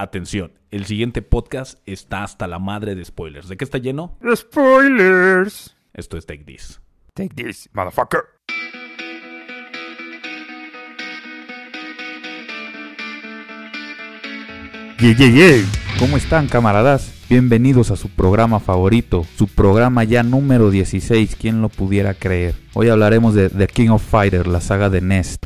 Atención, 0.00 0.52
el 0.70 0.84
siguiente 0.84 1.22
podcast 1.22 1.80
está 1.84 2.22
hasta 2.22 2.46
la 2.46 2.60
madre 2.60 2.94
de 2.94 3.04
spoilers. 3.04 3.48
¿De 3.48 3.56
qué 3.56 3.64
está 3.64 3.78
lleno? 3.78 4.16
Spoilers. 4.32 5.76
Esto 5.92 6.16
es 6.16 6.24
Take 6.24 6.44
This. 6.44 6.80
Take 7.14 7.34
this, 7.34 7.68
motherfucker. 7.72 8.20
Yeah, 15.00 15.16
yeah, 15.16 15.30
yeah. 15.30 15.64
¿Cómo 15.98 16.16
están, 16.16 16.46
camaradas? 16.46 17.12
Bienvenidos 17.28 17.90
a 17.90 17.96
su 17.96 18.08
programa 18.08 18.60
favorito, 18.60 19.26
su 19.36 19.48
programa 19.48 20.04
ya 20.04 20.22
número 20.22 20.70
16, 20.70 21.34
¿quién 21.34 21.60
lo 21.60 21.70
pudiera 21.70 22.14
creer? 22.14 22.54
Hoy 22.72 22.88
hablaremos 22.88 23.34
de 23.34 23.50
The 23.50 23.66
King 23.66 23.88
of 23.88 24.08
Fighters, 24.08 24.46
la 24.46 24.60
saga 24.60 24.90
de 24.90 25.00
Nest. 25.00 25.44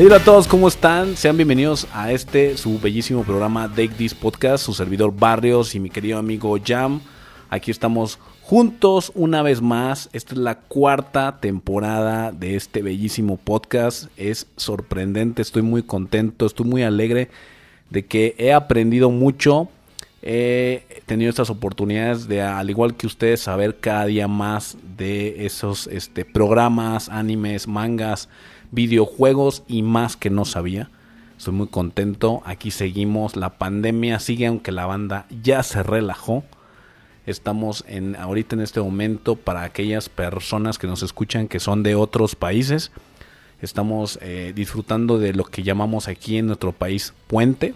Hola 0.00 0.18
a 0.18 0.24
todos, 0.24 0.46
¿cómo 0.46 0.68
están? 0.68 1.16
Sean 1.16 1.36
bienvenidos 1.36 1.88
a 1.92 2.12
este, 2.12 2.56
su 2.56 2.78
bellísimo 2.78 3.24
programa 3.24 3.68
Take 3.68 3.88
This 3.88 4.14
Podcast, 4.14 4.64
su 4.64 4.72
servidor 4.72 5.12
Barrios 5.12 5.74
y 5.74 5.80
mi 5.80 5.90
querido 5.90 6.18
amigo 6.18 6.56
Jam. 6.64 7.00
Aquí 7.50 7.72
estamos 7.72 8.20
juntos 8.42 9.10
una 9.16 9.42
vez 9.42 9.60
más. 9.60 10.08
Esta 10.12 10.34
es 10.34 10.38
la 10.38 10.60
cuarta 10.60 11.40
temporada 11.40 12.30
de 12.30 12.54
este 12.54 12.80
bellísimo 12.80 13.38
podcast. 13.38 14.04
Es 14.16 14.46
sorprendente, 14.56 15.42
estoy 15.42 15.62
muy 15.62 15.82
contento, 15.82 16.46
estoy 16.46 16.66
muy 16.66 16.84
alegre 16.84 17.28
de 17.90 18.06
que 18.06 18.36
he 18.38 18.52
aprendido 18.52 19.10
mucho. 19.10 19.68
He 20.22 21.02
tenido 21.06 21.28
estas 21.28 21.50
oportunidades 21.50 22.28
de, 22.28 22.40
al 22.40 22.70
igual 22.70 22.94
que 22.94 23.08
ustedes, 23.08 23.40
saber 23.40 23.78
cada 23.80 24.04
día 24.04 24.28
más 24.28 24.78
de 24.96 25.44
esos 25.44 25.88
este, 25.88 26.24
programas, 26.24 27.08
animes, 27.08 27.66
mangas 27.66 28.28
videojuegos 28.70 29.62
y 29.66 29.82
más 29.82 30.16
que 30.16 30.30
no 30.30 30.44
sabía. 30.44 30.90
Estoy 31.36 31.54
muy 31.54 31.68
contento. 31.68 32.42
Aquí 32.44 32.70
seguimos. 32.70 33.36
La 33.36 33.58
pandemia 33.58 34.18
sigue 34.18 34.46
aunque 34.46 34.72
la 34.72 34.86
banda 34.86 35.26
ya 35.42 35.62
se 35.62 35.82
relajó. 35.82 36.44
Estamos 37.26 37.84
en 37.86 38.16
ahorita 38.16 38.56
en 38.56 38.62
este 38.62 38.80
momento 38.80 39.36
para 39.36 39.62
aquellas 39.62 40.08
personas 40.08 40.78
que 40.78 40.86
nos 40.86 41.02
escuchan 41.02 41.46
que 41.46 41.60
son 41.60 41.82
de 41.82 41.94
otros 41.94 42.34
países. 42.34 42.90
Estamos 43.60 44.18
eh, 44.22 44.52
disfrutando 44.54 45.18
de 45.18 45.34
lo 45.34 45.44
que 45.44 45.62
llamamos 45.62 46.08
aquí 46.08 46.38
en 46.38 46.46
nuestro 46.46 46.72
país 46.72 47.12
puente, 47.26 47.74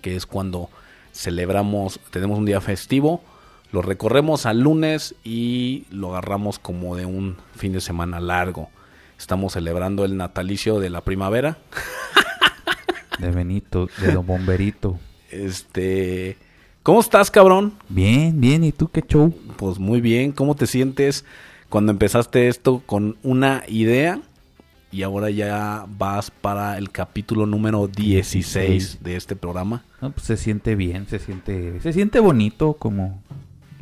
que 0.00 0.16
es 0.16 0.24
cuando 0.24 0.70
celebramos, 1.12 2.00
tenemos 2.10 2.38
un 2.38 2.44
día 2.44 2.60
festivo, 2.60 3.22
lo 3.72 3.82
recorremos 3.82 4.46
al 4.46 4.60
lunes 4.60 5.14
y 5.24 5.84
lo 5.90 6.10
agarramos 6.10 6.58
como 6.58 6.96
de 6.96 7.06
un 7.06 7.36
fin 7.56 7.72
de 7.72 7.80
semana 7.80 8.20
largo. 8.20 8.70
Estamos 9.18 9.54
celebrando 9.54 10.04
el 10.04 10.16
natalicio 10.16 10.80
de 10.80 10.90
la 10.90 11.00
primavera. 11.02 11.58
De 13.18 13.30
Benito, 13.30 13.88
de 14.00 14.12
Don 14.12 14.26
Bomberito. 14.26 14.98
Este, 15.30 16.36
¿cómo 16.82 17.00
estás, 17.00 17.30
cabrón? 17.30 17.74
Bien, 17.88 18.40
bien, 18.40 18.64
¿y 18.64 18.72
tú 18.72 18.88
qué 18.88 19.02
show? 19.02 19.32
Pues 19.56 19.78
muy 19.78 20.00
bien. 20.00 20.32
¿Cómo 20.32 20.56
te 20.56 20.66
sientes 20.66 21.24
cuando 21.68 21.92
empezaste 21.92 22.48
esto 22.48 22.82
con 22.84 23.16
una 23.22 23.62
idea 23.68 24.20
y 24.90 25.02
ahora 25.04 25.30
ya 25.30 25.86
vas 25.88 26.30
para 26.30 26.76
el 26.76 26.90
capítulo 26.90 27.46
número 27.46 27.86
16 27.86 28.98
de 29.02 29.16
este 29.16 29.36
programa? 29.36 29.84
No, 30.00 30.10
pues 30.10 30.26
se 30.26 30.36
siente 30.36 30.74
bien, 30.74 31.06
se 31.08 31.20
siente, 31.20 31.80
se 31.80 31.92
siente 31.92 32.18
bonito 32.18 32.74
como 32.74 33.22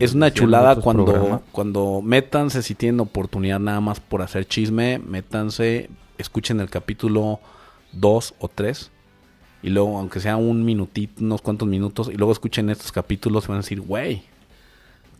Es 0.02 0.14
una 0.14 0.32
chulada 0.32 0.74
cuando, 0.74 1.04
programas. 1.04 1.42
cuando 1.52 2.00
métanse, 2.02 2.62
si 2.62 2.74
tienen 2.74 2.98
oportunidad 2.98 3.60
nada 3.60 3.80
más 3.80 4.00
por 4.00 4.20
hacer 4.20 4.48
chisme, 4.48 4.98
métanse, 4.98 5.90
escuchen 6.18 6.58
el 6.58 6.68
capítulo 6.68 7.38
2 7.92 8.34
o 8.40 8.48
3 8.48 8.90
y 9.62 9.70
luego, 9.70 9.96
aunque 9.96 10.18
sea 10.18 10.36
un 10.36 10.64
minutito, 10.64 11.22
unos 11.22 11.40
cuantos 11.40 11.68
minutos, 11.68 12.10
y 12.12 12.16
luego 12.16 12.32
escuchen 12.32 12.68
estos 12.68 12.90
capítulos 12.90 13.44
y 13.44 13.48
van 13.48 13.58
a 13.58 13.60
decir, 13.60 13.80
güey, 13.80 14.24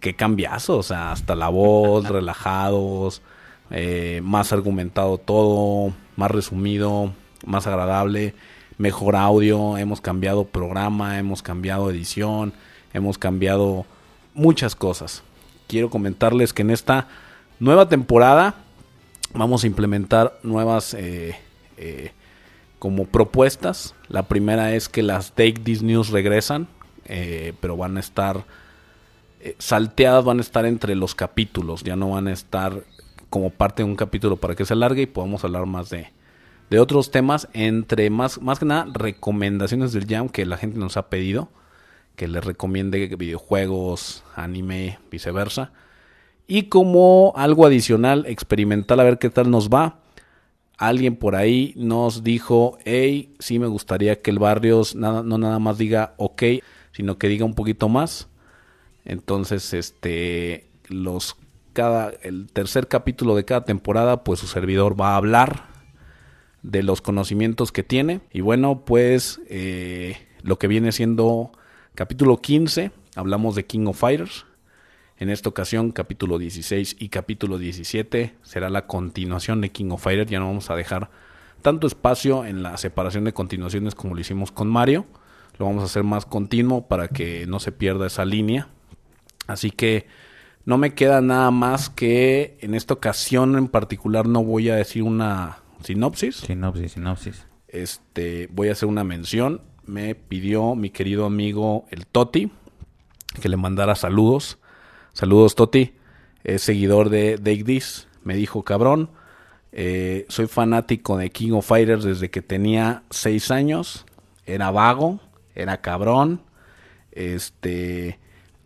qué 0.00 0.16
cambiazo, 0.16 0.78
o 0.78 0.82
sea, 0.82 1.12
hasta 1.12 1.36
la 1.36 1.48
voz, 1.48 2.08
relajados, 2.08 3.22
eh, 3.70 4.20
más 4.24 4.52
argumentado 4.52 5.16
todo, 5.16 5.92
más 6.16 6.32
resumido, 6.32 7.12
más 7.46 7.68
agradable, 7.68 8.34
mejor 8.78 9.14
audio, 9.14 9.78
hemos 9.78 10.00
cambiado 10.00 10.44
programa, 10.44 11.20
hemos 11.20 11.40
cambiado 11.40 11.88
edición, 11.88 12.52
hemos 12.92 13.16
cambiado 13.16 13.86
muchas 14.34 14.74
cosas. 14.74 15.22
Quiero 15.66 15.90
comentarles 15.90 16.52
que 16.52 16.62
en 16.62 16.70
esta 16.70 17.08
nueva 17.58 17.88
temporada 17.88 18.54
vamos 19.34 19.64
a 19.64 19.66
implementar 19.66 20.38
nuevas 20.42 20.94
eh, 20.94 21.36
eh, 21.76 22.12
como 22.78 23.06
propuestas. 23.06 23.94
La 24.08 24.24
primera 24.24 24.74
es 24.74 24.88
que 24.88 25.02
las 25.02 25.32
Take 25.32 25.54
This 25.62 25.82
News 25.82 26.10
regresan, 26.10 26.68
eh, 27.06 27.54
pero 27.60 27.76
van 27.76 27.96
a 27.96 28.00
estar 28.00 28.44
salteadas, 29.58 30.24
van 30.24 30.38
a 30.38 30.42
estar 30.42 30.66
entre 30.66 30.94
los 30.94 31.16
capítulos, 31.16 31.82
ya 31.82 31.96
no 31.96 32.10
van 32.10 32.28
a 32.28 32.32
estar 32.32 32.84
como 33.28 33.50
parte 33.50 33.82
de 33.82 33.88
un 33.88 33.96
capítulo 33.96 34.36
para 34.36 34.54
que 34.54 34.64
se 34.64 34.74
alargue 34.74 35.02
y 35.02 35.06
podamos 35.06 35.42
hablar 35.42 35.66
más 35.66 35.90
de, 35.90 36.12
de 36.70 36.78
otros 36.78 37.10
temas, 37.10 37.48
entre 37.52 38.08
más, 38.08 38.40
más 38.40 38.60
que 38.60 38.66
nada 38.66 38.86
recomendaciones 38.92 39.92
del 39.92 40.06
Jam 40.06 40.28
que 40.28 40.46
la 40.46 40.58
gente 40.58 40.78
nos 40.78 40.96
ha 40.96 41.08
pedido, 41.08 41.48
que 42.16 42.28
les 42.28 42.44
recomiende 42.44 43.14
videojuegos, 43.16 44.24
anime, 44.34 44.98
viceversa. 45.10 45.72
Y 46.46 46.64
como 46.64 47.32
algo 47.36 47.66
adicional, 47.66 48.26
experimental, 48.26 49.00
a 49.00 49.04
ver 49.04 49.18
qué 49.18 49.30
tal 49.30 49.50
nos 49.50 49.68
va. 49.68 50.00
Alguien 50.76 51.16
por 51.16 51.36
ahí 51.36 51.72
nos 51.76 52.24
dijo, 52.24 52.78
hey, 52.84 53.34
sí 53.38 53.58
me 53.58 53.66
gustaría 53.66 54.20
que 54.20 54.30
el 54.30 54.38
Barrios 54.38 54.94
no 54.94 55.22
nada 55.22 55.58
más 55.58 55.78
diga 55.78 56.14
ok, 56.16 56.42
sino 56.92 57.18
que 57.18 57.28
diga 57.28 57.44
un 57.44 57.54
poquito 57.54 57.88
más. 57.88 58.28
Entonces, 59.04 59.72
este, 59.74 60.68
los 60.88 61.36
cada, 61.72 62.12
el 62.22 62.48
tercer 62.52 62.88
capítulo 62.88 63.34
de 63.34 63.44
cada 63.44 63.64
temporada, 63.64 64.24
pues 64.24 64.40
su 64.40 64.46
servidor 64.46 65.00
va 65.00 65.12
a 65.12 65.16
hablar 65.16 65.66
de 66.62 66.82
los 66.82 67.00
conocimientos 67.00 67.72
que 67.72 67.82
tiene. 67.82 68.20
Y 68.32 68.40
bueno, 68.40 68.84
pues 68.84 69.40
eh, 69.48 70.16
lo 70.42 70.58
que 70.58 70.68
viene 70.68 70.92
siendo 70.92 71.52
capítulo 71.94 72.40
15, 72.40 72.90
hablamos 73.16 73.54
de 73.54 73.66
King 73.66 73.86
of 73.86 73.98
Fighters. 73.98 74.46
En 75.18 75.30
esta 75.30 75.48
ocasión, 75.48 75.92
capítulo 75.92 76.38
16 76.38 76.96
y 76.98 77.08
capítulo 77.08 77.58
17 77.58 78.34
será 78.42 78.70
la 78.70 78.86
continuación 78.86 79.60
de 79.60 79.70
King 79.70 79.90
of 79.90 80.02
Fighters. 80.02 80.30
Ya 80.30 80.40
no 80.40 80.46
vamos 80.46 80.70
a 80.70 80.76
dejar 80.76 81.10
tanto 81.60 81.86
espacio 81.86 82.44
en 82.44 82.62
la 82.62 82.76
separación 82.76 83.24
de 83.24 83.32
continuaciones 83.32 83.94
como 83.94 84.14
lo 84.14 84.20
hicimos 84.20 84.50
con 84.50 84.68
Mario. 84.68 85.06
Lo 85.58 85.66
vamos 85.66 85.82
a 85.82 85.86
hacer 85.86 86.02
más 86.02 86.26
continuo 86.26 86.88
para 86.88 87.08
que 87.08 87.46
no 87.46 87.60
se 87.60 87.72
pierda 87.72 88.06
esa 88.06 88.24
línea. 88.24 88.68
Así 89.46 89.70
que 89.70 90.06
no 90.64 90.78
me 90.78 90.94
queda 90.94 91.20
nada 91.20 91.50
más 91.50 91.90
que 91.90 92.56
en 92.60 92.74
esta 92.74 92.94
ocasión 92.94 93.56
en 93.56 93.68
particular 93.68 94.26
no 94.26 94.42
voy 94.42 94.70
a 94.70 94.76
decir 94.76 95.02
una 95.02 95.58
sinopsis. 95.84 96.36
sinopsis, 96.36 96.92
sinopsis. 96.92 97.46
Este, 97.68 98.48
voy 98.50 98.68
a 98.68 98.72
hacer 98.72 98.88
una 98.88 99.04
mención. 99.04 99.60
Me 99.84 100.14
pidió 100.14 100.74
mi 100.74 100.90
querido 100.90 101.26
amigo 101.26 101.86
el 101.90 102.06
Toti 102.06 102.50
que 103.40 103.48
le 103.48 103.56
mandara 103.56 103.94
saludos. 103.94 104.58
Saludos 105.12 105.54
Toti, 105.54 105.92
es 106.44 106.62
seguidor 106.62 107.10
de 107.10 107.36
Take 107.36 107.64
This. 107.64 108.08
Me 108.24 108.34
dijo, 108.34 108.62
cabrón, 108.62 109.10
eh, 109.72 110.26
soy 110.28 110.46
fanático 110.46 111.16
de 111.16 111.30
King 111.30 111.52
of 111.52 111.66
Fighters 111.66 112.04
desde 112.04 112.30
que 112.30 112.42
tenía 112.42 113.02
6 113.10 113.50
años. 113.50 114.06
Era 114.46 114.70
vago, 114.70 115.20
era 115.54 115.80
cabrón. 115.80 116.42
Este, 117.10 118.18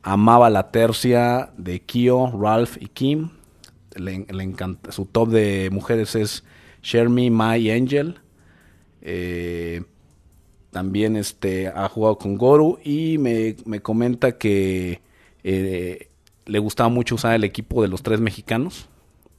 amaba 0.02 0.50
la 0.50 0.70
tercia 0.70 1.50
de 1.56 1.80
Kyo, 1.80 2.30
Ralph 2.38 2.76
y 2.80 2.88
Kim. 2.88 3.30
Le, 3.94 4.26
encanta, 4.42 4.92
su 4.92 5.06
top 5.06 5.30
de 5.30 5.70
mujeres 5.72 6.14
es 6.14 6.44
Shermie, 6.82 7.30
Mai 7.30 7.62
y 7.62 7.70
Angel. 7.70 8.20
Eh, 9.00 9.84
también 10.76 11.16
este, 11.16 11.68
ha 11.68 11.88
jugado 11.88 12.18
con 12.18 12.36
Goru 12.36 12.78
y 12.84 13.16
me, 13.16 13.56
me 13.64 13.80
comenta 13.80 14.36
que 14.36 15.00
eh, 15.42 16.10
le 16.44 16.58
gustaba 16.58 16.90
mucho 16.90 17.14
usar 17.14 17.32
el 17.34 17.44
equipo 17.44 17.80
de 17.80 17.88
los 17.88 18.02
tres 18.02 18.20
mexicanos, 18.20 18.86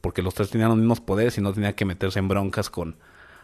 porque 0.01 0.23
los 0.23 0.33
tres 0.33 0.49
tenían 0.49 0.69
los 0.69 0.79
mismos 0.79 0.99
poderes 0.99 1.37
y 1.37 1.41
no 1.41 1.53
tenía 1.53 1.75
que 1.75 1.85
meterse 1.85 2.17
en 2.17 2.27
broncas 2.27 2.71
con 2.71 2.95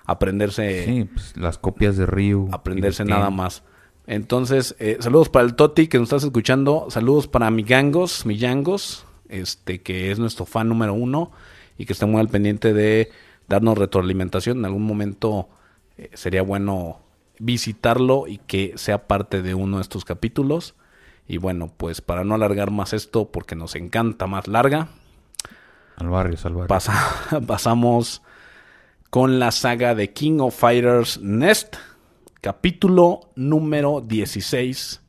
aprenderse, 0.06 0.86
Sí, 0.86 1.04
pues 1.04 1.38
las 1.38 1.60
copias 1.60 1.96
de 1.96 2.08
Ryu. 2.08 2.50
aprenderse 2.52 3.06
nada 3.06 3.30
más. 3.30 3.62
Entonces, 4.08 4.76
eh, 4.80 4.98
saludos 5.00 5.30
para 5.30 5.46
el 5.46 5.54
Toti 5.54 5.88
que 5.88 6.00
nos 6.00 6.08
estás 6.08 6.24
escuchando, 6.24 6.88
saludos 6.90 7.28
para 7.28 7.52
mi 7.52 7.62
Gangos, 7.62 8.26
mi 8.26 8.38
Yangos, 8.38 9.06
este, 9.30 9.84
que 9.84 10.10
es 10.10 10.18
nuestro 10.18 10.48
fan 10.48 10.68
número 10.68 10.96
uno 10.96 11.32
y 11.78 11.86
que 11.86 11.94
está 11.94 12.08
muy 12.08 12.20
al 12.20 12.28
pendiente 12.28 12.74
de 12.74 13.12
darnos 13.48 13.78
retroalimentación. 13.78 14.58
En 14.58 14.66
algún 14.66 14.84
momento 14.84 15.48
eh, 16.00 16.10
sería 16.16 16.42
bueno 16.42 17.03
visitarlo 17.40 18.26
y 18.28 18.38
que 18.38 18.74
sea 18.78 19.08
parte 19.08 19.42
de 19.42 19.54
uno 19.54 19.78
de 19.78 19.82
estos 19.84 20.06
capítulos. 20.06 20.76
Y 21.28 21.38
bueno, 21.38 21.72
pues 21.76 22.02
para 22.02 22.24
no 22.24 22.36
alargar 22.36 22.70
más 22.72 22.94
esto, 22.94 23.32
porque 23.32 23.56
nos 23.56 23.76
encanta 23.76 24.28
más 24.28 24.48
larga, 24.48 24.90
Al 25.96 26.10
barrio, 26.10 26.38
al 26.44 26.54
barrio. 26.54 26.68
Pasa- 26.68 27.42
pasamos 27.48 28.22
con 29.10 29.40
la 29.40 29.52
saga 29.52 29.96
de 29.96 30.12
King 30.12 30.40
of 30.40 30.58
Fighters 30.58 31.22
Nest, 31.22 31.76
capítulo 32.42 33.30
número 33.36 34.02
16, 34.02 35.02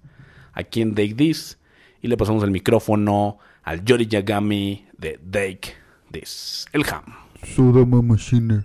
aquí 0.52 0.82
en 0.82 0.94
Take 0.94 1.14
This. 1.14 1.58
Y 2.02 2.08
le 2.08 2.16
pasamos 2.16 2.44
el 2.44 2.50
micrófono 2.50 3.38
al 3.62 3.82
Yori 3.84 4.06
Yagami 4.06 4.86
de 4.98 5.18
Take 5.18 5.74
This, 6.12 6.66
el 6.72 6.84
Ham. 6.92 7.04
Sudama 7.42 8.02
Machine. 8.02 8.64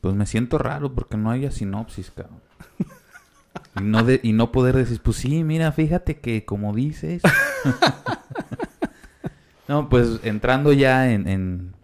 Pues 0.00 0.14
me 0.14 0.26
siento 0.26 0.58
raro 0.58 0.94
porque 0.94 1.16
no 1.16 1.30
haya 1.30 1.50
sinopsis, 1.50 2.10
cabrón. 2.10 2.40
Y 3.80 3.82
no, 3.82 4.04
de- 4.04 4.20
y 4.22 4.32
no 4.32 4.52
poder 4.52 4.76
decir, 4.76 5.00
pues 5.02 5.16
sí, 5.18 5.42
mira, 5.44 5.72
fíjate 5.72 6.18
que 6.20 6.44
como 6.44 6.74
dices. 6.74 7.22
no, 9.68 9.88
pues 9.88 10.20
entrando 10.22 10.72
ya 10.72 11.10
en, 11.10 11.28
en, 11.28 11.74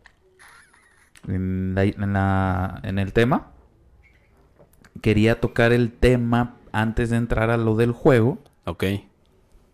en, 1.29 1.75
la- 1.75 1.85
en 1.85 2.13
la- 2.13 2.81
en 2.83 2.99
el 2.99 3.13
tema, 3.13 3.51
quería 5.01 5.41
tocar 5.41 5.73
el 5.73 5.93
tema 5.93 6.57
antes 6.73 7.11
de 7.11 7.17
entrar 7.17 7.51
a 7.51 7.57
lo 7.57 7.77
del 7.77 7.93
juego. 7.93 8.39
Ok, 8.65 8.85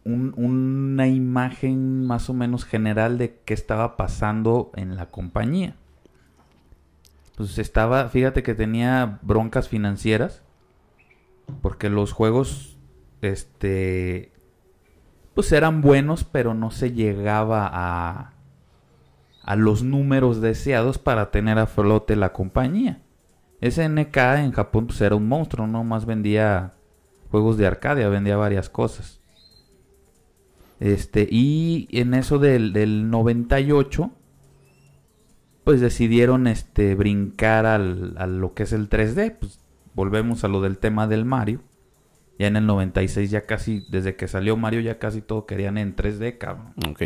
un- 0.05 0.35
una 0.37 1.07
imagen 1.07 2.07
más 2.07 2.29
o 2.31 2.35
menos 2.35 2.65
general 2.65 3.19
de 3.19 3.39
qué 3.45 3.55
estaba 3.55 3.97
pasando 3.97 4.71
en 4.75 4.97
la 4.97 5.07
compañía. 5.11 5.77
Pues 7.41 7.57
estaba, 7.57 8.07
fíjate 8.11 8.43
que 8.43 8.55
tenía 8.55 9.19
broncas 9.23 9.67
financieras. 9.67 10.43
Porque 11.63 11.89
los 11.89 12.13
juegos, 12.13 12.77
este, 13.23 14.31
pues 15.33 15.51
eran 15.51 15.81
buenos, 15.81 16.23
pero 16.23 16.53
no 16.53 16.71
se 16.71 16.93
llegaba 16.93 17.67
a, 17.73 18.35
a 19.43 19.57
los 19.57 19.83
números 19.83 20.43
deseados 20.43 20.99
para 20.99 21.31
tener 21.31 21.59
a 21.59 21.67
flote 21.67 22.15
la 22.15 22.35
compañía. 22.35 23.01
SNK 23.63 24.17
en 24.37 24.53
Japón 24.53 24.89
pues 24.89 25.01
era 25.01 25.15
un 25.15 25.27
monstruo, 25.27 25.67
no 25.67 25.83
más 25.83 26.05
vendía 26.05 26.75
juegos 27.31 27.57
de 27.57 27.67
Arcadia, 27.67 28.11
vendía 28.11 28.37
varias 28.37 28.69
cosas. 28.69 29.19
Este, 30.79 31.27
y 31.31 31.89
en 31.91 32.13
eso 32.13 32.39
del, 32.39 32.75
del 32.75 33.09
98, 33.09 34.11
pues 35.71 35.81
decidieron 35.81 36.49
este, 36.49 36.97
brincar 36.97 37.65
al, 37.65 38.17
a 38.19 38.27
lo 38.27 38.55
que 38.55 38.65
es 38.65 38.73
el 38.73 38.89
3D. 38.91 39.37
Pues 39.39 39.61
volvemos 39.95 40.43
a 40.43 40.49
lo 40.49 40.61
del 40.61 40.79
tema 40.79 41.07
del 41.07 41.25
Mario. 41.25 41.61
Ya 42.41 42.49
en 42.49 42.57
el 42.57 42.67
96 42.67 43.31
ya 43.31 43.43
casi, 43.43 43.87
desde 43.89 44.17
que 44.17 44.27
salió 44.27 44.57
Mario 44.57 44.81
ya 44.81 44.99
casi 44.99 45.23
todo 45.23 45.47
querían 45.47 45.79
en 45.79 45.95
3D, 45.95 46.39
cabrón. 46.39 46.75
ok. 46.91 47.03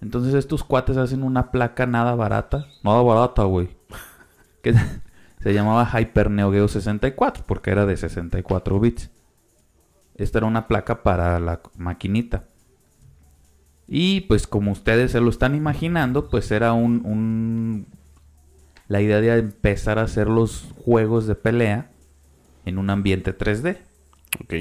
Entonces 0.00 0.32
estos 0.32 0.64
cuates 0.64 0.96
hacen 0.96 1.22
una 1.22 1.50
placa 1.50 1.84
nada 1.84 2.14
barata. 2.14 2.66
Nada 2.82 3.02
barata, 3.02 3.42
güey. 3.42 3.76
Que 4.62 4.72
se 5.42 5.52
llamaba 5.52 5.84
Hyper 5.84 6.30
Neo 6.30 6.50
Geo 6.50 6.66
64 6.66 7.44
porque 7.46 7.72
era 7.72 7.84
de 7.84 7.98
64 7.98 8.80
bits. 8.80 9.10
Esta 10.14 10.38
era 10.38 10.46
una 10.46 10.66
placa 10.66 11.02
para 11.02 11.38
la 11.40 11.60
maquinita. 11.76 12.47
Y 13.88 14.20
pues 14.22 14.46
como 14.46 14.72
ustedes 14.72 15.12
se 15.12 15.20
lo 15.20 15.30
están 15.30 15.54
imaginando, 15.54 16.28
pues 16.28 16.50
era 16.50 16.72
un, 16.74 17.04
un- 17.06 17.86
La 18.88 19.00
idea 19.00 19.20
de 19.20 19.38
empezar 19.38 19.98
a 19.98 20.02
hacer 20.02 20.28
los 20.28 20.66
juegos 20.84 21.26
de 21.26 21.34
pelea 21.34 21.90
en 22.66 22.78
un 22.78 22.90
ambiente 22.90 23.36
3D. 23.36 23.78
Ok. 24.42 24.54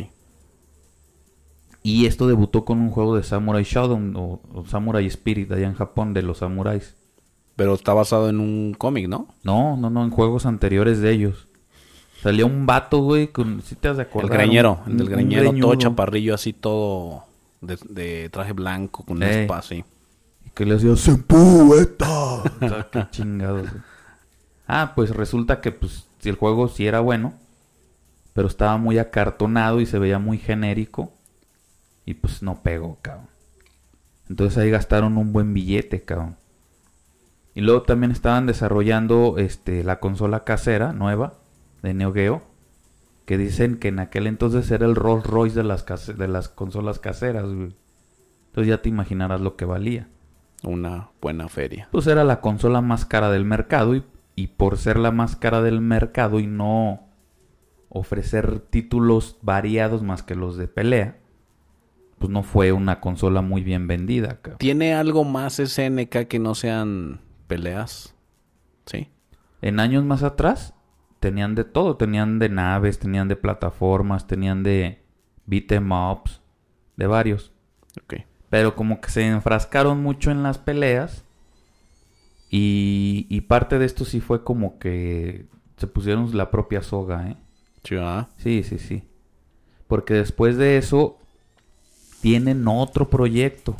Y 1.83 2.05
esto 2.05 2.27
debutó 2.27 2.65
con 2.65 2.79
un 2.79 2.89
juego 2.89 3.15
de 3.15 3.23
Samurai 3.23 3.63
Shodown 3.63 4.15
o, 4.17 4.41
o 4.53 4.65
Samurai 4.65 5.05
Spirit 5.05 5.51
allá 5.51 5.67
en 5.67 5.73
Japón 5.75 6.13
de 6.13 6.21
los 6.21 6.39
samuráis. 6.39 6.95
Pero 7.55 7.73
está 7.73 7.93
basado 7.93 8.29
en 8.29 8.39
un 8.39 8.75
cómic, 8.77 9.07
¿no? 9.07 9.27
No, 9.43 9.77
no, 9.77 9.89
no, 9.89 10.03
en 10.03 10.09
juegos 10.11 10.45
anteriores 10.45 10.99
de 10.99 11.11
ellos. 11.11 11.47
Salió 12.21 12.45
un 12.45 12.65
vato, 12.65 12.99
güey, 12.99 13.27
con... 13.27 13.61
Si 13.61 13.75
te 13.75 13.87
has 13.87 13.97
de 13.97 14.03
El 14.03 14.09
acordar. 14.09 14.37
greñero, 14.39 14.79
un- 14.85 14.91
el 14.93 14.97
del 14.97 15.09
greñero, 15.09 15.53
todo 15.53 15.75
chaparrillo, 15.75 16.33
así 16.35 16.51
todo 16.51 17.23
de, 17.61 17.77
de 17.89 18.29
traje 18.29 18.53
blanco, 18.53 19.03
con 19.03 19.17
un 19.17 19.23
espacio. 19.23 19.77
y 20.45 20.49
Que 20.51 20.65
le 20.65 20.75
hacía 20.75 20.95
¡Sempú, 20.95 21.73
eta! 21.75 22.09
O 22.09 22.43
sea, 22.59 22.87
qué 22.91 23.07
chingados. 23.11 23.69
güey. 23.69 23.81
Ah, 24.67 24.93
pues 24.95 25.11
resulta 25.11 25.61
que, 25.61 25.71
pues, 25.71 26.07
si 26.19 26.29
el 26.29 26.35
juego 26.35 26.67
sí 26.67 26.87
era 26.87 26.99
bueno, 26.99 27.33
pero 28.33 28.47
estaba 28.47 28.77
muy 28.77 28.97
acartonado 28.99 29.79
y 29.81 29.85
se 29.85 29.99
veía 29.99 30.19
muy 30.19 30.37
genérico. 30.37 31.13
Y 32.05 32.13
pues 32.15 32.41
no 32.41 32.61
pegó, 32.63 32.97
cabrón. 33.01 33.27
Entonces 34.29 34.57
ahí 34.57 34.69
gastaron 34.69 35.17
un 35.17 35.33
buen 35.33 35.53
billete, 35.53 36.03
cabrón. 36.03 36.37
Y 37.53 37.61
luego 37.61 37.83
también 37.83 38.11
estaban 38.11 38.45
desarrollando 38.45 39.35
este 39.37 39.83
la 39.83 39.99
consola 39.99 40.43
casera 40.43 40.93
nueva 40.93 41.33
de 41.81 41.93
Neo 41.93 42.13
Geo. 42.13 42.43
Que 43.27 43.37
dicen 43.37 43.77
que 43.77 43.89
en 43.89 43.99
aquel 43.99 44.25
entonces 44.25 44.71
era 44.71 44.87
el 44.87 44.95
Rolls 44.95 45.27
Royce 45.27 45.55
de 45.57 45.63
las, 45.63 45.83
case- 45.83 46.13
de 46.15 46.27
las 46.27 46.49
consolas 46.49 46.97
caseras, 46.97 47.43
güey. 47.45 47.75
Entonces 48.47 48.69
ya 48.69 48.81
te 48.81 48.89
imaginarás 48.89 49.41
lo 49.41 49.55
que 49.55 49.65
valía. 49.65 50.07
Una 50.63 51.09
buena 51.21 51.47
feria. 51.49 51.87
Pues 51.91 52.07
era 52.07 52.23
la 52.23 52.41
consola 52.41 52.81
más 52.81 53.05
cara 53.05 53.29
del 53.29 53.45
mercado 53.45 53.95
y, 53.95 54.03
y 54.35 54.47
por 54.47 54.77
ser 54.79 54.97
la 54.97 55.11
más 55.11 55.35
cara 55.35 55.61
del 55.61 55.81
mercado 55.81 56.39
y 56.39 56.47
no 56.47 57.03
ofrecer 57.89 58.59
títulos 58.59 59.37
variados 59.41 60.01
más 60.03 60.23
que 60.23 60.33
los 60.35 60.57
de 60.57 60.67
pelea, 60.67 61.17
pues 62.19 62.31
no 62.31 62.43
fue 62.43 62.71
una 62.71 62.99
consola 63.01 63.41
muy 63.41 63.61
bien 63.61 63.87
vendida. 63.87 64.37
cabrón. 64.41 64.57
¿Tiene 64.57 64.93
algo 64.95 65.23
más 65.25 65.59
SNK 65.59 66.27
que 66.27 66.39
no 66.39 66.55
sean 66.55 67.19
peleas? 67.47 68.15
Sí. 68.85 69.09
En 69.61 69.79
años 69.79 70.03
más 70.05 70.23
atrás 70.23 70.73
tenían 71.19 71.55
de 71.55 71.63
todo, 71.63 71.97
tenían 71.97 72.39
de 72.39 72.49
naves, 72.49 72.99
tenían 72.99 73.27
de 73.27 73.35
plataformas, 73.35 74.27
tenían 74.27 74.63
de 74.63 75.01
beat 75.45 75.71
'em 75.71 75.91
ups, 75.91 76.41
de 76.95 77.07
varios. 77.07 77.51
Pero 78.49 78.75
como 78.75 79.01
que 79.01 79.09
se 79.09 79.27
enfrascaron 79.27 80.01
mucho 80.01 80.31
en 80.31 80.43
las 80.43 80.57
peleas. 80.57 81.23
Y, 82.49 83.25
y 83.29 83.41
parte 83.41 83.77
de 83.77 83.85
esto 83.85 84.05
sí 84.05 84.21
fue 84.21 84.43
como 84.43 84.79
que 84.79 85.47
se 85.75 85.87
pusieron 85.87 86.35
la 86.37 86.49
propia 86.49 86.81
soga, 86.81 87.27
¿eh? 87.29 87.37
Sí, 88.37 88.63
sí, 88.63 88.79
sí. 88.79 89.03
Porque 89.87 90.13
después 90.13 90.57
de 90.57 90.77
eso 90.77 91.17
tienen 92.21 92.67
otro 92.67 93.09
proyecto. 93.09 93.75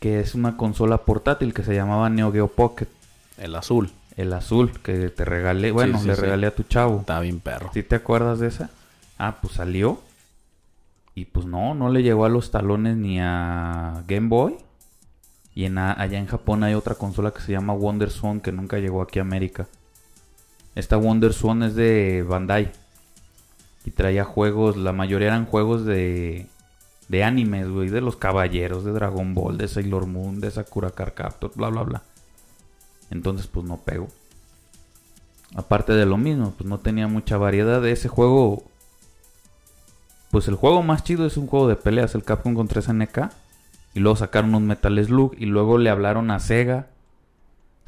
Que 0.00 0.20
es 0.20 0.34
una 0.34 0.56
consola 0.56 1.04
portátil 1.04 1.54
que 1.54 1.62
se 1.62 1.74
llamaba 1.74 2.10
Neo 2.10 2.32
Geo 2.32 2.48
Pocket. 2.48 2.88
El 3.38 3.54
azul. 3.54 3.90
El 4.16 4.32
azul 4.32 4.72
que 4.80 5.10
te 5.10 5.24
regalé. 5.24 5.72
Bueno, 5.72 6.00
sí, 6.00 6.06
le 6.06 6.14
sí. 6.14 6.20
regalé 6.20 6.46
a 6.46 6.54
tu 6.54 6.62
chavo. 6.62 7.00
Está 7.00 7.20
bien 7.20 7.40
perro. 7.40 7.70
¿Sí 7.74 7.82
te 7.82 7.96
acuerdas 7.96 8.38
de 8.38 8.48
esa? 8.48 8.70
Ah, 9.18 9.38
pues 9.40 9.54
salió. 9.54 10.00
Y 11.14 11.26
pues 11.26 11.46
no, 11.46 11.74
no 11.74 11.90
le 11.90 12.02
llegó 12.02 12.24
a 12.24 12.28
los 12.28 12.50
talones 12.50 12.96
ni 12.96 13.20
a 13.20 14.02
Game 14.06 14.28
Boy. 14.28 14.56
Y 15.54 15.64
en 15.64 15.78
allá 15.78 16.18
en 16.18 16.26
Japón 16.26 16.64
hay 16.64 16.74
otra 16.74 16.94
consola 16.94 17.30
que 17.30 17.40
se 17.40 17.52
llama 17.52 17.72
Wonder 17.72 18.10
Swan 18.10 18.40
que 18.40 18.52
nunca 18.52 18.78
llegó 18.78 19.00
aquí 19.00 19.18
a 19.18 19.22
América. 19.22 19.66
Esta 20.74 20.96
Wonder 20.98 21.32
Swan 21.32 21.62
es 21.62 21.74
de 21.74 22.24
Bandai. 22.26 22.70
Y 23.86 23.90
traía 23.92 24.24
juegos, 24.24 24.76
la 24.76 24.92
mayoría 24.92 25.28
eran 25.28 25.46
juegos 25.46 25.86
de, 25.86 26.46
de 27.08 27.24
animes, 27.24 27.68
güey. 27.68 27.88
De 27.88 28.00
los 28.00 28.16
caballeros, 28.16 28.84
de 28.84 28.92
Dragon 28.92 29.32
Ball, 29.32 29.56
de 29.56 29.68
Sailor 29.68 30.06
Moon, 30.06 30.40
de 30.40 30.50
Sakura 30.50 30.90
Card 30.90 31.14
Captor, 31.14 31.52
bla, 31.54 31.68
bla, 31.68 31.82
bla. 31.84 32.02
Entonces 33.10 33.46
pues 33.46 33.66
no 33.66 33.78
pegó. 33.78 34.08
Aparte 35.54 35.92
de 35.92 36.06
lo 36.06 36.18
mismo, 36.18 36.52
pues 36.56 36.68
no 36.68 36.78
tenía 36.78 37.06
mucha 37.06 37.36
variedad 37.36 37.80
de 37.80 37.92
ese 37.92 38.08
juego. 38.08 38.64
Pues 40.30 40.48
el 40.48 40.54
juego 40.54 40.82
más 40.82 41.04
chido 41.04 41.26
es 41.26 41.36
un 41.36 41.46
juego 41.46 41.68
de 41.68 41.76
peleas, 41.76 42.14
el 42.14 42.24
Capcom 42.24 42.54
contra 42.54 42.82
SNK. 42.82 43.30
Y 43.94 44.00
luego 44.00 44.16
sacaron 44.16 44.54
un 44.54 44.66
Metal 44.66 45.02
Slug 45.02 45.34
y 45.38 45.46
luego 45.46 45.78
le 45.78 45.88
hablaron 45.88 46.30
a 46.30 46.40
Sega. 46.40 46.88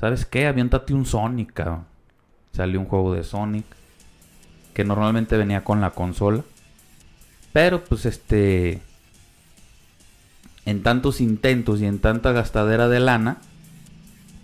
¿Sabes 0.00 0.24
qué? 0.24 0.46
Aviéntate 0.46 0.94
un 0.94 1.04
Sonic, 1.04 1.52
cabrón. 1.52 1.84
Salió 2.52 2.80
un 2.80 2.86
juego 2.86 3.12
de 3.12 3.24
Sonic. 3.24 3.66
Que 4.72 4.84
normalmente 4.84 5.36
venía 5.36 5.64
con 5.64 5.80
la 5.80 5.90
consola. 5.90 6.44
Pero 7.52 7.84
pues 7.84 8.06
este... 8.06 8.80
En 10.64 10.82
tantos 10.82 11.20
intentos 11.20 11.80
y 11.80 11.86
en 11.86 11.98
tanta 11.98 12.32
gastadera 12.32 12.88
de 12.88 13.00
lana. 13.00 13.38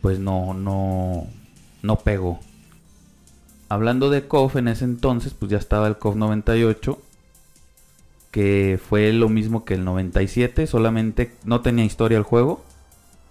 Pues 0.04 0.18
no, 0.18 0.52
no... 0.52 1.26
No 1.80 1.96
pegó. 2.00 2.38
Hablando 3.70 4.10
de 4.10 4.28
KOF 4.28 4.56
en 4.56 4.68
ese 4.68 4.84
entonces, 4.84 5.32
pues 5.32 5.50
ya 5.50 5.56
estaba 5.56 5.86
el 5.86 5.96
KOF 5.96 6.14
98 6.16 7.00
que 8.30 8.78
fue 8.86 9.14
lo 9.14 9.30
mismo 9.30 9.64
que 9.64 9.72
el 9.72 9.84
97, 9.86 10.66
solamente 10.66 11.34
no 11.44 11.62
tenía 11.62 11.86
historia 11.86 12.18
el 12.18 12.24
juego, 12.24 12.62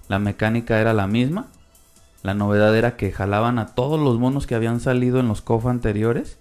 la 0.07 0.17
mecánica 0.17 0.79
era 0.79 0.95
la 0.95 1.05
misma, 1.05 1.45
la 2.23 2.33
novedad 2.33 2.75
era 2.75 2.95
que 2.97 3.11
jalaban 3.11 3.59
a 3.59 3.75
todos 3.75 3.99
los 3.99 4.17
monos 4.17 4.47
que 4.47 4.55
habían 4.55 4.79
salido 4.79 5.19
en 5.19 5.27
los 5.27 5.41
KOF 5.41 5.67
anteriores 5.67 6.39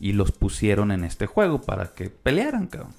y 0.00 0.14
los 0.14 0.32
pusieron 0.32 0.90
en 0.90 1.04
este 1.04 1.26
juego 1.26 1.60
para 1.62 1.92
que 1.92 2.10
pelearan, 2.10 2.66
cabrón. 2.66 2.94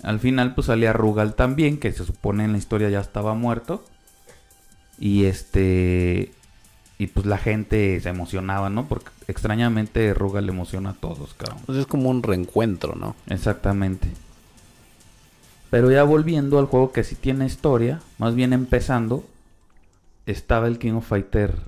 Al 0.00 0.20
final 0.20 0.54
pues 0.54 0.68
salía 0.68 0.92
Rugal 0.92 1.34
también, 1.34 1.78
que 1.78 1.90
se 1.90 2.04
supone 2.04 2.44
en 2.44 2.52
la 2.52 2.58
historia 2.58 2.88
ya 2.88 3.00
estaba 3.00 3.34
muerto. 3.34 3.82
Y 4.98 5.24
este... 5.24 6.32
Y 6.96 7.08
pues 7.08 7.26
la 7.26 7.38
gente 7.38 8.00
se 8.00 8.08
emocionaba, 8.08 8.70
¿no? 8.70 8.86
Porque 8.86 9.10
extrañamente 9.26 10.14
Rugal 10.14 10.46
le 10.46 10.52
emociona 10.52 10.90
a 10.90 10.94
todos, 10.94 11.34
cabrón. 11.34 11.58
Pues 11.66 11.78
es 11.78 11.86
como 11.86 12.08
un 12.08 12.22
reencuentro, 12.22 12.94
¿no? 12.94 13.16
Exactamente. 13.26 14.08
Pero 15.70 15.90
ya 15.90 16.04
volviendo 16.04 16.60
al 16.60 16.66
juego 16.66 16.92
que 16.92 17.02
sí 17.02 17.16
tiene 17.16 17.46
historia, 17.46 18.00
más 18.18 18.36
bien 18.36 18.52
empezando, 18.52 19.24
estaba 20.24 20.68
el 20.68 20.78
King 20.78 20.92
of 20.92 21.08
Fighter 21.08 21.58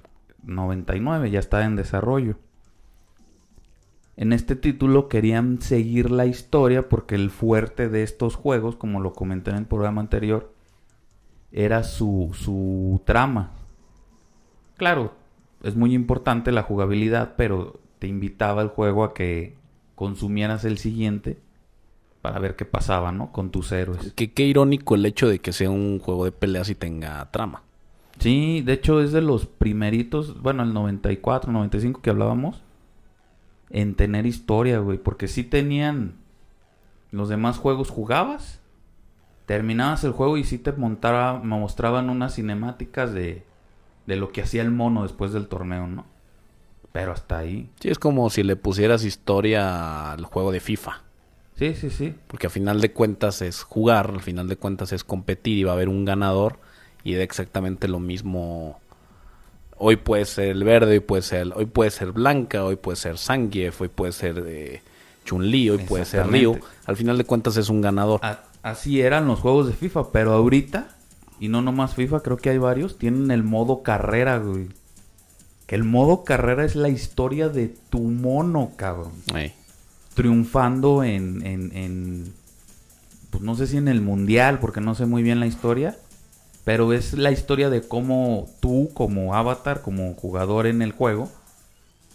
99, 0.45 1.31
ya 1.31 1.41
estaba 1.41 1.65
en 1.65 1.75
desarrollo. 1.75 2.37
En 4.17 4.33
este 4.33 4.57
título 4.57 5.09
querían 5.09 5.61
seguir 5.61 6.11
la 6.11 6.25
historia 6.25 6.89
porque 6.89 7.17
el 7.17 7.31
fuerte 7.31 7.89
de 7.89 8.03
estos 8.03 8.35
juegos, 8.35 8.77
como 8.77 9.01
lo 9.01 9.13
comenté 9.13 9.51
en 9.51 9.59
el 9.59 9.67
programa 9.67 10.01
anterior, 10.01 10.53
era 11.57 11.83
su, 11.83 12.31
su 12.35 13.01
trama. 13.05 13.51
Claro, 14.77 15.15
es 15.63 15.75
muy 15.75 15.95
importante 15.95 16.53
la 16.53 16.63
jugabilidad, 16.63 17.35
pero 17.37 17.81
te 17.99 18.07
invitaba 18.07 18.63
el 18.63 18.69
juego 18.69 19.03
a 19.05 19.15
que 19.15 19.57
consumieras 19.95 20.65
el 20.67 20.77
siguiente 20.77 21.39
para 22.21 22.39
ver 22.39 22.57
qué 22.57 22.67
pasaba, 22.67 23.11
¿no? 23.11 23.33
Con 23.33 23.51
tus 23.51 23.73
héroes. 23.73 24.13
Que, 24.15 24.33
qué 24.33 24.45
irónico 24.45 24.95
el 24.95 25.07
hecho 25.07 25.29
de 25.29 25.39
que 25.39 25.53
sea 25.53 25.71
un 25.71 25.99
juego 25.99 26.27
de 26.27 26.33
peleas 26.33 26.69
y 26.69 26.75
tenga 26.75 27.31
trama. 27.31 27.63
Sí, 28.19 28.61
de 28.63 28.75
hecho 28.75 29.01
es 29.01 29.13
de 29.13 29.23
los 29.23 29.47
primeritos, 29.47 30.41
bueno, 30.43 30.63
el 30.63 30.75
94, 30.75 31.53
95 31.53 32.03
que 32.03 32.11
hablábamos, 32.11 32.63
en 33.71 33.95
tener 33.95 34.27
historia, 34.27 34.79
güey, 34.79 34.99
porque 34.99 35.27
sí 35.27 35.43
tenían 35.43 36.15
los 37.11 37.29
demás 37.31 37.59
juegos 37.59 37.91
jugabas, 37.91 38.61
terminabas 39.47 40.05
el 40.05 40.13
juego 40.13 40.37
y 40.37 40.45
sí 40.45 40.59
te 40.59 40.73
montaba, 40.73 41.39
me 41.39 41.59
mostraban 41.59 42.11
unas 42.11 42.35
cinemáticas 42.35 43.13
de, 43.13 43.45
de 44.07 44.17
lo 44.17 44.31
que 44.33 44.43
hacía 44.43 44.63
el 44.63 44.71
mono 44.71 45.03
después 45.03 45.33
del 45.33 45.47
torneo, 45.47 45.87
¿no? 45.87 46.05
Pero 46.93 47.13
hasta 47.13 47.39
ahí. 47.39 47.71
Sí, 47.81 47.89
es 47.89 47.99
como 47.99 48.29
si 48.31 48.43
le 48.43 48.57
pusieras 48.57 49.05
historia 49.05 50.13
al 50.13 50.25
juego 50.25 50.51
de 50.51 50.61
FIFA. 50.61 51.03
Sí, 51.59 51.75
sí, 51.75 51.91
sí. 51.91 52.15
Porque 52.27 52.49
al 52.49 52.51
final 52.51 52.81
de 52.81 52.93
cuentas 52.93 53.41
es 53.41 53.63
jugar, 53.63 54.11
al 54.11 54.21
final 54.21 54.49
de 54.49 54.57
cuentas 54.57 54.93
es 54.93 55.05
competir 55.05 55.59
y 55.59 55.65
va 55.65 55.73
a 55.73 55.75
haber 55.75 55.89
un 55.89 56.05
ganador 56.05 56.59
y 57.05 57.15
da 57.15 57.23
exactamente 57.23 57.89
lo 57.89 58.01
mismo. 58.01 58.81
Hoy 59.79 59.97
puede 59.97 60.25
ser 60.25 60.49
el 60.49 60.65
verde, 60.65 60.93
hoy 60.93 61.01
puede 61.01 61.23
ser, 61.23 61.53
hoy 61.55 61.67
puede 61.67 61.91
ser 61.91 62.13
Blanca, 62.13 62.65
hoy 62.65 62.77
puede 62.77 62.97
ser 62.97 63.19
Zangief, 63.19 63.81
hoy 63.81 63.89
puede 63.89 64.13
ser 64.13 64.43
de 64.43 64.83
Chun-Li, 65.25 65.71
hoy 65.71 65.79
puede 65.79 66.05
ser 66.05 66.27
Ryu. 66.27 66.59
Al 66.87 66.97
final 66.97 67.19
de 67.19 67.25
cuentas 67.25 67.57
es 67.57 67.69
un 67.69 67.81
ganador. 67.81 68.21
Así 68.71 69.01
eran 69.01 69.27
los 69.27 69.41
juegos 69.41 69.67
de 69.67 69.75
FIFA, 69.75 70.13
pero 70.13 70.33
ahorita, 70.33 70.89
y 71.41 71.49
no 71.49 71.63
nomás 71.63 71.95
FIFA, 71.95 72.21
creo 72.21 72.37
que 72.37 72.51
hay 72.51 72.59
varios, 72.59 72.99
tienen 72.99 73.31
el 73.31 73.43
modo 73.43 73.83
carrera, 73.83 74.39
güey. 74.39 74.69
Que 75.67 75.75
el 75.75 75.85
modo 75.85 76.23
carrera 76.23 76.65
es 76.65 76.77
la 76.77 76.89
historia 76.89 77.49
de 77.49 77.69
tu 77.69 78.01
mono, 78.01 78.73
cabrón 78.77 79.13
triunfando 80.17 81.05
en, 81.05 81.47
en, 81.47 82.33
pues 83.29 83.45
no 83.45 83.55
sé 83.55 83.67
si 83.67 83.77
en 83.77 83.87
el 83.87 84.01
mundial, 84.01 84.59
porque 84.61 84.81
no 84.81 84.95
sé 84.95 85.05
muy 85.05 85.23
bien 85.23 85.41
la 85.41 85.47
historia, 85.47 85.95
pero 86.65 86.95
es 86.95 87.13
la 87.13 87.31
historia 87.31 87.69
de 87.69 87.83
cómo 87.83 88.49
tú 88.61 88.89
como 88.95 89.35
avatar, 89.35 89.83
como 89.83 90.15
jugador 90.15 90.67
en 90.67 90.81
el 90.81 90.93
juego, 90.93 91.31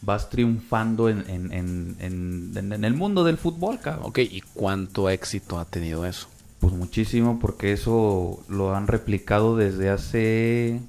vas 0.01 0.31
triunfando 0.31 1.09
en, 1.09 1.29
en, 1.29 1.51
en, 1.99 2.57
en, 2.57 2.83
el 2.83 2.93
mundo 2.95 3.23
del 3.23 3.37
fútbol, 3.37 3.79
cabrón. 3.79 4.07
Ok, 4.07 4.17
¿y 4.17 4.41
cuánto 4.55 5.07
éxito 5.07 5.59
ha 5.59 5.65
tenido 5.65 6.07
eso? 6.07 6.27
Pues 6.61 6.73
muchísimo, 6.73 7.39
porque 7.39 7.73
eso 7.73 8.39
lo 8.47 8.73
han 8.73 8.87
replicado 8.87 9.57
desde 9.57 9.89
hace... 9.89 10.79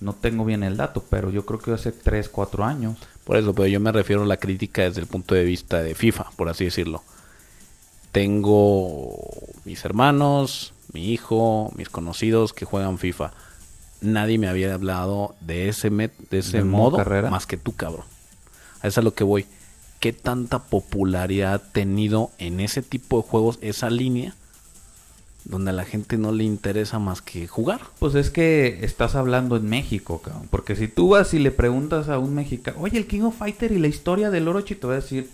No 0.00 0.12
tengo 0.12 0.44
bien 0.44 0.62
el 0.62 0.76
dato, 0.76 1.04
pero 1.10 1.30
yo 1.30 1.44
creo 1.44 1.58
que 1.58 1.72
hace 1.72 1.92
3, 1.92 2.28
4 2.28 2.64
años. 2.64 2.96
Por 3.24 3.36
eso, 3.36 3.52
pero 3.52 3.66
yo 3.66 3.80
me 3.80 3.90
refiero 3.90 4.22
a 4.22 4.26
la 4.26 4.36
crítica 4.36 4.82
desde 4.82 5.00
el 5.00 5.06
punto 5.06 5.34
de 5.34 5.44
vista 5.44 5.82
de 5.82 5.94
FIFA, 5.94 6.30
por 6.36 6.48
así 6.48 6.64
decirlo. 6.64 7.02
Tengo 8.12 9.16
mis 9.64 9.84
hermanos, 9.84 10.72
mi 10.92 11.10
hijo, 11.10 11.72
mis 11.74 11.88
conocidos 11.88 12.52
que 12.52 12.64
juegan 12.64 12.98
FIFA. 12.98 13.32
Nadie 14.02 14.38
me 14.38 14.46
había 14.46 14.72
hablado 14.74 15.34
de 15.40 15.68
ese, 15.68 15.90
de 15.90 16.12
ese 16.30 16.62
modo 16.62 17.02
más 17.28 17.46
que 17.46 17.56
tú, 17.56 17.74
cabrón. 17.74 18.04
A 18.82 18.86
eso 18.86 18.88
es 18.88 18.98
a 18.98 19.02
lo 19.02 19.14
que 19.14 19.24
voy. 19.24 19.46
¿Qué 19.98 20.12
tanta 20.12 20.60
popularidad 20.60 21.54
ha 21.54 21.58
tenido 21.58 22.30
en 22.38 22.60
ese 22.60 22.82
tipo 22.82 23.16
de 23.16 23.28
juegos 23.28 23.58
esa 23.62 23.90
línea? 23.90 24.34
donde 25.44 25.70
a 25.70 25.74
la 25.74 25.84
gente 25.84 26.16
no 26.16 26.32
le 26.32 26.44
interesa 26.44 26.98
más 26.98 27.20
que 27.20 27.46
jugar. 27.46 27.80
Pues 27.98 28.14
es 28.14 28.30
que 28.30 28.78
estás 28.82 29.14
hablando 29.14 29.56
en 29.56 29.66
México, 29.66 30.22
cabrón. 30.22 30.48
Porque 30.50 30.74
si 30.74 30.88
tú 30.88 31.10
vas 31.10 31.34
y 31.34 31.38
le 31.38 31.50
preguntas 31.50 32.08
a 32.08 32.18
un 32.18 32.34
mexicano, 32.34 32.78
oye, 32.80 32.98
el 32.98 33.06
King 33.06 33.22
of 33.22 33.36
Fighter 33.36 33.72
y 33.72 33.78
la 33.78 33.88
historia 33.88 34.30
del 34.30 34.48
Orochi, 34.48 34.74
te 34.74 34.86
va 34.86 34.94
a 34.94 34.96
decir, 34.96 35.28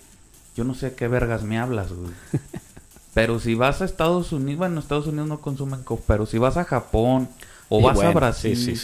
yo 0.56 0.64
no 0.64 0.74
sé 0.74 0.94
qué 0.94 1.06
vergas 1.06 1.42
me 1.44 1.58
hablas, 1.58 1.92
güey. 1.92 2.12
pero 3.14 3.38
si 3.38 3.54
vas 3.54 3.82
a 3.82 3.84
Estados 3.84 4.32
Unidos, 4.32 4.58
bueno, 4.58 4.80
Estados 4.80 5.06
Unidos 5.06 5.28
no 5.28 5.40
consumen 5.40 5.82
coca, 5.82 6.02
pero 6.06 6.26
si 6.26 6.38
vas 6.38 6.56
a 6.56 6.64
Japón 6.64 7.28
o 7.68 7.80
vas 7.80 8.00
a 8.00 8.10
Brasil, 8.10 8.78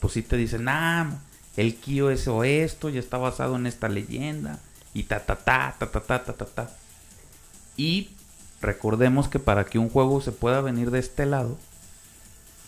pues 0.00 0.12
sí 0.14 0.22
te 0.22 0.36
dicen, 0.38 0.66
ah, 0.68 1.18
el 1.56 1.76
Kyo 1.76 2.10
es 2.10 2.26
o 2.26 2.42
esto, 2.42 2.88
ya 2.88 3.00
está 3.00 3.18
basado 3.18 3.56
en 3.56 3.66
esta 3.66 3.88
leyenda, 3.90 4.60
y 4.94 5.04
ta, 5.04 5.20
ta, 5.20 5.36
ta, 5.36 5.74
ta, 5.78 5.90
ta, 5.90 6.00
ta, 6.00 6.24
ta, 6.24 6.32
ta. 6.32 6.46
ta. 6.46 6.70
Y 7.76 8.10
Recordemos 8.60 9.28
que 9.28 9.38
para 9.38 9.64
que 9.64 9.78
un 9.78 9.88
juego 9.88 10.20
se 10.20 10.32
pueda 10.32 10.60
venir 10.60 10.90
de 10.90 10.98
este 10.98 11.26
lado, 11.26 11.56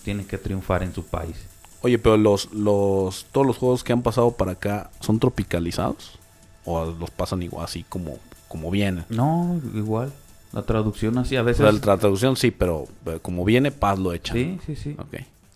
tiene 0.05 0.27
que 0.27 0.39
triunfar 0.39 0.83
en 0.83 0.95
su 0.95 1.05
país. 1.05 1.37
Oye, 1.83 1.99
pero 1.99 2.17
los, 2.17 2.53
los, 2.53 3.27
todos 3.33 3.47
los 3.47 3.59
juegos 3.59 3.85
que 3.85 3.93
han 3.93 4.03
pasado 4.03 4.33
para 4.33 4.53
acá 4.53 4.91
son 5.01 5.19
tropicalizados 5.19 6.19
o 6.65 6.87
los 6.87 7.11
pasan 7.11 7.43
igual 7.43 7.65
así 7.65 7.85
como, 7.89 8.19
como 8.49 8.71
vienen. 8.71 9.05
No, 9.09 9.61
igual. 9.75 10.13
La 10.53 10.63
traducción 10.63 11.19
así 11.19 11.37
a 11.37 11.43
veces. 11.43 11.85
La, 11.85 11.99
traducción 11.99 12.37
sí, 12.37 12.51
pero 12.51 12.87
como 13.23 13.45
viene, 13.45 13.71
Paz 13.71 13.99
lo 13.99 14.13
echan. 14.13 14.37
Sí, 14.37 14.59
sí, 14.67 14.77
sí. 14.77 14.97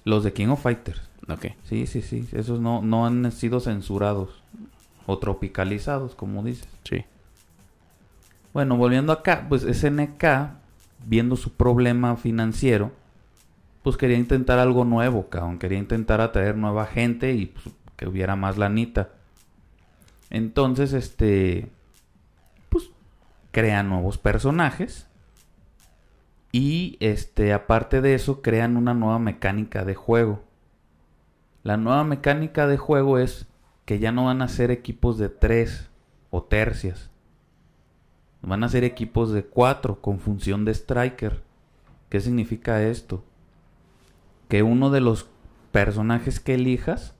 Los 0.05 0.25
de 0.25 0.33
King 0.33 0.49
of 0.49 0.63
Fighters. 0.63 1.01
Ok. 1.29 1.47
Sí, 1.69 1.87
sí, 1.87 2.03
sí. 2.03 2.27
Esos 2.33 2.61
no, 2.61 2.83
no 2.83 3.07
han 3.07 3.31
sido 3.33 3.61
censurados 3.61 4.31
o 5.07 5.19
tropicalizados, 5.19 6.15
como 6.15 6.43
dices. 6.43 6.69
Sí. 6.85 7.05
Bueno, 8.57 8.79
volviendo 8.79 9.13
acá, 9.13 9.45
pues 9.51 9.65
SNK, 9.65 10.25
viendo 11.05 11.37
su 11.37 11.53
problema 11.53 12.17
financiero, 12.17 12.91
pues 13.83 13.99
quería 13.99 14.17
intentar 14.17 14.59
algo 14.59 14.87
nuevo, 14.87 15.29
cabrón. 15.29 15.59
Quería 15.59 15.77
intentar 15.77 16.23
atraer 16.23 16.57
nueva 16.57 16.87
gente 16.87 17.35
y 17.35 17.45
pues, 17.45 17.69
que 17.97 18.09
hubiera 18.09 18.35
más 18.35 18.57
lanita. 18.57 19.11
Entonces, 20.31 20.95
este, 20.95 21.69
pues 22.71 22.89
crean 23.51 23.91
nuevos 23.91 24.17
personajes. 24.17 25.07
Y 26.51 26.97
este, 27.01 27.53
aparte 27.53 28.01
de 28.01 28.15
eso, 28.15 28.41
crean 28.41 28.79
una 28.79 28.95
nueva 28.95 29.19
mecánica 29.19 29.85
de 29.85 29.97
juego. 29.97 30.43
La 31.63 31.77
nueva 31.77 32.05
mecánica 32.05 32.67
de 32.67 32.79
juego 32.79 33.19
es 33.19 33.49
que 33.85 33.99
ya 33.99 34.13
no 34.13 34.25
van 34.25 34.41
a 34.41 34.49
ser 34.49 34.71
equipos 34.71 35.19
de 35.19 35.29
tres 35.29 35.91
o 36.31 36.43
tercias, 36.43 37.11
Van 38.47 38.63
a 38.63 38.69
ser 38.69 38.85
equipos 38.85 39.33
de 39.33 39.45
cuatro 39.45 40.01
con 40.01 40.21
función 40.21 40.65
de 40.65 40.73
striker. 40.73 41.43
¿Qué 42.09 42.21
significa 42.21 42.83
esto? 42.85 43.25
Que 44.49 44.63
uno 44.63 44.91
de 44.91 45.01
los 45.01 45.29
personajes 45.73 46.39
que 46.39 46.55
elijas 46.55 47.17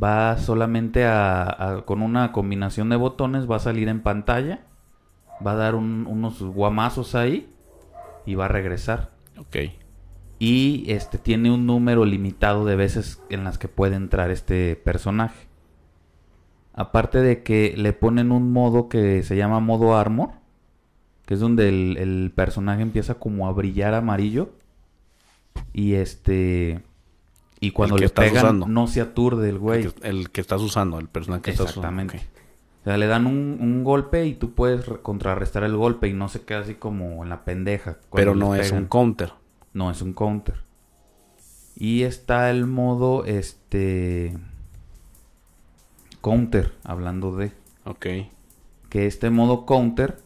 va 0.00 0.38
solamente 0.38 1.04
a, 1.04 1.82
con 1.84 2.00
una 2.00 2.30
combinación 2.30 2.88
de 2.90 2.96
botones 2.96 3.50
va 3.50 3.56
a 3.56 3.58
salir 3.58 3.88
en 3.88 4.02
pantalla, 4.02 4.60
va 5.44 5.52
a 5.52 5.56
dar 5.56 5.74
unos 5.74 6.40
guamazos 6.40 7.16
ahí 7.16 7.52
y 8.24 8.36
va 8.36 8.44
a 8.44 8.48
regresar. 8.48 9.10
Ok. 9.36 9.56
Y 10.38 10.84
este 10.86 11.18
tiene 11.18 11.50
un 11.50 11.66
número 11.66 12.04
limitado 12.04 12.64
de 12.64 12.76
veces 12.76 13.20
en 13.30 13.42
las 13.42 13.58
que 13.58 13.66
puede 13.66 13.96
entrar 13.96 14.30
este 14.30 14.76
personaje. 14.76 15.49
Aparte 16.80 17.20
de 17.20 17.42
que 17.42 17.74
le 17.76 17.92
ponen 17.92 18.32
un 18.32 18.54
modo 18.54 18.88
que 18.88 19.22
se 19.22 19.36
llama 19.36 19.60
modo 19.60 19.98
armor, 19.98 20.30
que 21.26 21.34
es 21.34 21.40
donde 21.40 21.68
el, 21.68 22.32
personaje 22.34 22.80
empieza 22.80 23.16
como 23.16 23.46
a 23.46 23.52
brillar 23.52 23.92
amarillo. 23.92 24.48
Y 25.74 25.92
este. 25.92 26.80
Y 27.60 27.72
cuando 27.72 27.98
le 27.98 28.08
pegan, 28.08 28.60
no 28.66 28.86
se 28.86 29.02
aturde 29.02 29.50
el 29.50 29.58
güey. 29.58 29.90
El 30.00 30.30
que, 30.30 30.40
estás 30.40 30.62
usando, 30.62 30.98
el 30.98 31.08
personaje 31.08 31.42
que 31.42 31.50
estás 31.50 31.76
usando. 31.76 32.00
Exactamente. 32.00 32.40
O 32.80 32.84
sea, 32.84 32.96
le 32.96 33.08
dan 33.08 33.26
un, 33.26 33.84
golpe 33.84 34.24
y 34.24 34.32
tú 34.32 34.54
puedes 34.54 34.86
contrarrestar 35.02 35.64
el 35.64 35.76
golpe 35.76 36.08
y 36.08 36.14
no 36.14 36.30
se 36.30 36.40
queda 36.46 36.60
así 36.60 36.76
como 36.76 37.22
en 37.22 37.28
la 37.28 37.44
pendeja. 37.44 37.98
Pero 38.10 38.34
no 38.34 38.54
es 38.54 38.72
un 38.72 38.86
counter. 38.86 39.34
No 39.74 39.90
es 39.90 40.00
un 40.00 40.14
counter. 40.14 40.62
Y 41.76 42.04
está 42.04 42.48
el 42.50 42.64
modo, 42.64 43.26
este 43.26 44.34
counter, 46.20 46.72
hablando 46.84 47.34
de. 47.36 47.52
Ok. 47.84 48.06
Que 48.88 49.06
este 49.06 49.30
modo 49.30 49.66
counter 49.66 50.18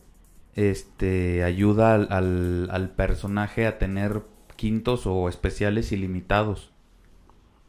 este 0.55 1.43
ayuda 1.45 1.95
al, 1.95 2.09
al- 2.11 2.69
al 2.71 2.91
personaje 2.91 3.67
a 3.67 3.79
tener 3.79 4.23
quintos 4.57 5.07
o 5.07 5.29
especiales 5.29 5.91
ilimitados. 5.93 6.71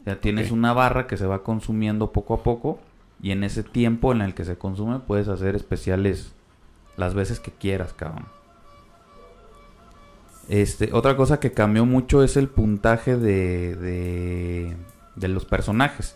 O 0.02 0.04
sea, 0.04 0.22
tienes 0.22 0.52
una 0.52 0.72
barra 0.74 1.08
que 1.08 1.18
se 1.18 1.26
va 1.26 1.42
consumiendo 1.44 2.12
poco 2.12 2.36
a 2.36 2.44
poco 2.44 2.80
y 3.22 3.32
en 3.32 3.44
ese 3.44 3.64
tiempo 3.64 4.12
en 4.12 4.22
el 4.22 4.36
que 4.36 4.46
se 4.46 4.56
consume 4.58 5.00
puedes 5.00 5.28
hacer 5.28 5.56
especiales 5.56 6.34
las 6.96 7.16
veces 7.16 7.40
que 7.40 7.52
quieras, 7.52 7.94
cabrón. 7.94 8.28
Este, 10.48 10.92
otra 10.94 11.18
cosa 11.18 11.40
que 11.40 11.54
cambió 11.54 11.86
mucho 11.86 12.22
es 12.24 12.38
el 12.38 12.48
puntaje 12.50 13.18
de, 13.18 13.76
de, 13.76 14.78
de 15.16 15.28
los 15.28 15.46
personajes. 15.46 16.16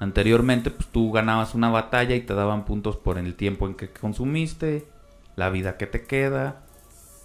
Anteriormente, 0.00 0.70
pues 0.70 0.88
tú 0.88 1.12
ganabas 1.12 1.54
una 1.54 1.70
batalla 1.70 2.14
y 2.14 2.20
te 2.20 2.34
daban 2.34 2.64
puntos 2.64 2.96
por 2.96 3.18
el 3.18 3.34
tiempo 3.34 3.66
en 3.66 3.74
que 3.74 3.90
consumiste, 3.90 4.86
la 5.36 5.50
vida 5.50 5.76
que 5.76 5.86
te 5.86 6.02
queda 6.02 6.62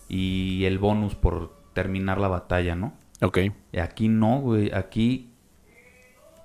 y 0.08 0.66
el 0.66 0.80
bonus 0.80 1.16
por 1.16 1.54
terminar 1.74 2.20
la 2.20 2.28
batalla, 2.28 2.76
¿no? 2.76 2.94
Ok. 3.22 3.40
Aquí 3.82 4.08
no, 4.08 4.40
güey. 4.40 4.72
Aquí 4.74 5.30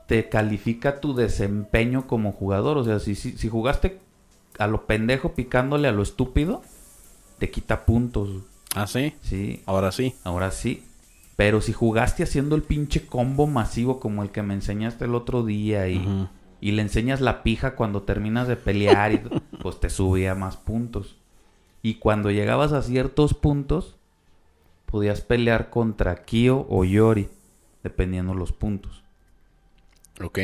te 0.06 0.28
califica 0.28 1.00
tu 1.00 1.14
desempeño 1.14 2.06
como 2.06 2.32
jugador. 2.32 2.78
O 2.78 2.84
sea, 2.84 2.98
si, 2.98 3.14
si, 3.14 3.32
si 3.36 3.48
jugaste 3.48 4.00
a 4.58 4.66
lo 4.66 4.86
pendejo 4.86 5.34
picándole 5.34 5.88
a 5.88 5.92
lo 5.92 6.02
estúpido, 6.02 6.62
te 7.38 7.50
quita 7.50 7.84
puntos. 7.84 8.30
Ah, 8.74 8.86
sí. 8.86 9.14
Sí, 9.22 9.62
Ahora 9.66 9.92
sí. 9.92 10.14
ahora 10.24 10.50
sí. 10.50 10.84
Pero 11.36 11.60
si 11.60 11.72
jugaste 11.72 12.22
haciendo 12.22 12.54
el 12.54 12.62
pinche 12.62 13.06
combo 13.06 13.46
masivo 13.46 13.98
como 13.98 14.22
el 14.22 14.30
que 14.30 14.42
me 14.42 14.54
enseñaste 14.54 15.04
el 15.06 15.14
otro 15.16 15.44
día 15.44 15.88
y, 15.88 16.28
y 16.60 16.72
le 16.72 16.82
enseñas 16.82 17.20
la 17.20 17.42
pija 17.42 17.74
cuando 17.74 18.02
terminas 18.02 18.46
de 18.46 18.56
pelear, 18.56 19.12
y, 19.12 19.18
pues 19.62 19.80
te 19.80 19.90
subía 19.90 20.34
más 20.34 20.56
puntos. 20.56 21.16
Y 21.82 21.94
cuando 21.96 22.30
llegabas 22.30 22.72
a 22.72 22.82
ciertos 22.82 23.34
puntos, 23.34 23.96
podías 24.86 25.20
pelear 25.22 25.70
contra 25.70 26.24
Kyo 26.24 26.66
o 26.70 26.84
Yori, 26.84 27.28
dependiendo 27.82 28.34
los 28.34 28.52
puntos. 28.52 29.02
Ok. 30.22 30.38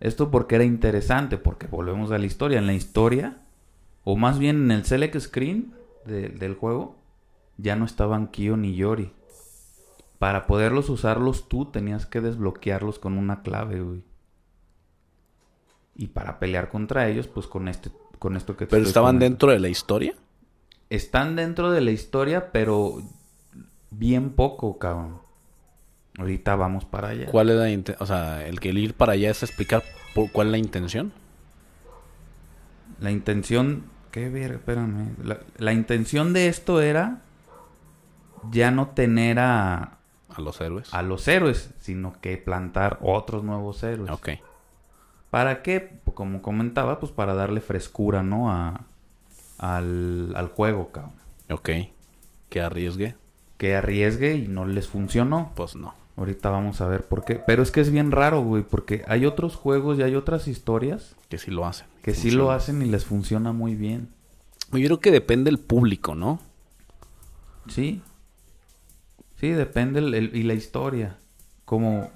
Esto 0.00 0.30
porque 0.30 0.56
era 0.56 0.64
interesante, 0.64 1.38
porque 1.38 1.66
volvemos 1.66 2.12
a 2.12 2.18
la 2.18 2.26
historia. 2.26 2.58
En 2.58 2.66
la 2.66 2.74
historia, 2.74 3.38
o 4.04 4.16
más 4.16 4.38
bien 4.38 4.64
en 4.64 4.70
el 4.72 4.84
select 4.84 5.18
screen 5.18 5.72
de- 6.04 6.28
del 6.28 6.54
juego, 6.54 6.96
ya 7.56 7.74
no 7.76 7.86
estaban 7.86 8.26
Kyo 8.26 8.56
ni 8.58 8.74
Yori. 8.76 9.12
Para 10.24 10.46
poderlos 10.46 10.88
usarlos 10.88 11.50
tú 11.50 11.66
tenías 11.66 12.06
que 12.06 12.22
desbloquearlos 12.22 12.98
con 12.98 13.18
una 13.18 13.42
clave, 13.42 13.82
güey. 13.82 14.02
Y 15.96 16.06
para 16.06 16.38
pelear 16.38 16.70
contra 16.70 17.06
ellos, 17.10 17.28
pues 17.28 17.46
con 17.46 17.68
este, 17.68 17.90
con 18.18 18.34
esto 18.34 18.56
que 18.56 18.64
te 18.64 18.70
Pero 18.70 18.84
estaban 18.86 19.16
comentando. 19.16 19.24
dentro 19.34 19.50
de 19.50 19.60
la 19.60 19.68
historia. 19.68 20.14
Están 20.88 21.36
dentro 21.36 21.70
de 21.72 21.82
la 21.82 21.90
historia, 21.90 22.52
pero 22.52 23.02
bien 23.90 24.30
poco, 24.30 24.78
cabrón. 24.78 25.18
Ahorita 26.18 26.56
vamos 26.56 26.86
para 26.86 27.08
allá. 27.08 27.26
¿Cuál 27.26 27.50
es 27.50 27.56
la 27.56 27.68
inten- 27.68 27.96
O 27.98 28.06
sea, 28.06 28.46
el 28.46 28.60
que 28.60 28.70
el 28.70 28.78
ir 28.78 28.94
para 28.94 29.12
allá 29.12 29.30
es 29.30 29.42
explicar 29.42 29.82
por 30.14 30.32
cuál 30.32 30.46
es 30.46 30.50
la 30.52 30.58
intención. 30.58 31.12
La 32.98 33.10
intención. 33.10 33.84
¿Qué 34.10 34.30
ver? 34.30 34.52
Espérame. 34.52 35.16
La, 35.22 35.40
la 35.58 35.74
intención 35.74 36.32
de 36.32 36.48
esto 36.48 36.80
era 36.80 37.20
ya 38.50 38.70
no 38.70 38.88
tener 38.88 39.38
a, 39.38 39.98
A 40.36 40.40
los 40.40 40.60
héroes. 40.60 40.92
a 40.92 41.02
los 41.02 41.26
héroes, 41.28 41.70
sino 41.80 42.14
que 42.20 42.36
plantar 42.36 42.98
otros 43.02 43.44
nuevos 43.44 43.82
héroes. 43.82 44.10
Ok. 44.10 44.30
¿Para 45.30 45.62
qué? 45.62 46.00
Como 46.14 46.42
comentaba, 46.42 47.00
pues 47.00 47.10
para 47.12 47.34
darle 47.34 47.60
frescura, 47.60 48.22
¿no? 48.22 48.50
A, 48.50 48.82
al, 49.58 50.32
al 50.36 50.48
juego, 50.48 50.90
cabrón. 50.92 51.14
Ok. 51.50 51.70
Que 52.48 52.60
arriesgue. 52.60 53.16
Que 53.58 53.74
arriesgue 53.76 54.34
y 54.34 54.48
no 54.48 54.64
les 54.64 54.88
funcionó. 54.88 55.52
Pues 55.56 55.74
no. 55.76 55.94
Ahorita 56.16 56.50
vamos 56.50 56.80
a 56.80 56.86
ver 56.86 57.04
por 57.08 57.24
qué. 57.24 57.36
Pero 57.44 57.62
es 57.64 57.72
que 57.72 57.80
es 57.80 57.90
bien 57.90 58.12
raro, 58.12 58.42
güey, 58.42 58.62
porque 58.62 59.04
hay 59.08 59.26
otros 59.26 59.56
juegos 59.56 59.98
y 59.98 60.02
hay 60.02 60.14
otras 60.14 60.46
historias 60.46 61.16
Que 61.28 61.38
sí 61.38 61.50
lo 61.50 61.66
hacen. 61.66 61.88
que 62.02 62.14
sí 62.14 62.30
lo 62.30 62.52
hacen 62.52 62.82
y 62.82 62.84
les 62.84 63.04
funciona 63.04 63.52
muy 63.52 63.74
bien. 63.74 64.10
Yo 64.72 64.78
creo 64.86 65.00
que 65.00 65.10
depende 65.10 65.50
del 65.50 65.58
público, 65.58 66.14
¿no? 66.14 66.38
Sí. 67.68 68.02
Sí, 69.44 69.50
depende 69.50 69.98
el, 69.98 70.14
el- 70.14 70.34
y 70.34 70.42
la 70.44 70.54
historia. 70.54 71.18
Como, 71.66 72.10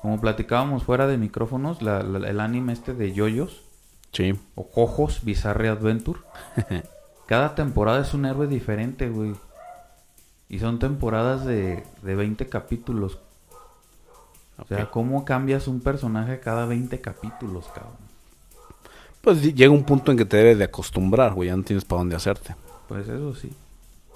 como 0.00 0.18
platicábamos 0.22 0.84
fuera 0.84 1.06
de 1.06 1.18
micrófonos, 1.18 1.82
la- 1.82 2.02
la- 2.02 2.26
el 2.30 2.40
anime 2.40 2.72
este 2.72 2.94
de 2.94 3.12
Yoyos 3.12 3.60
Sí. 4.12 4.32
o 4.54 4.62
Jojos 4.64 5.22
Bizarre 5.22 5.68
Adventure. 5.68 6.20
Cada 7.26 7.54
temporada 7.54 8.00
es 8.00 8.14
un 8.14 8.24
héroe 8.24 8.46
diferente, 8.46 9.10
güey. 9.10 9.34
Y 10.48 10.60
son 10.60 10.78
temporadas 10.78 11.44
de, 11.44 11.84
de 12.00 12.14
20 12.14 12.48
capítulos. 12.48 13.18
O 14.56 14.64
sea. 14.64 14.90
¿cómo 14.90 15.26
cambias 15.26 15.68
un 15.68 15.80
personaje 15.80 16.40
cada 16.40 16.64
20 16.64 17.02
capítulos, 17.02 17.66
cabrón? 17.74 17.92
Pues 19.20 19.42
llega 19.42 19.70
un 19.70 19.84
punto 19.84 20.10
en 20.10 20.16
que 20.16 20.24
te 20.24 20.38
debes 20.38 20.56
de 20.56 20.64
acostumbrar, 20.64 21.34
güey. 21.34 21.50
Ya 21.50 21.56
no 21.56 21.64
tienes 21.64 21.84
para 21.84 21.98
dónde 21.98 22.16
hacerte. 22.16 22.56
Pues 22.88 23.06
eso 23.06 23.34
sí. 23.34 23.52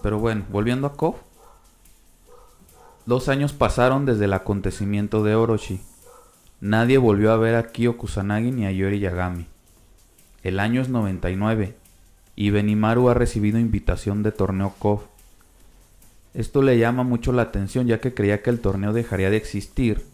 Pero 0.02 0.18
bueno, 0.20 0.46
volviendo 0.48 0.86
a 0.86 0.94
KOF. 0.94 1.16
Dos 3.06 3.28
años 3.28 3.52
pasaron 3.52 4.06
desde 4.06 4.26
el 4.26 4.32
acontecimiento 4.32 5.22
de 5.22 5.34
Orochi. 5.34 5.80
Nadie 6.60 6.98
volvió 6.98 7.32
a 7.32 7.36
ver 7.36 7.54
a 7.54 7.68
Kyo 7.68 7.96
Kusanagi 7.96 8.52
ni 8.52 8.66
a 8.66 8.72
Yori 8.72 9.00
Yagami. 9.00 9.46
El 10.42 10.60
año 10.60 10.82
es 10.82 10.88
99 10.88 11.74
y 12.36 12.50
Benimaru 12.50 13.08
ha 13.08 13.14
recibido 13.14 13.58
invitación 13.58 14.22
de 14.22 14.32
torneo 14.32 14.74
KOF. 14.78 15.02
Esto 16.34 16.62
le 16.62 16.78
llama 16.78 17.02
mucho 17.02 17.32
la 17.32 17.42
atención 17.42 17.86
ya 17.86 18.00
que 18.00 18.14
creía 18.14 18.42
que 18.42 18.50
el 18.50 18.60
torneo 18.60 18.92
dejaría 18.92 19.30
de 19.30 19.36
existir 19.36 20.06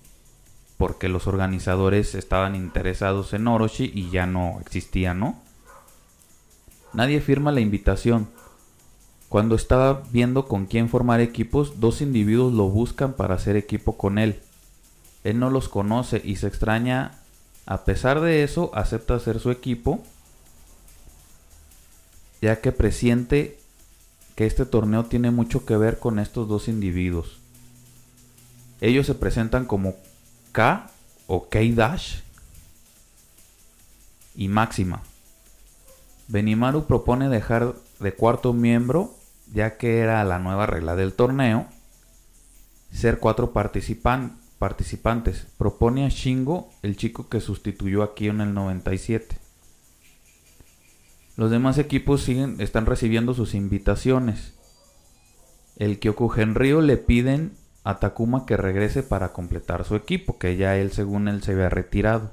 porque 0.76 1.08
los 1.08 1.26
organizadores 1.26 2.14
estaban 2.14 2.54
interesados 2.54 3.32
en 3.32 3.46
Orochi 3.48 3.90
y 3.94 4.10
ya 4.10 4.26
no 4.26 4.58
existía, 4.60 5.14
¿no? 5.14 5.40
Nadie 6.92 7.20
firma 7.20 7.52
la 7.52 7.60
invitación. 7.60 8.28
Cuando 9.36 9.54
estaba 9.54 10.02
viendo 10.12 10.46
con 10.46 10.64
quién 10.64 10.88
formar 10.88 11.20
equipos, 11.20 11.78
dos 11.78 12.00
individuos 12.00 12.54
lo 12.54 12.70
buscan 12.70 13.12
para 13.12 13.34
hacer 13.34 13.54
equipo 13.54 13.98
con 13.98 14.16
él. 14.16 14.40
Él 15.24 15.38
no 15.38 15.50
los 15.50 15.68
conoce 15.68 16.22
y 16.24 16.36
se 16.36 16.46
extraña. 16.46 17.18
A 17.66 17.84
pesar 17.84 18.22
de 18.22 18.44
eso, 18.44 18.70
acepta 18.72 19.18
ser 19.18 19.38
su 19.38 19.50
equipo, 19.50 20.02
ya 22.40 22.62
que 22.62 22.72
presiente 22.72 23.58
que 24.36 24.46
este 24.46 24.64
torneo 24.64 25.04
tiene 25.04 25.30
mucho 25.30 25.66
que 25.66 25.76
ver 25.76 25.98
con 25.98 26.18
estos 26.18 26.48
dos 26.48 26.66
individuos. 26.66 27.36
Ellos 28.80 29.04
se 29.04 29.14
presentan 29.14 29.66
como 29.66 29.96
K 30.52 30.90
o 31.26 31.50
K-Dash 31.50 32.20
y 34.34 34.48
Máxima. 34.48 35.02
Benimaru 36.28 36.86
propone 36.86 37.28
dejar 37.28 37.74
de 38.00 38.14
cuarto 38.14 38.54
miembro, 38.54 39.14
ya 39.56 39.78
que 39.78 40.00
era 40.00 40.22
la 40.24 40.38
nueva 40.38 40.66
regla 40.66 40.96
del 40.96 41.14
torneo, 41.14 41.66
ser 42.92 43.18
cuatro 43.18 43.54
participan- 43.54 44.36
participantes. 44.58 45.46
Propone 45.56 46.04
a 46.04 46.10
Shingo, 46.10 46.68
el 46.82 46.98
chico 46.98 47.30
que 47.30 47.40
sustituyó 47.40 48.02
a 48.02 48.14
Kyo 48.14 48.32
en 48.32 48.42
el 48.42 48.52
97. 48.52 49.38
Los 51.36 51.50
demás 51.50 51.78
equipos 51.78 52.20
siguen, 52.20 52.60
están 52.60 52.84
recibiendo 52.84 53.32
sus 53.32 53.54
invitaciones. 53.54 54.52
El 55.76 56.00
Kyoku 56.00 56.28
Genryo 56.28 56.82
le 56.82 56.98
piden 56.98 57.56
a 57.82 57.98
Takuma 57.98 58.44
que 58.44 58.58
regrese 58.58 59.02
para 59.02 59.32
completar 59.32 59.84
su 59.86 59.96
equipo, 59.96 60.36
que 60.38 60.58
ya 60.58 60.76
él, 60.76 60.92
según 60.92 61.28
él, 61.28 61.42
se 61.42 61.52
había 61.52 61.70
retirado. 61.70 62.30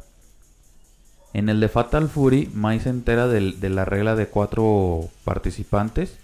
En 1.31 1.47
el 1.47 1.61
de 1.61 1.69
Fatal 1.69 2.09
Fury, 2.09 2.51
Mai 2.53 2.81
se 2.81 2.89
entera 2.89 3.29
de, 3.29 3.69
la 3.69 3.85
regla 3.85 4.17
de 4.17 4.27
cuatro 4.27 5.09
participantes 5.23 6.17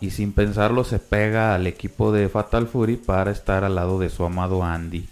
y 0.00 0.10
sin 0.10 0.32
pensarlo 0.32 0.84
se 0.84 0.98
pega 0.98 1.54
al 1.54 1.66
equipo 1.66 2.12
de 2.12 2.28
Fatal 2.28 2.68
Fury 2.68 2.96
para 2.96 3.30
estar 3.30 3.64
al 3.64 3.74
lado 3.74 3.98
de 3.98 4.10
su 4.10 4.24
amado 4.24 4.62
Andy. 4.62 5.08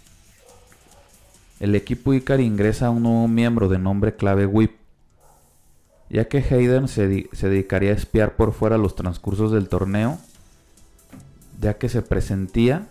El 1.58 1.74
equipo 1.74 2.12
Ikari 2.12 2.44
ingresa 2.44 2.86
a 2.86 2.90
un 2.90 3.02
nuevo 3.02 3.28
miembro 3.28 3.68
de 3.68 3.78
nombre 3.78 4.14
clave 4.14 4.46
Whip, 4.46 4.72
ya 6.08 6.28
que 6.28 6.38
Hayden 6.38 6.86
se, 6.88 7.28
se 7.32 7.48
dedicaría 7.48 7.90
a 7.90 7.94
espiar 7.94 8.36
por 8.36 8.52
fuera 8.52 8.78
los 8.78 8.94
transcursos 8.94 9.50
del 9.52 9.68
torneo, 9.68 10.18
ya 11.60 11.74
que 11.74 11.88
se 11.88 12.02
presentía 12.02 12.86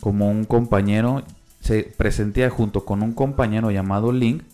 como 0.00 0.30
un 0.30 0.44
compañero 0.44 1.22
se 1.60 1.82
presentía 1.82 2.48
junto 2.48 2.84
con 2.84 3.02
un 3.02 3.12
compañero 3.12 3.70
llamado 3.70 4.12
Link 4.12 4.44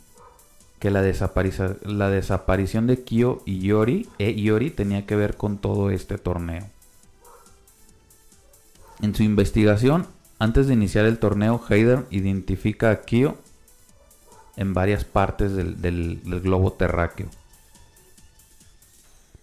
que 0.83 0.90
la, 0.90 1.01
desaparición 1.01 2.88
de 2.88 3.05
Kyo 3.05 3.40
y 3.45 3.61
Yori, 3.61 4.09
e 4.18 4.35
Yori 4.35 4.73
tenía 4.73 5.07
que 5.07 5.14
ver 5.14 5.37
con 5.37 5.59
todo 5.59 5.90
este 5.90 6.18
torneo. 6.18 6.66
En 9.01 9.14
su 9.14 9.23
investigación, 9.23 10.09
antes 10.40 10.66
de 10.66 10.75
iniciar 10.75 11.05
el 11.05 11.21
torneo, 11.21 11.62
Hayden 11.68 12.07
identifica 12.11 12.90
a 12.90 13.03
Kyo 13.03 13.37
en 14.57 14.75
varias 14.75 15.05
partes 15.05 15.53
del, 15.53 15.81
del- 15.81 16.21
del 16.25 16.40
globo 16.40 16.73
terráqueo. 16.73 17.29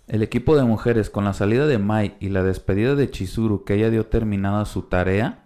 El 0.09 0.23
equipo 0.23 0.57
de 0.57 0.65
mujeres, 0.65 1.09
con 1.09 1.23
la 1.23 1.33
salida 1.33 1.67
de 1.67 1.77
Mai 1.77 2.17
y 2.19 2.27
la 2.27 2.43
despedida 2.43 2.95
de 2.95 3.09
Chizuru, 3.09 3.63
que 3.63 3.75
ella 3.75 3.89
dio 3.89 4.05
terminada 4.07 4.65
su 4.65 4.81
tarea, 4.81 5.45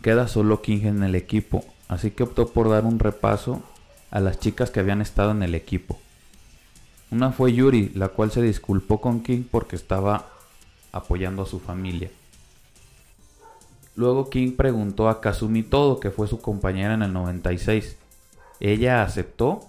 queda 0.00 0.28
solo 0.28 0.62
King 0.62 0.86
en 0.86 1.02
el 1.02 1.14
equipo, 1.14 1.62
así 1.88 2.10
que 2.10 2.22
optó 2.22 2.48
por 2.48 2.70
dar 2.70 2.86
un 2.86 2.98
repaso 2.98 3.62
a 4.10 4.20
las 4.20 4.38
chicas 4.38 4.70
que 4.70 4.80
habían 4.80 5.00
estado 5.00 5.30
en 5.30 5.42
el 5.42 5.54
equipo. 5.54 5.98
Una 7.10 7.32
fue 7.32 7.52
Yuri, 7.52 7.90
la 7.94 8.08
cual 8.08 8.30
se 8.30 8.42
disculpó 8.42 9.00
con 9.00 9.22
King 9.22 9.42
porque 9.50 9.76
estaba 9.76 10.26
apoyando 10.92 11.42
a 11.42 11.46
su 11.46 11.58
familia. 11.58 12.10
Luego 13.96 14.30
King 14.30 14.52
preguntó 14.56 15.08
a 15.08 15.20
Kazumi 15.20 15.62
Todo, 15.62 16.00
que 16.00 16.10
fue 16.10 16.28
su 16.28 16.40
compañera 16.40 16.94
en 16.94 17.02
el 17.02 17.12
96. 17.12 17.96
Ella 18.60 19.02
aceptó 19.02 19.60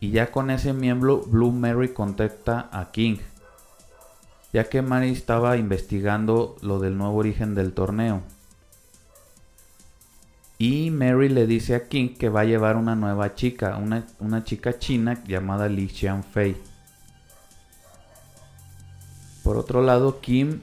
y 0.00 0.10
ya 0.10 0.30
con 0.30 0.50
ese 0.50 0.72
miembro 0.72 1.22
Blue 1.22 1.50
Mary 1.50 1.92
contacta 1.92 2.68
a 2.72 2.90
King, 2.92 3.16
ya 4.52 4.68
que 4.68 4.82
Mary 4.82 5.10
estaba 5.10 5.56
investigando 5.56 6.56
lo 6.62 6.78
del 6.78 6.96
nuevo 6.96 7.16
origen 7.16 7.54
del 7.54 7.72
torneo. 7.72 8.22
Y 10.58 10.90
Mary 10.90 11.28
le 11.28 11.46
dice 11.46 11.74
a 11.74 11.88
King 11.88 12.14
que 12.16 12.28
va 12.28 12.42
a 12.42 12.44
llevar 12.44 12.76
una 12.76 12.94
nueva 12.94 13.34
chica, 13.34 13.76
una, 13.76 14.06
una 14.20 14.44
chica 14.44 14.78
china 14.78 15.22
llamada 15.26 15.68
Li 15.68 15.88
Xianfei. 15.88 16.56
Por 19.42 19.56
otro 19.56 19.82
lado, 19.82 20.20
Kim 20.20 20.60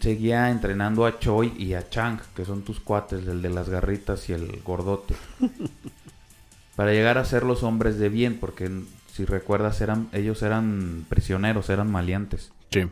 seguía 0.00 0.50
entrenando 0.50 1.04
a 1.04 1.18
Choi 1.18 1.52
y 1.58 1.74
a 1.74 1.88
Chang, 1.88 2.20
que 2.34 2.44
son 2.44 2.62
tus 2.62 2.80
cuates, 2.80 3.26
el 3.26 3.42
de 3.42 3.50
las 3.50 3.68
garritas 3.68 4.28
y 4.28 4.32
el 4.32 4.62
gordote. 4.62 5.14
para 6.76 6.92
llegar 6.92 7.18
a 7.18 7.24
ser 7.24 7.42
los 7.42 7.62
hombres 7.62 7.98
de 7.98 8.08
bien, 8.08 8.38
porque 8.38 8.70
si 9.12 9.24
recuerdas, 9.24 9.80
eran, 9.80 10.08
ellos 10.12 10.42
eran 10.42 11.04
prisioneros, 11.08 11.70
eran 11.70 11.90
maleantes. 11.90 12.52
Sí. 12.70 12.86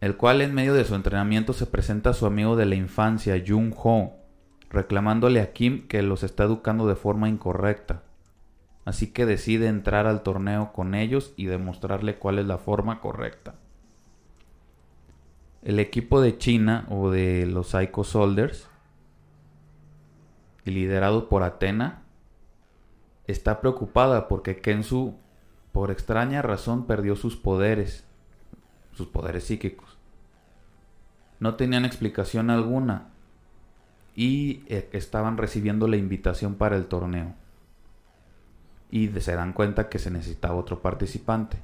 El 0.00 0.16
cual 0.16 0.40
en 0.40 0.54
medio 0.54 0.72
de 0.72 0.86
su 0.86 0.94
entrenamiento 0.94 1.52
se 1.52 1.66
presenta 1.66 2.10
a 2.10 2.14
su 2.14 2.24
amigo 2.24 2.56
de 2.56 2.64
la 2.64 2.74
infancia, 2.74 3.42
Jung 3.46 3.74
Ho, 3.76 4.19
reclamándole 4.70 5.40
a 5.40 5.52
Kim 5.52 5.86
que 5.88 6.00
los 6.02 6.22
está 6.22 6.44
educando 6.44 6.86
de 6.86 6.94
forma 6.94 7.28
incorrecta. 7.28 8.02
Así 8.84 9.12
que 9.12 9.26
decide 9.26 9.66
entrar 9.66 10.06
al 10.06 10.22
torneo 10.22 10.72
con 10.72 10.94
ellos 10.94 11.34
y 11.36 11.46
demostrarle 11.46 12.18
cuál 12.18 12.38
es 12.38 12.46
la 12.46 12.58
forma 12.58 13.00
correcta. 13.00 13.56
El 15.62 15.78
equipo 15.78 16.22
de 16.22 16.38
China 16.38 16.86
o 16.88 17.10
de 17.10 17.44
los 17.46 17.68
Psycho 17.68 18.04
Soldiers, 18.04 18.68
liderado 20.64 21.28
por 21.28 21.42
Atena, 21.42 22.02
está 23.26 23.60
preocupada 23.60 24.28
porque 24.28 24.60
Kensu, 24.60 25.16
por 25.72 25.90
extraña 25.90 26.42
razón, 26.42 26.86
perdió 26.86 27.16
sus 27.16 27.36
poderes, 27.36 28.04
sus 28.92 29.08
poderes 29.08 29.44
psíquicos. 29.44 29.98
No 31.38 31.56
tenían 31.56 31.84
explicación 31.84 32.50
alguna 32.50 33.08
y 34.14 34.62
eh, 34.68 34.88
estaban 34.92 35.36
recibiendo 35.36 35.88
la 35.88 35.96
invitación 35.96 36.54
para 36.54 36.76
el 36.76 36.86
torneo. 36.86 37.34
Y 38.90 39.08
se 39.08 39.34
dan 39.34 39.52
cuenta 39.52 39.88
que 39.88 39.98
se 39.98 40.10
necesitaba 40.10 40.56
otro 40.56 40.80
participante. 40.80 41.58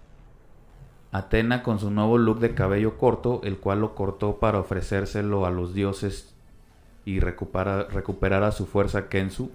Atena 1.12 1.62
con 1.62 1.78
su 1.78 1.90
nuevo 1.90 2.18
look 2.18 2.40
de 2.40 2.54
cabello 2.54 2.98
corto, 2.98 3.40
el 3.44 3.58
cual 3.58 3.80
lo 3.80 3.94
cortó 3.94 4.38
para 4.38 4.60
ofrecérselo 4.60 5.46
a 5.46 5.50
los 5.50 5.74
dioses 5.74 6.34
y 7.04 7.20
recuperar, 7.20 7.92
recuperara 7.92 8.52
su 8.52 8.66
fuerza 8.66 9.08
Kensu, 9.08 9.50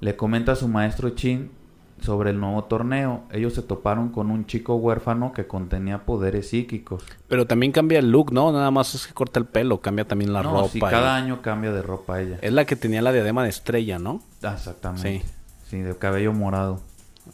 le 0.00 0.16
comenta 0.16 0.52
a 0.52 0.56
su 0.56 0.68
maestro 0.68 1.10
Chin 1.10 1.50
sobre 2.00 2.30
el 2.30 2.40
nuevo 2.40 2.64
torneo. 2.64 3.24
Ellos 3.30 3.54
se 3.54 3.62
toparon 3.62 4.10
con 4.10 4.30
un 4.30 4.46
chico 4.46 4.76
huérfano 4.76 5.32
que 5.32 5.46
contenía 5.46 6.04
poderes 6.04 6.48
psíquicos. 6.48 7.04
Pero 7.28 7.46
también 7.46 7.72
cambia 7.72 7.98
el 7.98 8.10
look, 8.10 8.32
¿no? 8.32 8.52
Nada 8.52 8.70
más 8.70 8.94
es 8.94 9.06
que 9.06 9.14
corta 9.14 9.40
el 9.40 9.46
pelo, 9.46 9.80
cambia 9.80 10.06
también 10.06 10.32
la 10.32 10.42
ropa. 10.42 10.68
Sí, 10.68 10.80
cada 10.80 11.16
año 11.16 11.42
cambia 11.42 11.72
de 11.72 11.82
ropa 11.82 12.20
ella. 12.20 12.38
Es 12.42 12.52
la 12.52 12.64
que 12.64 12.76
tenía 12.76 13.02
la 13.02 13.12
diadema 13.12 13.42
de 13.42 13.50
estrella, 13.50 13.98
¿no? 13.98 14.22
Ah, 14.42 14.54
exactamente. 14.56 15.20
Sí. 15.20 15.30
Sí, 15.70 15.78
de 15.80 15.96
cabello 15.96 16.32
morado. 16.32 16.80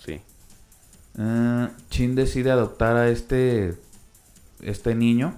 Sí. 0.05 0.21
Uh, 1.19 1.69
Chin 1.91 2.15
decide 2.15 2.51
adoptar 2.51 2.97
a 2.97 3.09
este 3.09 3.75
este 4.63 4.95
niño 4.95 5.35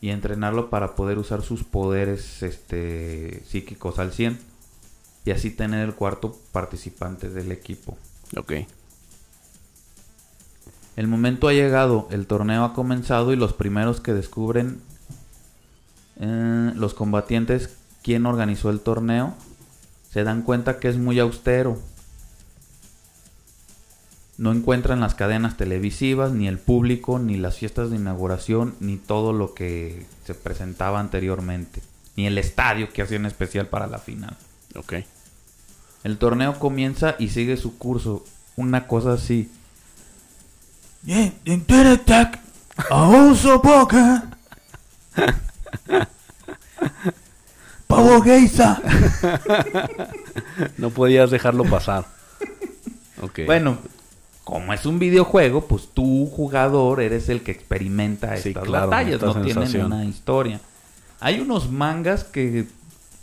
y 0.00 0.10
entrenarlo 0.10 0.70
para 0.70 0.96
poder 0.96 1.18
usar 1.18 1.42
sus 1.42 1.64
poderes 1.64 2.42
este 2.42 3.42
psíquicos 3.46 3.98
al 3.98 4.12
100 4.12 4.38
y 5.24 5.30
así 5.30 5.50
tener 5.50 5.86
el 5.86 5.94
cuarto 5.94 6.36
participante 6.52 7.30
del 7.30 7.52
equipo. 7.52 7.96
Ok. 8.36 8.52
El 10.96 11.08
momento 11.08 11.48
ha 11.48 11.52
llegado, 11.52 12.06
el 12.10 12.26
torneo 12.26 12.64
ha 12.64 12.72
comenzado 12.72 13.32
y 13.32 13.36
los 13.36 13.52
primeros 13.52 14.00
que 14.00 14.12
descubren 14.12 14.80
eh, 16.20 16.72
los 16.76 16.94
combatientes 16.94 17.76
quién 18.02 18.26
organizó 18.26 18.70
el 18.70 18.80
torneo 18.80 19.34
se 20.12 20.22
dan 20.22 20.42
cuenta 20.42 20.78
que 20.78 20.88
es 20.88 20.96
muy 20.96 21.18
austero. 21.18 21.76
No 24.36 24.52
encuentran 24.52 25.00
las 25.00 25.16
cadenas 25.16 25.56
televisivas, 25.56 26.30
ni 26.32 26.46
el 26.46 26.58
público, 26.58 27.18
ni 27.18 27.36
las 27.36 27.56
fiestas 27.56 27.90
de 27.90 27.96
inauguración, 27.96 28.74
ni 28.78 28.96
todo 28.96 29.32
lo 29.32 29.54
que 29.54 30.06
se 30.24 30.34
presentaba 30.34 31.00
anteriormente, 31.00 31.82
ni 32.16 32.26
el 32.28 32.38
estadio 32.38 32.92
que 32.92 33.02
hacían 33.02 33.26
especial 33.26 33.66
para 33.66 33.88
la 33.88 33.98
final. 33.98 34.36
Ok. 34.76 34.94
El 36.04 36.18
torneo 36.18 36.58
comienza 36.58 37.16
y 37.18 37.30
sigue 37.30 37.56
su 37.56 37.78
curso. 37.78 38.22
Una 38.56 38.86
cosa 38.86 39.14
así. 39.14 39.50
Pavo 47.86 48.22
Geisa. 48.22 48.82
no 50.78 50.90
podías 50.90 51.30
dejarlo 51.30 51.64
pasar. 51.64 52.04
Okay. 53.22 53.46
Bueno, 53.46 53.78
como 54.44 54.74
es 54.74 54.84
un 54.84 54.98
videojuego, 54.98 55.66
pues 55.66 55.88
tú, 55.92 56.26
jugador, 56.26 57.00
eres 57.00 57.30
el 57.30 57.42
que 57.42 57.52
experimenta 57.52 58.34
estas 58.34 58.68
batallas. 58.68 59.22
No 59.22 59.40
tienen 59.40 59.86
una 59.86 60.04
historia. 60.04 60.60
Hay 61.20 61.40
unos 61.40 61.70
mangas 61.70 62.24
que 62.24 62.66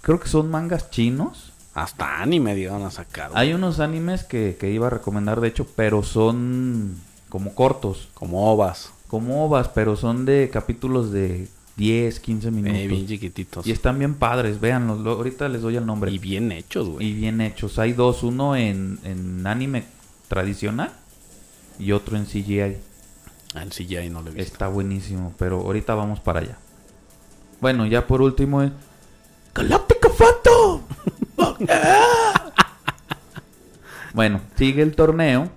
creo 0.02 0.20
que 0.20 0.28
son 0.28 0.50
mangas 0.50 0.90
chinos 0.90 1.51
hasta 1.74 2.22
anime 2.22 2.56
llegaron 2.56 2.84
a 2.84 2.92
sacar. 2.92 3.32
Hay 3.34 3.54
unos 3.54 3.80
animes 3.80 4.24
que, 4.24 4.58
iba 4.62 4.88
a 4.88 4.90
recomendar, 4.90 5.40
de 5.40 5.48
hecho, 5.48 5.66
pero 5.76 6.04
son 6.04 6.98
como 7.30 7.56
cortos. 7.56 8.10
Como 8.14 8.52
ovas. 8.52 8.92
Como 9.08 9.46
ovas, 9.46 9.70
pero 9.70 9.96
son 9.96 10.26
de 10.26 10.50
capítulos 10.52 11.12
de 11.12 11.48
10, 11.78 12.20
15 12.20 12.52
minutos. 12.52 12.78
Eh, 12.78 12.88
bien 12.88 13.08
chiquititos. 13.08 13.66
Y 13.68 13.72
están 13.72 14.00
bien 14.00 14.16
padres, 14.16 14.60
véanlos. 14.60 15.06
Ahorita 15.06 15.48
les 15.48 15.62
doy 15.62 15.78
el 15.78 15.86
nombre. 15.86 16.12
Y 16.12 16.18
bien 16.18 16.52
hechos, 16.52 16.90
güey. 16.90 17.08
Y 17.08 17.14
bien 17.14 17.40
hechos. 17.40 17.80
Hay 17.80 17.94
dos, 17.94 18.24
uno 18.24 18.56
en, 18.56 19.00
en 19.04 19.48
anime 19.48 19.86
tradicional 20.28 20.92
y 21.80 21.94
otro 21.94 22.18
en 22.18 22.26
CGI. 22.26 22.78
Ah, 23.54 23.64
en 23.64 23.70
CGI 23.70 24.10
no 24.10 24.22
lo 24.22 24.30
he 24.30 24.34
visto. 24.34 24.52
Está 24.52 24.68
buenísimo, 24.68 25.34
pero 25.38 25.60
ahorita 25.62 25.96
vamos 25.96 26.20
para 26.20 26.40
allá. 26.40 26.58
Bueno, 27.60 27.86
ya 27.86 28.08
por 28.08 28.22
último 28.22 28.62
es... 28.62 28.72
¡Galáctica 29.54 30.10
Phantom! 30.10 30.82
Bueno, 34.14 34.42
sigue 34.56 34.82
el 34.82 34.96
torneo. 34.96 35.50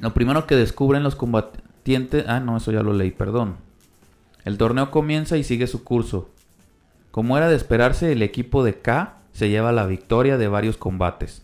Lo 0.00 0.14
primero 0.14 0.46
que 0.46 0.56
descubren 0.56 1.02
los 1.02 1.14
combatientes... 1.14 2.24
Ah, 2.26 2.40
no, 2.40 2.56
eso 2.56 2.72
ya 2.72 2.82
lo 2.82 2.92
leí, 2.92 3.10
perdón. 3.10 3.56
El 4.44 4.56
torneo 4.56 4.90
comienza 4.90 5.36
y 5.36 5.44
sigue 5.44 5.66
su 5.66 5.84
curso. 5.84 6.30
Como 7.10 7.36
era 7.36 7.48
de 7.48 7.56
esperarse, 7.56 8.12
el 8.12 8.22
equipo 8.22 8.64
de 8.64 8.78
K 8.78 9.16
se 9.32 9.48
lleva 9.48 9.72
la 9.72 9.86
victoria 9.86 10.38
de 10.38 10.48
varios 10.48 10.76
combates. 10.76 11.42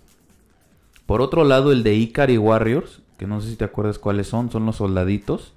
Por 1.04 1.20
otro 1.20 1.44
lado, 1.44 1.72
el 1.72 1.82
de 1.82 1.94
Ikari 1.94 2.38
Warriors, 2.38 3.02
que 3.18 3.26
no 3.26 3.40
sé 3.40 3.50
si 3.50 3.56
te 3.56 3.64
acuerdas 3.64 3.98
cuáles 3.98 4.26
son, 4.28 4.50
son 4.50 4.66
los 4.66 4.76
soldaditos. 4.76 5.52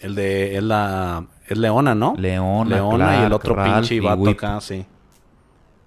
El 0.00 0.14
de 0.14 0.56
es 0.56 0.62
la 0.62 1.26
es 1.46 1.58
Leona, 1.58 1.94
¿no? 1.94 2.14
Leona, 2.16 2.76
Leona 2.76 3.22
y 3.22 3.24
el 3.26 3.32
otro 3.32 3.56
pinche 3.56 4.00
vato 4.00 4.28
acá, 4.28 4.60
sí 4.60 4.86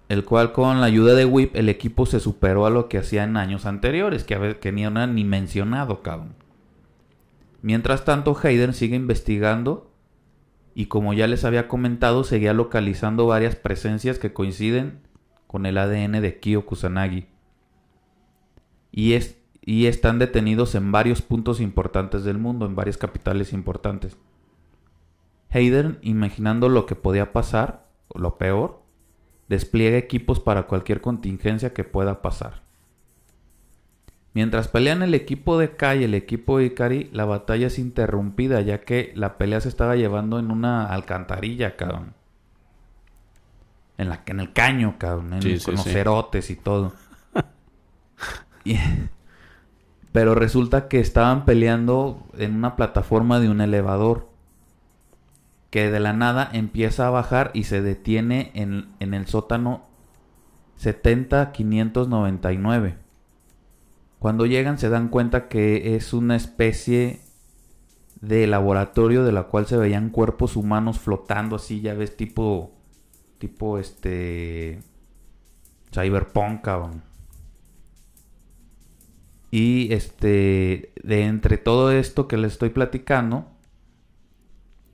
el 0.10 0.26
cual 0.26 0.52
con 0.52 0.82
la 0.82 0.88
ayuda 0.88 1.14
de 1.14 1.26
Whip 1.26 1.56
el 1.56 1.70
equipo 1.70 2.08
se 2.08 2.20
superó 2.20 2.66
a 2.66 2.72
lo 2.72 2.90
que 2.90 2.98
hacía 2.98 3.24
en 3.24 3.38
años 3.38 3.68
anteriores, 3.68 4.24
que, 4.24 4.72
ni 4.72 4.84
ni 4.84 5.24
mencionado, 5.24 6.02
cabrón. 6.02 6.34
Mientras 7.62 8.06
tanto, 8.06 8.36
Hayden 8.42 8.74
sigue 8.74 8.96
investigando 8.96 9.92
y 10.74 10.88
como 10.88 11.14
ya 11.14 11.28
les 11.28 11.46
había 11.46 11.68
comentado, 11.68 12.24
seguía 12.24 12.54
localizando 12.54 13.28
varias 13.28 13.56
presencias 13.56 14.18
que 14.18 14.34
coinciden 14.34 15.02
con 15.46 15.68
el 15.68 15.78
ADN 15.78 16.22
de 16.22 16.40
Kyo 16.40 16.66
Kusanagi. 16.66 17.28
Y, 18.92 19.14
es, 19.14 19.38
y 19.62 19.86
están 19.86 20.18
detenidos 20.18 20.74
en 20.74 20.92
varios 20.92 21.22
puntos 21.22 21.62
importantes 21.62 22.24
del 22.24 22.40
mundo, 22.40 22.66
en 22.66 22.76
varias 22.76 22.98
capitales 22.98 23.54
importantes. 23.54 24.18
Hayden, 25.52 26.00
imaginando 26.02 26.68
lo 26.68 26.88
que 26.88 26.96
podía 26.96 27.32
pasar, 27.32 27.88
lo 28.16 28.38
peor, 28.38 28.79
despliega 29.50 29.98
equipos 29.98 30.40
para 30.40 30.64
cualquier 30.68 31.02
contingencia 31.02 31.74
que 31.74 31.84
pueda 31.84 32.22
pasar. 32.22 32.62
Mientras 34.34 34.68
pelean 34.68 35.02
el 35.02 35.16
equipo 35.16 35.58
de 35.58 35.76
Kai 35.76 36.02
y 36.02 36.04
el 36.04 36.14
equipo 36.14 36.60
de 36.60 36.66
Ikari, 36.66 37.10
la 37.12 37.26
batalla 37.26 37.68
es 37.68 37.80
interrumpida 37.80 38.62
ya 38.62 38.82
que 38.82 39.12
la 39.16 39.38
pelea 39.40 39.60
se 39.60 39.70
estaba 39.70 39.96
llevando 39.96 40.38
en 40.40 40.52
una 40.52 40.86
alcantarilla, 40.86 41.76
cabrón. 41.76 42.14
En, 43.98 44.08
la, 44.10 44.22
en 44.28 44.40
el 44.40 44.54
caño, 44.54 44.96
cabrón. 45.00 45.34
En, 45.34 45.42
Sí, 45.42 45.50
con 45.60 45.60
sí, 45.60 45.72
los 45.72 45.84
sí. 45.84 45.90
cerotes 45.92 46.50
y 46.52 46.56
todo. 46.56 46.94
Y- 48.66 48.78
pero 50.12 50.36
resulta 50.36 50.88
que 50.88 51.00
estaban 51.00 51.46
peleando 51.46 52.28
en 52.38 52.56
una 52.56 52.76
plataforma 52.76 53.40
de 53.40 53.50
un 53.50 53.62
elevador. 53.62 54.29
Que 55.70 55.92
de 55.92 56.00
la 56.00 56.14
nada 56.14 56.50
empieza 56.52 57.08
a 57.08 57.12
bajar 57.12 57.52
y 57.54 57.66
se 57.66 57.82
detiene 57.82 58.52
en, 58.56 58.90
en 59.00 59.14
el 59.14 59.28
sótano 59.28 59.86
70599. 60.78 62.98
Cuando 64.20 64.46
llegan 64.46 64.78
se 64.78 64.90
dan 64.90 65.10
cuenta 65.10 65.48
que 65.48 65.96
es 65.96 66.14
una 66.14 66.36
especie 66.36 67.22
de 68.22 68.48
laboratorio 68.48 69.24
de 69.24 69.32
la 69.32 69.44
cual 69.44 69.66
se 69.66 69.78
veían 69.78 70.10
cuerpos 70.10 70.56
humanos 70.56 71.00
flotando 71.00 71.56
así, 71.56 71.82
ya 71.82 71.94
ves, 71.94 72.18
tipo, 72.18 72.72
tipo 73.38 73.78
este, 73.78 74.82
cyberpunk, 75.94 76.62
cabrón. 76.62 77.04
Y 79.52 79.92
este, 79.94 80.94
de 81.02 81.26
entre 81.26 81.58
todo 81.58 81.92
esto 81.92 82.28
que 82.28 82.38
les 82.38 82.54
estoy 82.54 82.70
platicando, 82.70 83.48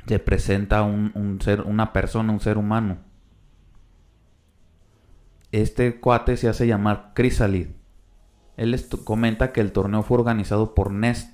se 0.08 0.20
presenta 0.20 0.84
un, 0.84 1.12
un 1.16 1.42
ser, 1.42 1.62
una 1.62 1.94
persona, 1.94 2.32
un 2.32 2.40
ser 2.40 2.58
humano. 2.58 2.98
Este 5.52 6.00
cuate 6.00 6.38
se 6.38 6.50
hace 6.50 6.68
llamar 6.68 7.14
Chrysalid. 7.16 7.68
Él 8.58 8.86
comenta 9.04 9.52
que 9.52 9.62
el 9.62 9.72
torneo 9.72 10.04
fue 10.04 10.18
organizado 10.18 10.76
por 10.76 10.92
Nest, 10.92 11.32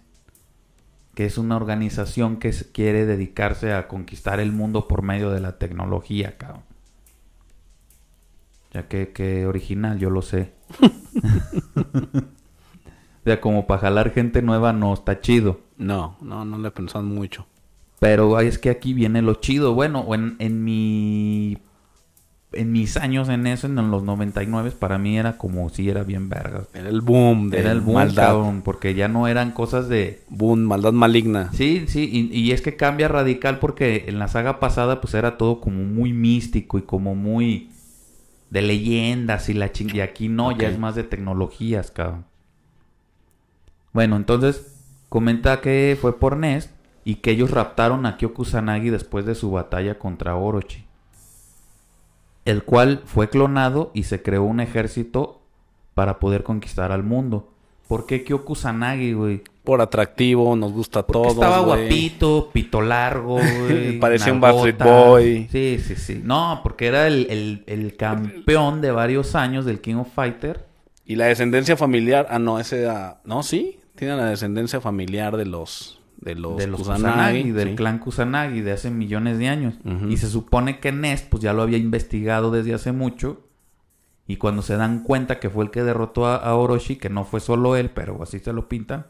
que 1.13 1.25
es 1.25 1.37
una 1.37 1.55
organización 1.55 2.37
que 2.37 2.51
quiere 2.71 3.05
dedicarse 3.05 3.73
a 3.73 3.87
conquistar 3.87 4.39
el 4.39 4.51
mundo 4.51 4.87
por 4.87 5.01
medio 5.01 5.29
de 5.29 5.39
la 5.39 5.57
tecnología, 5.57 6.37
cabrón. 6.37 6.63
Ya 8.73 8.87
que, 8.87 9.11
que 9.11 9.45
original, 9.45 9.99
yo 9.99 10.09
lo 10.09 10.21
sé. 10.21 10.53
o 11.75 13.23
sea, 13.25 13.41
como 13.41 13.67
para 13.67 13.81
jalar 13.81 14.11
gente 14.11 14.41
nueva 14.41 14.71
no 14.71 14.93
está 14.93 15.19
chido. 15.19 15.59
No, 15.77 16.17
no, 16.21 16.45
no 16.45 16.57
le 16.57 16.69
he 16.69 16.71
pensado 16.71 17.03
mucho. 17.03 17.45
Pero 18.01 18.39
es 18.39 18.57
que 18.57 18.71
aquí 18.71 18.95
viene 18.95 19.21
lo 19.21 19.35
chido. 19.35 19.75
Bueno, 19.75 20.11
en, 20.15 20.35
en 20.39 20.63
mi... 20.63 21.59
En 22.51 22.71
mis 22.71 22.97
años 22.97 23.29
en 23.29 23.45
eso, 23.45 23.67
en 23.67 23.75
los 23.91 24.01
99, 24.03 24.71
para 24.71 24.97
mí 24.97 25.19
era 25.19 25.37
como 25.37 25.69
si 25.69 25.87
era 25.87 26.03
bien 26.03 26.27
verga. 26.27 26.63
Era 26.73 26.89
el 26.89 26.99
boom 27.01 27.51
de 27.51 27.59
Era 27.59 27.71
el 27.71 27.79
boom, 27.79 27.95
maldad. 27.97 28.29
cabrón, 28.29 28.63
porque 28.63 28.95
ya 28.95 29.07
no 29.07 29.27
eran 29.27 29.51
cosas 29.51 29.87
de... 29.87 30.23
Boom, 30.29 30.63
maldad 30.63 30.93
maligna. 30.93 31.51
Sí, 31.53 31.85
sí, 31.87 32.09
y, 32.11 32.35
y 32.37 32.51
es 32.51 32.63
que 32.63 32.75
cambia 32.75 33.07
radical 33.07 33.59
porque 33.59 34.05
en 34.07 34.17
la 34.17 34.27
saga 34.27 34.59
pasada 34.59 34.99
pues 34.99 35.13
era 35.13 35.37
todo 35.37 35.61
como 35.61 35.83
muy 35.83 36.11
místico 36.11 36.79
y 36.79 36.81
como 36.81 37.13
muy 37.13 37.69
de 38.49 38.63
leyendas 38.63 39.47
y 39.47 39.53
la 39.53 39.71
ching... 39.71 39.95
Y 39.95 40.01
aquí 40.01 40.27
no, 40.27 40.51
ya 40.57 40.69
es 40.69 40.79
más 40.79 40.95
de 40.95 41.03
tecnologías, 41.03 41.91
cabrón. 41.91 42.25
Bueno, 43.93 44.15
entonces 44.15 44.75
comenta 45.07 45.61
que 45.61 45.95
fue 46.01 46.19
por 46.19 46.35
Nest 46.35 46.71
y 47.03 47.15
que 47.15 47.31
ellos 47.31 47.51
raptaron 47.51 48.05
a 48.05 48.17
Kyo 48.17 48.33
Kusanagi 48.33 48.89
después 48.89 49.25
de 49.25 49.35
su 49.35 49.51
batalla 49.51 49.97
contra 49.97 50.35
Orochi. 50.35 50.85
El 52.45 52.63
cual 52.63 53.01
fue 53.05 53.29
clonado 53.29 53.91
y 53.93 54.03
se 54.03 54.21
creó 54.21 54.43
un 54.43 54.59
ejército 54.59 55.41
para 55.93 56.19
poder 56.19 56.43
conquistar 56.43 56.91
al 56.91 57.03
mundo. 57.03 57.49
¿Por 57.87 58.05
qué 58.05 58.23
Kyo 58.23 58.45
Kusanagi, 58.45 59.13
güey? 59.13 59.43
Por 59.63 59.81
atractivo, 59.81 60.55
nos 60.55 60.71
gusta 60.71 61.05
Porque 61.05 61.21
todo. 61.21 61.33
estaba 61.33 61.59
guapito, 61.59 62.49
pito 62.51 62.81
largo, 62.81 63.35
güey. 63.59 63.99
Parecía 63.99 64.33
un. 64.33 64.39
Backstreet 64.41 64.77
Boy. 64.83 65.47
Sí, 65.51 65.77
sí, 65.85 65.95
sí. 65.95 66.21
No, 66.23 66.61
porque 66.63 66.87
era 66.87 67.05
el, 67.05 67.27
el- 67.29 67.63
el 67.67 67.95
campeón 67.95 68.81
de 68.81 68.91
varios 68.91 69.35
años 69.35 69.65
del 69.65 69.81
King 69.81 69.95
of 69.95 70.07
Fighter. 70.15 70.65
Y 71.05 71.15
la 71.15 71.25
descendencia 71.25 71.75
familiar. 71.77 72.25
Ah, 72.31 72.39
no, 72.39 72.59
ese 72.59 72.83
era. 72.83 73.21
No, 73.25 73.43
sí. 73.43 73.77
Tiene 73.95 74.15
la 74.15 74.25
descendencia 74.25 74.81
familiar 74.81 75.37
de 75.37 75.45
los. 75.45 76.00
De 76.21 76.35
los, 76.35 76.57
de 76.57 76.67
los 76.67 76.79
Kusanagi, 76.79 77.03
Kusanagi, 77.09 77.51
del 77.51 77.69
sí. 77.69 77.75
clan 77.75 77.99
Kusanagi 77.99 78.61
de 78.61 78.71
hace 78.71 78.91
millones 78.91 79.39
de 79.39 79.47
años. 79.47 79.73
Y 80.07 80.17
se 80.17 80.27
supone 80.27 80.79
que 80.79 80.91
Nest, 80.91 81.29
pues 81.29 81.41
ya 81.41 81.51
lo 81.51 81.63
había 81.63 81.77
investigado 81.77 82.51
desde 82.51 82.73
hace 82.73 82.91
mucho. 82.91 83.47
Y 84.27 84.37
cuando 84.37 84.61
se 84.61 84.77
dan 84.77 85.03
cuenta 85.03 85.39
que 85.39 85.49
fue 85.49 85.65
el 85.65 85.71
que 85.71 85.83
derrotó 85.83 86.27
a, 86.27 86.35
a 86.35 86.55
Orochi, 86.55 86.95
que 86.95 87.09
no 87.09 87.25
fue 87.25 87.39
solo 87.39 87.75
él, 87.75 87.89
pero 87.89 88.21
así 88.21 88.39
se 88.39 88.53
lo 88.53 88.69
pintan, 88.69 89.07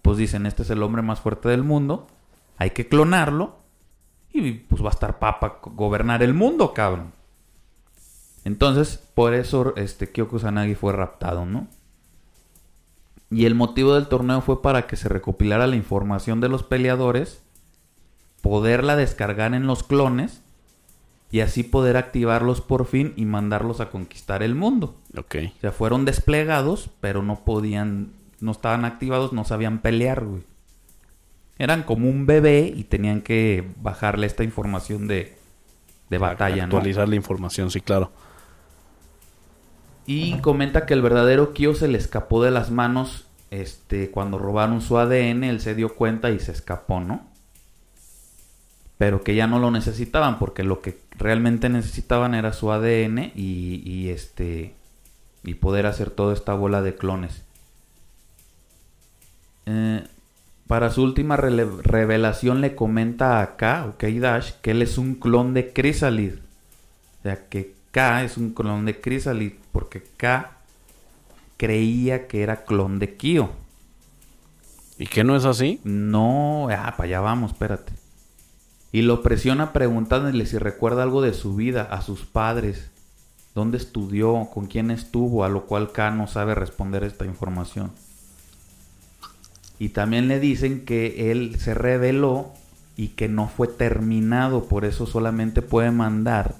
pues 0.00 0.16
dicen, 0.16 0.46
este 0.46 0.62
es 0.62 0.70
el 0.70 0.82
hombre 0.82 1.02
más 1.02 1.20
fuerte 1.20 1.48
del 1.48 1.62
mundo, 1.62 2.08
hay 2.56 2.70
que 2.70 2.88
clonarlo 2.88 3.60
y 4.32 4.52
pues 4.52 4.82
va 4.82 4.88
a 4.88 4.92
estar 4.92 5.18
papa 5.18 5.60
gobernar 5.62 6.22
el 6.22 6.34
mundo, 6.34 6.72
cabrón. 6.74 7.12
Entonces, 8.44 8.96
por 9.14 9.34
eso 9.34 9.74
este 9.76 10.10
Kyo 10.10 10.28
Kusanagi 10.28 10.74
fue 10.74 10.92
raptado, 10.92 11.46
¿no? 11.46 11.68
Y 13.32 13.46
el 13.46 13.54
motivo 13.54 13.94
del 13.94 14.08
torneo 14.08 14.42
fue 14.42 14.60
para 14.60 14.86
que 14.86 14.96
se 14.96 15.08
recopilara 15.08 15.66
la 15.66 15.76
información 15.76 16.40
de 16.40 16.50
los 16.50 16.62
peleadores, 16.62 17.42
poderla 18.42 18.94
descargar 18.94 19.54
en 19.54 19.66
los 19.66 19.82
clones 19.82 20.42
y 21.30 21.40
así 21.40 21.62
poder 21.62 21.96
activarlos 21.96 22.60
por 22.60 22.84
fin 22.84 23.14
y 23.16 23.24
mandarlos 23.24 23.80
a 23.80 23.88
conquistar 23.88 24.42
el 24.42 24.54
mundo. 24.54 24.96
Ok. 25.16 25.36
O 25.56 25.60
sea, 25.62 25.72
fueron 25.72 26.04
desplegados, 26.04 26.90
pero 27.00 27.22
no 27.22 27.42
podían, 27.42 28.12
no 28.40 28.52
estaban 28.52 28.84
activados, 28.84 29.32
no 29.32 29.44
sabían 29.44 29.78
pelear, 29.78 30.24
güey. 30.24 30.42
Eran 31.56 31.84
como 31.84 32.10
un 32.10 32.26
bebé 32.26 32.70
y 32.74 32.84
tenían 32.84 33.22
que 33.22 33.66
bajarle 33.80 34.26
esta 34.26 34.44
información 34.44 35.08
de, 35.08 35.34
de 36.10 36.18
batalla, 36.18 36.66
¿no? 36.66 36.76
Actualizar 36.76 37.08
la 37.08 37.16
información, 37.16 37.70
sí, 37.70 37.80
claro. 37.80 38.12
Y 40.06 40.38
comenta 40.38 40.86
que 40.86 40.94
el 40.94 41.02
verdadero 41.02 41.52
Kyo 41.52 41.74
se 41.74 41.88
le 41.88 41.98
escapó 41.98 42.42
de 42.42 42.50
las 42.50 42.70
manos 42.70 43.26
este, 43.52 44.10
cuando 44.10 44.38
robaron 44.38 44.80
su 44.80 44.98
ADN, 44.98 45.44
él 45.44 45.60
se 45.60 45.74
dio 45.74 45.94
cuenta 45.94 46.30
y 46.30 46.40
se 46.40 46.52
escapó, 46.52 47.00
¿no? 47.00 47.26
Pero 48.96 49.22
que 49.22 49.34
ya 49.34 49.46
no 49.46 49.58
lo 49.58 49.70
necesitaban 49.70 50.38
porque 50.38 50.64
lo 50.64 50.80
que 50.80 50.98
realmente 51.18 51.68
necesitaban 51.68 52.34
era 52.34 52.54
su 52.54 52.72
ADN 52.72 53.32
y, 53.34 54.08
este 54.08 54.74
y 55.44 55.54
poder 55.54 55.86
hacer 55.86 56.10
toda 56.10 56.32
esta 56.32 56.54
bola 56.54 56.80
de 56.80 56.94
clones. 56.94 57.42
Eh, 59.66 60.06
para 60.66 60.90
su 60.90 61.02
última 61.02 61.36
revelación 61.36 62.62
le 62.62 62.74
comenta 62.74 63.42
a 63.42 63.56
K, 63.56 63.86
o 63.86 63.98
K-Dash, 63.98 64.52
que 64.62 64.70
él 64.70 64.80
es 64.80 64.96
un 64.96 65.16
clon 65.16 65.52
de 65.52 65.72
Chrysalid. 65.72 66.36
O 67.18 67.22
sea, 67.24 67.48
que 67.48 67.74
K 67.90 68.24
es 68.24 68.38
un 68.38 68.54
clon 68.54 68.86
de 68.86 68.98
Chrysalid 68.98 69.52
porque 69.72 70.04
K 70.16 70.58
creía 71.56 72.28
que 72.28 72.42
era 72.42 72.64
clon 72.64 72.98
de 72.98 73.16
Kyo. 73.16 73.50
¿Y 74.98 75.06
qué 75.06 75.24
no 75.24 75.34
es 75.34 75.44
así? 75.44 75.80
No, 75.84 76.68
ah, 76.70 76.94
para 76.96 77.04
allá 77.04 77.20
vamos, 77.20 77.52
espérate. 77.52 77.92
Y 78.92 79.02
lo 79.02 79.22
presiona 79.22 79.72
preguntándole 79.72 80.44
si 80.46 80.58
recuerda 80.58 81.02
algo 81.02 81.22
de 81.22 81.32
su 81.32 81.56
vida, 81.56 81.82
a 81.82 82.02
sus 82.02 82.26
padres, 82.26 82.90
dónde 83.54 83.78
estudió, 83.78 84.48
con 84.52 84.66
quién 84.66 84.90
estuvo, 84.90 85.44
a 85.44 85.48
lo 85.48 85.66
cual 85.66 85.92
K 85.92 86.10
no 86.10 86.26
sabe 86.26 86.54
responder 86.54 87.02
esta 87.02 87.24
información. 87.24 87.90
Y 89.78 89.88
también 89.88 90.28
le 90.28 90.38
dicen 90.40 90.84
que 90.84 91.32
él 91.32 91.56
se 91.58 91.74
reveló 91.74 92.52
y 92.96 93.08
que 93.08 93.28
no 93.28 93.48
fue 93.48 93.66
terminado, 93.66 94.66
por 94.66 94.84
eso 94.84 95.06
solamente 95.06 95.62
puede 95.62 95.90
mandar 95.90 96.54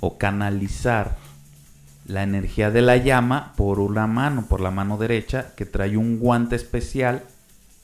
o 0.00 0.18
canalizar 0.18 1.16
la 2.08 2.24
energía 2.24 2.70
de 2.72 2.82
la 2.82 2.96
llama 2.96 3.52
por 3.56 3.78
una 3.78 4.06
mano, 4.08 4.46
por 4.48 4.60
la 4.60 4.70
mano 4.72 4.96
derecha, 4.96 5.52
que 5.56 5.64
trae 5.66 5.96
un 5.96 6.18
guante 6.18 6.56
especial 6.56 7.22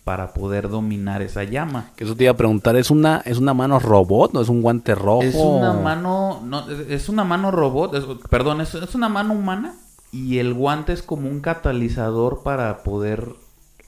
para 0.02 0.34
poder 0.34 0.68
dominar 0.68 1.22
esa 1.22 1.44
llama. 1.44 1.90
Que 1.96 2.04
eso 2.04 2.16
te 2.16 2.24
iba 2.24 2.32
a 2.32 2.36
preguntar, 2.36 2.74
¿es 2.76 2.90
una, 2.90 3.22
es 3.24 3.38
una 3.38 3.54
mano 3.54 3.78
robot? 3.78 4.32
¿No 4.34 4.40
es 4.40 4.48
un 4.48 4.60
guante 4.60 4.94
rojo? 4.94 5.22
Es 5.22 5.34
una 5.34 5.72
mano, 5.74 6.40
no, 6.44 6.68
es 6.70 7.08
una 7.08 7.24
mano 7.24 7.50
robot, 7.50 7.94
es- 7.94 8.04
perdón, 8.28 8.60
es, 8.60 8.74
es 8.74 8.94
una 8.94 9.08
mano 9.08 9.32
humana 9.34 9.74
y 10.12 10.38
el 10.38 10.52
guante 10.54 10.92
es 10.92 11.02
como 11.02 11.28
un 11.28 11.40
catalizador 11.40 12.42
para 12.42 12.82
poder 12.82 13.28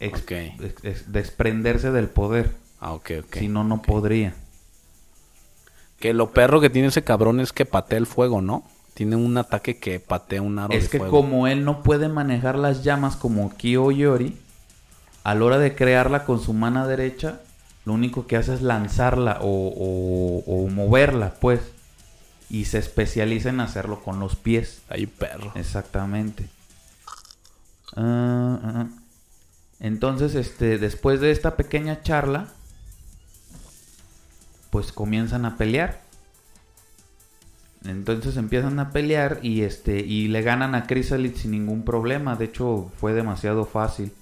ex- 0.00 0.22
Ok. 0.22 0.30
ex- 0.32 0.84
ex- 0.84 1.12
desprenderse 1.12 1.90
del 1.90 2.08
poder. 2.08 2.54
Ah, 2.80 2.92
ok, 2.92 3.10
ok. 3.26 3.36
si 3.38 3.48
no, 3.48 3.64
no 3.64 3.80
podría. 3.82 4.34
Que 5.98 6.12
lo 6.12 6.30
perro 6.30 6.60
que 6.60 6.68
tiene 6.70 6.88
ese 6.88 7.04
cabrón 7.04 7.40
es 7.40 7.52
que 7.52 7.64
patea 7.64 7.98
el 7.98 8.06
fuego, 8.06 8.42
¿no? 8.42 8.64
Tiene 8.96 9.14
un 9.14 9.36
ataque 9.36 9.78
que 9.78 10.00
patea 10.00 10.40
un 10.40 10.58
aro 10.58 10.72
Es 10.72 10.84
de 10.84 10.88
que 10.88 10.98
fuego. 10.98 11.20
como 11.20 11.46
él 11.46 11.64
no 11.66 11.82
puede 11.82 12.08
manejar 12.08 12.56
las 12.58 12.82
llamas 12.82 13.14
como 13.14 13.54
Kyo 13.54 13.90
Yori, 13.92 14.34
a 15.22 15.34
la 15.34 15.44
hora 15.44 15.58
de 15.58 15.74
crearla 15.74 16.24
con 16.24 16.40
su 16.42 16.54
mano 16.54 16.88
derecha, 16.88 17.40
lo 17.84 17.92
único 17.92 18.26
que 18.26 18.36
hace 18.38 18.54
es 18.54 18.62
lanzarla 18.62 19.38
o, 19.42 19.46
o- 19.68 20.44
o 20.46 20.68
moverla, 20.70 21.34
pues. 21.40 21.60
Y 22.48 22.64
se 22.64 22.78
especializa 22.78 23.50
en 23.50 23.60
hacerlo 23.60 24.02
con 24.02 24.18
los 24.18 24.34
pies. 24.34 24.80
Hay 24.88 25.06
perro. 25.06 25.52
Exactamente. 25.56 26.48
Ah, 27.96 28.58
ah, 28.62 28.72
ah. 28.76 28.86
Entonces, 29.78 30.34
este, 30.34 30.78
después 30.78 31.20
de 31.20 31.32
esta 31.32 31.54
pequeña 31.56 32.02
charla, 32.02 32.48
pues 34.70 34.90
comienzan 34.92 35.44
a 35.44 35.56
pelear. 35.58 36.00
Entonces 37.86 38.36
empiezan 38.36 38.78
a 38.78 38.90
pelear 38.90 39.38
y 39.42 39.62
este 39.62 40.00
y 40.00 40.28
le 40.28 40.42
ganan 40.42 40.74
a 40.74 40.86
Chrysalis 40.86 41.38
sin 41.38 41.52
ningún 41.52 41.84
problema. 41.84 42.36
De 42.36 42.46
hecho, 42.46 42.90
fue 42.96 43.12
demasiado 43.12 43.64
fácil. 43.64 44.12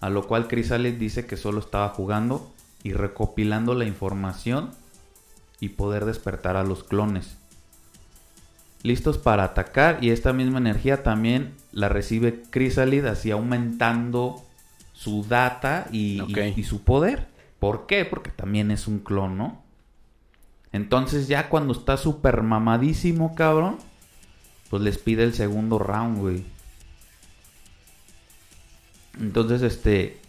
A 0.00 0.10
lo 0.10 0.26
cual 0.26 0.48
Chrysalis 0.48 0.98
dice 0.98 1.26
que 1.26 1.36
solo 1.36 1.60
estaba 1.60 1.88
jugando 1.90 2.52
y 2.82 2.92
recopilando 2.92 3.74
la 3.74 3.86
información 3.86 4.70
y 5.60 5.70
poder 5.70 6.04
despertar 6.04 6.56
a 6.56 6.64
los 6.64 6.84
clones. 6.84 7.36
Listos 8.82 9.18
para 9.18 9.44
atacar 9.44 9.98
y 10.02 10.10
esta 10.10 10.32
misma 10.32 10.58
energía 10.58 11.02
también 11.02 11.54
la 11.72 11.88
recibe 11.88 12.42
Chrysalid 12.52 13.06
así 13.06 13.30
aumentando 13.30 14.44
su 14.92 15.24
data 15.24 15.88
y, 15.90 16.22
y, 16.56 16.62
su 16.62 16.82
poder. 16.82 17.26
¿Por 17.58 17.86
qué? 17.86 18.04
Porque 18.04 18.30
también 18.30 18.70
es 18.70 18.86
un 18.86 19.00
clon, 19.00 19.36
¿no? 19.36 19.62
Entonces 20.76 21.26
ya 21.26 21.48
cuando 21.48 21.72
está 21.72 21.96
súper 21.96 22.42
mamadísimo, 22.42 23.34
cabrón, 23.34 23.78
pues 24.68 24.82
les 24.82 24.98
pide 24.98 25.24
el 25.24 25.32
segundo 25.32 25.78
round, 25.78 26.18
güey. 26.18 26.44
Entonces, 29.18 29.62
este, 29.62 30.20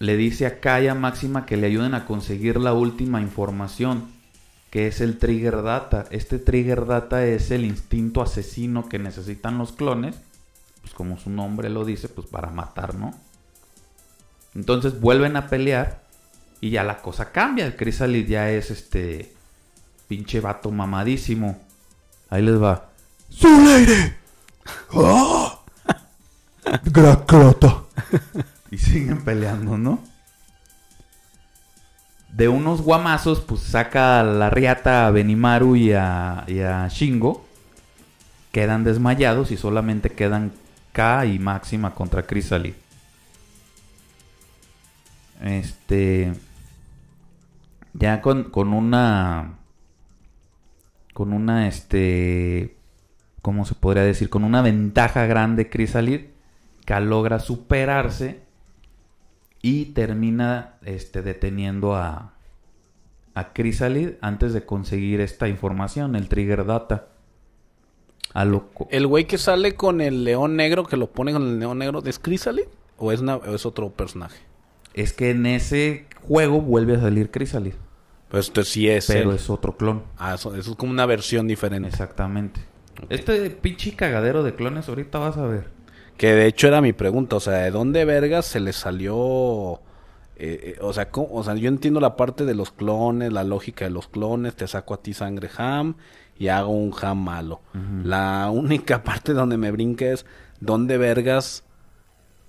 le 0.00 0.16
dice 0.16 0.46
a 0.46 0.58
Kaya 0.58 0.96
Máxima 0.96 1.46
que 1.46 1.56
le 1.56 1.68
ayuden 1.68 1.94
a 1.94 2.06
conseguir 2.06 2.56
la 2.56 2.72
última 2.72 3.20
información, 3.20 4.08
que 4.70 4.88
es 4.88 5.00
el 5.00 5.18
trigger 5.18 5.62
data. 5.62 6.06
Este 6.10 6.40
trigger 6.40 6.86
data 6.86 7.24
es 7.24 7.52
el 7.52 7.64
instinto 7.64 8.22
asesino 8.22 8.88
que 8.88 8.98
necesitan 8.98 9.58
los 9.58 9.70
clones, 9.70 10.16
pues 10.80 10.92
como 10.92 11.18
su 11.18 11.30
nombre 11.30 11.70
lo 11.70 11.84
dice, 11.84 12.08
pues 12.08 12.26
para 12.26 12.50
matar, 12.50 12.96
¿no? 12.96 13.14
Entonces 14.56 15.00
vuelven 15.00 15.36
a 15.36 15.46
pelear 15.46 15.99
y 16.60 16.70
ya 16.70 16.84
la 16.84 16.98
cosa 16.98 17.32
cambia. 17.32 17.66
El 17.66 17.76
Chrysalis 17.76 18.28
ya 18.28 18.50
es 18.50 18.70
este 18.70 19.32
pinche 20.08 20.40
vato 20.40 20.70
mamadísimo. 20.70 21.58
Ahí 22.28 22.42
les 22.42 22.60
va. 22.60 22.90
¡Zuleire! 23.32 24.16
¡Ah! 24.94 25.60
¡Gracrota! 26.84 27.84
Y 28.70 28.78
siguen 28.78 29.24
peleando, 29.24 29.78
¿no? 29.78 30.00
De 32.28 32.48
unos 32.48 32.82
guamazos, 32.82 33.40
pues 33.40 33.60
saca 33.60 34.20
a 34.20 34.22
la 34.22 34.50
riata 34.50 35.06
a 35.06 35.10
Benimaru 35.10 35.76
y 35.76 35.92
a, 35.92 36.44
y 36.46 36.60
a 36.60 36.86
Shingo. 36.88 37.46
Quedan 38.52 38.84
desmayados 38.84 39.50
y 39.50 39.56
solamente 39.56 40.10
quedan 40.10 40.52
K 40.92 41.26
y 41.26 41.38
Máxima 41.38 41.94
contra 41.94 42.26
Chrysalis. 42.26 42.74
Este. 45.42 46.32
Ya 47.92 48.20
con, 48.20 48.44
con 48.44 48.72
una. 48.72 49.58
Con 51.12 51.32
una, 51.32 51.68
este. 51.68 52.76
¿Cómo 53.42 53.64
se 53.64 53.74
podría 53.74 54.02
decir? 54.02 54.28
Con 54.28 54.44
una 54.44 54.62
ventaja 54.62 55.26
grande, 55.26 55.68
Chrysalis. 55.68 56.22
K 56.84 57.00
logra 57.00 57.38
superarse 57.38 58.42
y 59.62 59.86
termina 59.86 60.76
este, 60.82 61.22
deteniendo 61.22 61.94
a, 61.94 62.34
a 63.34 63.52
Chrysalid 63.52 64.12
antes 64.20 64.52
de 64.52 64.64
conseguir 64.64 65.20
esta 65.20 65.48
información, 65.48 66.16
el 66.16 66.28
trigger 66.28 66.64
data. 66.64 67.08
A 68.32 68.46
¿El 68.90 69.06
güey 69.06 69.26
que 69.26 69.38
sale 69.38 69.74
con 69.74 70.00
el 70.00 70.24
león 70.24 70.56
negro, 70.56 70.84
que 70.84 70.96
lo 70.96 71.10
pone 71.10 71.32
con 71.32 71.42
el 71.42 71.58
león 71.58 71.78
negro, 71.78 72.02
¿es 72.04 72.22
Chrysalid? 72.22 72.64
¿O 72.96 73.12
es, 73.12 73.22
es 73.46 73.66
otro 73.66 73.90
personaje? 73.90 74.38
Es 74.94 75.12
que 75.12 75.30
en 75.30 75.46
ese 75.46 76.06
juego 76.22 76.60
vuelve 76.60 76.96
a 76.96 77.00
salir 77.00 77.30
Chrysalid. 77.30 77.74
Pues 78.28 78.46
esto 78.46 78.62
sí 78.62 78.88
es. 78.88 79.06
Pero 79.06 79.32
es 79.32 79.50
otro 79.50 79.76
clon. 79.76 80.04
Ah, 80.16 80.34
eso, 80.34 80.54
es 80.54 80.68
como 80.76 80.92
una 80.92 81.06
versión 81.06 81.48
diferente. 81.48 81.88
Exactamente. 81.88 82.60
Este 83.08 83.50
pinche 83.50 83.94
cagadero 83.94 84.42
de 84.42 84.54
clones, 84.54 84.88
ahorita 84.88 85.18
vas 85.18 85.36
a 85.36 85.46
ver. 85.46 85.68
Que 86.16 86.34
de 86.34 86.46
hecho 86.46 86.68
era 86.68 86.80
mi 86.80 86.92
pregunta, 86.92 87.36
o 87.36 87.40
sea, 87.40 87.54
¿de 87.54 87.70
dónde 87.70 88.04
vergas 88.04 88.44
se 88.44 88.60
le 88.60 88.72
salió? 88.72 89.80
Eh, 90.36 90.76
eh, 90.76 90.78
o, 90.80 90.92
sea, 90.92 91.08
o 91.12 91.42
sea, 91.42 91.54
yo 91.54 91.68
entiendo 91.68 91.98
la 91.98 92.16
parte 92.16 92.44
de 92.44 92.54
los 92.54 92.70
clones, 92.70 93.32
la 93.32 93.42
lógica 93.42 93.86
de 93.86 93.90
los 93.90 94.06
clones, 94.06 94.54
te 94.54 94.66
saco 94.66 94.94
a 94.94 95.02
ti 95.02 95.14
sangre 95.14 95.48
ham 95.56 95.96
y 96.38 96.48
hago 96.48 96.70
un 96.70 96.94
ham 97.00 97.24
malo. 97.24 97.60
La 98.04 98.50
única 98.52 99.02
parte 99.04 99.32
donde 99.32 99.56
me 99.56 99.70
brinca 99.70 100.06
es 100.06 100.26
dónde 100.60 100.98
vergas 100.98 101.64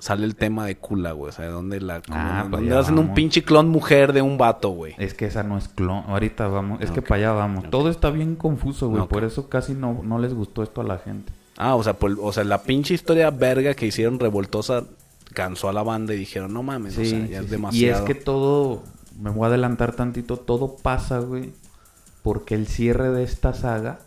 sale 0.01 0.25
el 0.25 0.35
tema 0.35 0.65
de 0.65 0.77
Kula, 0.77 1.11
güey. 1.11 1.29
O 1.29 1.31
sea, 1.31 1.47
dónde 1.47 1.79
la... 1.79 2.01
Ah, 2.09 2.47
pues 2.49 2.61
¿Dónde 2.61 2.75
hacen 2.75 2.97
un 2.97 3.13
pinche 3.13 3.43
clon 3.43 3.69
mujer 3.69 4.13
de 4.13 4.23
un 4.23 4.37
vato, 4.37 4.69
güey? 4.69 4.95
Es 4.97 5.13
que 5.13 5.25
esa 5.25 5.43
no 5.43 5.57
es 5.57 5.67
clon. 5.67 6.03
Ahorita 6.07 6.47
vamos. 6.47 6.81
Es 6.81 6.89
que 6.89 7.01
para 7.03 7.15
allá 7.15 7.31
vamos. 7.33 7.69
Todo 7.69 7.89
está 7.89 8.09
bien 8.09 8.35
confuso, 8.35 8.89
güey. 8.89 9.07
Por 9.07 9.23
eso 9.23 9.47
casi 9.47 9.73
no, 9.73 10.01
no 10.03 10.17
les 10.17 10.33
gustó 10.33 10.63
esto 10.63 10.81
a 10.81 10.83
la 10.83 10.97
gente. 10.97 11.31
Ah, 11.55 11.75
o 11.75 11.83
sea, 11.83 11.95
o 11.99 12.33
sea, 12.33 12.43
la 12.43 12.63
pinche 12.63 12.95
historia 12.95 13.29
verga 13.29 13.75
que 13.75 13.85
hicieron 13.85 14.19
revoltosa 14.19 14.85
cansó 15.33 15.69
a 15.69 15.73
la 15.73 15.83
banda 15.83 16.15
y 16.15 16.17
dijeron, 16.17 16.51
no 16.51 16.63
mames, 16.63 16.97
o 16.97 17.05
sea, 17.05 17.27
ya 17.27 17.39
es 17.39 17.49
demasiado. 17.51 17.85
Y 17.85 17.89
es 17.89 18.01
que 18.01 18.15
todo, 18.15 18.83
me 19.19 19.29
voy 19.29 19.43
a 19.43 19.47
adelantar 19.47 19.93
tantito, 19.93 20.37
todo 20.37 20.75
pasa, 20.75 21.19
güey, 21.19 21.53
porque 22.23 22.55
el 22.55 22.65
cierre 22.65 23.11
de 23.11 23.23
esta 23.23 23.53
saga 23.53 23.99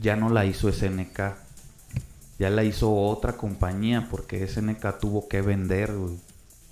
ya 0.00 0.16
no 0.16 0.30
la 0.30 0.46
hizo 0.46 0.72
SNK. 0.72 1.20
Ya 2.40 2.48
la 2.48 2.64
hizo 2.64 2.90
otra 2.90 3.36
compañía 3.36 4.08
porque 4.10 4.48
SNK 4.48 4.98
tuvo 4.98 5.28
que 5.28 5.42
vender, 5.42 5.92
güey. 5.92 6.14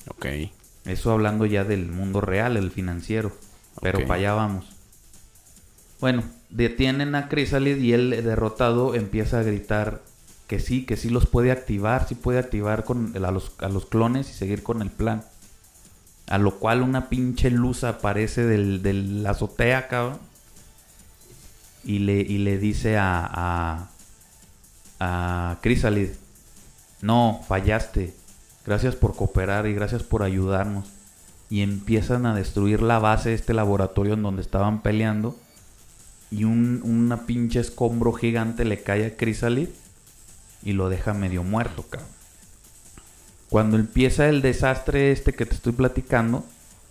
Ok. 0.09 0.50
Eso 0.87 1.12
hablando 1.12 1.44
ya 1.44 1.64
del 1.64 1.88
mundo 1.88 2.22
real, 2.22 2.57
el 2.57 2.70
financiero. 2.70 3.33
Pero 3.83 4.00
para 4.07 4.14
allá 4.14 4.33
vamos. 4.33 4.64
Bueno, 6.00 6.24
detienen 6.48 7.14
a 7.14 7.28
Chrysalid 7.28 7.76
y 7.83 7.92
él 7.92 8.11
derrotado 8.24 8.94
empieza 8.94 9.40
a 9.40 9.42
gritar 9.42 10.00
que 10.46 10.59
sí, 10.59 10.87
que 10.87 10.96
sí 10.96 11.11
los 11.11 11.26
puede 11.26 11.52
activar, 11.52 12.09
sí 12.09 12.14
puede 12.14 12.38
activar 12.38 12.85
con, 12.85 13.14
a, 13.14 13.31
los, 13.31 13.52
a 13.59 13.68
los 13.68 13.85
clones 13.85 14.31
y 14.31 14.33
seguir 14.33 14.62
con 14.62 14.81
el 14.81 14.90
plan. 14.90 15.22
A 16.28 16.38
lo 16.38 16.59
cual 16.59 16.81
una 16.81 17.11
pinche 17.11 17.50
luz 17.50 17.85
aparece 17.85 18.46
del, 18.46 18.83
del 18.83 19.26
azotea, 19.26 19.87
cabrón. 19.87 20.18
Y 21.85 21.98
le, 21.98 22.20
y 22.20 22.38
le 22.38 22.57
dice 22.57 22.96
a, 22.96 23.28
a, 23.31 23.90
a 25.00 25.58
Chrysalid, 25.62 26.11
no, 27.00 27.40
fallaste. 27.46 28.14
Gracias 28.66 28.96
por 28.96 29.14
cooperar 29.14 29.66
y 29.66 29.74
gracias 29.74 30.02
por 30.02 30.22
ayudarnos. 30.22 30.87
Y 31.50 31.62
empiezan 31.62 32.26
a 32.26 32.34
destruir 32.34 32.82
la 32.82 32.98
base 32.98 33.30
de 33.30 33.34
este 33.34 33.54
laboratorio 33.54 34.14
en 34.14 34.22
donde 34.22 34.42
estaban 34.42 34.82
peleando 34.82 35.37
y 36.30 36.44
un 36.44 36.82
una 36.84 37.24
pinche 37.24 37.61
escombro 37.61 38.12
gigante 38.12 38.64
le 38.64 38.82
cae 38.82 39.06
a 39.06 39.16
Chrysalis 39.16 39.70
y 40.62 40.72
lo 40.72 40.88
deja 40.88 41.14
medio 41.14 41.42
muerto, 41.42 41.84
cabrón. 41.88 42.11
Cuando 43.48 43.78
empieza 43.78 44.28
el 44.28 44.42
desastre 44.42 45.11
este 45.11 45.32
que 45.32 45.46
te 45.46 45.54
estoy 45.54 45.72
platicando, 45.72 46.44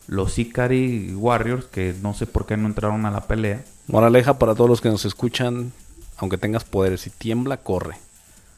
los 0.08 0.40
Ikari 0.40 1.14
Warriors, 1.14 1.66
que 1.66 1.94
no 2.02 2.16
sé 2.16 2.26
por 2.26 2.48
qué 2.48 2.58
no 2.58 2.68
entraron 2.68 3.06
a 3.06 3.12
la 3.12 3.28
pelea. 3.28 3.64
Moraleja 3.88 4.40
para 4.40 4.56
todos 4.56 4.70
los 4.70 4.82
que 4.82 4.90
nos 4.90 5.06
escuchan, 5.06 5.72
aunque 6.18 6.38
tengas 6.38 6.64
poderes, 6.64 7.02
si 7.02 7.10
tiembla, 7.10 7.58
corre. 7.58 7.96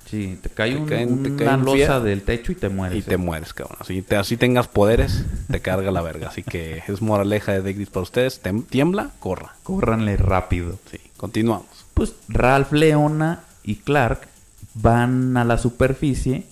Sí, 0.10 0.40
te 0.42 0.50
cae 0.50 0.76
una 0.76 1.58
losa 1.58 2.00
del 2.00 2.24
techo 2.24 2.52
y 2.52 2.56
te 2.56 2.70
mueres. 2.70 2.98
Y 2.98 3.02
te 3.04 3.18
mueres, 3.18 3.54
cabrón. 3.54 3.78
Así, 3.80 4.02
te, 4.02 4.16
así 4.16 4.38
tengas 4.38 4.68
poderes, 4.68 5.24
te 5.52 5.62
carga 5.62 5.92
la 5.92 6.02
verga. 6.02 6.30
Así 6.30 6.42
que 6.42 6.82
es 6.88 7.02
moraleja 7.02 7.52
de 7.52 7.62
Degris 7.62 7.90
para 7.90 8.04
ustedes. 8.04 8.42
tiembla, 8.70 9.12
corra. 9.20 9.54
Córranle 9.62 10.18
rápido. 10.18 10.80
Sí, 10.90 10.98
continuamos. 11.16 11.86
Pues 11.94 12.16
Ralph, 12.28 12.72
Leona 12.72 13.44
y 13.64 13.76
Clark 13.76 14.28
van 14.74 15.38
a 15.38 15.46
la 15.46 15.60
superficie 15.60 16.46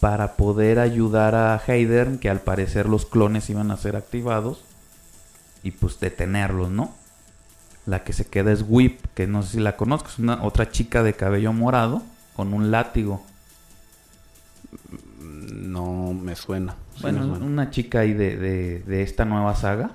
para 0.00 0.36
poder 0.36 0.78
ayudar 0.78 1.34
a 1.34 1.62
Hayden, 1.66 2.18
que 2.18 2.30
al 2.30 2.40
parecer 2.40 2.88
los 2.88 3.04
clones 3.04 3.50
iban 3.50 3.70
a 3.70 3.76
ser 3.76 3.96
activados, 3.96 4.64
y 5.62 5.72
pues 5.72 6.00
detenerlos, 6.00 6.70
¿no? 6.70 6.94
La 7.86 8.04
que 8.04 8.12
se 8.12 8.26
queda 8.26 8.52
es 8.52 8.64
Whip, 8.66 9.00
que 9.14 9.26
no 9.26 9.42
sé 9.42 9.52
si 9.52 9.60
la 9.60 9.76
conozco, 9.76 10.08
es 10.08 10.18
una 10.18 10.42
otra 10.44 10.70
chica 10.70 11.02
de 11.02 11.14
cabello 11.14 11.52
morado 11.52 12.02
con 12.34 12.54
un 12.54 12.70
látigo. 12.70 13.24
No 15.52 16.12
me 16.12 16.36
suena. 16.36 16.76
bueno, 17.00 17.26
una 17.26 17.70
chica 17.70 18.00
ahí 18.00 18.12
de, 18.12 18.36
de, 18.36 19.02
esta 19.02 19.24
nueva 19.24 19.54
saga. 19.54 19.90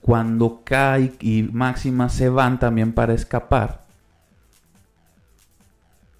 Cuando 0.00 0.62
Kai 0.64 1.12
y 1.20 1.42
Máxima 1.42 2.08
se 2.08 2.30
van 2.30 2.58
también 2.58 2.92
para 2.92 3.12
escapar, 3.12 3.84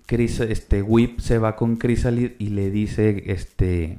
Chris, 0.06 0.40
este 0.40 0.82
Whip 0.82 1.20
se 1.20 1.38
va 1.38 1.56
con 1.56 1.78
Chrysalid 1.78 2.32
y 2.38 2.48
le 2.48 2.70
dice, 2.70 3.22
este, 3.26 3.98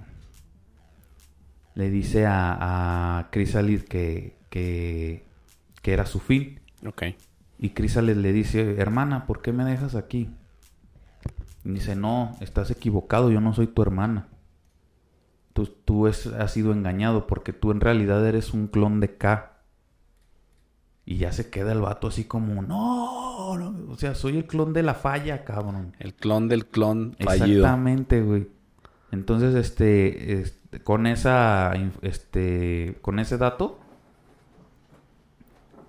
le 1.74 1.90
dice 1.90 2.26
a, 2.26 3.18
a 3.20 3.32
Chrysalid 3.32 3.84
que, 3.84 4.36
que, 4.50 5.24
que 5.82 5.94
era 5.94 6.06
su 6.06 6.20
fin. 6.20 6.60
Ok. 6.86 7.04
Y 7.60 7.70
Chrysalis 7.74 8.18
le 8.18 8.34
dice, 8.34 8.76
hermana, 8.80 9.26
¿por 9.28 9.42
qué 9.42 9.52
me 9.54 9.64
dejas 9.66 9.96
aquí? 9.96 10.30
Y 11.64 11.70
dice, 11.72 11.96
no, 11.96 12.36
estás 12.40 12.72
equivocado, 12.72 13.30
yo 13.32 13.40
no 13.42 13.54
soy 13.54 13.68
tu 13.68 13.82
hermana. 13.84 14.28
Tú, 15.54 15.66
tú 15.68 16.08
es- 16.08 16.28
has 16.28 16.52
sido 16.54 16.72
engañado 16.72 17.28
porque 17.28 17.54
tú 17.54 17.72
en 17.72 17.82
realidad 17.82 18.26
eres 18.26 18.54
un 18.54 18.68
clon 18.68 19.00
de 19.00 19.18
K. 19.18 19.48
Y 21.06 21.18
ya 21.18 21.32
se 21.34 21.50
queda 21.50 21.72
el 21.74 21.82
vato 21.82 22.08
así 22.08 22.24
como, 22.26 22.62
no, 22.62 23.58
no, 23.58 23.92
o 23.92 23.98
sea, 23.98 24.16
soy 24.16 24.38
el 24.38 24.46
clon 24.46 24.72
de 24.72 24.84
la 24.84 24.94
falla, 24.94 25.44
cabrón. 25.44 25.94
El 26.00 26.14
clon 26.14 26.48
del 26.48 26.68
clon 26.68 27.16
fallido. 27.20 27.60
Exactamente, 27.64 28.22
güey. 28.22 28.48
Entonces, 29.12 29.56
este, 29.56 30.42
este, 30.42 30.80
con 30.82 31.06
esa, 31.06 31.74
este, 32.02 32.98
con 33.02 33.20
ese 33.20 33.38
dato, 33.38 33.81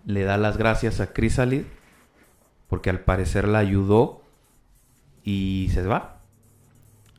le 0.04 0.24
da 0.24 0.36
las 0.36 0.56
gracias 0.56 1.00
a 1.00 1.12
Chrysalid 1.12 1.64
porque 2.68 2.90
al 2.90 3.00
parecer 3.00 3.46
la 3.48 3.58
ayudó 3.58 4.22
y 5.22 5.68
se 5.72 5.82
va. 5.82 6.20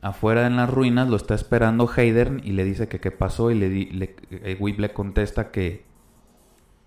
Afuera 0.01 0.47
en 0.47 0.57
las 0.57 0.69
ruinas 0.69 1.07
lo 1.07 1.15
está 1.15 1.35
esperando 1.35 1.87
Heidern 1.87 2.41
y 2.43 2.53
le 2.53 2.65
dice 2.65 2.87
que 2.87 2.99
qué 2.99 3.11
pasó 3.11 3.51
y 3.51 3.55
le, 3.55 3.69
le 3.69 4.15
eh, 4.31 4.57
Whip 4.59 4.79
le 4.79 4.93
contesta 4.93 5.51
que 5.51 5.85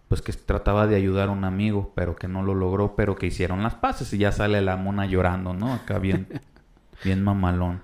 pues 0.09 0.20
que 0.20 0.32
trataba 0.32 0.86
de 0.86 0.97
ayudar 0.97 1.28
a 1.28 1.32
un 1.32 1.44
amigo, 1.44 1.92
pero 1.94 2.16
que 2.16 2.28
no 2.28 2.42
lo 2.42 2.55
logró, 2.55 2.94
pero 2.94 3.16
que 3.16 3.26
hicieron 3.26 3.62
las 3.62 3.74
paces 3.74 4.12
y 4.12 4.18
ya 4.18 4.32
sale 4.32 4.61
la 4.61 4.76
mona 4.76 5.07
llorando, 5.07 5.55
¿no? 5.55 5.72
Acá 5.72 5.99
bien 5.99 6.26
bien 7.05 7.22
mamalón. 7.22 7.82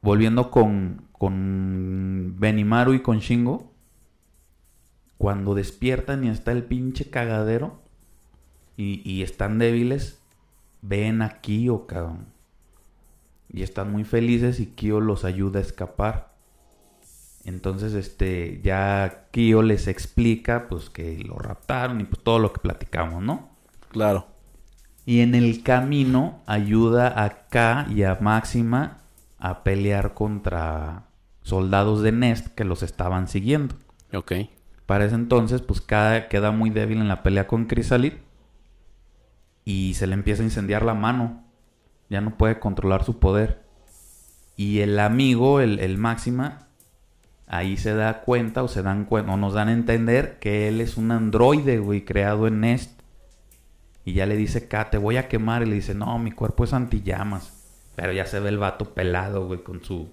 Volviendo 0.00 0.50
con 0.50 1.06
con 1.12 2.34
Benimaru 2.38 2.94
y 2.94 3.00
con 3.00 3.20
Shingo, 3.20 3.71
cuando 5.22 5.54
despiertan 5.54 6.24
y 6.24 6.30
está 6.30 6.50
el 6.50 6.64
pinche 6.64 7.08
cagadero 7.08 7.80
y, 8.76 9.08
y 9.08 9.22
están 9.22 9.60
débiles, 9.60 10.18
ven 10.80 11.22
a 11.22 11.40
Kyo, 11.40 11.86
cabrón. 11.86 12.26
Y 13.48 13.62
están 13.62 13.92
muy 13.92 14.02
felices 14.02 14.58
y 14.58 14.66
Kyo 14.66 15.00
los 15.00 15.24
ayuda 15.24 15.60
a 15.60 15.62
escapar. 15.62 16.34
Entonces, 17.44 17.94
este, 17.94 18.60
ya 18.64 19.28
Kyo 19.30 19.62
les 19.62 19.86
explica, 19.86 20.66
pues, 20.66 20.90
que 20.90 21.16
lo 21.18 21.36
raptaron 21.36 22.00
y 22.00 22.04
pues 22.04 22.20
todo 22.24 22.40
lo 22.40 22.52
que 22.52 22.58
platicamos, 22.58 23.22
¿no? 23.22 23.48
Claro. 23.90 24.26
Y 25.06 25.20
en 25.20 25.36
el 25.36 25.62
camino 25.62 26.40
ayuda 26.46 27.22
a 27.22 27.46
K 27.46 27.86
y 27.94 28.02
a 28.02 28.18
Máxima 28.20 28.98
a 29.38 29.62
pelear 29.62 30.14
contra 30.14 31.04
soldados 31.42 32.02
de 32.02 32.10
Nest 32.10 32.48
que 32.56 32.64
los 32.64 32.82
estaban 32.82 33.28
siguiendo. 33.28 33.76
Ok. 34.12 34.32
Para 34.86 35.04
ese 35.04 35.14
entonces, 35.14 35.62
pues 35.62 35.80
K 35.80 36.28
queda 36.28 36.50
muy 36.50 36.70
débil 36.70 36.98
en 36.98 37.08
la 37.08 37.22
pelea 37.22 37.46
con 37.46 37.66
Chrysalid 37.66 38.14
y 39.64 39.94
se 39.94 40.06
le 40.06 40.14
empieza 40.14 40.42
a 40.42 40.46
incendiar 40.46 40.84
la 40.84 40.94
mano. 40.94 41.44
Ya 42.08 42.20
no 42.20 42.36
puede 42.36 42.58
controlar 42.58 43.04
su 43.04 43.18
poder. 43.18 43.62
Y 44.56 44.80
el 44.80 44.98
amigo, 44.98 45.60
el, 45.60 45.78
el 45.78 45.96
Máxima, 45.98 46.66
ahí 47.46 47.76
se 47.76 47.94
da 47.94 48.20
cuenta 48.22 48.62
o 48.62 48.68
se 48.68 48.82
dan 48.82 49.04
cuenta 49.04 49.32
o 49.32 49.36
nos 49.36 49.54
dan 49.54 49.68
a 49.68 49.72
entender 49.72 50.38
que 50.38 50.68
él 50.68 50.80
es 50.80 50.96
un 50.96 51.10
androide, 51.10 51.78
güey, 51.78 52.04
creado 52.04 52.46
en 52.46 52.60
Nest. 52.60 53.00
Y 54.04 54.14
ya 54.14 54.26
le 54.26 54.36
dice, 54.36 54.68
K, 54.68 54.90
te 54.90 54.98
voy 54.98 55.16
a 55.16 55.28
quemar. 55.28 55.62
Y 55.62 55.66
le 55.66 55.76
dice, 55.76 55.94
no, 55.94 56.18
mi 56.18 56.32
cuerpo 56.32 56.64
es 56.64 56.72
antillamas. 56.72 57.62
Pero 57.94 58.12
ya 58.12 58.26
se 58.26 58.40
ve 58.40 58.48
el 58.48 58.58
vato 58.58 58.92
pelado, 58.94 59.46
güey, 59.46 59.62
con 59.62 59.82
su 59.82 60.08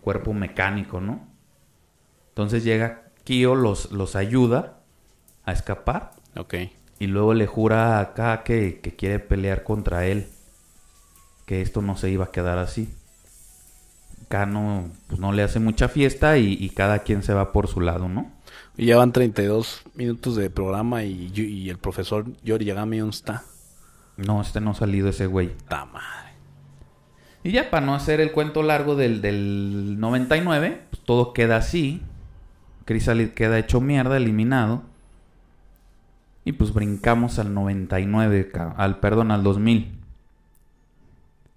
cuerpo 0.00 0.32
mecánico, 0.32 1.00
¿no? 1.00 1.28
Entonces 2.30 2.64
llega 2.64 3.09
Kyo, 3.30 3.54
los, 3.54 3.92
los 3.92 4.16
ayuda 4.16 4.80
a 5.44 5.52
escapar. 5.52 6.10
Ok. 6.36 6.54
Y 6.98 7.06
luego 7.06 7.32
le 7.32 7.46
jura 7.46 8.00
a 8.00 8.12
K 8.12 8.42
que, 8.42 8.80
que 8.80 8.96
quiere 8.96 9.20
pelear 9.20 9.62
contra 9.62 10.04
él. 10.04 10.26
Que 11.46 11.62
esto 11.62 11.80
no 11.80 11.96
se 11.96 12.10
iba 12.10 12.24
a 12.24 12.30
quedar 12.32 12.58
así. 12.58 12.92
K 14.28 14.46
no, 14.46 14.90
pues 15.06 15.20
no 15.20 15.30
le 15.32 15.44
hace 15.44 15.60
mucha 15.60 15.88
fiesta 15.88 16.38
y, 16.38 16.56
y 16.60 16.70
cada 16.70 17.00
quien 17.00 17.22
se 17.22 17.32
va 17.32 17.52
por 17.52 17.68
su 17.68 17.80
lado, 17.80 18.08
¿no? 18.08 18.32
Y 18.76 18.86
ya 18.86 18.96
van 18.96 19.12
32 19.12 19.82
minutos 19.94 20.34
de 20.34 20.50
programa 20.50 21.04
y, 21.04 21.32
y 21.32 21.70
el 21.70 21.78
profesor 21.78 22.26
Yori 22.42 22.64
Yagami 22.64 22.98
¿dónde 22.98 23.14
está? 23.16 23.44
No, 24.16 24.42
este 24.42 24.60
no 24.60 24.72
ha 24.72 24.74
salido 24.74 25.08
ese 25.08 25.26
güey. 25.26 25.52
¡Ta 25.68 25.84
madre! 25.84 26.30
Y 27.44 27.52
ya 27.52 27.70
para 27.70 27.86
no 27.86 27.94
hacer 27.94 28.20
el 28.20 28.32
cuento 28.32 28.64
largo 28.64 28.96
del, 28.96 29.22
del 29.22 30.00
99, 30.00 30.82
pues 30.90 31.02
todo 31.04 31.32
queda 31.32 31.56
así. 31.56 32.02
Chrysalid 32.90 33.28
queda 33.34 33.56
hecho 33.56 33.80
mierda, 33.80 34.16
eliminado. 34.16 34.82
Y 36.44 36.50
pues 36.52 36.74
brincamos 36.74 37.38
al 37.38 37.54
99, 37.54 38.48
ca- 38.50 38.74
al 38.76 38.98
perdón, 38.98 39.30
al 39.30 39.44
2000. 39.44 39.96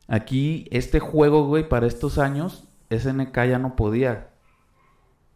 Aquí, 0.08 0.68
este 0.70 1.00
juego, 1.00 1.48
güey, 1.48 1.68
para 1.68 1.88
estos 1.88 2.20
años, 2.20 2.66
SNK 2.92 3.34
ya 3.48 3.58
no 3.58 3.76
podía. 3.76 4.28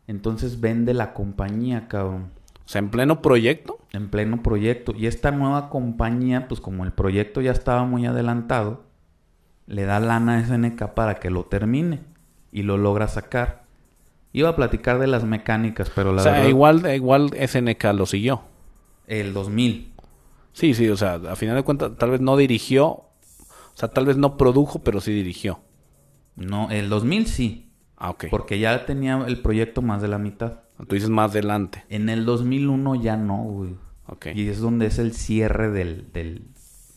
Entonces 0.05 0.61
vende 0.61 0.93
la 0.93 1.15
compañía, 1.15 1.87
cabrón 1.87 2.29
O 2.63 2.67
sea, 2.69 2.77
en 2.79 2.89
pleno 2.89 3.23
proyecto. 3.23 3.79
en 3.91 4.09
pleno 4.09 4.43
proyecto. 4.43 4.93
Y 4.95 5.07
esta 5.07 5.31
nueva 5.31 5.71
compañía, 5.71 6.47
pues 6.47 6.61
como 6.61 6.83
el 6.83 6.91
proyecto 6.91 7.41
ya 7.41 7.51
estaba 7.53 7.85
muy 7.85 8.05
adelantado, 8.05 8.83
le 9.65 9.85
da 9.85 9.99
lana 9.99 10.35
a 10.37 10.45
SNK 10.45 10.93
para 10.93 11.15
que 11.15 11.31
lo 11.31 11.45
termine 11.45 12.01
y 12.51 12.61
lo 12.61 12.77
logra 12.77 13.07
sacar. 13.07 13.65
Iba 14.37 14.49
a 14.49 14.55
platicar 14.55 14.99
de 14.99 15.07
las 15.07 15.23
mecánicas, 15.23 15.91
pero 15.95 16.11
la 16.13 16.21
o 16.21 16.23
sea, 16.23 16.33
verdad, 16.33 16.47
igual, 16.49 16.95
igual 16.95 17.31
SNK 17.33 17.83
lo 17.93 18.05
siguió. 18.05 18.41
el 19.07 19.33
2000. 19.33 19.93
Sí, 20.53 20.73
sí, 20.73 20.89
o 20.89 20.97
sea, 20.97 21.15
a 21.15 21.35
final 21.35 21.55
de 21.55 21.63
cuentas, 21.63 21.91
tal 21.97 22.11
vez 22.11 22.21
no 22.21 22.37
dirigió. 22.37 22.85
O 22.87 23.09
sea, 23.73 23.89
tal 23.89 24.05
vez 24.05 24.17
no 24.17 24.37
produjo, 24.37 24.79
pero 24.83 25.01
sí 25.01 25.11
dirigió. 25.11 25.59
No, 26.35 26.69
el 26.71 26.89
2000 26.89 27.27
sí, 27.27 27.69
Ah, 27.95 28.09
ok. 28.11 28.25
porque 28.29 28.59
ya 28.59 28.85
tenía 28.85 29.23
el 29.27 29.39
proyecto 29.41 29.81
más 29.81 30.01
de 30.01 30.07
la 30.07 30.17
mitad. 30.19 30.59
Tú 30.87 30.93
dices 30.95 31.09
más 31.09 31.31
adelante. 31.31 31.83
En 31.89 32.09
el 32.09 32.25
2001 32.25 32.95
ya 32.95 33.17
no, 33.17 33.37
güey. 33.43 33.75
Ok. 34.07 34.27
Y 34.35 34.47
es 34.49 34.59
donde 34.59 34.85
es 34.87 34.99
el 34.99 35.13
cierre 35.13 35.69
del, 35.71 36.11
del- 36.13 36.43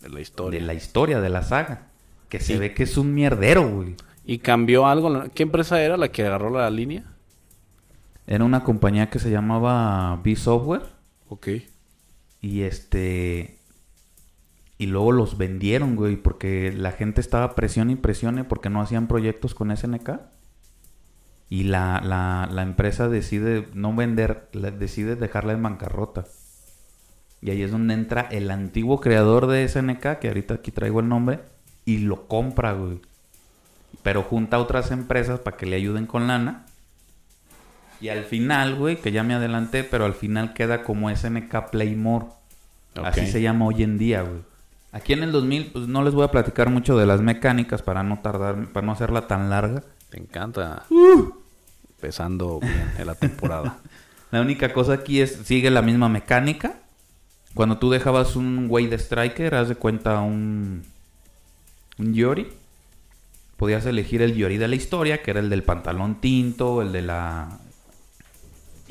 De 0.03 0.09
la 0.11 0.21
historia. 0.21 0.61
de 0.61 0.67
la 0.67 0.75
historia, 0.75 1.21
de 1.21 1.29
la 1.31 1.43
saga. 1.43 1.87
Que 2.29 2.39
se 2.41 2.59
ve 2.59 2.75
que 2.75 2.83
es 2.83 2.97
un 2.99 3.15
mierdero, 3.15 3.69
güey. 3.69 3.97
¿Y 4.25 4.39
cambió 4.39 4.87
algo? 4.87 5.25
¿Qué 5.35 5.43
empresa 5.43 5.83
era 5.83 5.97
la 5.97 6.09
que 6.09 6.23
agarró 6.27 6.51
la 6.51 6.69
línea? 6.71 7.05
Era 8.31 8.45
una 8.45 8.63
compañía 8.63 9.11
que 9.11 9.19
se 9.19 9.29
llamaba 9.29 10.21
B-Software. 10.23 10.85
Ok. 11.29 11.49
Y 12.41 12.63
este. 12.63 13.59
Y 14.79 14.87
luego 14.87 15.11
los 15.11 15.37
vendieron, 15.37 15.97
güey, 15.97 16.15
porque 16.15 16.73
la 16.73 16.93
gente 16.93 17.21
estaba 17.21 17.57
presión 17.57 17.91
y 17.91 17.97
presione 17.97 18.45
porque 18.45 18.71
no 18.71 18.81
hacían 18.81 19.09
proyectos 19.09 19.57
con 19.57 19.77
SNK. 19.77 20.21
Y 21.49 21.65
la, 21.65 22.01
la, 22.05 22.49
la 22.51 22.63
empresa 22.63 23.09
decide 23.09 23.67
no 23.75 23.97
vender, 23.97 24.49
decide 24.79 25.17
dejarla 25.17 25.53
en 25.55 25.65
bancarrota. 25.65 26.25
Y 27.43 27.51
ahí 27.51 27.63
es 27.63 27.73
donde 27.73 27.95
entra 27.95 28.29
el 28.31 28.49
antiguo 28.53 29.01
creador 29.01 29.49
de 29.49 29.69
SNK, 29.69 30.21
que 30.21 30.29
ahorita 30.29 30.55
aquí 30.55 30.71
traigo 30.71 31.01
el 31.01 31.09
nombre, 31.09 31.41
y 31.85 31.99
lo 31.99 32.29
compra, 32.29 32.75
güey. 32.75 33.01
Pero 34.05 34.23
junta 34.23 34.59
a 34.59 34.61
otras 34.61 34.93
empresas 34.93 35.41
para 35.41 35.57
que 35.57 35.67
le 35.67 35.75
ayuden 35.75 36.07
con 36.07 36.29
lana. 36.29 36.67
Y 38.01 38.09
al 38.09 38.25
final, 38.25 38.77
güey, 38.77 38.97
que 38.97 39.13
ya 39.13 39.23
me 39.23 39.35
adelanté, 39.35 39.85
pero 39.85 40.05
al 40.07 40.15
final 40.15 40.55
queda 40.55 40.83
como 40.83 41.15
SNK 41.15 41.71
Playmore. 41.71 42.27
Así 43.03 43.27
se 43.27 43.43
llama 43.43 43.67
hoy 43.67 43.83
en 43.83 43.99
día, 43.99 44.23
güey. 44.23 44.41
Aquí 44.93 45.13
en 45.13 45.23
el 45.23 45.31
2000, 45.31 45.71
pues 45.73 45.87
no 45.87 46.03
les 46.03 46.15
voy 46.15 46.25
a 46.25 46.31
platicar 46.31 46.71
mucho 46.71 46.97
de 46.97 47.07
las 47.07 47.21
mecánicas 47.21 47.83
para 47.83 48.03
no 48.03 48.21
tardar, 48.21 48.67
para 48.73 48.85
no 48.85 48.93
hacerla 48.93 49.29
tan 49.29 49.49
larga. 49.51 49.85
Te 50.09 50.19
encanta. 50.19 50.85
Empezando 51.97 52.59
bien 52.61 52.93
en 52.99 53.07
la 53.07 53.15
temporada. 53.15 53.79
La 54.31 54.41
única 54.41 54.73
cosa 54.73 54.93
aquí 54.93 55.21
es, 55.21 55.41
sigue 55.45 55.71
la 55.71 55.83
misma 55.83 56.09
mecánica. 56.09 56.77
Cuando 57.55 57.79
tú 57.79 57.91
dejabas 57.91 58.37
un 58.37 58.69
güey 58.69 58.87
de 58.87 58.97
striker, 58.97 59.57
haz 59.57 59.69
de 59.69 59.75
cuenta 59.75 60.21
un, 60.21 60.85
un 61.99 62.15
Yori. 62.15 62.47
Podías 63.57 63.85
elegir 63.87 64.23
el 64.23 64.37
Yori 64.37 64.57
de 64.57 64.69
la 64.69 64.77
historia, 64.77 65.21
que 65.21 65.33
era 65.33 65.41
el 65.41 65.51
del 65.51 65.65
pantalón 65.65 66.21
tinto, 66.21 66.81
el 66.81 66.93
de 66.93 67.03
la... 67.03 67.59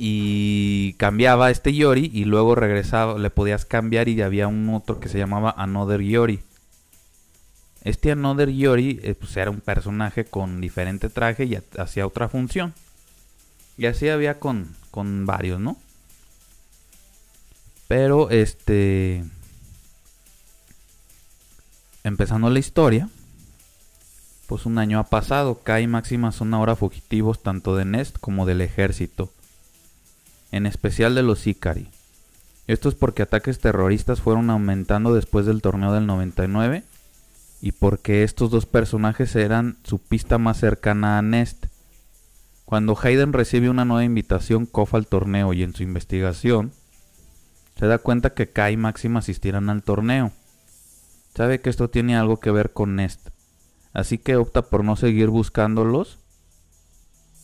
Y 0.02 0.94
cambiaba 0.94 1.52
este 1.52 1.74
Yori 1.74 2.10
y 2.14 2.24
luego 2.24 2.56
regresaba, 2.56 3.20
le 3.20 3.30
podías 3.30 3.66
cambiar 3.66 4.08
y 4.08 4.22
había 4.22 4.48
un 4.48 4.70
otro 4.70 5.02
que 5.02 5.10
se 5.10 5.18
llamaba 5.18 5.54
Another 5.58 6.00
Yori. 6.00 6.40
Este 7.84 8.12
Another 8.14 8.50
Yori 8.50 9.02
eh, 9.04 9.14
pues 9.14 9.36
era 9.36 9.52
un 9.52 9.60
personaje 9.60 10.24
con 10.24 10.62
diferente 10.62 11.10
traje 11.10 11.44
y 11.44 11.56
ha- 11.56 11.64
hacía 11.78 12.08
otra 12.08 12.30
función. 12.30 12.74
Y 13.78 13.88
así 13.88 14.08
había 14.08 14.40
con, 14.40 14.74
con 14.90 15.26
varios, 15.26 15.60
¿no? 15.60 15.76
Pero 17.90 18.30
este... 18.30 19.26
Empezando 22.06 22.50
la 22.50 22.60
historia, 22.60 23.10
pues 24.48 24.66
un 24.66 24.78
año 24.78 25.00
ha 25.00 25.04
pasado. 25.04 25.60
Kai 25.62 25.84
y 25.84 25.88
Máxima 25.88 26.32
son 26.32 26.54
ahora 26.54 26.78
fugitivos 26.78 27.44
tanto 27.44 27.76
de 27.76 27.84
Nest 27.84 28.18
como 28.20 28.46
del 28.46 28.62
ejército. 28.62 29.34
En 30.52 30.66
especial 30.66 31.16
de 31.16 31.24
los 31.24 31.46
Ikari. 31.46 31.90
Esto 32.68 32.90
es 32.90 32.96
porque 32.96 33.24
ataques 33.24 33.60
terroristas 33.60 34.22
fueron 34.22 34.50
aumentando 34.50 35.14
después 35.14 35.46
del 35.46 35.62
torneo 35.62 35.92
del 35.92 36.06
99 36.06 36.84
y 37.62 37.72
porque 37.72 38.24
estos 38.24 38.52
dos 38.52 38.66
personajes 38.66 39.36
eran 39.36 39.78
su 39.84 40.00
pista 40.00 40.38
más 40.38 40.60
cercana 40.60 41.18
a 41.18 41.22
Nest. 41.22 41.66
Cuando 42.66 42.98
Hayden 43.02 43.34
recibe 43.34 43.70
una 43.70 43.86
nueva 43.86 44.04
invitación 44.04 44.66
Koff 44.66 44.94
al 44.94 45.08
torneo 45.08 45.54
y 45.54 45.64
en 45.64 45.74
su 45.74 45.84
investigación 45.84 46.72
se 47.76 47.88
da 47.88 47.98
cuenta 47.98 48.34
que 48.34 48.52
Kai 48.52 48.74
y 48.74 48.78
Máxima 48.78 49.20
asistirán 49.20 49.70
al 49.70 49.84
torneo. 49.84 50.32
Sabe 51.34 51.62
que 51.62 51.70
esto 51.70 51.90
tiene 51.90 52.18
algo 52.18 52.40
que 52.40 52.52
ver 52.52 52.72
con 52.74 52.96
Nest, 52.96 53.30
así 53.94 54.18
que 54.18 54.36
opta 54.36 54.64
por 54.64 54.84
no 54.84 54.96
seguir 54.96 55.30
buscándolos. 55.30 56.20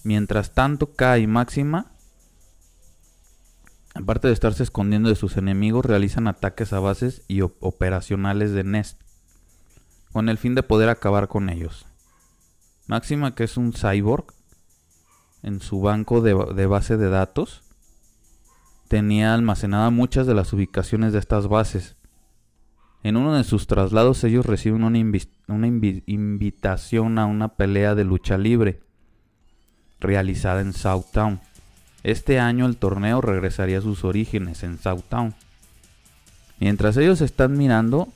Mientras 0.04 0.54
tanto, 0.54 0.94
Kai 0.94 1.24
y 1.24 1.28
Máxima, 1.28 1.95
aparte 3.96 4.28
de 4.28 4.34
estarse 4.34 4.62
escondiendo 4.62 5.10
de 5.10 5.16
sus 5.16 5.38
enemigos, 5.38 5.86
realizan 5.86 6.28
ataques 6.28 6.74
a 6.74 6.80
bases 6.80 7.24
y 7.28 7.42
operacionales 7.42 8.52
de 8.52 8.64
Nest, 8.64 9.02
con 10.12 10.30
el 10.30 10.38
fin 10.38 10.54
de 10.54 10.64
poder 10.64 10.90
acabar 10.90 11.28
con 11.28 11.50
ellos. 11.50 11.88
Máxima, 12.88 13.34
que 13.34 13.46
es 13.46 13.58
un 13.58 13.74
cyborg, 13.74 14.26
en 15.42 15.62
su 15.62 15.80
banco 15.80 16.22
de, 16.22 16.66
base 16.66 16.98
de 16.98 17.10
datos, 17.10 17.64
tenía 18.88 19.34
almacenada 19.34 19.90
muchas 19.92 20.28
de 20.28 20.34
las 20.34 20.52
ubicaciones 20.54 21.14
de 21.14 21.20
estas 21.20 21.48
bases. 21.48 21.96
En 23.04 23.16
uno 23.16 23.36
de 23.36 23.44
sus 23.44 23.68
traslados 23.68 24.24
ellos 24.24 24.46
reciben 24.46 24.84
una, 24.84 24.98
invitación 24.98 27.20
a 27.20 27.28
una 27.28 27.56
pelea 27.56 27.94
de 27.94 28.04
lucha 28.04 28.38
libre 28.38 28.82
realizada 30.00 30.62
en 30.62 30.74
Southtown. 30.74 31.40
Este 32.06 32.40
año 32.40 32.68
el 32.68 32.78
torneo 32.78 33.20
regresaría 33.20 33.80
a 33.80 33.82
sus 33.82 34.04
orígenes 34.04 34.62
en 34.62 34.78
Southtown. 34.78 35.34
Mientras 36.60 36.96
ellos 36.98 37.20
están 37.20 37.58
mirando 37.58 38.10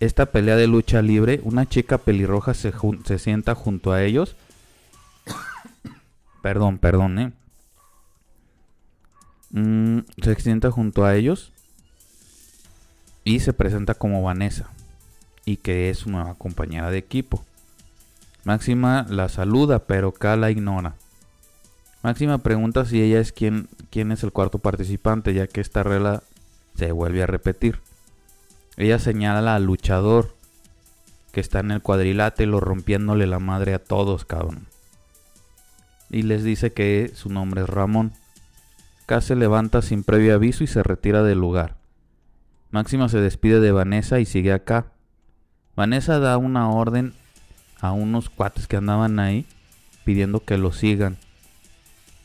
esta 0.00 0.26
pelea 0.26 0.56
de 0.56 0.66
lucha 0.66 1.00
libre, 1.00 1.40
una 1.42 1.64
chica 1.66 1.96
pelirroja 1.96 2.52
se, 2.52 2.74
se 3.06 3.18
sienta 3.18 3.54
junto 3.54 3.92
a 3.92 4.02
ellos. 4.02 4.36
perdón, 6.42 6.76
perdón, 6.76 7.18
eh. 7.18 7.32
Mm, 9.48 10.00
se 10.22 10.34
sienta 10.34 10.70
junto 10.70 11.06
a 11.06 11.16
ellos 11.16 11.52
y 13.24 13.40
se 13.40 13.54
presenta 13.54 13.94
como 13.94 14.22
Vanessa 14.22 14.68
y 15.46 15.56
que 15.56 15.88
es 15.88 16.00
su 16.00 16.10
nueva 16.10 16.34
compañera 16.34 16.90
de 16.90 16.98
equipo. 16.98 17.46
Máxima 18.44 19.06
la 19.08 19.30
saluda, 19.30 19.86
pero 19.86 20.12
K 20.12 20.36
la 20.36 20.50
ignora. 20.50 20.96
Máxima 22.02 22.38
pregunta 22.38 22.84
si 22.86 23.02
ella 23.02 23.20
es 23.20 23.32
quien, 23.32 23.68
quién 23.90 24.10
es 24.10 24.22
el 24.22 24.32
cuarto 24.32 24.58
participante, 24.58 25.34
ya 25.34 25.46
que 25.46 25.60
esta 25.60 25.82
regla 25.82 26.22
se 26.74 26.92
vuelve 26.92 27.22
a 27.22 27.26
repetir. 27.26 27.80
Ella 28.76 28.98
señala 28.98 29.54
al 29.54 29.64
luchador 29.64 30.34
que 31.32 31.40
está 31.40 31.60
en 31.60 31.70
el 31.70 31.82
cuadrilátero 31.82 32.60
rompiéndole 32.60 33.26
la 33.26 33.38
madre 33.38 33.74
a 33.74 33.78
todos, 33.78 34.24
cabrón. 34.24 34.66
Y 36.08 36.22
les 36.22 36.42
dice 36.42 36.72
que 36.72 37.12
su 37.14 37.28
nombre 37.28 37.62
es 37.62 37.68
Ramón. 37.68 38.12
K 39.06 39.20
se 39.20 39.36
levanta 39.36 39.82
sin 39.82 40.02
previo 40.02 40.34
aviso 40.34 40.64
y 40.64 40.66
se 40.66 40.82
retira 40.82 41.22
del 41.22 41.38
lugar. 41.38 41.76
Máxima 42.70 43.08
se 43.08 43.20
despide 43.20 43.60
de 43.60 43.72
Vanessa 43.72 44.20
y 44.20 44.24
sigue 44.24 44.52
acá. 44.52 44.86
Vanessa 45.76 46.18
da 46.18 46.38
una 46.38 46.70
orden 46.70 47.14
a 47.80 47.92
unos 47.92 48.30
cuates 48.30 48.66
que 48.66 48.76
andaban 48.76 49.18
ahí 49.18 49.46
pidiendo 50.04 50.40
que 50.40 50.58
lo 50.58 50.72
sigan. 50.72 51.16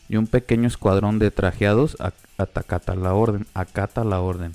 Y 0.08 0.18
un 0.18 0.28
pequeño 0.28 0.68
escuadrón 0.68 1.20
de 1.20 1.32
trajeados 1.32 1.98
acata 2.38 2.96
la 2.96 3.14
orden, 3.14 3.48
acata 3.54 4.04
la 4.04 4.22
orden. 4.22 4.54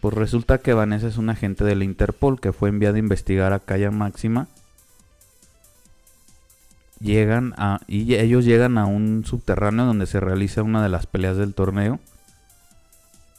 Pues 0.00 0.14
resulta 0.14 0.58
que 0.58 0.72
Vanessa 0.72 1.08
es 1.08 1.16
un 1.16 1.28
agente 1.28 1.64
del 1.64 1.82
Interpol 1.82 2.40
que 2.40 2.52
fue 2.52 2.68
enviado 2.68 2.96
a 2.96 3.00
investigar 3.00 3.52
a 3.52 3.58
Calla 3.58 3.90
Máxima 3.90 4.48
llegan 7.00 7.54
a 7.56 7.80
ellos 7.88 8.44
llegan 8.44 8.78
a 8.78 8.86
un 8.86 9.24
subterráneo 9.24 9.84
donde 9.84 10.06
se 10.06 10.20
realiza 10.20 10.62
una 10.62 10.82
de 10.82 10.88
las 10.88 11.06
peleas 11.06 11.36
del 11.36 11.54
torneo. 11.54 12.00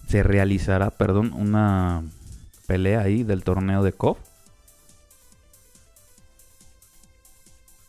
Se 0.07 0.24
realizará, 0.24 0.89
perdón, 0.91 1.34
una 1.34 2.03
pelea 2.67 3.01
ahí 3.01 3.24
del 3.24 3.43
torneo 3.43 3.84
de 3.84 3.93
KOF. 3.93 4.17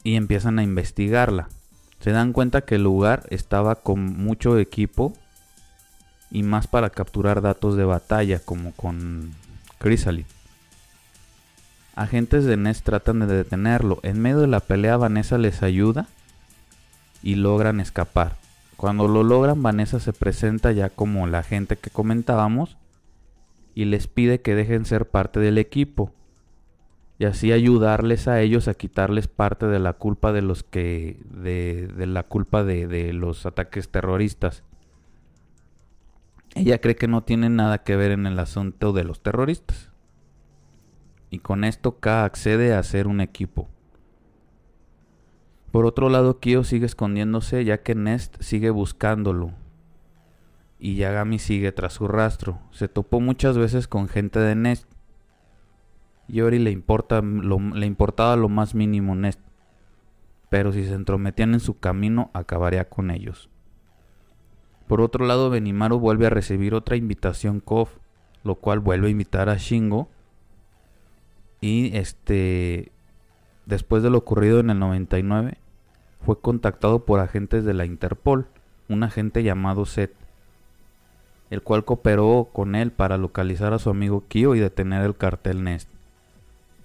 Y 0.03 0.17
empiezan 0.17 0.59
a 0.59 0.63
investigarla. 0.63 1.49
Se 2.01 2.13
dan 2.13 2.33
cuenta 2.33 2.63
que 2.63 2.77
el 2.77 2.83
lugar 2.83 3.27
estaba 3.31 3.77
con 3.77 4.17
mucho 4.17 4.59
equipo 4.59 5.13
y 6.31 6.43
más 6.43 6.67
para 6.67 6.91
capturar 6.91 7.43
datos 7.43 7.77
de 7.77 7.85
batalla 7.85 8.39
como 8.39 8.73
con 8.73 9.35
Chrysalis. 9.81 10.27
Agentes 11.95 12.45
de 12.45 12.57
Ness 12.57 12.83
tratan 12.83 13.21
de 13.21 13.27
detenerlo. 13.27 14.01
En 14.03 14.21
medio 14.21 14.39
de 14.39 14.47
la 14.47 14.61
pelea 14.61 14.97
Vanessa 14.97 15.37
les 15.37 15.63
ayuda 15.63 16.07
y 17.23 17.35
logran 17.35 17.81
escapar. 17.81 18.37
Cuando 18.77 19.07
lo 19.07 19.23
logran 19.23 19.63
Vanessa 19.63 20.01
se 20.01 20.15
presenta 20.15 20.73
ya 20.73 20.89
como 20.89 21.27
la 21.27 21.43
gente 21.43 21.77
que 21.77 21.91
comentábamos 21.91 22.79
y 23.75 23.85
les 23.85 24.07
pide 24.07 24.41
que 24.41 24.55
dejen 24.55 24.87
ser 24.87 25.07
parte 25.07 25.41
del 25.41 25.59
equipo 25.59 26.13
y 27.21 27.27
así 27.27 27.53
ayudarles 27.53 28.29
a 28.29 28.41
ellos 28.41 28.67
a 28.67 28.73
quitarles 28.73 29.29
parte 29.29 29.67
de 29.67 29.79
la 29.79 29.93
culpa 29.93 30.33
de 30.33 30.41
los 30.41 30.63
que 30.63 31.21
de, 31.31 32.07
la 32.07 32.23
culpa 32.23 32.65
de, 32.65 32.87
de 32.87 33.13
los 33.13 33.45
ataques 33.45 33.91
terroristas. 33.91 34.65
Ella 36.55 36.81
cree 36.81 36.97
que 36.97 37.09
no 37.09 37.23
tiene 37.23 37.51
nada 37.51 37.85
que 37.85 37.95
ver 37.95 38.13
en 38.13 38.27
el 38.27 38.39
asunto 38.39 38.95
de 38.95 39.05
los 39.05 39.23
terroristas 39.23 39.91
y 41.29 41.41
con 41.41 41.65
esto 41.65 42.01
K 42.01 42.25
accede 42.25 42.73
a 42.73 42.83
ser 42.83 43.07
un 43.07 43.21
equipo. 43.21 43.69
Por 45.71 45.85
otro 45.85 46.09
lado, 46.09 46.41
Kyo 46.41 46.65
sigue 46.65 46.87
escondiéndose 46.87 47.67
ya 47.67 47.83
que 47.83 47.95
Nest 47.95 48.41
sigue 48.41 48.71
buscándolo. 48.71 49.53
Y 50.79 50.97
Yagami 50.97 51.39
sigue 51.39 51.71
tras 51.71 51.93
su 51.93 52.09
rastro. 52.09 52.61
Se 52.71 52.89
topó 52.89 53.21
muchas 53.21 53.59
veces 53.59 53.87
con 53.87 54.09
gente 54.09 54.41
de 54.41 54.55
Nest. 54.55 54.90
Yori 56.31 56.59
le, 56.59 56.71
le 56.71 57.87
importaba 57.87 58.37
lo 58.37 58.49
más 58.49 58.75
mínimo 58.75 59.15
Nest. 59.15 59.41
Pero 60.49 60.73
si 60.73 60.85
se 60.85 60.95
entrometían 60.95 61.55
en 61.55 61.61
su 61.61 61.79
camino, 61.79 62.31
acabaría 62.33 62.89
con 62.89 63.11
ellos. 63.11 63.49
Por 64.89 65.01
otro 65.01 65.27
lado, 65.27 65.51
Benimaru 65.51 65.99
vuelve 66.01 66.27
a 66.27 66.31
recibir 66.31 66.75
otra 66.75 66.97
invitación 66.97 67.61
KOF, 67.61 67.91
lo 68.43 68.57
cual 68.57 68.81
vuelve 68.81 69.09
a 69.09 69.11
invitar 69.11 69.49
a 69.49 69.57
Shingo 69.57 70.09
y 71.61 71.97
este, 71.97 72.91
después 73.67 74.03
de 74.03 74.11
lo 74.11 74.19
ocurrido 74.19 74.61
en 74.61 74.71
el 74.71 74.79
99, 74.79 75.59
fue 76.25 76.41
contactado 76.41 77.05
por 77.05 77.21
agentes 77.21 77.65
de 77.65 77.75
la 77.75 77.85
Interpol, 77.85 78.47
un 78.89 79.03
agente 79.03 79.43
llamado 79.43 79.85
Seth, 79.85 80.15
el 81.51 81.63
cual 81.63 81.85
cooperó 81.85 82.49
con 82.53 82.75
él 82.75 82.93
para 82.93 83.19
localizar 83.19 83.75
a 83.75 83.79
su 83.79 83.91
amigo 83.91 84.25
Kyo 84.29 84.55
y 84.55 84.61
detener 84.61 85.03
el 85.03 85.17
cartel 85.17 85.65
Nest. 85.65 85.89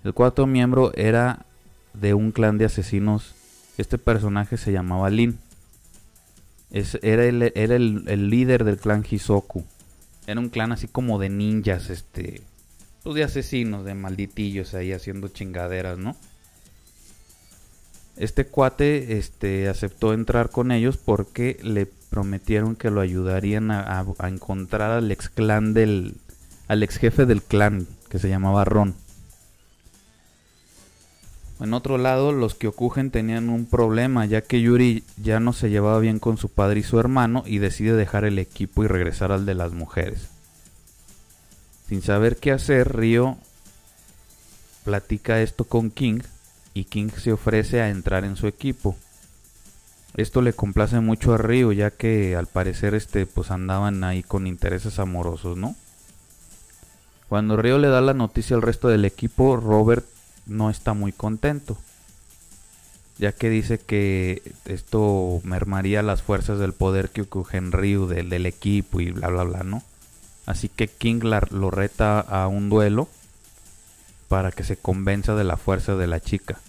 El 0.06 0.14
cuarto 0.14 0.46
miembro 0.46 0.94
era 0.94 1.48
de 1.96 2.14
un 2.14 2.32
clan 2.32 2.60
de 2.60 2.66
asesinos. 2.66 3.34
Este 3.80 3.98
personaje 3.98 4.56
se 4.56 4.72
llamaba 4.72 5.10
Lin. 5.10 5.40
era 7.02 7.26
el, 7.26 7.52
era 7.56 7.76
el 7.76 8.30
líder 8.30 8.66
del 8.66 8.78
clan 8.78 9.04
Hisoku. 9.10 9.66
Era 10.28 10.40
un 10.40 10.50
clan 10.50 10.72
así 10.72 10.88
como 10.88 11.18
de 11.18 11.30
ninjas, 11.30 11.90
este, 11.90 12.44
pues, 13.02 13.16
de 13.16 13.24
asesinos, 13.24 13.84
de 13.84 13.96
malditillos 13.96 14.76
ahí 14.76 14.94
haciendo 14.94 15.28
chingaderas, 15.30 15.98
¿no? 15.98 16.16
Este 18.16 18.46
cuate 18.46 19.18
este, 19.18 19.68
aceptó 19.70 20.14
entrar 20.14 20.52
con 20.52 20.72
ellos 20.72 20.98
porque 20.98 21.58
le 21.64 21.88
prometieron 22.12 22.76
que 22.76 22.92
lo 22.92 23.02
ayudarían 23.02 23.72
a, 23.72 24.06
encontrar 24.20 24.92
al 24.92 25.12
ex 25.12 25.30
clan 25.30 25.74
del. 25.74 26.14
al 26.68 26.84
ex 26.84 26.98
jefe 26.98 27.26
del 27.26 27.42
clan, 27.42 27.88
que 28.08 28.20
se 28.20 28.30
llamaba 28.30 28.66
Ron. 28.66 29.05
En 31.60 31.74
otro 31.74 31.98
lado, 31.98 32.34
los 32.34 32.56
Kyokugen 32.56 33.12
tenían 33.12 33.50
un 33.50 33.66
problema, 33.66 34.26
ya 34.26 34.42
que 34.42 34.62
Yuri 34.62 35.04
ya 35.22 35.40
no 35.40 35.54
se 35.54 35.70
llevaba 35.70 36.00
bien 36.00 36.20
con 36.20 36.38
su 36.38 36.50
padre 36.50 36.82
y 36.82 36.84
su 36.84 37.00
hermano 37.00 37.44
y 37.46 37.60
decide 37.60 37.94
dejar 37.94 38.26
el 38.26 38.40
equipo 38.40 38.84
y 38.84 38.88
regresar 38.88 39.32
al 39.32 39.46
de 39.46 39.56
las 39.56 39.72
mujeres. 39.72 40.28
Sin 41.88 42.02
saber 42.02 42.38
qué 42.38 42.52
hacer, 42.52 42.94
Ryo 42.94 43.38
platica 44.84 45.42
esto 45.42 45.64
con 45.64 45.92
King 45.92 46.20
y 46.74 46.86
King 46.86 47.10
se 47.18 47.32
ofrece 47.32 47.82
a 47.82 47.90
entrar 47.90 48.26
en 48.26 48.36
su 48.36 48.48
equipo. 48.48 48.98
Esto 50.16 50.42
le 50.42 50.54
complace 50.54 51.00
mucho 51.00 51.34
a 51.34 51.38
Ryo 51.38 51.72
ya 51.72 51.92
que 51.92 52.36
al 52.36 52.48
parecer 52.48 52.96
este 52.96 53.26
pues 53.26 53.50
andaban 53.50 54.04
ahí 54.04 54.24
con 54.24 54.46
intereses 54.46 55.00
amorosos, 55.00 55.58
¿no? 55.58 55.76
Cuando 57.30 57.58
Ryo 57.58 57.78
le 57.80 57.88
da 57.88 58.02
la 58.02 58.14
noticia 58.14 58.56
al 58.56 58.62
resto 58.62 58.88
del 58.88 59.06
equipo, 59.06 59.58
Robert 59.58 60.06
no 60.46 60.70
está 60.70 60.94
muy 60.94 61.12
contento, 61.12 61.78
ya 63.18 63.32
que 63.32 63.50
dice 63.50 63.78
que 63.80 64.42
esto 64.66 65.42
mermaría 65.44 66.04
las 66.04 66.22
fuerzas 66.22 66.60
del 66.60 66.74
poder 66.74 67.10
que 67.10 67.22
ocurre 67.22 67.58
en 67.58 67.72
Ryu 67.72 68.08
del, 68.08 68.46
equipo 68.46 69.00
y 69.00 69.12
bla 69.12 69.30
bla 69.30 69.44
bla, 69.44 69.64
¿no? 69.64 69.84
Así 70.46 70.70
que 70.70 70.88
King 70.88 71.22
lo 71.52 71.72
reta 71.72 72.20
a 72.20 72.48
un 72.48 72.70
duelo 72.70 73.08
para 74.28 74.52
que 74.52 74.64
se 74.64 74.78
convenza 74.78 75.36
de 75.36 75.44
la 75.44 75.58
fuerza 75.58 75.96
de 75.96 76.08
la 76.08 76.20
chica. 76.20 76.60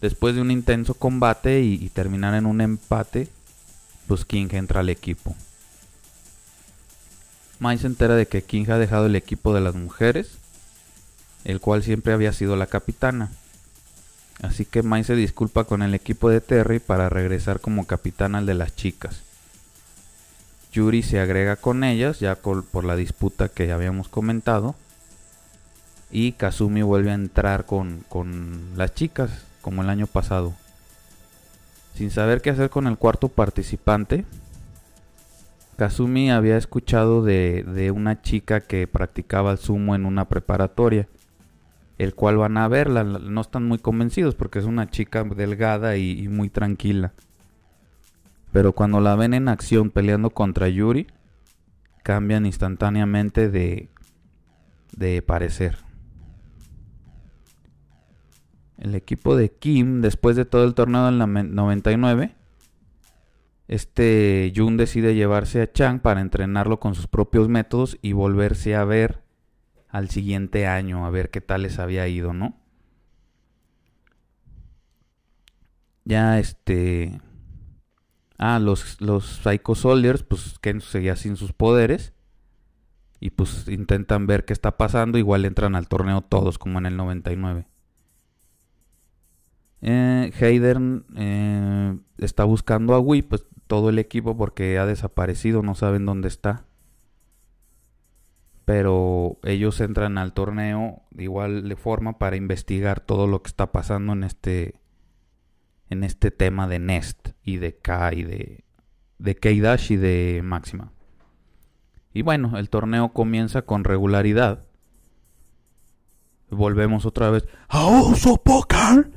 Después 0.00 0.34
de 0.34 0.42
un 0.42 0.50
intenso 0.50 0.94
combate 0.94 1.62
y, 1.62 1.74
y 1.74 1.88
terminar 1.88 2.34
en 2.34 2.44
un 2.44 2.60
empate, 2.60 3.28
pues 4.06 4.24
King 4.24 4.48
entra 4.52 4.80
al 4.80 4.90
equipo. 4.90 5.34
Mai 7.58 7.78
se 7.78 7.86
entera 7.86 8.14
de 8.14 8.26
que 8.26 8.42
King 8.42 8.66
ha 8.68 8.78
dejado 8.78 9.06
el 9.06 9.16
equipo 9.16 9.54
de 9.54 9.62
las 9.62 9.74
mujeres, 9.74 10.38
el 11.46 11.60
cual 11.60 11.82
siempre 11.82 12.12
había 12.12 12.32
sido 12.32 12.56
la 12.56 12.66
capitana. 12.66 13.30
Así 14.42 14.64
que 14.66 14.82
Mai 14.82 15.04
se 15.04 15.14
disculpa 15.14 15.64
con 15.64 15.80
el 15.82 15.94
equipo 15.94 16.28
de 16.28 16.40
Terry 16.40 16.80
para 16.80 17.08
regresar 17.08 17.60
como 17.60 17.86
capitana 17.86 18.38
al 18.38 18.46
de 18.46 18.54
las 18.54 18.74
chicas. 18.74 19.22
Yuri 20.72 21.02
se 21.02 21.20
agrega 21.20 21.56
con 21.56 21.84
ellas, 21.84 22.20
ya 22.20 22.34
por 22.34 22.84
la 22.84 22.96
disputa 22.96 23.48
que 23.48 23.72
habíamos 23.72 24.08
comentado. 24.08 24.74
Y 26.10 26.32
Kazumi 26.32 26.82
vuelve 26.82 27.12
a 27.12 27.14
entrar 27.14 27.64
con, 27.64 28.04
con 28.08 28.72
las 28.76 28.94
chicas, 28.94 29.30
como 29.62 29.82
el 29.82 29.88
año 29.88 30.06
pasado. 30.06 30.52
Sin 31.94 32.10
saber 32.10 32.42
qué 32.42 32.50
hacer 32.50 32.70
con 32.70 32.86
el 32.88 32.98
cuarto 32.98 33.28
participante, 33.28 34.24
Kazumi 35.76 36.30
había 36.30 36.56
escuchado 36.56 37.22
de, 37.22 37.62
de, 37.62 37.90
una 37.90 38.20
chica 38.20 38.60
que 38.60 38.86
practicaba 38.86 39.52
el 39.52 39.58
sumo 39.58 39.94
en 39.94 40.04
una 40.06 40.26
preparatoria, 40.26 41.06
el 41.98 42.14
cual 42.14 42.36
van 42.36 42.56
a 42.58 42.68
verla, 42.68 43.04
no 43.04 43.40
están 43.40 43.66
muy 43.66 43.78
convencidos 43.78 44.34
porque 44.34 44.58
es 44.58 44.66
una 44.66 44.90
chica 44.90 45.24
delgada 45.24 45.96
y, 45.96 46.28
muy 46.28 46.50
tranquila. 46.50 47.14
Pero 48.52 48.72
cuando 48.72 49.00
la 49.00 49.16
ven 49.16 49.34
en 49.34 49.48
acción 49.48 49.90
peleando 49.90 50.30
contra 50.30 50.68
Yuri, 50.68 51.06
cambian 52.02 52.46
instantáneamente 52.46 53.48
de, 53.50 53.88
de 54.96 55.22
parecer. 55.22 55.78
El 58.78 58.94
equipo 58.94 59.36
de 59.36 59.50
Kim, 59.50 60.02
después 60.02 60.36
de 60.36 60.44
todo 60.44 60.64
el 60.64 60.74
torneo 60.74 61.06
del 61.06 61.18
99, 61.18 62.34
este 63.68 64.52
Jun 64.54 64.76
decide 64.76 65.14
llevarse 65.14 65.62
a 65.62 65.72
Chang 65.72 66.00
para 66.00 66.20
entrenarlo 66.20 66.78
con 66.78 66.94
sus 66.94 67.06
propios 67.06 67.48
métodos 67.48 67.98
y 68.02 68.12
volverse 68.12 68.76
a 68.76 68.84
ver 68.84 69.25
al 69.96 70.10
siguiente 70.10 70.66
año, 70.66 71.06
a 71.06 71.10
ver 71.10 71.30
qué 71.30 71.40
tal 71.40 71.62
les 71.62 71.78
había 71.78 72.06
ido, 72.08 72.32
¿no? 72.34 72.56
Ya 76.04 76.38
este 76.38 77.20
Ah, 78.38 78.58
los, 78.58 79.00
los 79.00 79.24
Psycho 79.42 79.74
Soldiers, 79.74 80.22
pues 80.22 80.58
Ken 80.60 80.80
seguía 80.80 81.16
sin 81.16 81.36
sus 81.36 81.52
poderes. 81.52 82.12
Y 83.18 83.30
pues 83.30 83.66
intentan 83.68 84.26
ver 84.26 84.44
qué 84.44 84.52
está 84.52 84.76
pasando. 84.76 85.18
Igual 85.18 85.44
entran 85.46 85.74
al 85.74 85.88
torneo 85.88 86.20
todos, 86.20 86.58
como 86.58 86.78
en 86.78 86.86
el 86.86 86.96
99. 86.96 87.66
Eh, 89.82 90.32
Hayden 90.38 91.06
eh, 91.16 91.98
está 92.18 92.44
buscando 92.44 92.94
a 92.94 93.00
Wii, 93.00 93.22
pues 93.22 93.46
todo 93.66 93.88
el 93.88 93.98
equipo 93.98 94.36
porque 94.36 94.78
ha 94.78 94.86
desaparecido, 94.86 95.62
no 95.62 95.74
saben 95.74 96.04
dónde 96.04 96.28
está. 96.28 96.65
Pero 98.66 99.38
ellos 99.44 99.80
entran 99.80 100.18
al 100.18 100.34
torneo 100.34 101.04
de 101.10 101.22
igual 101.22 101.68
de 101.68 101.76
forma 101.76 102.18
para 102.18 102.36
investigar 102.36 103.00
todo 103.00 103.26
lo 103.26 103.40
que 103.40 103.48
está 103.48 103.72
pasando 103.72 104.12
en 104.12 104.24
este 104.24 104.80
en 105.88 106.04
este 106.04 106.30
tema 106.30 106.66
de 106.66 106.80
Nest 106.80 107.28
y 107.42 107.56
de 107.56 107.78
K 107.78 108.12
y 108.12 108.24
de, 108.24 108.64
de 109.18 109.36
K-Dash 109.36 109.92
y 109.92 109.96
de 109.96 110.40
Máxima. 110.44 110.92
Y 112.12 112.22
bueno, 112.22 112.58
el 112.58 112.68
torneo 112.68 113.12
comienza 113.12 113.62
con 113.62 113.84
regularidad. 113.84 114.64
Volvemos 116.50 117.06
otra 117.06 117.30
vez. 117.30 117.46
¡Auso 117.68 118.42
Poker! 118.42 119.10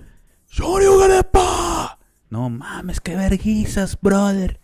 No 2.29 2.49
mames, 2.49 3.01
qué 3.01 3.15
verguizas, 3.15 3.99
brother. 3.99 4.59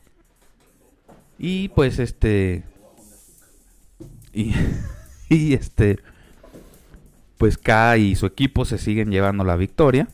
Y 1.38 1.70
pues 1.70 2.00
este. 2.00 2.64
Y, 5.30 5.54
este. 5.54 5.98
Pues 7.40 7.58
K 7.58 7.98
y 7.98 8.16
su 8.16 8.28
equipo 8.28 8.64
se 8.64 8.78
siguen 8.78 9.10
llevando 9.10 9.44
la 9.44 9.56
victoria 9.56 10.08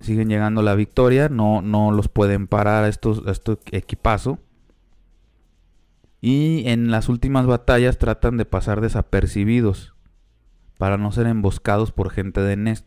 siguen 0.00 0.28
llegando 0.28 0.62
la 0.62 0.74
victoria, 0.74 1.28
no, 1.28 1.62
no 1.62 1.92
los 1.92 2.08
pueden 2.08 2.46
parar 2.46 2.84
a 2.84 2.88
estos, 2.88 3.26
a 3.26 3.30
estos 3.30 3.58
equipazo. 3.70 4.38
Y 6.20 6.68
en 6.68 6.90
las 6.90 7.08
últimas 7.08 7.46
batallas 7.46 7.98
tratan 7.98 8.36
de 8.36 8.44
pasar 8.44 8.80
desapercibidos 8.80 9.94
para 10.78 10.98
no 10.98 11.12
ser 11.12 11.26
emboscados 11.26 11.92
por 11.92 12.10
gente 12.10 12.40
de 12.40 12.56
Nest. 12.56 12.86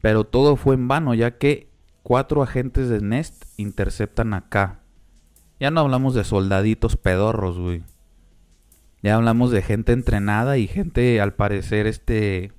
Pero 0.00 0.24
todo 0.24 0.56
fue 0.56 0.74
en 0.74 0.88
vano 0.88 1.14
ya 1.14 1.36
que 1.36 1.68
cuatro 2.02 2.42
agentes 2.42 2.88
de 2.88 3.00
Nest 3.00 3.44
interceptan 3.56 4.32
acá. 4.32 4.79
Ya 5.60 5.70
no 5.70 5.80
hablamos 5.80 6.14
de 6.14 6.24
soldaditos 6.24 6.96
pedorros, 6.96 7.58
güey. 7.58 7.84
Ya 9.02 9.14
hablamos 9.14 9.50
de 9.50 9.60
gente 9.60 9.92
entrenada 9.92 10.56
y 10.56 10.66
gente 10.66 11.20
al 11.20 11.34
parecer 11.34 11.86
este 11.86 12.52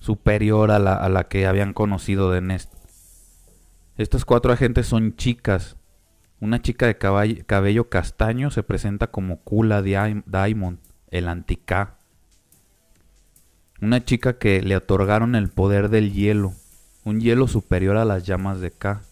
superior 0.00 0.72
a 0.72 0.80
la, 0.80 0.94
a 0.94 1.08
la 1.08 1.28
que 1.28 1.46
habían 1.46 1.72
conocido 1.72 2.32
de 2.32 2.40
Nest. 2.40 2.72
Estos 3.96 4.24
cuatro 4.24 4.52
agentes 4.52 4.86
son 4.86 5.16
chicas. 5.16 5.76
Una 6.40 6.62
chica 6.62 6.86
de 6.86 6.96
cabello 6.98 7.88
castaño 7.88 8.50
se 8.50 8.62
presenta 8.62 9.08
como 9.08 9.40
Kula 9.42 9.82
Diamond, 9.82 10.78
el 11.10 11.28
anti-K. 11.28 11.96
Una 13.80 14.04
chica 14.04 14.38
que 14.38 14.62
le 14.62 14.76
otorgaron 14.76 15.34
el 15.34 15.48
poder 15.48 15.88
del 15.88 16.12
hielo, 16.12 16.54
un 17.04 17.20
hielo 17.20 17.48
superior 17.48 17.96
a 17.96 18.04
las 18.04 18.24
llamas 18.24 18.60
de 18.60 18.70
K. 18.70 19.02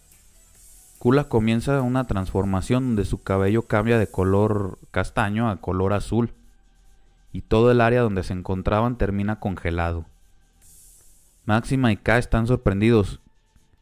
Kula 0.99 1.25
comienza 1.25 1.83
una 1.83 2.05
transformación 2.05 2.85
donde 2.85 3.05
su 3.05 3.23
cabello 3.23 3.63
cambia 3.63 3.99
de 3.99 4.07
color 4.07 4.79
castaño 4.91 5.51
a 5.51 5.61
color 5.61 5.93
azul 5.93 6.33
y 7.33 7.43
todo 7.43 7.71
el 7.71 7.81
área 7.81 8.01
donde 8.01 8.23
se 8.23 8.33
encontraban 8.33 8.97
termina 8.97 9.39
congelado. 9.39 10.07
Máxima 11.45 11.93
y 11.93 11.97
K 11.97 12.19
están 12.19 12.47
sorprendidos 12.47 13.21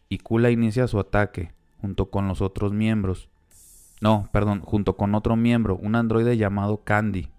y 0.09 0.19
Kula 0.19 0.51
inicia 0.51 0.89
su 0.89 0.99
ataque 0.99 1.53
junto 1.81 2.07
con 2.07 2.27
los 2.27 2.41
otros 2.43 2.73
miembros. 2.73 3.29
No, 4.01 4.29
perdón, 4.33 4.61
junto 4.61 4.97
con 4.97 5.15
otro 5.15 5.37
miembro, 5.37 5.77
un 5.77 5.95
androide 5.95 6.37
llamado 6.37 6.83
Candy, 6.83 7.31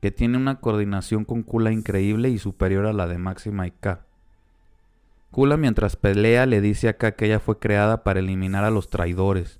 que 0.00 0.10
tiene 0.10 0.38
una 0.38 0.60
coordinación 0.60 1.24
con 1.24 1.42
Kula 1.42 1.70
increíble 1.70 2.30
y 2.30 2.38
superior 2.38 2.86
a 2.86 2.92
la 2.92 3.06
de 3.06 3.18
Máxima 3.18 3.66
y 3.66 3.72
K. 3.72 4.04
Kula 5.34 5.56
mientras 5.56 5.96
pelea 5.96 6.46
le 6.46 6.60
dice 6.60 6.88
a 6.88 6.96
K 6.96 7.16
que 7.16 7.26
ella 7.26 7.40
fue 7.40 7.58
creada 7.58 8.04
para 8.04 8.20
eliminar 8.20 8.62
a 8.62 8.70
los 8.70 8.88
traidores. 8.88 9.58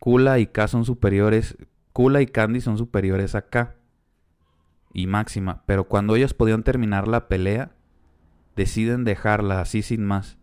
Kula 0.00 0.38
y 0.38 0.48
K 0.48 0.68
son 0.68 0.84
superiores, 0.84 1.56
Kula 1.94 2.20
y 2.20 2.26
Candy 2.26 2.60
son 2.60 2.76
superiores 2.76 3.34
a 3.34 3.48
K 3.48 3.74
y 4.92 5.06
Máxima, 5.06 5.62
pero 5.64 5.84
cuando 5.84 6.14
ellos 6.14 6.34
podían 6.34 6.62
terminar 6.62 7.08
la 7.08 7.26
pelea, 7.26 7.72
deciden 8.54 9.04
dejarla 9.04 9.62
así 9.62 9.80
sin 9.80 10.04
más. 10.04 10.36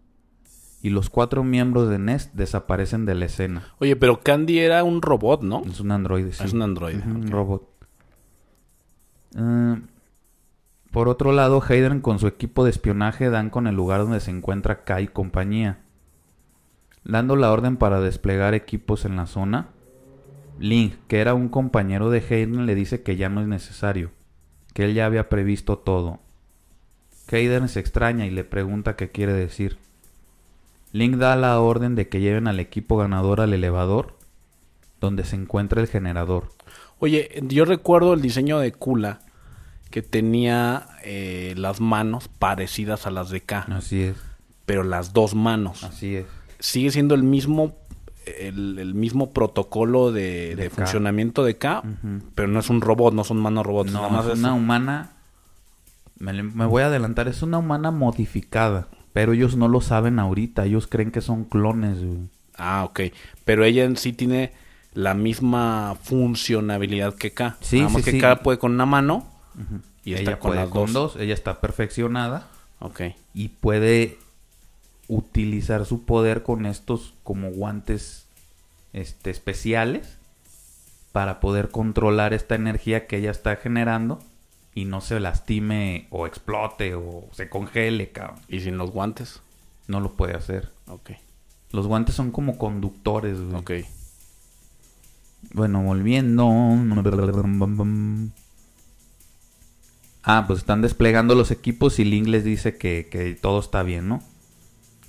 Y 0.82 0.90
los 0.90 1.12
cuatro 1.12 1.44
miembros 1.44 1.88
de 1.88 2.00
Nest 2.00 2.34
desaparecen 2.34 3.06
de 3.06 3.14
la 3.14 3.26
escena. 3.26 3.68
Oye, 3.78 3.96
pero 3.96 4.22
Candy 4.22 4.58
era 4.58 4.84
un 4.84 5.04
robot, 5.04 5.44
¿no? 5.44 5.62
Es 5.64 5.80
un 5.80 5.92
androide, 5.92 6.32
sí. 6.32 6.44
Es 6.44 6.54
un 6.54 6.64
androide. 6.64 7.04
Un 7.06 7.30
robot. 7.30 7.70
Eh, 9.38 9.82
por 10.92 11.10
otro 11.10 11.32
lado, 11.32 11.64
Hayden 11.68 12.02
con 12.02 12.20
su 12.20 12.28
equipo 12.28 12.64
de 12.64 12.70
espionaje 12.70 13.30
dan 13.30 13.50
con 13.50 13.68
el 13.68 13.76
lugar 13.76 14.02
donde 14.02 14.20
se 14.20 14.32
encuentra 14.32 14.84
Kai 14.84 15.06
y 15.06 15.08
compañía. 15.08 15.80
Dando 17.04 17.36
la 17.36 17.52
orden 17.52 17.78
para 17.78 18.00
desplegar 18.00 18.54
equipos 18.54 19.06
en 19.06 19.16
la 19.16 19.26
zona, 19.26 19.70
Link, 20.60 20.94
que 21.08 21.20
era 21.20 21.34
un 21.34 21.50
compañero 21.50 22.10
de 22.10 22.20
Hayden, 22.20 22.66
le 22.66 22.76
dice 22.76 23.02
que 23.02 23.16
ya 23.16 23.30
no 23.30 23.42
es 23.42 23.48
necesario, 23.48 24.12
que 24.74 24.86
él 24.86 24.94
ya 24.94 25.06
había 25.06 25.30
previsto 25.30 25.78
todo 25.78 26.20
Hayden 27.32 27.70
se 27.70 27.80
extraña 27.80 28.26
y 28.26 28.30
le 28.30 28.44
pregunta 28.44 28.96
qué 28.96 29.10
quiere 29.10 29.34
decir. 29.34 29.78
Link 30.92 31.16
da 31.16 31.36
la 31.36 31.60
orden 31.60 31.96
de 31.96 32.10
que 32.10 32.20
lleven 32.20 32.48
al 32.48 32.60
equipo 32.60 32.98
ganador 32.98 33.40
al 33.40 33.54
elevador, 33.54 34.18
donde 35.00 35.24
se 35.24 35.38
encuentra 35.38 35.82
el 35.82 35.88
generador. 35.88 36.50
Oye, 37.00 37.42
yo 37.44 37.66
recuerdo 37.66 38.14
el 38.14 38.22
diseño 38.22 38.60
de 38.60 38.74
Kula, 38.74 39.22
que 39.92 40.02
tenía 40.02 40.88
eh, 41.04 41.54
las 41.58 41.80
manos 41.80 42.28
parecidas 42.28 43.06
a 43.06 43.12
las 43.12 43.30
de 43.30 43.42
K. 43.42 43.68
Así 43.70 44.02
es. 44.02 44.18
Pero 44.66 44.84
las 44.84 45.14
dos 45.14 45.36
manos. 45.36 45.84
Así 45.84 46.16
es. 46.16 46.26
Sigue 46.60 46.92
siendo 46.92 47.14
el 47.14 47.24
mismo 47.24 47.76
el, 48.26 48.94
mismo 48.94 49.32
protocolo 49.32 50.12
de, 50.12 50.72
funcionamiento 50.74 51.44
de 51.44 51.58
K, 51.58 51.84
pero 52.36 52.48
no 52.48 52.60
es 52.60 52.70
un 52.70 52.82
robot, 52.82 53.14
no 53.14 53.24
son 53.24 53.38
manos 53.38 53.66
robots. 53.66 53.92
No, 53.92 54.32
es 54.32 54.38
una 54.38 54.54
humana 54.54 55.12
me, 56.22 56.66
voy 56.66 56.84
a 56.84 56.88
adelantar, 56.88 57.28
es 57.28 57.42
una 57.42 57.58
humana 57.58 57.92
modificada. 57.92 58.88
Pero 59.14 59.34
ellos 59.34 59.58
no 59.58 59.68
lo 59.68 59.82
saben 59.82 60.20
ahorita, 60.20 60.66
ellos 60.66 60.88
creen 60.88 61.12
que 61.12 61.22
son 61.22 61.44
clones. 61.44 61.98
Ah, 62.58 62.86
ok. 62.86 63.02
Pero 63.44 63.66
ella 63.66 63.84
en 63.84 63.98
sí 63.98 64.14
tiene 64.14 64.54
la 64.94 65.14
misma 65.14 65.98
funcionabilidad 66.02 67.16
que 67.16 67.34
K. 67.34 67.58
Sí, 67.60 67.80
Nada 67.80 67.90
más 67.90 68.06
que 68.06 68.18
K 68.18 68.38
puede 68.38 68.60
con 68.60 68.74
una 68.74 68.86
mano 68.86 69.26
Y 70.04 70.16
ella 70.16 70.40
con 70.40 70.50
puede 70.52 70.62
las 70.62 70.70
con 70.70 70.94
dos. 70.94 71.14
dos. 71.14 71.22
Ella 71.22 71.34
está 71.34 71.62
perfeccionada 71.62 72.48
Ok. 72.80 73.02
y 73.34 73.50
puede 73.50 74.18
utilizar 75.08 75.86
su 75.86 76.04
poder 76.06 76.42
con 76.44 76.66
estos 76.66 77.14
como 77.24 77.52
guantes 77.52 78.26
este, 78.94 79.30
especiales 79.30 80.18
para 81.12 81.40
poder 81.40 81.70
controlar 81.70 82.34
esta 82.34 82.56
energía 82.56 83.06
que 83.08 83.18
ella 83.18 83.32
está 83.32 83.58
generando 83.58 84.20
y 84.74 84.86
no 84.86 85.02
se 85.02 85.20
lastime 85.20 86.08
o 86.12 86.26
explote 86.28 86.96
o 86.96 87.28
se 87.34 87.50
congele, 87.50 88.12
cabrón. 88.12 88.40
¿Y 88.48 88.62
sin 88.62 88.78
los 88.78 88.92
guantes? 88.92 89.42
No 89.88 90.00
lo 90.00 90.14
puede 90.14 90.34
hacer. 90.34 90.72
Ok. 90.88 91.12
Los 91.72 91.88
guantes 91.88 92.16
son 92.16 92.32
como 92.32 92.58
conductores, 92.58 93.40
güey. 93.42 93.56
Ok. 93.56 93.72
Bueno, 95.54 95.82
volviendo. 95.84 96.48
Ah, 100.24 100.46
pues 100.46 100.60
están 100.60 100.82
desplegando 100.82 101.34
los 101.34 101.50
equipos 101.50 101.98
y 102.00 102.06
Link 102.06 102.28
les 102.28 102.44
dice 102.44 102.78
que, 102.78 103.08
que 103.10 103.34
todo 103.34 103.60
está 103.60 103.82
bien, 103.82 104.08
¿no? 104.08 104.22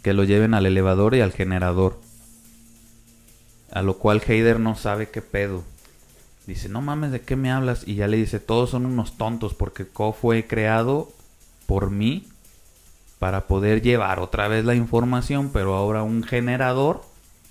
Que 0.02 0.14
lo 0.14 0.24
lleven 0.24 0.54
al 0.54 0.64
elevador 0.64 1.14
y 1.14 1.20
al 1.20 1.32
generador. 1.32 2.00
A 3.70 3.82
lo 3.82 3.98
cual 3.98 4.22
Heider 4.26 4.58
no 4.58 4.74
sabe 4.74 5.10
qué 5.10 5.20
pedo. 5.20 5.64
Dice, 6.46 6.68
no 6.68 6.80
mames, 6.80 7.12
¿de 7.12 7.20
qué 7.20 7.36
me 7.36 7.50
hablas? 7.50 7.86
Y 7.86 7.94
ya 7.94 8.08
le 8.08 8.16
dice, 8.16 8.40
todos 8.40 8.70
son 8.70 8.86
unos 8.86 9.16
tontos 9.16 9.54
porque 9.54 9.86
Ko 9.86 10.12
fue 10.12 10.46
creado 10.46 11.12
por 11.66 11.90
mí 11.90 12.26
para 13.18 13.46
poder 13.46 13.82
llevar 13.82 14.18
otra 14.18 14.48
vez 14.48 14.64
la 14.64 14.74
información, 14.74 15.50
pero 15.52 15.76
ahora 15.76 16.02
un 16.02 16.24
generador, 16.24 17.04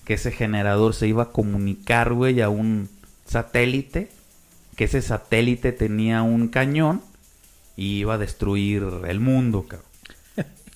que 0.03 0.15
ese 0.15 0.31
generador 0.31 0.93
se 0.93 1.07
iba 1.07 1.23
a 1.23 1.31
comunicar, 1.31 2.11
güey, 2.13 2.41
a 2.41 2.49
un 2.49 2.89
satélite, 3.25 4.11
que 4.75 4.85
ese 4.85 5.01
satélite 5.01 5.71
tenía 5.71 6.23
un 6.23 6.49
cañón 6.49 7.01
y 7.81 7.99
iba 8.01 8.13
a 8.13 8.17
destruir 8.19 8.85
el 9.07 9.19
mundo, 9.19 9.65
cabrón. 9.67 9.89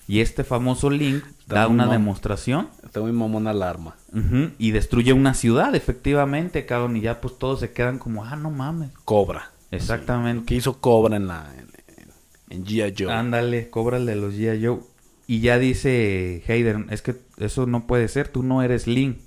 Y 0.08 0.20
este 0.20 0.42
famoso 0.42 0.90
Link 0.90 1.22
Está 1.40 1.54
da 1.54 1.68
una 1.68 1.86
demostración 1.86 2.68
Está 2.84 3.00
muy 3.00 3.12
mamona 3.12 3.52
la 3.52 3.70
arma. 3.70 3.96
ujú, 4.12 4.50
y 4.58 4.72
destruye 4.72 5.12
una 5.12 5.34
ciudad, 5.34 5.74
efectivamente, 5.76 6.66
cabrón, 6.66 6.96
y 6.96 7.02
ya 7.02 7.20
pues 7.20 7.38
todos 7.38 7.60
se 7.60 7.70
quedan 7.72 7.98
como, 8.00 8.24
ah, 8.24 8.34
no 8.34 8.50
mames. 8.50 8.90
Cobra. 9.04 9.52
Exactamente. 9.70 10.46
¿Qué 10.46 10.56
hizo 10.56 10.80
Cobra 10.80 11.16
en 11.16 11.28
la 11.28 11.52
en, 11.56 11.68
en, 11.96 12.58
en 12.58 12.64
G.I. 12.66 12.94
Joe? 12.98 13.12
Ándale, 13.12 13.70
cobra 13.70 13.98
el 13.98 14.06
de 14.06 14.16
los 14.16 14.34
G.I. 14.34 14.64
Joe. 14.64 14.80
Y 15.28 15.40
ya 15.40 15.58
dice 15.58 16.42
Hayden, 16.48 16.86
es 16.90 17.02
que 17.02 17.16
eso 17.38 17.66
no 17.66 17.86
puede 17.86 18.08
ser, 18.08 18.28
tú 18.28 18.42
no 18.42 18.62
eres 18.62 18.86
Link. 18.88 19.18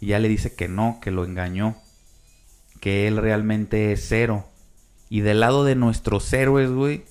Y 0.00 0.06
ya 0.06 0.18
le 0.20 0.28
dice 0.28 0.54
que 0.54 0.68
no, 0.68 0.98
que 1.02 1.10
lo 1.10 1.24
engañó. 1.24 1.76
Que 2.80 3.06
él 3.08 3.16
realmente 3.16 3.92
es 3.92 4.04
cero. 4.08 4.51
Y 5.12 5.20
del 5.20 5.40
lado 5.40 5.62
de 5.64 5.74
nuestros 5.74 6.32
héroes, 6.32 6.70
güey, 6.70 7.04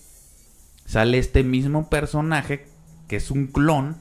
sale 0.87 1.19
este 1.19 1.43
mismo 1.43 1.87
personaje, 1.87 2.65
que 3.07 3.17
es 3.17 3.29
un 3.29 3.45
clon, 3.45 3.95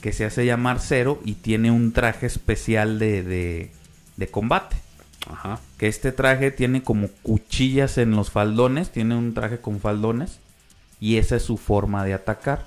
que 0.00 0.12
se 0.12 0.24
hace 0.24 0.44
llamar 0.44 0.80
Cero 0.80 1.20
y 1.24 1.34
tiene 1.34 1.70
un 1.70 1.92
traje 1.92 2.26
especial 2.26 2.98
de, 2.98 3.22
de, 3.22 3.70
de 4.16 4.26
combate. 4.26 4.74
Ajá. 5.30 5.60
Que 5.78 5.86
este 5.86 6.10
traje 6.10 6.50
tiene 6.50 6.82
como 6.82 7.06
cuchillas 7.22 7.98
en 7.98 8.16
los 8.16 8.32
faldones, 8.32 8.90
tiene 8.90 9.14
un 9.14 9.32
traje 9.32 9.60
con 9.60 9.78
faldones 9.78 10.40
y 10.98 11.18
esa 11.18 11.36
es 11.36 11.44
su 11.44 11.58
forma 11.58 12.04
de 12.04 12.14
atacar. 12.14 12.66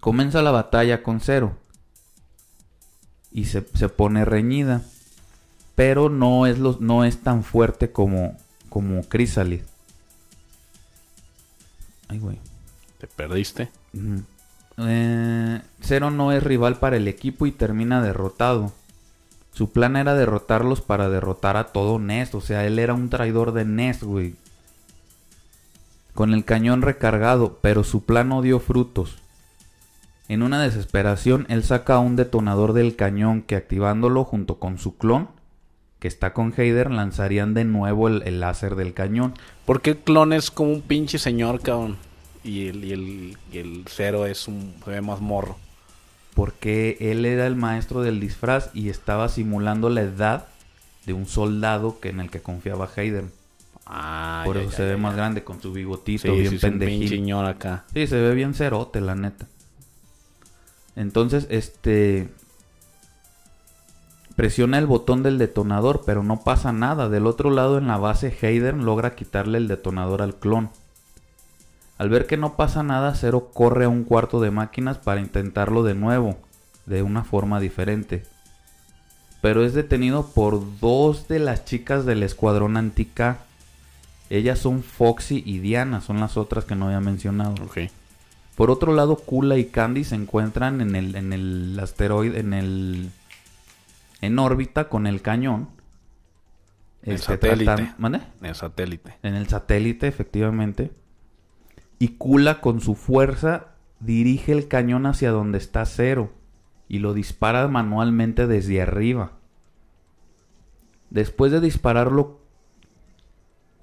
Comienza 0.00 0.42
la 0.42 0.50
batalla 0.50 1.04
con 1.04 1.20
Cero 1.20 1.56
y 3.30 3.44
se, 3.44 3.64
se 3.74 3.88
pone 3.88 4.24
reñida, 4.24 4.82
pero 5.76 6.08
no 6.08 6.46
es, 6.46 6.58
no 6.58 7.04
es 7.04 7.22
tan 7.22 7.44
fuerte 7.44 7.92
como, 7.92 8.36
como 8.68 9.02
Chrysalis. 9.02 9.62
Ay, 12.08 12.18
güey. 12.18 12.38
Te 12.98 13.06
perdiste. 13.06 13.68
Eh, 14.78 15.60
Zero 15.82 16.10
no 16.10 16.32
es 16.32 16.42
rival 16.42 16.78
para 16.78 16.96
el 16.96 17.06
equipo 17.06 17.46
y 17.46 17.52
termina 17.52 18.02
derrotado. 18.02 18.72
Su 19.52 19.70
plan 19.70 19.96
era 19.96 20.14
derrotarlos 20.14 20.80
para 20.80 21.10
derrotar 21.10 21.56
a 21.56 21.68
todo 21.68 21.98
Nest. 21.98 22.34
O 22.34 22.40
sea, 22.40 22.66
él 22.66 22.78
era 22.78 22.94
un 22.94 23.10
traidor 23.10 23.52
de 23.52 23.66
Nest, 23.66 24.02
güey. 24.02 24.34
Con 26.14 26.32
el 26.32 26.44
cañón 26.46 26.80
recargado, 26.80 27.58
pero 27.60 27.84
su 27.84 28.04
plan 28.04 28.30
no 28.30 28.40
dio 28.40 28.60
frutos. 28.60 29.18
En 30.28 30.42
una 30.42 30.60
desesperación, 30.60 31.44
él 31.50 31.62
saca 31.62 31.98
un 31.98 32.16
detonador 32.16 32.72
del 32.72 32.96
cañón 32.96 33.42
que 33.42 33.56
activándolo 33.56 34.24
junto 34.24 34.58
con 34.58 34.78
su 34.78 34.96
clon, 34.96 35.28
que 36.06 36.08
está 36.08 36.32
con 36.32 36.54
Heider, 36.56 36.92
lanzarían 36.92 37.52
de 37.52 37.64
nuevo 37.64 38.06
el, 38.06 38.22
el 38.22 38.38
láser 38.38 38.76
del 38.76 38.94
cañón. 38.94 39.34
¿Por 39.64 39.80
qué 39.82 39.90
el 39.90 39.98
clon 39.98 40.32
es 40.32 40.52
como 40.52 40.70
un 40.70 40.80
pinche 40.82 41.18
señor, 41.18 41.60
cabrón? 41.60 41.96
Y 42.44 42.68
el, 42.68 42.84
y 42.84 42.92
el, 42.92 43.36
y 43.52 43.58
el 43.58 43.84
cero 43.88 44.24
es 44.24 44.46
un... 44.46 44.76
se 44.84 44.90
ve 44.92 45.00
más 45.00 45.20
morro. 45.20 45.58
porque 46.34 46.96
él 47.00 47.24
era 47.24 47.46
el 47.48 47.56
maestro 47.56 48.02
del 48.02 48.20
disfraz 48.20 48.70
y 48.72 48.88
estaba 48.88 49.28
simulando 49.28 49.88
la 49.90 50.02
edad 50.02 50.46
de 51.06 51.12
un 51.12 51.26
soldado 51.26 51.98
que 51.98 52.10
en 52.10 52.20
el 52.20 52.30
que 52.30 52.40
confiaba 52.40 52.88
Hayden. 52.94 53.32
Ah, 53.84 54.42
Por 54.44 54.56
ya, 54.56 54.62
eso 54.62 54.70
ya, 54.70 54.76
se 54.76 54.82
ya, 54.84 54.88
ve 54.90 54.96
más 54.98 55.16
grande 55.16 55.42
con 55.42 55.60
su 55.60 55.72
bigotito, 55.72 56.22
Sí, 56.22 56.40
bien 56.40 56.58
sí, 56.60 56.66
un 56.66 57.08
señor 57.08 57.46
acá. 57.46 57.84
Sí, 57.92 58.06
se 58.06 58.20
ve 58.20 58.32
bien 58.34 58.54
cerote, 58.54 59.00
la 59.00 59.16
neta. 59.16 59.48
Entonces, 60.94 61.46
este... 61.50 62.28
Presiona 64.36 64.78
el 64.78 64.86
botón 64.86 65.22
del 65.22 65.38
detonador, 65.38 66.02
pero 66.04 66.22
no 66.22 66.42
pasa 66.42 66.70
nada. 66.70 67.08
Del 67.08 67.26
otro 67.26 67.50
lado, 67.50 67.78
en 67.78 67.86
la 67.86 67.96
base, 67.96 68.36
Hayden 68.42 68.84
logra 68.84 69.14
quitarle 69.14 69.56
el 69.56 69.66
detonador 69.66 70.20
al 70.20 70.36
clon. 70.36 70.70
Al 71.96 72.10
ver 72.10 72.26
que 72.26 72.36
no 72.36 72.54
pasa 72.54 72.82
nada, 72.82 73.14
Zero 73.14 73.50
corre 73.54 73.86
a 73.86 73.88
un 73.88 74.04
cuarto 74.04 74.40
de 74.40 74.50
máquinas 74.50 74.98
para 74.98 75.22
intentarlo 75.22 75.82
de 75.82 75.94
nuevo, 75.94 76.36
de 76.84 77.02
una 77.02 77.24
forma 77.24 77.60
diferente. 77.60 78.24
Pero 79.40 79.64
es 79.64 79.72
detenido 79.72 80.26
por 80.34 80.60
dos 80.80 81.28
de 81.28 81.38
las 81.38 81.64
chicas 81.64 82.04
del 82.04 82.22
escuadrón 82.22 82.76
anti-K. 82.76 83.38
Ellas 84.28 84.58
son 84.58 84.82
Foxy 84.82 85.42
y 85.46 85.60
Diana, 85.60 86.02
son 86.02 86.20
las 86.20 86.36
otras 86.36 86.66
que 86.66 86.74
no 86.74 86.86
había 86.86 87.00
mencionado. 87.00 87.54
Ok. 87.64 87.78
Por 88.54 88.70
otro 88.70 88.92
lado, 88.92 89.16
Kula 89.16 89.56
y 89.56 89.66
Candy 89.66 90.04
se 90.04 90.14
encuentran 90.14 90.82
en 90.82 90.94
el, 90.94 91.14
en 91.14 91.32
el 91.32 91.78
asteroide, 91.82 92.40
en 92.40 92.52
el... 92.52 93.10
en 94.20 94.38
órbita 94.38 94.88
con 94.88 95.06
el 95.06 95.22
cañón. 95.22 95.70
El 97.02 97.14
Este, 97.14 97.34
satélite. 97.34 97.94
¿Mande? 97.98 98.20
El 98.42 98.54
satélite. 98.54 99.16
En 99.22 99.34
el 99.34 99.46
satélite, 99.48 100.06
efectivamente. 100.08 100.92
Y 101.98 102.08
Kula 102.16 102.60
con 102.60 102.80
su 102.80 102.94
fuerza 102.94 103.68
dirige 104.00 104.52
el 104.52 104.68
cañón 104.68 105.06
hacia 105.06 105.30
donde 105.30 105.58
está 105.58 105.84
Cero 105.86 106.32
y 106.88 106.98
lo 106.98 107.14
dispara 107.14 107.68
manualmente 107.68 108.46
desde 108.46 108.82
arriba. 108.82 109.32
Después 111.10 111.52
de 111.52 111.60
dispararlo, 111.60 112.40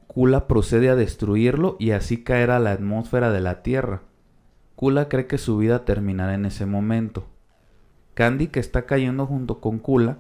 Kula 0.08 0.48
procede 0.48 0.90
a 0.90 0.96
destruirlo 0.96 1.76
y 1.80 1.92
así 1.92 2.24
caer 2.24 2.52
a 2.52 2.60
la 2.60 2.72
atmósfera 2.72 3.32
de 3.32 3.42
la 3.42 3.64
Tierra. 3.64 4.04
Kula 4.76 5.10
cree 5.10 5.28
que 5.28 5.38
su 5.38 5.58
vida 5.58 5.86
terminará 5.86 6.36
en 6.36 6.46
ese 6.46 6.66
momento. 6.66 7.28
Candy, 8.14 8.48
que 8.48 8.60
está 8.60 8.86
cayendo 8.86 9.26
junto 9.26 9.60
con 9.60 9.80
Kula, 9.80 10.18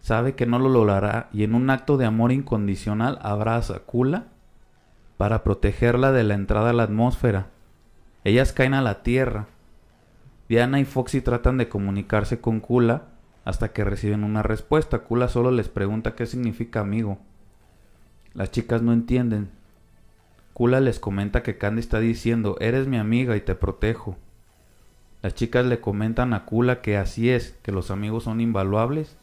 sabe 0.00 0.34
que 0.34 0.46
no 0.46 0.58
lo 0.58 0.68
logrará 0.68 1.28
y 1.32 1.44
en 1.44 1.54
un 1.54 1.70
acto 1.70 1.96
de 1.96 2.06
amor 2.06 2.32
incondicional 2.32 3.18
abraza 3.22 3.76
a 3.76 3.78
Kula 3.80 4.26
para 5.16 5.44
protegerla 5.44 6.10
de 6.10 6.24
la 6.24 6.34
entrada 6.34 6.70
a 6.70 6.72
la 6.72 6.82
atmósfera. 6.82 7.50
Ellas 8.24 8.52
caen 8.52 8.74
a 8.74 8.82
la 8.82 9.02
Tierra. 9.02 9.46
Diana 10.48 10.80
y 10.80 10.84
Foxy 10.84 11.20
tratan 11.20 11.56
de 11.58 11.68
comunicarse 11.68 12.40
con 12.40 12.60
Kula 12.60 13.04
hasta 13.44 13.72
que 13.72 13.84
reciben 13.84 14.24
una 14.24 14.42
respuesta. 14.42 15.00
Kula 15.00 15.28
solo 15.28 15.50
les 15.50 15.68
pregunta 15.68 16.14
qué 16.14 16.26
significa 16.26 16.80
amigo. 16.80 17.18
Las 18.34 18.50
chicas 18.50 18.82
no 18.82 18.92
entienden. 18.92 19.50
Kula 20.52 20.80
les 20.80 20.98
comenta 20.98 21.42
que 21.42 21.58
Candy 21.58 21.80
está 21.80 22.00
diciendo, 22.00 22.56
eres 22.60 22.86
mi 22.86 22.98
amiga 22.98 23.36
y 23.36 23.40
te 23.40 23.54
protejo. 23.54 24.16
Las 25.22 25.34
chicas 25.34 25.64
le 25.64 25.80
comentan 25.80 26.34
a 26.34 26.44
Kula 26.44 26.80
que 26.80 26.96
así 26.96 27.30
es, 27.30 27.54
que 27.62 27.72
los 27.72 27.90
amigos 27.90 28.24
son 28.24 28.40
invaluables 28.40 29.14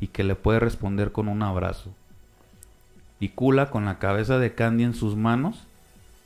y 0.00 0.08
que 0.08 0.24
le 0.24 0.34
puede 0.34 0.60
responder 0.60 1.12
con 1.12 1.28
un 1.28 1.42
abrazo. 1.42 1.90
Y 3.20 3.30
Kula, 3.30 3.70
con 3.70 3.84
la 3.84 3.98
cabeza 3.98 4.38
de 4.38 4.54
Candy 4.54 4.84
en 4.84 4.94
sus 4.94 5.16
manos, 5.16 5.64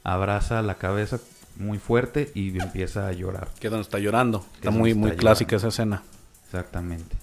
abraza 0.05 0.63
la 0.63 0.75
cabeza 0.77 1.21
muy 1.57 1.79
fuerte 1.79 2.31
y 2.35 2.59
empieza 2.61 3.07
a 3.07 3.13
llorar. 3.13 3.49
Que 3.59 3.69
donde 3.69 3.83
está 3.83 3.99
llorando. 3.99 4.45
Está 4.55 4.71
es 4.71 4.75
muy, 4.75 4.95
muy 4.95 5.13
clásica 5.13 5.53
llorando. 5.53 5.69
esa 5.69 5.83
escena. 5.83 6.03
Exactamente. 6.47 7.17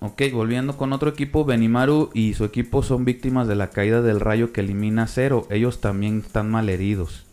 Ok, 0.00 0.22
volviendo 0.32 0.76
con 0.76 0.92
otro 0.92 1.08
equipo, 1.08 1.44
Benimaru 1.44 2.10
y 2.12 2.34
su 2.34 2.44
equipo 2.44 2.82
son 2.82 3.04
víctimas 3.04 3.48
de 3.48 3.56
la 3.56 3.70
caída 3.70 4.02
del 4.02 4.20
rayo 4.20 4.52
que 4.52 4.60
elimina 4.60 5.04
a 5.04 5.06
Zero. 5.08 5.46
Ellos 5.50 5.80
también 5.80 6.22
están 6.24 6.50
malheridos. 6.50 7.24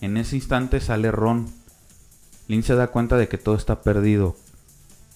En 0.00 0.16
ese 0.16 0.36
instante 0.36 0.80
sale 0.80 1.10
Ron. 1.10 1.48
Lin 2.48 2.62
se 2.62 2.74
da 2.74 2.88
cuenta 2.88 3.16
de 3.16 3.28
que 3.28 3.38
todo 3.38 3.54
está 3.54 3.80
perdido, 3.82 4.36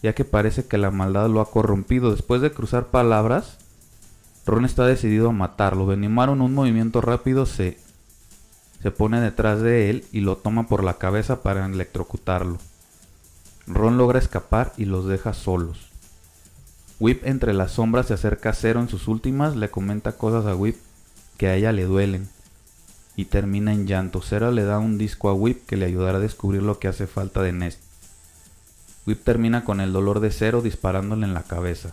ya 0.02 0.14
que 0.14 0.24
parece 0.24 0.66
que 0.66 0.78
la 0.78 0.90
maldad 0.90 1.28
lo 1.28 1.40
ha 1.40 1.50
corrompido. 1.50 2.10
Después 2.10 2.40
de 2.40 2.52
cruzar 2.52 2.86
palabras, 2.86 3.58
Ron 4.46 4.64
está 4.64 4.86
decidido 4.86 5.30
a 5.30 5.32
matarlo. 5.32 5.86
Benimaru 5.86 6.32
en 6.32 6.40
un 6.40 6.54
movimiento 6.54 7.00
rápido 7.00 7.44
se, 7.44 7.78
se 8.82 8.90
pone 8.90 9.20
detrás 9.20 9.60
de 9.60 9.90
él 9.90 10.04
y 10.10 10.20
lo 10.20 10.36
toma 10.36 10.66
por 10.66 10.82
la 10.82 10.94
cabeza 10.94 11.42
para 11.42 11.66
electrocutarlo. 11.66 12.58
Ron 13.66 13.98
logra 13.98 14.18
escapar 14.18 14.72
y 14.78 14.86
los 14.86 15.06
deja 15.06 15.34
solos. 15.34 15.90
Whip 16.98 17.24
entre 17.24 17.52
las 17.52 17.72
sombras 17.72 18.06
se 18.06 18.14
acerca 18.14 18.50
a 18.50 18.54
Cero 18.54 18.80
en 18.80 18.88
sus 18.88 19.06
últimas, 19.06 19.54
le 19.54 19.70
comenta 19.70 20.12
cosas 20.12 20.46
a 20.46 20.56
Whip 20.56 20.76
que 21.36 21.46
a 21.48 21.54
ella 21.54 21.70
le 21.70 21.84
duelen 21.84 22.28
y 23.18 23.24
termina 23.24 23.72
en 23.72 23.88
llanto. 23.88 24.22
Cero 24.22 24.52
le 24.52 24.62
da 24.62 24.78
un 24.78 24.96
disco 24.96 25.28
a 25.28 25.34
Whip 25.34 25.66
que 25.66 25.76
le 25.76 25.86
ayudará 25.86 26.18
a 26.18 26.20
descubrir 26.20 26.62
lo 26.62 26.78
que 26.78 26.86
hace 26.86 27.08
falta 27.08 27.42
de 27.42 27.50
Nest. 27.50 27.80
Whip 29.08 29.24
termina 29.24 29.64
con 29.64 29.80
el 29.80 29.92
dolor 29.92 30.20
de 30.20 30.30
Cero 30.30 30.62
disparándole 30.62 31.26
en 31.26 31.34
la 31.34 31.42
cabeza. 31.42 31.90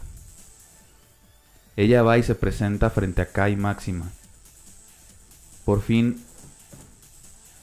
Ella 1.78 2.04
va 2.04 2.20
y 2.20 2.24
se 2.24 2.36
presenta 2.36 2.92
frente 2.92 3.24
a 3.24 3.32
Kai 3.32 3.56
Máxima. 3.56 4.06
Por 5.66 5.82
fin, 5.82 6.24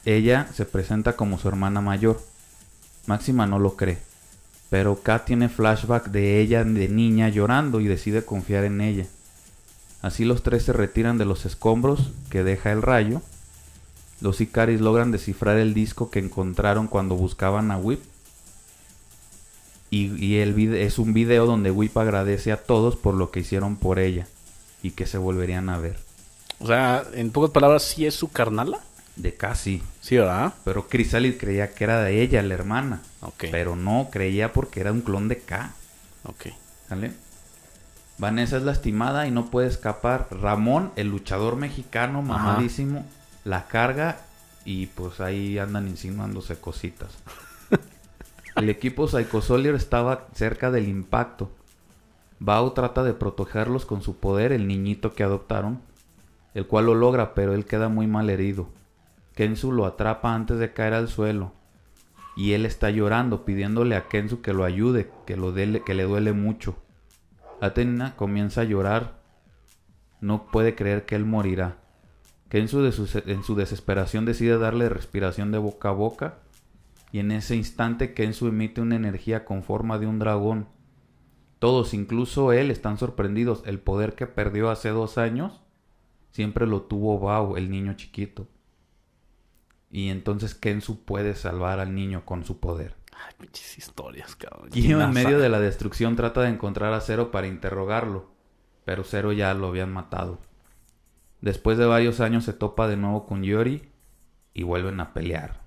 ella 0.04 0.48
se 0.52 0.64
presenta 0.64 1.14
como 1.14 1.38
su 1.38 1.46
hermana 1.46 1.80
mayor. 1.80 2.20
Máxima 3.06 3.46
no 3.46 3.60
lo 3.60 3.76
cree, 3.76 3.98
pero 4.70 5.04
K 5.04 5.24
tiene 5.24 5.48
flashback 5.48 6.08
de 6.08 6.40
ella 6.40 6.64
de 6.64 6.88
niña 6.88 7.28
llorando 7.28 7.78
y 7.78 7.86
decide 7.86 8.24
confiar 8.24 8.64
en 8.64 8.80
ella. 8.80 9.06
Así 10.02 10.24
los 10.24 10.42
tres 10.42 10.64
se 10.64 10.72
retiran 10.72 11.16
de 11.16 11.26
los 11.26 11.46
escombros 11.46 12.10
que 12.28 12.42
deja 12.42 12.72
el 12.72 12.82
rayo. 12.82 13.22
Los 14.22 14.40
Icaris 14.40 14.80
logran 14.80 15.10
descifrar 15.10 15.58
el 15.58 15.74
disco 15.74 16.10
que 16.10 16.20
encontraron 16.20 16.86
cuando 16.86 17.16
buscaban 17.16 17.72
a 17.72 17.76
Whip. 17.76 18.00
Y, 19.90 20.36
el 20.36 20.58
es 20.74 20.98
un 20.98 21.12
video 21.12 21.44
donde 21.44 21.70
Whip 21.70 21.98
agradece 21.98 22.50
a 22.50 22.56
todos 22.56 22.96
por 22.96 23.14
lo 23.14 23.30
que 23.30 23.40
hicieron 23.40 23.76
por 23.76 23.98
ella 23.98 24.26
y 24.82 24.92
que 24.92 25.06
se 25.06 25.18
volverían 25.18 25.68
a 25.68 25.76
ver. 25.76 25.98
O 26.60 26.66
sea, 26.66 27.04
en 27.12 27.30
pocas 27.30 27.50
palabras, 27.50 27.82
¿sí 27.82 28.06
es 28.06 28.14
su 28.14 28.30
carnala? 28.30 28.78
De 29.16 29.34
casi. 29.34 29.82
Sí, 30.00 30.16
¿verdad? 30.16 30.54
Pero 30.64 30.86
Chrysalis 30.88 31.36
creía 31.38 31.74
que 31.74 31.84
era 31.84 32.00
de 32.00 32.22
ella, 32.22 32.42
la 32.42 32.54
hermana. 32.54 33.02
Ok. 33.20 33.46
Pero 33.50 33.76
no, 33.76 34.08
creía 34.10 34.52
porque 34.54 34.80
era 34.80 34.92
un 34.92 35.02
clon 35.02 35.28
de 35.28 35.40
K. 35.40 35.72
Ok. 36.24 36.46
¿Vale? 36.88 37.12
Vanessa 38.16 38.56
es 38.56 38.62
lastimada 38.62 39.26
y 39.26 39.30
no 39.30 39.50
puede 39.50 39.68
escapar. 39.68 40.28
Ramón, 40.30 40.92
el 40.96 41.08
luchador 41.08 41.56
mexicano, 41.56 42.22
mamadísimo, 42.22 43.04
la 43.44 43.66
carga 43.66 44.18
y 44.64 44.86
pues 44.86 45.20
ahí 45.20 45.58
andan 45.58 45.88
insinuándose 45.88 46.58
cositas. 46.58 47.18
el 48.56 48.70
equipo 48.70 49.08
Psycho 49.08 49.42
Soldier 49.42 49.74
estaba 49.74 50.28
cerca 50.34 50.70
del 50.70 50.88
impacto. 50.88 51.50
Bao 52.38 52.72
trata 52.72 53.02
de 53.04 53.14
protegerlos 53.14 53.86
con 53.86 54.02
su 54.02 54.16
poder, 54.16 54.52
el 54.52 54.66
niñito 54.66 55.12
que 55.12 55.22
adoptaron, 55.22 55.80
el 56.54 56.66
cual 56.66 56.86
lo 56.86 56.94
logra, 56.94 57.34
pero 57.34 57.54
él 57.54 57.64
queda 57.64 57.88
muy 57.88 58.06
mal 58.06 58.30
herido. 58.30 58.68
Kensu 59.34 59.72
lo 59.72 59.86
atrapa 59.86 60.34
antes 60.34 60.58
de 60.58 60.72
caer 60.72 60.94
al 60.94 61.08
suelo. 61.08 61.52
Y 62.36 62.52
él 62.52 62.66
está 62.66 62.90
llorando, 62.90 63.44
pidiéndole 63.44 63.94
a 63.94 64.08
Kensu 64.08 64.40
que 64.40 64.52
lo 64.52 64.64
ayude, 64.64 65.10
que, 65.26 65.36
lo 65.36 65.54
que 65.54 65.94
le 65.94 66.04
duele 66.04 66.32
mucho. 66.32 66.76
Atena 67.60 68.16
comienza 68.16 68.62
a 68.62 68.64
llorar. 68.64 69.20
No 70.20 70.46
puede 70.46 70.74
creer 70.74 71.04
que 71.04 71.14
él 71.14 71.24
morirá. 71.24 71.81
Kensu 72.52 72.84
en 72.84 73.42
su 73.44 73.54
desesperación 73.54 74.26
decide 74.26 74.58
darle 74.58 74.90
respiración 74.90 75.52
de 75.52 75.56
boca 75.56 75.88
a 75.88 75.92
boca. 75.92 76.40
Y 77.10 77.18
en 77.20 77.32
ese 77.32 77.56
instante 77.56 78.12
Kensu 78.12 78.46
emite 78.46 78.82
una 78.82 78.96
energía 78.96 79.46
con 79.46 79.62
forma 79.62 79.98
de 79.98 80.06
un 80.06 80.18
dragón. 80.18 80.68
Todos, 81.58 81.94
incluso 81.94 82.52
él, 82.52 82.70
están 82.70 82.98
sorprendidos. 82.98 83.62
El 83.64 83.80
poder 83.80 84.14
que 84.14 84.26
perdió 84.26 84.68
hace 84.68 84.90
dos 84.90 85.16
años 85.16 85.62
siempre 86.30 86.66
lo 86.66 86.82
tuvo 86.82 87.18
Bao, 87.18 87.56
el 87.56 87.70
niño 87.70 87.94
chiquito. 87.94 88.46
Y 89.90 90.10
entonces 90.10 90.54
Kensu 90.54 91.06
puede 91.06 91.34
salvar 91.34 91.80
al 91.80 91.94
niño 91.94 92.26
con 92.26 92.44
su 92.44 92.60
poder. 92.60 92.96
Ay, 93.14 93.32
pinches 93.38 93.78
historias, 93.78 94.36
cabrón. 94.36 94.68
Y 94.74 94.92
en 94.92 95.10
medio 95.12 95.38
de 95.38 95.48
la 95.48 95.58
destrucción 95.58 96.16
trata 96.16 96.42
de 96.42 96.50
encontrar 96.50 96.92
a 96.92 97.00
Zero 97.00 97.30
para 97.30 97.46
interrogarlo. 97.46 98.30
Pero 98.84 99.04
Zero 99.04 99.32
ya 99.32 99.54
lo 99.54 99.68
habían 99.68 99.90
matado. 99.90 100.51
Después 101.42 101.76
de 101.76 101.86
varios 101.86 102.20
años 102.20 102.44
se 102.44 102.52
topa 102.52 102.86
de 102.88 102.96
nuevo 102.96 103.26
con 103.26 103.42
Yori 103.42 103.82
y 104.54 104.62
vuelven 104.62 105.00
a 105.00 105.12
pelear. 105.12 105.60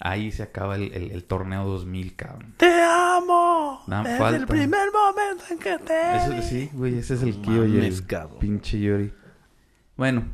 Ahí 0.00 0.32
se 0.32 0.42
acaba 0.42 0.74
el, 0.74 1.24
torneo 1.24 1.64
2000, 1.64 2.16
cabrón. 2.16 2.54
¡Te 2.56 2.82
amo! 2.82 3.80
Desde 3.86 4.36
el 4.36 4.46
primer 4.46 4.88
momento 4.92 5.44
en 5.50 5.58
que 5.58 5.78
te 5.78 6.42
Sí, 6.42 6.68
güey, 6.72 6.98
ese 6.98 7.14
es 7.14 7.22
el 7.22 7.40
Kyoji. 7.40 8.02
Pinche 8.40 8.80
Yori. 8.80 9.12
Bueno, 9.96 10.24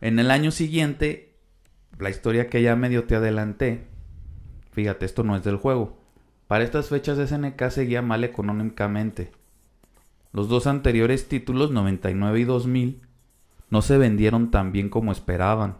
en 0.00 0.18
el 0.18 0.32
año 0.32 0.50
siguiente, 0.50 1.36
la 1.98 2.10
historia 2.10 2.48
que 2.48 2.62
ya 2.62 2.74
medio 2.74 3.04
te 3.04 3.14
adelanté, 3.14 3.86
fíjate, 4.72 5.06
esto 5.06 5.22
no 5.22 5.36
es 5.36 5.44
del 5.44 5.56
juego. 5.56 6.00
Para 6.48 6.64
estas 6.64 6.88
fechas 6.88 7.16
SNK 7.16 7.70
seguía 7.70 8.02
mal 8.02 8.24
económicamente. 8.24 9.30
Los 10.32 10.48
dos 10.48 10.66
anteriores 10.66 11.28
títulos, 11.28 11.70
99 11.70 12.40
y 12.40 12.44
2000, 12.44 13.00
no 13.70 13.82
se 13.82 13.98
vendieron 13.98 14.50
tan 14.50 14.72
bien 14.72 14.88
como 14.88 15.12
esperaban, 15.12 15.76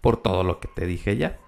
por 0.00 0.16
todo 0.16 0.44
lo 0.44 0.60
que 0.60 0.68
te 0.68 0.86
dije 0.86 1.16
ya. 1.16 1.38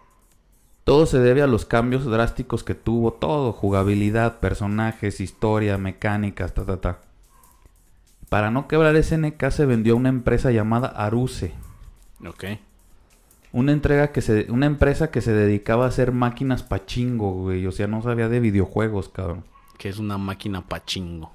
Todo 0.84 1.06
se 1.06 1.18
debe 1.18 1.42
a 1.42 1.46
los 1.46 1.64
cambios 1.64 2.06
drásticos 2.06 2.64
que 2.64 2.74
tuvo 2.74 3.12
todo, 3.12 3.52
jugabilidad, 3.52 4.40
personajes, 4.40 5.20
historia, 5.20 5.76
mecánicas, 5.78 6.54
ta 6.54 6.64
ta 6.64 6.80
ta. 6.80 7.00
Para 8.28 8.50
no 8.50 8.68
quebrar 8.68 9.02
SNK 9.02 9.50
se 9.50 9.66
vendió 9.66 9.94
a 9.94 9.96
una 9.96 10.08
empresa 10.08 10.50
llamada 10.50 10.88
Aruse, 10.88 11.54
Ok. 12.26 12.44
Una 13.52 13.72
entrega 13.72 14.12
que 14.12 14.20
se, 14.20 14.50
una 14.50 14.66
empresa 14.66 15.10
que 15.10 15.20
se 15.20 15.32
dedicaba 15.32 15.84
a 15.84 15.88
hacer 15.88 16.12
máquinas 16.12 16.62
pachingo, 16.62 17.32
güey. 17.32 17.66
O 17.66 17.72
sea, 17.72 17.86
no 17.86 18.02
sabía 18.02 18.28
de 18.28 18.40
videojuegos, 18.40 19.08
cabrón. 19.08 19.44
¿Qué 19.78 19.88
es 19.88 19.98
una 19.98 20.18
máquina 20.18 20.66
pachingo? 20.66 21.32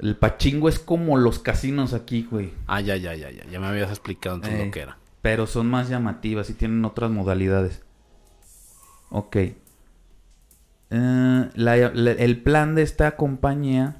El 0.00 0.16
pachingo 0.16 0.68
es 0.68 0.78
como 0.78 1.16
los 1.16 1.38
casinos 1.38 1.92
aquí, 1.92 2.26
güey. 2.30 2.52
Ah, 2.66 2.80
ya, 2.80 2.96
ya, 2.96 3.14
ya, 3.14 3.30
ya. 3.30 3.44
Ya 3.46 3.60
me 3.60 3.66
habías 3.66 3.90
explicado 3.90 4.36
entonces 4.36 4.58
lo 4.58 4.66
eh, 4.66 4.70
que 4.70 4.80
era. 4.80 4.98
Pero 5.22 5.46
son 5.46 5.68
más 5.68 5.88
llamativas 5.88 6.50
y 6.50 6.54
tienen 6.54 6.84
otras 6.84 7.10
modalidades. 7.10 7.82
Ok. 9.10 9.36
Eh, 10.90 11.50
el 11.56 12.42
plan 12.42 12.74
de 12.74 12.82
esta 12.82 13.16
compañía 13.16 13.96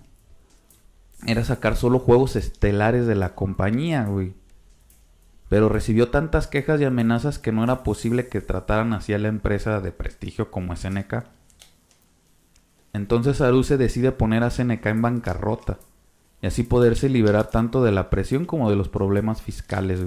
era 1.27 1.45
sacar 1.45 1.77
solo 1.77 1.99
juegos 1.99 2.37
estelares 2.37 3.07
de 3.07 3.17
la 3.17 3.35
compañía, 3.35 4.05
güey 4.05 4.35
pero 5.49 5.69
recibió 5.69 6.11
tantas 6.11 6.47
quejas 6.47 6.81
y 6.81 6.85
amenazas 6.85 7.39
que 7.39 7.53
no 7.53 7.65
era 7.65 7.83
posible 7.83 8.29
que 8.29 8.41
trataran 8.41 8.93
así 8.93 9.15
a 9.15 9.19
la 9.19 9.29
empresa 9.29 9.81
de 9.81 9.93
prestigio 9.93 10.51
como 10.51 10.77
SNK. 10.77 11.25
Entonces 12.93 13.41
Aruse 13.41 13.77
decide 13.77 14.13
poner 14.13 14.43
a 14.43 14.51
SNK 14.51 14.85
en 14.87 15.03
bancarrota 15.03 15.79
y 16.41 16.47
así 16.47 16.63
poderse 16.63 17.09
liberar 17.09 17.51
tanto 17.51 17.83
de 17.83 17.93
la 17.93 18.11
presión 18.11 18.45
como 18.45 18.71
de 18.71 18.77
los 18.77 18.89
problemas 18.89 19.43
fiscales 19.43 20.01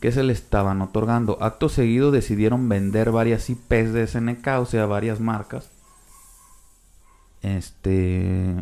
que 0.00 0.12
se 0.12 0.22
le 0.22 0.32
estaban 0.32 0.82
otorgando. 0.82 1.38
Acto 1.40 1.68
seguido 1.68 2.10
decidieron 2.10 2.68
vender 2.68 3.10
varias 3.10 3.48
IPs 3.50 3.92
de 3.92 4.06
SNK, 4.06 4.46
o 4.60 4.66
sea, 4.66 4.86
varias 4.86 5.20
marcas. 5.20 5.70
Este 7.42 8.54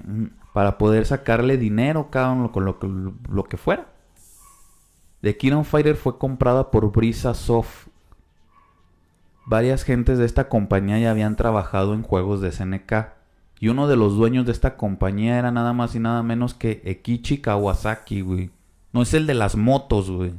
para 0.54 0.78
poder 0.78 1.04
sacarle 1.04 1.58
dinero 1.58 2.10
cada 2.10 2.30
uno 2.30 2.52
con 2.52 2.64
lo, 2.64 3.44
que 3.44 3.56
fuera. 3.56 3.88
The 5.20 5.36
Kingdom 5.36 5.64
Fighter 5.64 5.96
fue 5.96 6.16
comprada 6.16 6.70
por 6.70 6.92
Brisa 6.92 7.34
Soft. 7.34 7.88
Varias 9.46 9.82
gentes 9.82 10.16
de 10.18 10.24
esta 10.24 10.48
compañía 10.48 11.00
ya 11.00 11.10
habían 11.10 11.34
trabajado 11.34 11.92
en 11.92 12.02
juegos 12.02 12.40
de 12.40 12.52
SNK. 12.52 13.13
Y 13.64 13.68
uno 13.68 13.88
de 13.88 13.96
los 13.96 14.14
dueños 14.14 14.44
de 14.44 14.52
esta 14.52 14.76
compañía 14.76 15.38
era 15.38 15.50
nada 15.50 15.72
más 15.72 15.94
y 15.94 15.98
nada 15.98 16.22
menos 16.22 16.52
que 16.52 16.82
Ekichi 16.84 17.38
Kawasaki, 17.38 18.20
güey. 18.20 18.50
No 18.92 19.00
es 19.00 19.14
el 19.14 19.26
de 19.26 19.32
las 19.32 19.56
motos, 19.56 20.10
güey. 20.10 20.34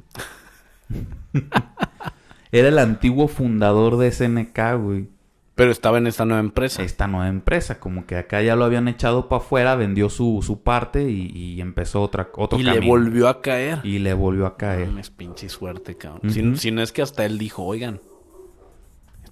era 2.51 2.67
el 2.67 2.78
antiguo 2.78 3.28
fundador 3.28 3.97
de 3.97 4.11
SNK, 4.11 4.59
güey. 4.80 5.07
Pero 5.55 5.71
estaba 5.71 5.97
en 5.97 6.05
esta 6.05 6.26
nueva 6.26 6.39
empresa. 6.39 6.84
Esta 6.84 7.07
nueva 7.07 7.28
empresa, 7.28 7.80
como 7.80 8.05
que 8.05 8.15
acá 8.15 8.43
ya 8.43 8.55
lo 8.55 8.63
habían 8.63 8.88
echado 8.88 9.28
para 9.28 9.41
afuera, 9.41 9.76
vendió 9.76 10.11
su, 10.11 10.43
su 10.45 10.61
parte 10.61 11.09
y, 11.09 11.59
empezó 11.59 12.03
otra, 12.03 12.30
otro 12.36 12.59
y 12.59 12.63
le 12.63 12.80
volvió 12.80 13.28
a 13.28 13.41
caer. 13.41 13.80
Y 13.84 13.97
le 13.97 14.13
volvió 14.13 14.45
a 14.45 14.55
caer. 14.55 14.89
es 14.99 15.09
pinche 15.09 15.49
suerte, 15.49 15.97
cabrón. 15.97 16.30
si, 16.30 16.69
no 16.69 16.84
es 16.84 16.91
que 16.91 17.01
hasta 17.01 17.26
él 17.26 17.39
dijo, 17.39 17.63
oigan, 17.63 18.01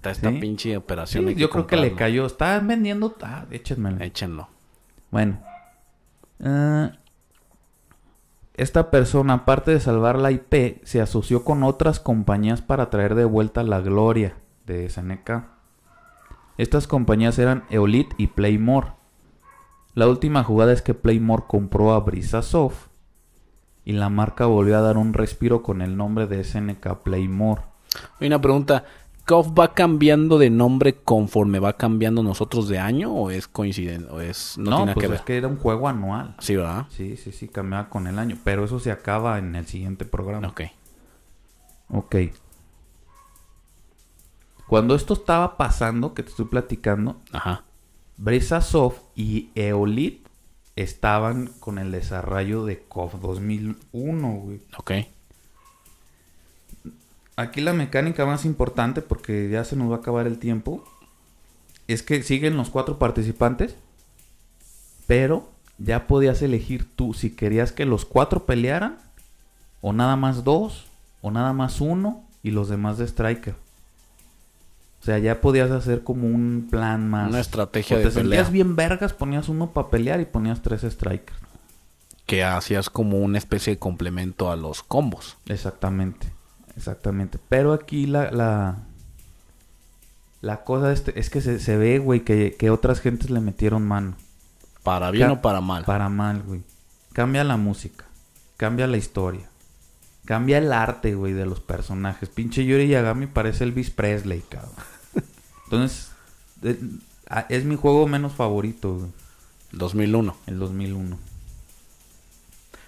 está 0.09 0.27
esta 0.27 0.39
pinche 0.39 0.75
operación. 0.75 1.29
yo 1.29 1.49
creo 1.49 1.67
que 1.67 1.77
le 1.77 1.93
cayó. 1.93 2.25
Estaban 2.25 2.67
vendiendo, 2.67 3.15
ah, 3.21 3.45
échenmelo. 3.51 4.03
Échenlo. 4.03 4.49
Bueno. 5.11 5.39
Eh, 6.39 6.91
esta 8.55 8.91
persona, 8.91 9.33
aparte 9.33 9.71
de 9.71 9.79
salvar 9.79 10.17
la 10.19 10.31
IP, 10.31 10.83
se 10.83 11.01
asoció 11.01 11.43
con 11.43 11.63
otras 11.63 11.99
compañías 11.99 12.61
para 12.61 12.89
traer 12.89 13.15
de 13.15 13.25
vuelta 13.25 13.63
la 13.63 13.79
gloria 13.79 14.35
de 14.65 14.89
SNK. 14.89 15.45
Estas 16.57 16.85
compañías 16.85 17.39
eran 17.39 17.63
Eolit 17.69 18.13
y 18.17 18.27
Playmore. 18.27 18.91
La 19.95 20.07
última 20.07 20.43
jugada 20.43 20.73
es 20.73 20.81
que 20.81 20.93
Playmore 20.93 21.43
compró 21.47 21.93
a 21.93 21.99
Brisasoft 22.01 22.87
y 23.85 23.93
la 23.93 24.09
marca 24.09 24.45
volvió 24.47 24.77
a 24.77 24.81
dar 24.81 24.97
un 24.97 25.13
respiro 25.13 25.63
con 25.63 25.81
el 25.81 25.95
nombre 25.97 26.27
de 26.27 26.43
SNK 26.43 27.03
Playmore. 27.03 27.61
Hay 28.19 28.27
una 28.27 28.41
pregunta. 28.41 28.85
¿KOF 29.25 29.51
va 29.57 29.73
cambiando 29.73 30.37
de 30.37 30.49
nombre 30.49 30.95
conforme 31.01 31.59
va 31.59 31.77
cambiando 31.77 32.23
nosotros 32.23 32.67
de 32.67 32.79
año 32.79 33.13
o 33.13 33.31
es 33.31 33.47
coincidente 33.47 34.09
o 34.11 34.19
es 34.19 34.57
no, 34.57 34.69
No, 34.71 34.75
tiene 34.77 34.85
nada 34.87 34.93
pues 34.95 35.03
que 35.03 35.07
ver? 35.09 35.19
es 35.19 35.25
que 35.25 35.37
era 35.37 35.47
un 35.47 35.57
juego 35.57 35.87
anual. 35.87 36.35
Sí, 36.39 36.55
¿verdad? 36.57 36.87
Sí, 36.89 37.15
sí, 37.15 37.31
sí, 37.31 37.47
cambiaba 37.47 37.89
con 37.89 38.07
el 38.07 38.19
año. 38.19 38.37
Pero 38.43 38.65
eso 38.65 38.79
se 38.79 38.91
acaba 38.91 39.39
en 39.39 39.55
el 39.55 39.65
siguiente 39.65 40.03
programa. 40.05 40.47
Ok. 40.49 40.61
Ok. 41.89 42.15
Cuando 44.67 44.95
esto 44.95 45.13
estaba 45.13 45.57
pasando, 45.57 46.13
que 46.13 46.23
te 46.23 46.29
estoy 46.29 46.45
platicando, 46.45 47.21
Ajá. 47.31 47.63
Brisasoft 48.17 49.01
y 49.15 49.49
Eolit 49.55 50.27
estaban 50.75 51.47
con 51.59 51.77
el 51.77 51.91
desarrollo 51.91 52.65
de 52.65 52.83
KOF 52.83 53.15
2001, 53.21 54.31
güey. 54.33 54.61
Ok. 54.77 54.91
Aquí 57.35 57.61
la 57.61 57.73
mecánica 57.73 58.25
más 58.25 58.45
importante, 58.45 59.01
porque 59.01 59.49
ya 59.49 59.63
se 59.63 59.75
nos 59.75 59.91
va 59.91 59.95
a 59.95 59.99
acabar 59.99 60.27
el 60.27 60.37
tiempo, 60.37 60.83
es 61.87 62.03
que 62.03 62.21
siguen 62.23 62.57
los 62.57 62.69
cuatro 62.69 62.99
participantes, 62.99 63.75
pero 65.07 65.49
ya 65.77 66.07
podías 66.07 66.41
elegir 66.41 66.87
tú 66.95 67.13
si 67.13 67.31
querías 67.31 67.71
que 67.71 67.85
los 67.85 68.05
cuatro 68.05 68.45
pelearan, 68.45 68.97
o 69.81 69.93
nada 69.93 70.15
más 70.15 70.43
dos, 70.43 70.85
o 71.21 71.31
nada 71.31 71.53
más 71.53 71.81
uno, 71.81 72.23
y 72.43 72.51
los 72.51 72.69
demás 72.69 72.97
de 72.97 73.05
Striker. 73.05 73.55
O 75.01 75.05
sea, 75.05 75.17
ya 75.17 75.41
podías 75.41 75.69
hacer 75.71 76.03
como 76.03 76.27
un 76.27 76.67
plan 76.71 77.09
más. 77.09 77.29
Una 77.29 77.41
estrategia 77.41 77.97
o 77.97 77.99
de 77.99 78.05
te 78.05 78.11
sentías 78.11 78.51
bien 78.51 78.77
vergas, 78.77 79.11
ponías 79.11 79.49
uno 79.49 79.71
para 79.71 79.89
pelear 79.89 80.21
y 80.21 80.25
ponías 80.25 80.61
tres 80.61 80.83
Strikers. 80.83 81.37
Que 82.25 82.43
hacías 82.43 82.89
como 82.89 83.17
una 83.17 83.37
especie 83.37 83.73
de 83.73 83.79
complemento 83.79 84.49
a 84.49 84.55
los 84.55 84.81
combos. 84.81 85.35
Exactamente, 85.47 86.31
exactamente. 86.75 87.39
Pero 87.49 87.73
aquí 87.73 88.05
la, 88.05 88.31
la, 88.31 88.77
la 90.41 90.63
cosa 90.63 90.91
este, 90.91 91.19
es 91.19 91.29
que 91.29 91.41
se, 91.41 91.59
se 91.59 91.77
ve, 91.77 91.99
güey, 91.99 92.21
que, 92.21 92.55
que 92.57 92.69
otras 92.69 92.99
gentes 92.99 93.29
le 93.29 93.39
metieron 93.39 93.87
mano. 93.87 94.15
Para 94.83 95.11
bien 95.11 95.27
Ca- 95.27 95.33
o 95.33 95.41
para 95.41 95.61
mal. 95.61 95.85
Para 95.85 96.09
mal, 96.09 96.41
güey. 96.43 96.61
Cambia 97.13 97.43
la 97.43 97.57
música, 97.57 98.05
cambia 98.57 98.87
la 98.87 98.97
historia, 98.97 99.47
cambia 100.25 100.57
el 100.57 100.73
arte, 100.73 101.13
güey, 101.13 101.31
de 101.33 101.45
los 101.45 101.59
personajes. 101.59 102.27
Pinche 102.27 102.65
Yuri 102.65 102.87
Yagami 102.87 103.27
parece 103.27 103.63
Elvis 103.65 103.91
Presley, 103.91 104.41
cabrón. 104.49 104.71
Entonces, 105.65 106.11
es 107.49 107.65
mi 107.65 107.75
juego 107.75 108.07
menos 108.07 108.33
favorito, 108.33 108.95
güey, 108.97 109.11
2001. 109.73 110.35
el 110.47 110.57
2001. 110.59 111.17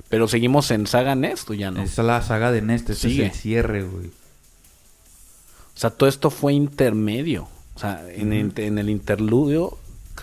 Pero 0.09 0.27
seguimos 0.27 0.69
en 0.71 0.87
Saga 0.87 1.15
Nest 1.15 1.49
o 1.49 1.53
ya 1.53 1.71
no. 1.71 1.81
Esa 1.81 2.01
es 2.01 2.07
la 2.07 2.21
saga 2.21 2.51
de 2.51 2.61
Nest, 2.61 2.89
ese 2.91 3.09
Sigue. 3.09 3.25
es 3.27 3.33
el 3.33 3.39
cierre, 3.39 3.83
güey. 3.83 4.07
O 4.07 5.77
sea, 5.77 5.89
todo 5.89 6.07
esto 6.07 6.29
fue 6.29 6.53
intermedio. 6.53 7.47
O 7.75 7.79
sea, 7.79 8.05
en, 8.09 8.31
el- 8.31 8.53
en 8.57 8.77
el 8.77 8.89
interludio 8.89 9.77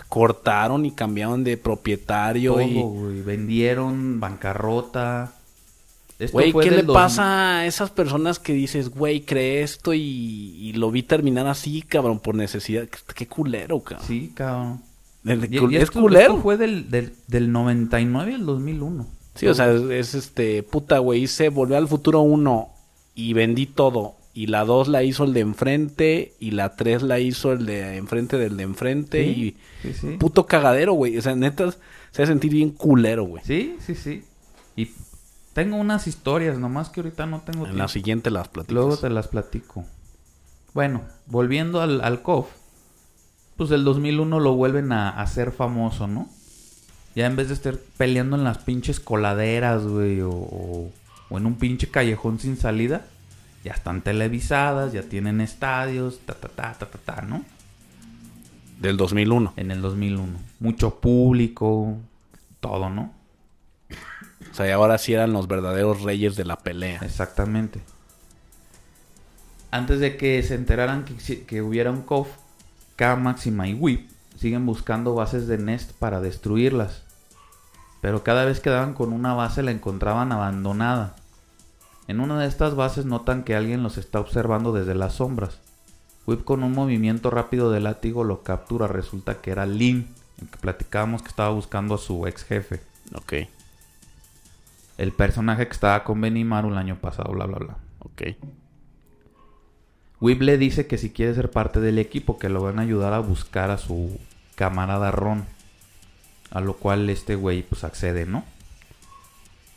cortaron 0.09 0.85
y 0.85 0.91
cambiaron 0.91 1.43
de 1.43 1.57
propietario 1.57 2.53
Todo, 2.53 2.61
y... 2.63 2.73
güey. 2.81 3.21
Vendieron, 3.21 4.19
bancarrota. 4.19 5.33
Güey, 6.31 6.53
¿qué 6.53 6.71
le 6.71 6.83
pasa 6.83 7.57
a 7.59 7.65
esas 7.65 7.89
personas 7.89 8.39
que 8.39 8.53
dices, 8.53 8.89
güey, 8.89 9.21
creé 9.25 9.61
esto 9.63 9.93
y, 9.93 9.99
y 10.01 10.73
lo 10.73 10.89
vi 10.89 11.03
terminar 11.03 11.47
así, 11.47 11.81
cabrón, 11.81 12.19
por 12.19 12.33
necesidad? 12.35 12.87
Qué, 12.87 12.97
qué 13.13 13.27
culero, 13.27 13.81
cabrón. 13.81 14.07
Sí, 14.07 14.31
cabrón. 14.33 14.81
El- 15.25 15.53
y 15.53 15.75
es 15.75 15.83
esto, 15.83 15.99
culero. 16.01 16.31
esto 16.31 16.41
fue 16.41 16.57
del, 16.57 16.89
del, 16.89 17.13
del 17.27 17.51
99 17.51 18.35
al 18.35 18.45
2001. 18.45 19.07
Sí, 19.35 19.47
o 19.47 19.53
sea, 19.53 19.71
es, 19.71 19.81
es, 19.89 20.13
este, 20.15 20.61
puta, 20.63 20.99
güey, 20.99 21.23
hice 21.23 21.49
Volver 21.49 21.77
al 21.77 21.87
Futuro 21.87 22.21
1 22.21 22.69
y 23.15 23.33
vendí 23.33 23.65
todo. 23.65 24.15
Y 24.35 24.47
la 24.47 24.65
2 24.65 24.87
la 24.87 25.03
hizo 25.03 25.23
el 25.25 25.33
de 25.33 25.41
enfrente 25.41 26.33
y 26.39 26.51
la 26.51 26.75
3 26.75 27.03
la 27.03 27.19
hizo 27.19 27.51
el 27.51 27.65
de 27.67 27.97
enfrente 27.97 28.37
del 28.37 28.57
de 28.57 28.63
enfrente 28.63 29.23
Sí, 29.23 29.57
sí, 29.83 29.93
sí. 29.93 30.07
y 30.07 30.17
puto 30.17 30.45
cagadero, 30.47 30.93
güey. 30.93 31.17
O 31.17 31.21
sea, 31.21 31.35
neta, 31.35 31.71
se 31.71 32.21
va 32.21 32.23
a 32.23 32.27
sentir 32.27 32.51
bien 32.51 32.71
culero, 32.71 33.23
güey. 33.25 33.43
Sí, 33.45 33.75
sí, 33.79 33.93
sí. 33.95 34.23
Y 34.75 34.89
tengo 35.53 35.75
unas 35.77 36.07
historias, 36.07 36.57
nomás 36.57 36.89
que 36.89 37.01
ahorita 37.01 37.27
no 37.27 37.41
tengo 37.41 37.59
En 37.65 37.71
la 37.73 37.75
tiempo. 37.75 37.87
siguiente 37.89 38.31
las 38.31 38.47
platicas. 38.47 38.73
Luego 38.73 38.97
te 38.97 39.09
las 39.11 39.27
platico. 39.27 39.85
Bueno, 40.73 41.03
volviendo 41.27 41.81
al, 41.81 42.01
al 42.01 42.23
KOF, 42.23 42.47
pues 43.57 43.69
el 43.69 43.83
2001 43.83 44.39
lo 44.39 44.55
vuelven 44.55 44.91
a 44.91 45.09
a 45.11 45.21
hacer 45.21 45.51
famoso, 45.51 46.07
¿no? 46.07 46.27
Ya 47.15 47.27
en 47.27 47.35
vez 47.35 47.47
de 47.49 47.53
estar 47.53 47.77
peleando 47.97 48.35
en 48.35 48.43
las 48.43 48.57
pinches 48.59 48.99
coladeras, 48.99 49.83
güey, 49.85 50.21
o, 50.21 50.31
o- 50.31 50.91
o 51.29 51.37
en 51.37 51.45
un 51.45 51.55
pinche 51.55 51.89
callejón 51.89 52.39
sin 52.39 52.57
salida, 52.57 53.05
ya 53.63 53.71
están 53.73 54.01
televisadas, 54.01 54.93
ya 54.93 55.03
tienen 55.03 55.41
estadios, 55.41 56.19
ta, 56.25 56.33
ta, 56.33 56.49
ta, 56.49 56.73
ta, 56.77 56.85
ta, 56.87 56.97
ta, 56.99 57.21
¿no? 57.21 57.45
Del 58.79 58.97
2001. 58.97 59.53
En 59.55 59.71
el 59.71 59.81
2001. 59.81 60.37
Mucho 60.59 60.99
público, 60.99 61.97
todo, 62.59 62.89
¿no? 62.89 63.13
O 64.51 64.53
sea, 64.55 64.67
y 64.67 64.71
ahora 64.71 64.97
sí 64.97 65.13
eran 65.13 65.33
los 65.33 65.47
verdaderos 65.47 66.01
reyes 66.01 66.35
de 66.35 66.45
la 66.45 66.57
pelea. 66.57 66.99
Exactamente. 67.03 67.81
Antes 69.71 69.99
de 69.99 70.17
que 70.17 70.43
se 70.43 70.55
enteraran 70.55 71.05
que 71.05 71.61
hubiera 71.61 71.89
un 71.91 72.01
KOF, 72.03 72.27
K, 72.95 73.15
Máxima 73.15 73.67
y 73.67 73.73
Whip 73.73 74.09
siguen 74.37 74.65
buscando 74.65 75.15
bases 75.15 75.47
de 75.47 75.57
Nest 75.57 75.93
para 75.93 76.19
destruirlas. 76.21 77.02
Pero 78.03 78.21
cada 78.21 78.43
vez 78.43 78.59
que 78.59 78.69
daban 78.69 78.93
con 78.93 79.13
una 79.13 79.33
base 79.33 79.63
la 79.63 79.71
encontraban 79.71 80.33
abandonada. 80.33 81.15
En 82.09 82.19
una 82.19 82.37
de 82.37 82.47
estas 82.47 82.75
bases 82.75 83.05
notan 83.05 83.45
que 83.45 83.55
alguien 83.55 83.81
los 83.81 83.97
está 83.97 84.19
observando 84.19 84.73
desde 84.73 84.93
las 84.93 85.13
sombras. 85.13 85.61
Whip 86.27 86.43
con 86.43 86.63
un 86.63 86.73
movimiento 86.73 87.29
rápido 87.29 87.71
de 87.71 87.79
látigo 87.79 88.25
lo 88.25 88.43
captura. 88.43 88.87
Resulta 88.87 89.39
que 89.39 89.51
era 89.51 89.65
Lin, 89.65 90.09
el 90.41 90.49
que 90.49 90.57
platicábamos 90.57 91.21
que 91.21 91.29
estaba 91.29 91.51
buscando 91.51 91.95
a 91.95 91.97
su 91.97 92.27
ex 92.27 92.43
jefe. 92.43 92.81
Ok, 93.15 93.47
El 94.97 95.13
personaje 95.13 95.65
que 95.65 95.73
estaba 95.73 96.03
con 96.03 96.19
Benimaru 96.19 96.71
el 96.71 96.77
año 96.77 96.97
pasado, 96.97 97.31
bla 97.31 97.45
bla 97.45 97.59
bla. 97.59 97.77
ok. 97.99 98.21
Whip 100.19 100.41
le 100.41 100.57
dice 100.57 100.87
que 100.87 100.97
si 100.97 101.11
quiere 101.11 101.35
ser 101.35 101.51
parte 101.51 101.79
del 101.79 101.99
equipo, 101.99 102.37
que 102.37 102.49
lo 102.49 102.61
van 102.61 102.79
a 102.79 102.81
ayudar 102.81 103.13
a 103.13 103.19
buscar 103.19 103.71
a 103.71 103.77
su 103.77 104.19
camarada 104.55 105.09
Ron. 105.11 105.45
A 106.53 106.61
lo 106.61 106.75
cual 106.75 107.09
este 107.09 107.35
güey 107.35 107.63
pues 107.63 107.83
accede, 107.83 108.25
¿no? 108.25 108.45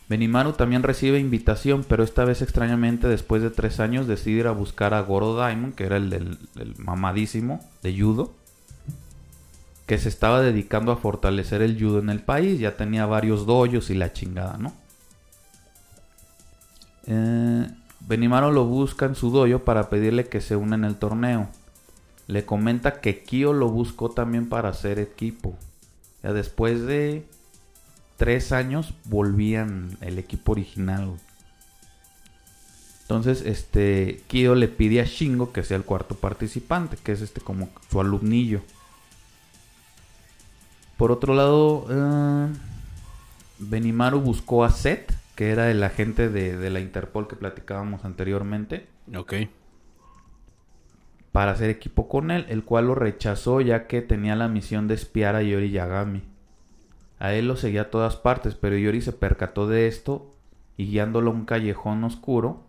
Benimaru 0.09 0.53
también 0.53 0.85
recibe 0.85 1.18
invitación, 1.18 1.85
pero 1.89 2.05
esta 2.05 2.24
vez 2.24 2.41
extrañamente 2.41 3.09
después 3.09 3.43
de 3.43 3.51
tres 3.51 3.81
años 3.81 4.07
decide 4.07 4.41
ir 4.41 4.47
a 4.47 4.53
buscar 4.53 4.95
a 4.95 5.01
Goro 5.01 5.35
Diamond, 5.35 5.74
que 5.74 5.85
era 5.85 5.97
el 5.97 6.39
mamadísimo 6.79 7.61
de 7.83 7.99
judo, 7.99 8.33
que 9.87 9.99
se 9.99 10.09
estaba 10.09 10.41
dedicando 10.43 10.93
a 10.93 10.97
fortalecer 10.97 11.62
el 11.62 11.81
judo 11.81 12.01
en 12.01 12.11
el 12.11 12.20
país, 12.20 12.61
ya 12.61 12.77
tenía 12.77 13.07
varios 13.07 13.47
doyos 13.47 13.91
y 13.91 13.95
la 13.95 14.12
chingada, 14.12 14.59
¿no? 14.59 14.72
Eh, 17.07 17.68
Benimaru 18.01 18.53
lo 18.53 18.64
busca 18.64 19.07
en 19.07 19.14
su 19.14 19.31
dojo 19.31 19.61
para 19.64 19.89
pedirle 19.89 20.29
que 20.29 20.41
se 20.41 20.57
una 20.57 20.74
en 20.74 20.85
el 20.85 20.97
torneo. 20.97 21.49
Le 22.27 22.45
comenta 22.45 23.01
que 23.01 23.22
Kyo 23.22 23.53
lo 23.53 23.68
buscó 23.68 24.11
también 24.11 24.49
para 24.49 24.70
hacer 24.70 24.99
equipo. 24.99 25.57
Ya 26.23 26.33
después 26.33 26.83
de 26.87 27.27
tres 28.17 28.53
años 28.53 28.95
volvían 29.05 29.97
el 30.01 30.19
equipo 30.19 30.53
original. 30.53 31.17
Entonces, 33.03 33.43
este 33.47 34.23
Kyo 34.27 34.55
le 34.55 34.69
pide 34.69 35.01
a 35.01 35.05
Shingo 35.05 35.53
que 35.53 35.62
sea 35.62 35.77
el 35.77 35.85
cuarto 35.85 36.17
participante, 36.17 36.97
que 37.03 37.12
es 37.12 37.21
este 37.21 37.41
como 37.41 37.69
su 37.91 38.01
alumnillo. 38.01 38.62
Por 40.97 41.12
otro 41.12 41.35
lado, 41.35 41.87
eh, 41.89 42.53
Benimaru 43.59 44.21
buscó 44.21 44.64
a 44.64 44.71
Seth, 44.71 45.12
que 45.37 45.51
era 45.51 45.71
el 45.71 45.83
agente 45.85 46.31
de, 46.31 46.57
de 46.57 46.71
la 46.71 46.81
Interpol 46.81 47.29
que 47.29 47.37
platicábamos 47.37 48.05
anteriormente, 48.05 48.89
Ok. 49.14 49.35
Para 51.37 51.53
hacer 51.53 51.68
equipo 51.68 52.09
con 52.09 52.30
él, 52.30 52.47
el 52.49 52.64
cual 52.64 52.87
lo 52.87 52.95
rechazó 52.95 53.61
ya 53.61 53.87
que 53.87 54.01
tenía 54.01 54.37
la 54.37 54.49
misión 54.49 54.89
de 54.89 54.95
espiar 54.95 55.37
a 55.37 55.43
Yori 55.43 55.70
Yagami. 55.70 56.22
A 57.18 57.34
él 57.34 57.47
lo 57.47 57.57
seguía 57.57 57.82
a 57.82 57.91
todas 57.91 58.16
partes, 58.16 58.55
pero 58.55 58.78
Yori 58.78 59.03
se 59.03 59.12
percató 59.12 59.68
de 59.68 59.87
esto 59.87 60.30
y 60.78 60.87
guiándolo 60.87 61.30
a 61.30 61.34
un 61.34 61.45
callejón 61.45 62.03
oscuro, 62.05 62.62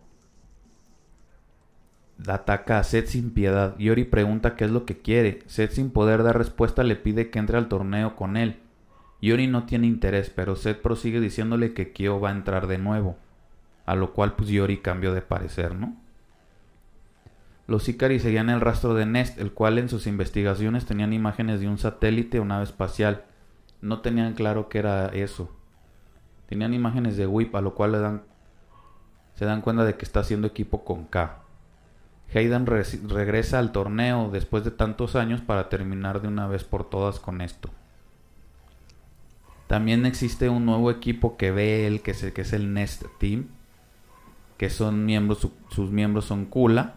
ataca 2.26 2.78
a 2.78 2.84
Seth 2.84 3.06
sin 3.06 3.30
piedad. 3.30 3.74
Yori 3.78 4.04
pregunta 4.04 4.54
qué 4.54 4.66
es 4.66 4.70
lo 4.70 4.84
que 4.84 4.98
quiere. 4.98 5.38
Seth 5.46 5.70
sin 5.70 5.88
poder 5.88 6.22
dar 6.22 6.36
respuesta 6.36 6.82
le 6.82 6.96
pide 6.96 7.30
que 7.30 7.38
entre 7.38 7.56
al 7.56 7.68
torneo 7.68 8.16
con 8.16 8.36
él. 8.36 8.58
Yori 9.22 9.46
no 9.46 9.64
tiene 9.64 9.86
interés, 9.86 10.28
pero 10.28 10.56
Seth 10.56 10.82
prosigue 10.82 11.20
diciéndole 11.20 11.72
que 11.72 11.94
Kyo 11.94 12.20
va 12.20 12.28
a 12.28 12.32
entrar 12.32 12.66
de 12.66 12.76
nuevo. 12.76 13.16
A 13.86 13.94
lo 13.94 14.12
cual 14.12 14.34
pues 14.36 14.50
Yori 14.50 14.76
cambió 14.82 15.14
de 15.14 15.22
parecer, 15.22 15.74
¿no? 15.74 15.96
Los 17.68 17.88
Ikari 17.88 18.18
seguían 18.18 18.50
el 18.50 18.60
rastro 18.60 18.94
de 18.94 19.06
Nest, 19.06 19.38
el 19.38 19.52
cual 19.52 19.78
en 19.78 19.88
sus 19.88 20.06
investigaciones 20.08 20.86
tenían 20.86 21.12
imágenes 21.12 21.60
de 21.60 21.68
un 21.68 21.78
satélite 21.78 22.40
o 22.40 22.44
nave 22.44 22.64
espacial. 22.64 23.24
no 23.80 24.00
tenían 24.00 24.34
claro 24.34 24.68
que 24.68 24.78
era 24.80 25.06
eso. 25.08 25.54
Tenían 26.48 26.74
imágenes 26.74 27.16
de 27.16 27.28
Whip, 27.28 27.54
a 27.54 27.60
lo 27.60 27.74
cual 27.74 28.22
se 29.34 29.44
dan 29.44 29.60
cuenta 29.60 29.84
de 29.84 29.94
que 29.96 30.04
está 30.04 30.20
haciendo 30.20 30.48
equipo 30.48 30.84
con 30.84 31.04
K. 31.04 31.42
Hayden 32.34 32.66
re- 32.66 32.82
regresa 33.06 33.58
al 33.60 33.70
torneo 33.70 34.30
después 34.30 34.64
de 34.64 34.70
tantos 34.72 35.14
años 35.14 35.40
para 35.40 35.68
terminar 35.68 36.20
de 36.20 36.28
una 36.28 36.48
vez 36.48 36.64
por 36.64 36.90
todas 36.90 37.20
con 37.20 37.40
esto. 37.40 37.70
También 39.68 40.06
existe 40.06 40.48
un 40.48 40.64
nuevo 40.64 40.90
equipo 40.90 41.36
que 41.36 41.50
ve 41.50 41.86
él, 41.86 42.00
que 42.00 42.12
es 42.12 42.52
el, 42.52 42.72
Nest 42.72 43.04
Team, 43.18 43.46
que 44.56 44.70
son 44.70 45.04
miembros, 45.04 45.38
su- 45.38 45.52
sus 45.68 45.90
miembros 45.90 46.24
son 46.24 46.46
Kula, 46.46 46.96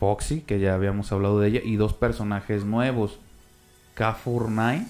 Foxy, 0.00 0.40
que 0.40 0.58
ya 0.58 0.74
habíamos 0.74 1.12
hablado 1.12 1.38
de 1.38 1.48
ella, 1.48 1.60
y 1.62 1.76
dos 1.76 1.92
personajes 1.94 2.64
nuevos, 2.64 3.20
K49 3.96 4.86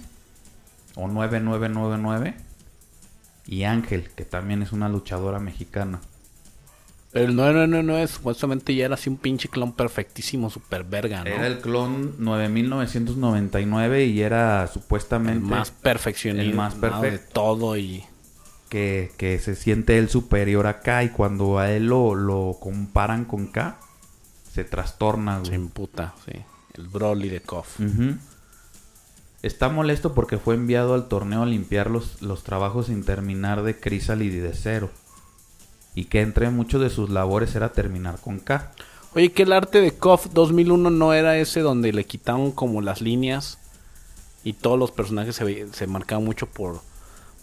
o 0.94 1.08
9999 1.08 2.34
y 3.46 3.64
Ángel, 3.64 4.10
que 4.14 4.24
también 4.24 4.62
es 4.62 4.72
una 4.72 4.88
luchadora 4.88 5.40
mexicana. 5.40 6.00
El 7.12 7.34
999 7.34 8.06
supuestamente 8.06 8.72
ya 8.74 8.84
era 8.84 8.94
así 8.94 9.10
un 9.10 9.16
pinche 9.16 9.48
clon 9.48 9.72
perfectísimo, 9.72 10.48
super 10.48 10.84
verga, 10.84 11.24
¿no? 11.24 11.34
Era 11.34 11.48
el 11.48 11.60
clon 11.60 12.14
9999 12.18 14.04
y 14.06 14.20
era 14.22 14.68
El 14.68 14.68
supuestamente 14.68 15.40
más 15.40 15.72
perfeccionista. 15.72 16.42
el 16.42 16.54
más 16.54 16.80
De 16.80 16.80
perfecto. 16.80 17.30
todo 17.32 17.76
y... 17.76 18.04
que, 18.68 19.12
que 19.18 19.38
se 19.40 19.56
siente 19.56 19.98
él 19.98 20.08
superior 20.08 20.66
a 20.68 20.80
K 20.80 21.04
y 21.04 21.08
cuando 21.10 21.58
a 21.58 21.70
él 21.72 21.86
lo, 21.86 22.14
lo 22.14 22.58
comparan 22.60 23.24
con 23.24 23.48
K, 23.48 23.78
se 24.64 24.70
trastorna. 24.70 25.38
güey. 25.38 25.50
Se 25.50 25.54
imputa, 25.54 26.14
sí. 26.24 26.32
El 26.74 26.88
Broly 26.88 27.28
de 27.28 27.40
Koff. 27.40 27.80
Está 29.42 29.68
molesto 29.70 30.14
porque 30.14 30.38
fue 30.38 30.54
enviado 30.54 30.94
al 30.94 31.08
torneo 31.08 31.42
a 31.42 31.46
limpiar 31.46 31.90
los, 31.90 32.20
los 32.20 32.42
trabajos 32.42 32.86
sin 32.86 33.04
terminar 33.04 33.62
de 33.62 33.78
Chrysalid 33.78 34.32
y 34.32 34.38
de 34.38 34.52
Zero. 34.52 34.90
Y 35.94 36.04
que 36.04 36.20
entre 36.20 36.50
muchos 36.50 36.80
de 36.80 36.90
sus 36.90 37.10
labores 37.10 37.54
era 37.54 37.72
terminar 37.72 38.20
con 38.20 38.38
K. 38.38 38.72
Oye, 39.14 39.32
que 39.32 39.42
el 39.42 39.52
arte 39.52 39.80
de 39.80 39.92
KOF 39.92 40.26
2001 40.32 40.90
no 40.90 41.14
era 41.14 41.38
ese 41.38 41.60
donde 41.60 41.92
le 41.92 42.04
quitaron 42.04 42.52
como 42.52 42.80
las 42.80 43.00
líneas 43.00 43.58
y 44.44 44.52
todos 44.52 44.78
los 44.78 44.92
personajes 44.92 45.34
se, 45.34 45.72
se 45.72 45.86
marcaban 45.86 46.24
mucho 46.24 46.46
por, 46.46 46.80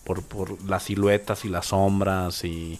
por, 0.05 0.23
por 0.23 0.63
las 0.63 0.83
siluetas 0.83 1.43
y 1.45 1.49
las 1.49 1.67
sombras 1.67 2.45
y 2.45 2.79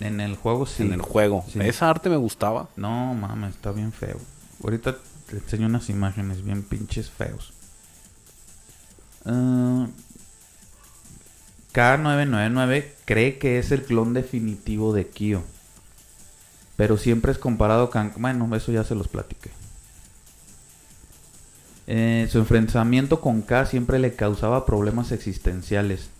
En 0.00 0.20
el 0.20 0.36
juego 0.36 0.66
sí. 0.66 0.84
en 0.84 0.92
el 0.92 1.02
juego. 1.02 1.44
Sí. 1.52 1.58
Esa 1.60 1.90
arte 1.90 2.08
me 2.08 2.16
gustaba. 2.16 2.68
No, 2.76 3.14
mames, 3.14 3.54
está 3.54 3.72
bien 3.72 3.92
feo. 3.92 4.18
Ahorita 4.62 4.96
te 5.28 5.36
enseño 5.36 5.66
unas 5.66 5.88
imágenes 5.90 6.44
bien 6.44 6.62
pinches 6.62 7.10
feos. 7.10 7.52
Ah, 9.24 9.86
K999 11.74 12.92
cree 13.04 13.38
que 13.38 13.58
es 13.58 13.70
el 13.72 13.82
clon 13.82 14.14
definitivo 14.14 14.92
de 14.92 15.06
Kyo. 15.08 15.42
Pero 16.76 16.96
siempre 16.96 17.32
es 17.32 17.38
comparado 17.38 17.90
con... 17.90 18.12
Bueno, 18.18 18.54
eso 18.54 18.72
ya 18.72 18.84
se 18.84 18.94
los 18.94 19.08
platiqué. 19.08 19.50
Eh, 21.88 22.28
su 22.30 22.38
enfrentamiento 22.38 23.20
con 23.20 23.42
K 23.42 23.66
siempre 23.66 23.98
le 23.98 24.14
causaba 24.14 24.64
problemas 24.64 25.10
existenciales. 25.10 26.10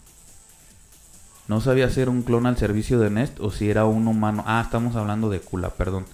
No 1.49 1.63
sabía 1.63 1.89
si 1.89 2.03
era 2.03 2.11
un 2.11 2.23
clon 2.23 2.45
al 2.45 2.59
servicio 2.59 2.99
de 2.99 3.09
Nest 3.09 3.41
o 3.41 3.51
si 3.51 3.71
era 3.71 3.87
un 3.87 4.07
humano. 4.07 4.45
Ah, 4.47 4.61
estamos 4.63 4.97
hablando 4.97 5.31
de 5.31 5.41
Kula, 5.41 5.71
perdón. 5.71 6.05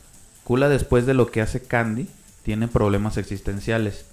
Kula 0.45 0.69
después 0.69 1.07
de 1.07 1.15
lo 1.15 1.33
que 1.33 1.43
hace 1.43 1.61
Candy 1.61 2.09
tiene 2.45 2.69
problemas 2.69 3.17
existenciales. 3.17 4.07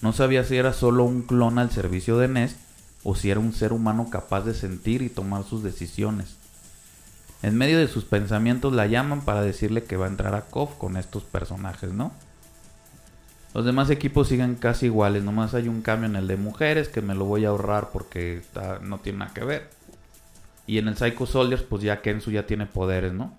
No 0.00 0.12
sabía 0.12 0.44
si 0.44 0.56
era 0.56 0.72
solo 0.72 1.04
un 1.04 1.22
clon 1.22 1.58
al 1.58 1.72
servicio 1.72 2.18
de 2.18 2.28
Nest 2.28 2.56
o 3.02 3.16
si 3.16 3.30
era 3.30 3.40
un 3.40 3.52
ser 3.52 3.72
humano 3.72 4.08
capaz 4.10 4.42
de 4.42 4.54
sentir 4.54 5.02
y 5.02 5.08
tomar 5.08 5.42
sus 5.42 5.64
decisiones. 5.64 6.36
En 7.42 7.56
medio 7.56 7.78
de 7.78 7.88
sus 7.88 8.04
pensamientos 8.04 8.72
la 8.72 8.86
llaman 8.86 9.22
para 9.22 9.42
decirle 9.42 9.82
que 9.82 9.96
va 9.96 10.06
a 10.06 10.10
entrar 10.10 10.34
a 10.34 10.42
KOF 10.42 10.76
con 10.76 10.96
estos 10.96 11.24
personajes, 11.24 11.92
¿no? 11.92 12.12
Los 13.54 13.64
demás 13.64 13.90
equipos 13.90 14.28
siguen 14.28 14.54
casi 14.54 14.86
iguales, 14.86 15.24
nomás 15.24 15.54
hay 15.54 15.66
un 15.66 15.82
cambio 15.82 16.08
en 16.08 16.14
el 16.14 16.28
de 16.28 16.36
mujeres 16.36 16.88
que 16.88 17.02
me 17.02 17.16
lo 17.16 17.24
voy 17.24 17.44
a 17.44 17.48
ahorrar 17.48 17.88
porque 17.92 18.42
no 18.82 19.00
tiene 19.00 19.20
nada 19.20 19.34
que 19.34 19.44
ver. 19.44 19.79
Y 20.66 20.78
en 20.78 20.88
el 20.88 20.96
Psycho 20.96 21.26
Soldiers, 21.26 21.62
pues 21.62 21.82
ya 21.82 22.00
Kensu 22.00 22.30
ya 22.30 22.46
tiene 22.46 22.66
poderes, 22.66 23.12
¿no? 23.12 23.36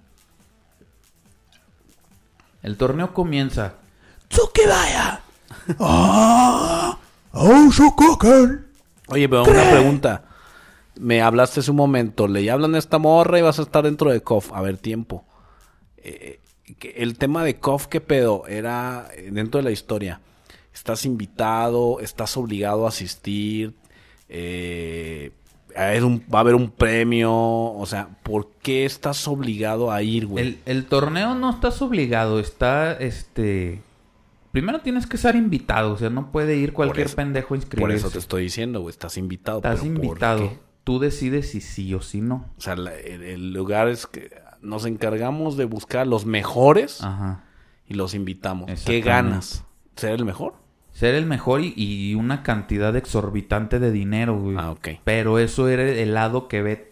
El 2.62 2.78
torneo 2.78 3.14
comienza. 3.14 3.76
¡Tsukibaya! 4.30 5.22
¡Ah! 5.80 6.98
¡Oh! 7.34 7.70
Oye, 9.08 9.28
pero 9.30 9.44
una 9.44 9.72
pregunta. 9.72 10.26
Me 11.00 11.22
hablaste 11.22 11.62
hace 11.62 11.72
un 11.72 11.78
momento, 11.78 12.28
le 12.28 12.50
hablan 12.52 12.76
a 12.76 12.78
esta 12.78 12.98
morra 12.98 13.40
y 13.40 13.42
vas 13.42 13.60
a 13.60 13.64
estar 13.64 13.84
dentro 13.84 14.12
de 14.12 14.22
KOF. 14.22 14.52
A 14.54 14.62
ver, 14.62 14.78
tiempo. 14.78 15.26
Eh, 15.98 16.40
el 16.96 17.18
tema 17.18 17.44
de 17.44 17.60
KOF, 17.60 17.88
¿qué 17.88 18.02
pedo? 18.02 18.46
Era 18.48 19.08
eh, 19.16 19.30
dentro 19.32 19.60
de 19.60 19.64
la 19.64 19.72
historia. 19.72 20.22
Estás 20.74 21.06
invitado, 21.06 22.00
estás 22.00 22.38
obligado 22.38 22.86
a 22.86 22.90
asistir. 22.90 23.74
eh, 24.30 25.32
ver 25.76 26.04
un- 26.04 26.24
va 26.34 26.40
a 26.40 26.42
haber 26.42 26.56
un 26.56 26.70
premio. 26.72 27.32
O 27.34 27.86
sea, 27.86 28.10
¿por 28.24 28.50
qué 28.62 28.86
estás 28.86 29.28
obligado 29.28 29.92
a 29.92 30.02
ir, 30.02 30.28
güey? 30.28 30.46
El, 30.48 30.60
el 30.66 30.86
torneo 30.86 31.36
no 31.36 31.50
estás 31.50 31.82
obligado, 31.82 32.40
está 32.40 32.94
este. 32.94 33.82
Primero 34.52 34.80
tienes 34.82 35.08
que 35.08 35.18
ser 35.18 35.36
invitado, 35.36 35.94
o 35.94 35.98
sea, 35.98 36.10
no 36.10 36.32
puede 36.32 36.58
ir 36.58 36.74
cualquier 36.74 37.06
eso- 37.08 37.16
pendejo 37.16 37.46
a 37.46 37.50
Por 37.50 37.58
inscribirse. 37.58 37.98
eso 37.98 38.10
te 38.10 38.20
estoy 38.20 38.44
diciendo, 38.44 38.82
güey. 38.82 38.92
Estás 38.92 39.18
invitado. 39.18 39.60
Estás 39.60 39.80
pero 39.82 39.94
¿por 39.96 40.04
invitado. 40.06 40.50
qué? 40.50 40.60
Tú 40.84 41.00
decides 41.00 41.52
si 41.52 41.62
sí 41.62 41.94
o 41.94 42.02
si 42.02 42.20
no. 42.22 42.48
O 42.58 42.62
sea, 42.62 42.76
la- 42.76 42.96
el, 42.96 43.24
el 43.24 43.54
lugar 43.54 43.88
es 43.88 44.08
que 44.08 44.30
nos 44.62 44.86
encargamos 44.86 45.56
de 45.58 45.66
buscar 45.66 46.06
los 46.06 46.26
mejores 46.26 47.02
Ajá. 47.04 47.44
y 47.88 47.94
los 47.94 48.14
invitamos. 48.14 48.70
¿Qué 48.86 49.00
ganas? 49.02 49.64
¿Ser 49.96 50.12
el 50.12 50.26
mejor? 50.26 50.56
Ser 50.92 51.16
el 51.16 51.26
mejor 51.26 51.62
y, 51.62 51.74
y 51.78 52.16
una 52.16 52.44
cantidad 52.44 52.96
exorbitante 52.96 53.80
de 53.80 53.92
dinero, 53.92 54.38
güey. 54.40 54.58
Ah, 54.60 54.72
ok. 54.72 54.90
Pero 55.04 55.40
eso 55.40 55.68
era 55.68 55.84
el 55.84 56.14
lado 56.14 56.48
que 56.48 56.62
ve 56.62 56.92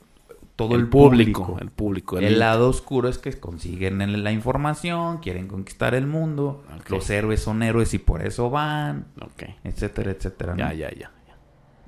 todo 0.56 0.76
el, 0.76 0.82
el 0.82 0.88
público. 0.88 1.46
público, 1.46 1.62
el 1.62 1.70
público. 1.72 2.18
El, 2.18 2.26
el- 2.26 2.40
lado 2.40 2.70
oscuro 2.70 3.08
es 3.10 3.18
que 3.18 3.32
consiguen 3.40 4.24
la 4.24 4.32
información, 4.32 5.20
quieren 5.20 5.48
conquistar 5.48 5.96
el 5.96 6.08
mundo, 6.08 6.64
los 6.90 7.10
héroes 7.10 7.42
son 7.42 7.64
héroes 7.64 7.94
y 7.94 8.00
por 8.00 8.26
eso 8.26 8.50
van, 8.50 9.06
Ok. 9.22 9.44
etcétera, 9.64 10.12
etcétera. 10.12 10.54
¿no? 10.54 10.60
Ya, 10.60 10.74
ya, 10.74 10.92
ya. 10.98 11.12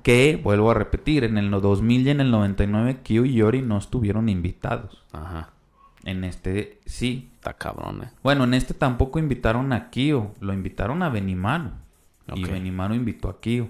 Que, 0.02 0.40
vuelvo 0.42 0.70
a 0.70 0.74
repetir, 0.74 1.22
en 1.24 1.38
el 1.38 1.50
2000 1.50 2.06
y 2.06 2.10
en 2.10 2.20
el 2.20 2.30
99 2.32 2.98
Kyo 3.04 3.24
y 3.24 3.34
Yori 3.34 3.62
no 3.62 3.78
estuvieron 3.78 4.28
invitados. 4.28 5.04
Ajá. 5.12 5.50
En 6.04 6.24
este 6.24 6.80
sí. 6.86 7.30
Está 7.36 7.52
cabrón, 7.54 8.02
eh. 8.04 8.10
Bueno, 8.22 8.42
en 8.44 8.54
este 8.54 8.74
tampoco 8.74 9.18
invitaron 9.20 9.72
a 9.72 9.90
Kyo, 9.90 10.32
lo 10.40 10.52
invitaron 10.52 11.02
a 11.04 11.08
Okay. 12.32 12.44
Y 12.44 12.48
Benimano 12.48 12.94
invitó 12.94 13.28
a 13.28 13.40
Kio. 13.40 13.68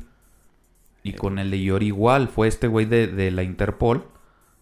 Y 1.05 1.15
con 1.15 1.39
el 1.39 1.51
de 1.51 1.63
Yori 1.63 1.87
igual, 1.87 2.29
fue 2.29 2.47
este 2.49 2.69
güey 2.69 2.87
de, 2.87 3.09
de, 3.09 3.31
la 3.33 3.43
Interpol, 3.43 4.07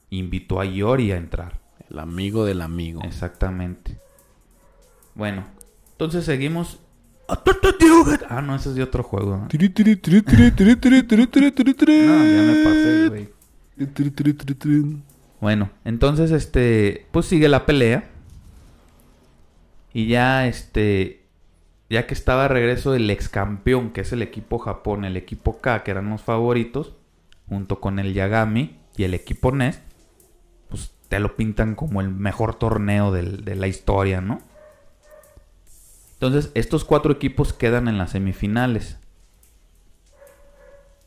invitó 0.08 0.60
a 0.60 0.64
Yori 0.64 1.12
a 1.12 1.16
entrar. 1.16 1.60
El 1.90 1.98
amigo 1.98 2.44
del 2.44 2.62
amigo. 2.62 3.02
Exactamente. 3.04 3.98
Bueno, 5.14 5.44
entonces 5.92 6.24
seguimos. 6.24 6.78
Ah, 8.28 8.40
no, 8.40 8.56
ese 8.56 8.70
es 8.70 8.74
de 8.74 8.82
otro 8.82 9.02
juego. 9.02 9.36
¿no? 9.36 9.48
no 12.06 12.24
ya 12.24 12.42
me 12.42 12.64
pasé, 12.64 13.08
güey. 13.08 13.28
Bueno, 15.40 15.70
entonces 15.84 16.30
este, 16.30 17.06
pues 17.10 17.26
sigue 17.26 17.48
la 17.48 17.66
pelea. 17.66 18.08
Y 19.92 20.06
ya 20.06 20.46
este 20.46 21.19
ya 21.90 22.06
que 22.06 22.14
estaba 22.14 22.48
regreso 22.48 22.94
el 22.94 23.10
ex 23.10 23.28
campeón, 23.28 23.90
que 23.90 24.02
es 24.02 24.12
el 24.12 24.22
equipo 24.22 24.58
Japón, 24.58 25.04
el 25.04 25.16
equipo 25.16 25.60
K, 25.60 25.82
que 25.82 25.90
eran 25.90 26.08
los 26.08 26.22
favoritos, 26.22 26.94
junto 27.48 27.80
con 27.80 27.98
el 27.98 28.14
Yagami 28.14 28.78
y 28.96 29.02
el 29.04 29.12
equipo 29.12 29.50
NES, 29.50 29.82
pues 30.68 30.92
te 31.08 31.18
lo 31.18 31.36
pintan 31.36 31.74
como 31.74 32.00
el 32.00 32.08
mejor 32.08 32.54
torneo 32.54 33.10
del- 33.10 33.44
de 33.44 33.56
la 33.56 33.66
historia, 33.66 34.20
¿no? 34.20 34.40
Entonces, 36.12 36.52
estos 36.54 36.84
cuatro 36.84 37.12
equipos 37.12 37.52
quedan 37.52 37.88
en 37.88 37.98
las 37.98 38.10
semifinales. 38.12 38.98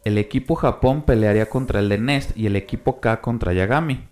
El 0.03 0.17
equipo 0.17 0.55
Japón 0.55 1.03
pelearía 1.03 1.49
contra 1.49 1.79
el 1.79 1.87
de 1.87 1.97
Nest 1.97 2.35
y 2.35 2.47
el 2.47 2.57
equipo 2.57 2.99
K 2.99 3.21
contra 3.21 3.53
Yagami. 3.53 4.09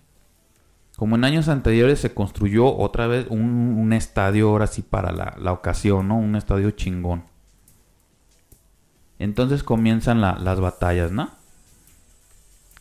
Como 0.96 1.16
en 1.16 1.24
años 1.24 1.48
anteriores 1.48 1.98
se 2.00 2.14
construyó 2.14 2.76
otra 2.76 3.06
vez 3.06 3.26
un, 3.28 3.92
estadio 3.92 4.50
ahora 4.50 4.66
sí 4.66 4.82
para 4.82 5.12
la, 5.12 5.52
ocasión, 5.52 6.08
¿no? 6.08 6.16
Un 6.16 6.36
estadio 6.36 6.70
chingón. 6.72 7.24
Entonces 9.18 9.62
comienzan 9.62 10.20
la- 10.20 10.38
las 10.38 10.60
batallas, 10.60 11.10
¿no? 11.10 11.30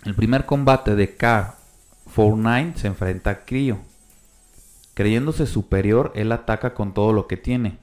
El 0.04 0.16
primer 0.16 0.46
combate 0.46 0.96
de 0.96 1.18
K49 1.18 2.76
se 2.76 2.88
enfrenta 2.88 3.30
a 3.30 3.46
Cryo. 3.46 3.78
Creyéndose 4.94 5.46
superior, 5.46 6.12
él 6.16 6.32
ataca 6.32 6.74
con 6.74 6.94
todo 6.94 7.14
lo 7.14 7.28
que 7.28 7.38
tiene. 7.38 7.78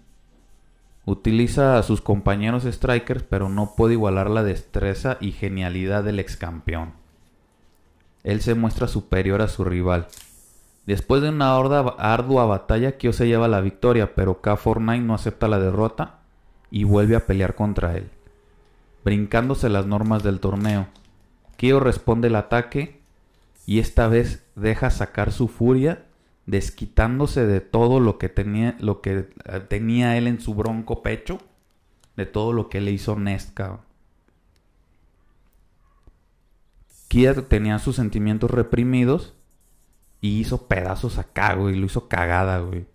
Utiliza 1.05 1.78
a 1.78 1.82
sus 1.82 2.00
compañeros 2.00 2.64
strikers, 2.64 3.22
pero 3.22 3.48
no 3.48 3.74
puede 3.76 3.94
igualar 3.94 4.28
la 4.28 4.42
destreza 4.42 5.16
y 5.20 5.32
genialidad 5.32 6.05
del 6.05 6.18
ex 6.18 6.36
campeón. 6.36 6.97
Él 8.24 8.40
se 8.40 8.54
muestra 8.54 8.88
superior 8.88 9.42
a 9.42 9.48
su 9.48 9.64
rival. 9.64 10.08
Después 10.86 11.20
de 11.20 11.28
una 11.28 11.54
ardua 11.54 12.46
batalla, 12.46 12.96
Kyo 12.96 13.12
se 13.12 13.26
lleva 13.26 13.46
la 13.46 13.60
victoria, 13.60 14.14
pero 14.14 14.40
K49 14.40 15.02
no 15.02 15.14
acepta 15.14 15.46
la 15.46 15.58
derrota 15.58 16.20
y 16.70 16.84
vuelve 16.84 17.14
a 17.16 17.26
pelear 17.26 17.54
contra 17.54 17.96
él, 17.96 18.08
brincándose 19.04 19.68
las 19.68 19.86
normas 19.86 20.22
del 20.22 20.40
torneo. 20.40 20.88
Kyo 21.56 21.80
responde 21.80 22.28
el 22.28 22.36
ataque 22.36 23.02
y 23.66 23.80
esta 23.80 24.08
vez 24.08 24.46
deja 24.54 24.90
sacar 24.90 25.30
su 25.30 25.48
furia, 25.48 26.06
desquitándose 26.46 27.46
de 27.46 27.60
todo 27.60 28.00
lo 28.00 28.16
que 28.16 28.30
tenía, 28.30 28.74
lo 28.80 29.02
que 29.02 29.28
eh, 29.44 29.60
tenía 29.68 30.16
él 30.16 30.26
en 30.26 30.40
su 30.40 30.54
bronco 30.54 31.02
pecho, 31.02 31.38
de 32.16 32.24
todo 32.24 32.54
lo 32.54 32.70
que 32.70 32.80
le 32.80 32.92
hizo 32.92 33.14
Nest. 33.14 33.58
Kia 37.09 37.35
tenía 37.35 37.78
sus 37.78 37.97
sentimientos 37.97 38.51
reprimidos 38.51 39.35
y 40.20 40.39
hizo 40.40 40.66
pedazos 40.68 41.18
acá, 41.18 41.55
güey, 41.55 41.74
lo 41.76 41.86
hizo 41.86 42.09
cagada, 42.09 42.59
güey. 42.60 42.86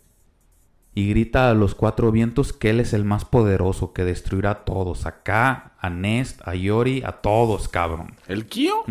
Y 0.96 1.10
grita 1.10 1.50
a 1.50 1.56
los 1.56 1.74
cuatro 1.74 2.12
vientos 2.12 2.54
que 2.54 2.70
él 2.70 2.80
es 2.80 2.94
el 2.94 3.04
más 3.04 3.26
poderoso, 3.26 3.94
que 3.94 4.06
destruirá 4.06 4.52
a 4.52 4.66
todos. 4.66 5.08
Acá, 5.08 5.72
a 5.80 5.90
Nest, 5.90 6.48
a 6.48 6.54
Yori, 6.54 7.02
a 7.04 7.14
todos, 7.14 7.68
cabrón. 7.68 8.14
¿El 8.28 8.46
Kyo? 8.46 8.84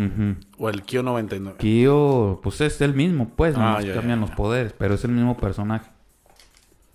¿O 0.57 0.69
el 0.69 0.83
Kyo 0.83 1.01
99? 1.01 1.57
Kyo, 1.59 2.41
pues 2.43 2.59
es 2.59 2.81
el 2.81 2.93
mismo, 2.93 3.29
pues, 3.29 3.55
Ah, 3.57 3.79
ya, 3.81 3.93
cambian 3.93 4.19
ya, 4.19 4.25
los 4.25 4.31
poderes, 4.31 4.73
pero 4.73 4.95
es 4.95 5.05
el 5.05 5.11
mismo 5.11 5.37
personaje. 5.37 5.89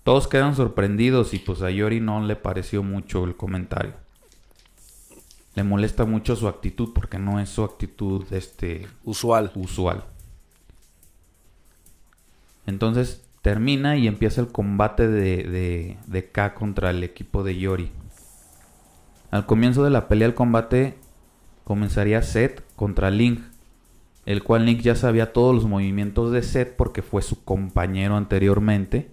Todos 0.03 0.27
quedan 0.27 0.55
sorprendidos 0.55 1.33
y 1.33 1.39
pues 1.39 1.63
a 1.63 1.71
Yori 1.71 1.99
no 2.01 2.21
le 2.21 2.35
pareció 2.35 2.83
mucho 2.83 3.23
el 3.23 3.35
comentario. 3.35 3.93
Le 5.55 5.63
molesta 5.63 6.05
mucho 6.05 6.35
su 6.35 6.47
actitud 6.47 6.93
porque 6.93 7.19
no 7.19 7.39
es 7.39 7.49
su 7.49 7.63
actitud 7.63 8.25
este 8.31 8.87
Usual. 9.03 9.51
usual. 9.55 10.03
Entonces 12.65 13.25
termina 13.41 13.97
y 13.97 14.07
empieza 14.07 14.41
el 14.41 14.51
combate 14.51 15.07
de, 15.07 15.43
de, 15.43 15.97
de 16.05 16.31
K 16.31 16.53
contra 16.53 16.91
el 16.91 17.03
equipo 17.03 17.43
de 17.43 17.57
Yori. 17.57 17.91
Al 19.31 19.45
comienzo 19.45 19.83
de 19.83 19.89
la 19.89 20.07
pelea, 20.07 20.27
el 20.27 20.33
combate 20.35 20.97
comenzaría 21.63 22.21
Seth 22.21 22.63
contra 22.75 23.11
Link, 23.11 23.41
el 24.25 24.43
cual 24.43 24.65
Link 24.65 24.81
ya 24.81 24.95
sabía 24.95 25.33
todos 25.33 25.55
los 25.55 25.65
movimientos 25.65 26.31
de 26.31 26.43
Seth 26.43 26.75
porque 26.75 27.01
fue 27.01 27.21
su 27.21 27.43
compañero 27.43 28.15
anteriormente. 28.15 29.11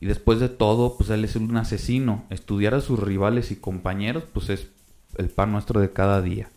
Y 0.00 0.06
después 0.06 0.40
de 0.40 0.48
todo, 0.48 0.96
pues 0.96 1.10
él 1.10 1.24
es 1.24 1.36
un 1.36 1.56
asesino. 1.56 2.24
Estudiar 2.30 2.74
a 2.74 2.80
sus 2.80 3.00
rivales 3.00 3.50
y 3.50 3.56
compañeros, 3.56 4.24
pues 4.32 4.50
es 4.50 4.68
el 5.16 5.30
pan 5.30 5.52
nuestro 5.52 5.80
de 5.80 5.92
cada 5.92 6.20
día. 6.20 6.50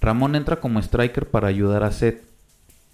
Ramón 0.00 0.36
entra 0.36 0.60
como 0.60 0.78
striker 0.80 1.30
para 1.30 1.48
ayudar 1.48 1.82
a 1.82 1.92
Seth, 1.92 2.22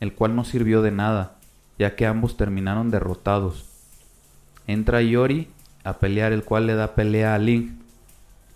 el 0.01 0.15
cual 0.15 0.37
no 0.37 0.45
sirvió 0.45 0.83
de 0.83 0.93
nada, 0.93 1.39
ya 1.79 1.97
que 1.97 2.07
ambos 2.07 2.37
terminaron 2.37 2.91
derrotados. 2.91 3.67
Entra 4.67 5.03
Yori 5.03 5.49
a 5.85 5.99
pelear, 5.99 6.33
el 6.33 6.45
cual 6.45 6.67
le 6.67 6.75
da 6.75 6.95
pelea 6.95 7.35
a 7.35 7.39
Link. 7.39 7.73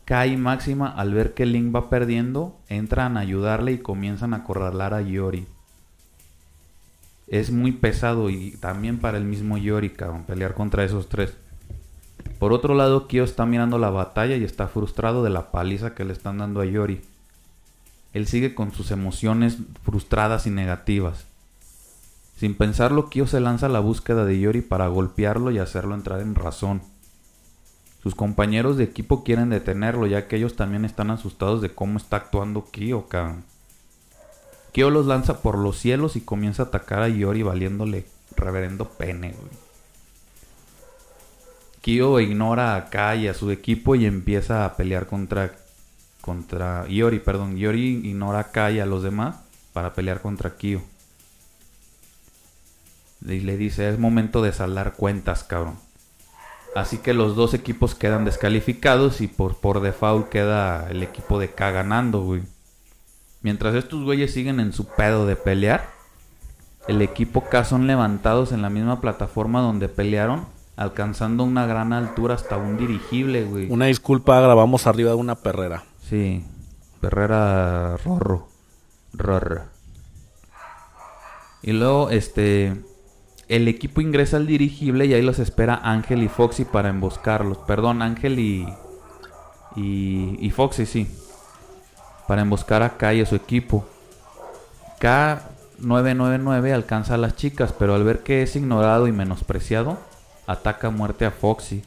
Kai 0.04 0.34
y 0.34 0.36
Máxima, 0.36 0.88
al 0.88 1.12
ver 1.12 1.34
que 1.34 1.46
Link 1.46 1.74
va 1.74 1.90
perdiendo, 1.90 2.56
entran 2.68 3.16
a 3.16 3.20
ayudarle 3.20 3.72
y 3.72 3.78
comienzan 3.78 4.32
a 4.32 4.38
acorralar 4.38 4.94
a 4.94 5.02
Yori. 5.02 5.46
Es 7.26 7.50
muy 7.50 7.72
pesado 7.72 8.30
y 8.30 8.52
también 8.52 8.98
para 8.98 9.18
el 9.18 9.24
mismo 9.24 9.58
Yori, 9.58 9.90
cabrón, 9.90 10.24
pelear 10.24 10.54
contra 10.54 10.84
esos 10.84 11.08
tres. 11.08 11.34
Por 12.38 12.52
otro 12.52 12.74
lado, 12.74 13.08
Kyo 13.08 13.24
está 13.24 13.46
mirando 13.46 13.78
la 13.78 13.90
batalla 13.90 14.36
y 14.36 14.44
está 14.44 14.68
frustrado 14.68 15.22
de 15.22 15.30
la 15.30 15.50
paliza 15.50 15.94
que 15.94 16.04
le 16.04 16.12
están 16.12 16.38
dando 16.38 16.60
a 16.60 16.66
Yori. 16.66 17.00
Él 18.12 18.26
sigue 18.26 18.54
con 18.54 18.72
sus 18.72 18.90
emociones 18.90 19.58
frustradas 19.82 20.46
y 20.46 20.50
negativas. 20.50 21.26
Sin 22.36 22.54
pensarlo, 22.54 23.08
Kyo 23.08 23.26
se 23.26 23.40
lanza 23.40 23.66
a 23.66 23.70
la 23.70 23.80
búsqueda 23.80 24.24
de 24.24 24.38
Yori 24.38 24.60
para 24.60 24.88
golpearlo 24.88 25.50
y 25.50 25.58
hacerlo 25.58 25.94
entrar 25.94 26.20
en 26.20 26.34
razón. 26.34 26.82
Sus 28.02 28.14
compañeros 28.14 28.76
de 28.76 28.84
equipo 28.84 29.24
quieren 29.24 29.50
detenerlo 29.50 30.06
ya 30.06 30.28
que 30.28 30.36
ellos 30.36 30.54
también 30.54 30.84
están 30.84 31.10
asustados 31.10 31.60
de 31.60 31.74
cómo 31.74 31.96
está 31.96 32.18
actuando 32.18 32.66
Kyo, 32.70 33.08
cabrón. 33.08 33.44
Kyo 34.76 34.90
los 34.90 35.06
lanza 35.06 35.40
por 35.40 35.56
los 35.56 35.78
cielos 35.78 36.16
y 36.16 36.20
comienza 36.20 36.64
a 36.64 36.66
atacar 36.66 37.02
a 37.02 37.08
Yori 37.08 37.42
valiéndole 37.42 38.04
reverendo 38.36 38.86
pene, 38.90 39.32
güey. 39.32 39.48
Kyo 41.80 42.20
ignora 42.20 42.76
a 42.76 42.90
Kai 42.90 43.24
y 43.24 43.28
a 43.28 43.32
su 43.32 43.50
equipo 43.50 43.94
y 43.94 44.04
empieza 44.04 44.66
a 44.66 44.76
pelear 44.76 45.06
contra 45.06 45.56
contra 46.20 46.86
Yori, 46.88 47.20
perdón, 47.20 47.56
Yori 47.56 48.02
ignora 48.04 48.40
a 48.40 48.50
Kai 48.52 48.76
y 48.76 48.80
a 48.80 48.84
los 48.84 49.02
demás 49.02 49.36
para 49.72 49.94
pelear 49.94 50.20
contra 50.20 50.58
Kyo. 50.58 50.82
Y 53.22 53.40
le 53.40 53.56
dice, 53.56 53.88
es 53.88 53.98
momento 53.98 54.42
de 54.42 54.52
saldar 54.52 54.92
cuentas, 54.92 55.42
cabrón. 55.42 55.78
Así 56.74 56.98
que 56.98 57.14
los 57.14 57.34
dos 57.34 57.54
equipos 57.54 57.94
quedan 57.94 58.26
descalificados 58.26 59.22
y 59.22 59.26
por, 59.26 59.56
por 59.56 59.80
default 59.80 60.28
queda 60.28 60.90
el 60.90 61.02
equipo 61.02 61.38
de 61.38 61.50
K 61.50 61.70
ganando, 61.70 62.20
güey. 62.20 62.42
Mientras 63.46 63.76
estos 63.76 64.02
güeyes 64.02 64.32
siguen 64.32 64.58
en 64.58 64.72
su 64.72 64.86
pedo 64.86 65.24
de 65.24 65.36
pelear, 65.36 65.88
el 66.88 67.00
equipo 67.00 67.44
K 67.44 67.64
son 67.64 67.86
levantados 67.86 68.50
en 68.50 68.60
la 68.60 68.70
misma 68.70 69.00
plataforma 69.00 69.60
donde 69.60 69.88
pelearon, 69.88 70.46
alcanzando 70.74 71.44
una 71.44 71.64
gran 71.64 71.92
altura 71.92 72.34
hasta 72.34 72.56
un 72.56 72.76
dirigible, 72.76 73.44
güey. 73.44 73.70
Una 73.70 73.84
disculpa, 73.84 74.40
grabamos 74.40 74.88
arriba 74.88 75.10
de 75.10 75.16
una 75.16 75.36
perrera. 75.36 75.84
Sí, 76.02 76.44
Herrera 77.00 77.96
Rorro. 77.98 78.48
Rorro. 79.12 79.62
Y 81.62 81.70
luego, 81.70 82.10
este. 82.10 82.82
El 83.46 83.68
equipo 83.68 84.00
ingresa 84.00 84.38
al 84.38 84.48
dirigible 84.48 85.06
y 85.06 85.14
ahí 85.14 85.22
los 85.22 85.38
espera 85.38 85.80
Ángel 85.84 86.24
y 86.24 86.28
Foxy 86.28 86.64
para 86.64 86.88
emboscarlos. 86.88 87.58
Perdón, 87.58 88.02
Ángel 88.02 88.40
y. 88.40 88.66
Y, 89.76 90.36
y 90.40 90.50
Foxy, 90.50 90.84
sí. 90.84 91.06
Para 92.26 92.42
emboscar 92.42 92.82
a 92.82 92.96
Kai 92.96 93.18
y 93.18 93.22
a 93.22 93.26
su 93.26 93.36
equipo. 93.36 93.86
K999 95.00 96.72
alcanza 96.72 97.14
a 97.14 97.18
las 97.18 97.36
chicas, 97.36 97.72
pero 97.72 97.94
al 97.94 98.04
ver 98.04 98.20
que 98.22 98.42
es 98.42 98.56
ignorado 98.56 99.06
y 99.06 99.12
menospreciado, 99.12 99.98
ataca 100.46 100.88
a 100.88 100.90
muerte 100.90 101.24
a 101.26 101.30
Foxy. 101.30 101.82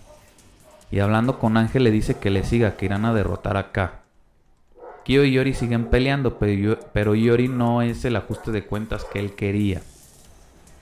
Y 0.91 0.99
hablando 0.99 1.39
con 1.39 1.57
Ángel 1.57 1.83
le 1.83 1.91
dice 1.91 2.17
que 2.17 2.29
le 2.29 2.43
siga, 2.43 2.75
que 2.77 2.85
irán 2.85 3.05
a 3.05 3.13
derrotar 3.13 3.57
a 3.57 3.71
K. 3.71 3.99
Kyo 5.09 5.23
y 5.23 5.31
Yori 5.31 5.53
siguen 5.53 5.85
peleando, 5.85 6.37
pero 6.37 7.15
Yori 7.15 7.47
no 7.47 7.81
es 7.81 8.05
el 8.05 8.15
ajuste 8.15 8.51
de 8.51 8.65
cuentas 8.65 9.05
que 9.05 9.19
él 9.19 9.33
quería, 9.33 9.81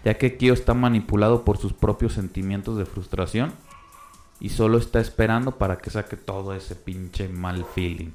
ya 0.03 0.15
que 0.15 0.37
Kyo 0.37 0.53
está 0.53 0.73
manipulado 0.73 1.45
por 1.45 1.57
sus 1.57 1.73
propios 1.73 2.13
sentimientos 2.13 2.77
de 2.77 2.85
frustración 2.85 3.53
y 4.39 4.49
solo 4.49 4.77
está 4.79 4.99
esperando 4.99 5.57
para 5.57 5.77
que 5.77 5.89
saque 5.89 6.17
todo 6.17 6.53
ese 6.53 6.75
pinche 6.75 7.29
mal 7.29 7.65
feeling. 7.73 8.11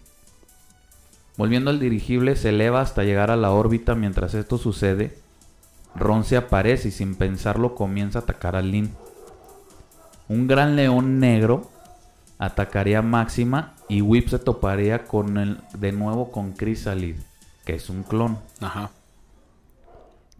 Volviendo 1.36 1.70
al 1.70 1.80
dirigible, 1.80 2.36
se 2.36 2.50
eleva 2.50 2.80
hasta 2.80 3.04
llegar 3.04 3.30
a 3.30 3.36
la 3.36 3.50
órbita. 3.50 3.94
Mientras 3.94 4.34
esto 4.34 4.58
sucede, 4.58 5.16
Ron 5.94 6.24
se 6.24 6.36
aparece 6.36 6.88
y 6.88 6.90
sin 6.90 7.14
pensarlo 7.14 7.74
comienza 7.74 8.18
a 8.18 8.22
atacar 8.22 8.56
a 8.56 8.62
Lin. 8.62 8.90
Un 10.28 10.46
gran 10.46 10.76
león 10.76 11.20
negro 11.20 11.70
atacaría 12.38 12.98
a 12.98 13.02
Máxima 13.02 13.74
y 13.88 14.02
Whip 14.02 14.28
se 14.28 14.38
toparía 14.38 15.04
con 15.04 15.38
el, 15.38 15.58
de 15.74 15.92
nuevo 15.92 16.32
con 16.32 16.54
Chrysalid, 16.54 17.16
que 17.64 17.74
es 17.74 17.88
un 17.88 18.02
clon. 18.02 18.38
Ajá. 18.60 18.90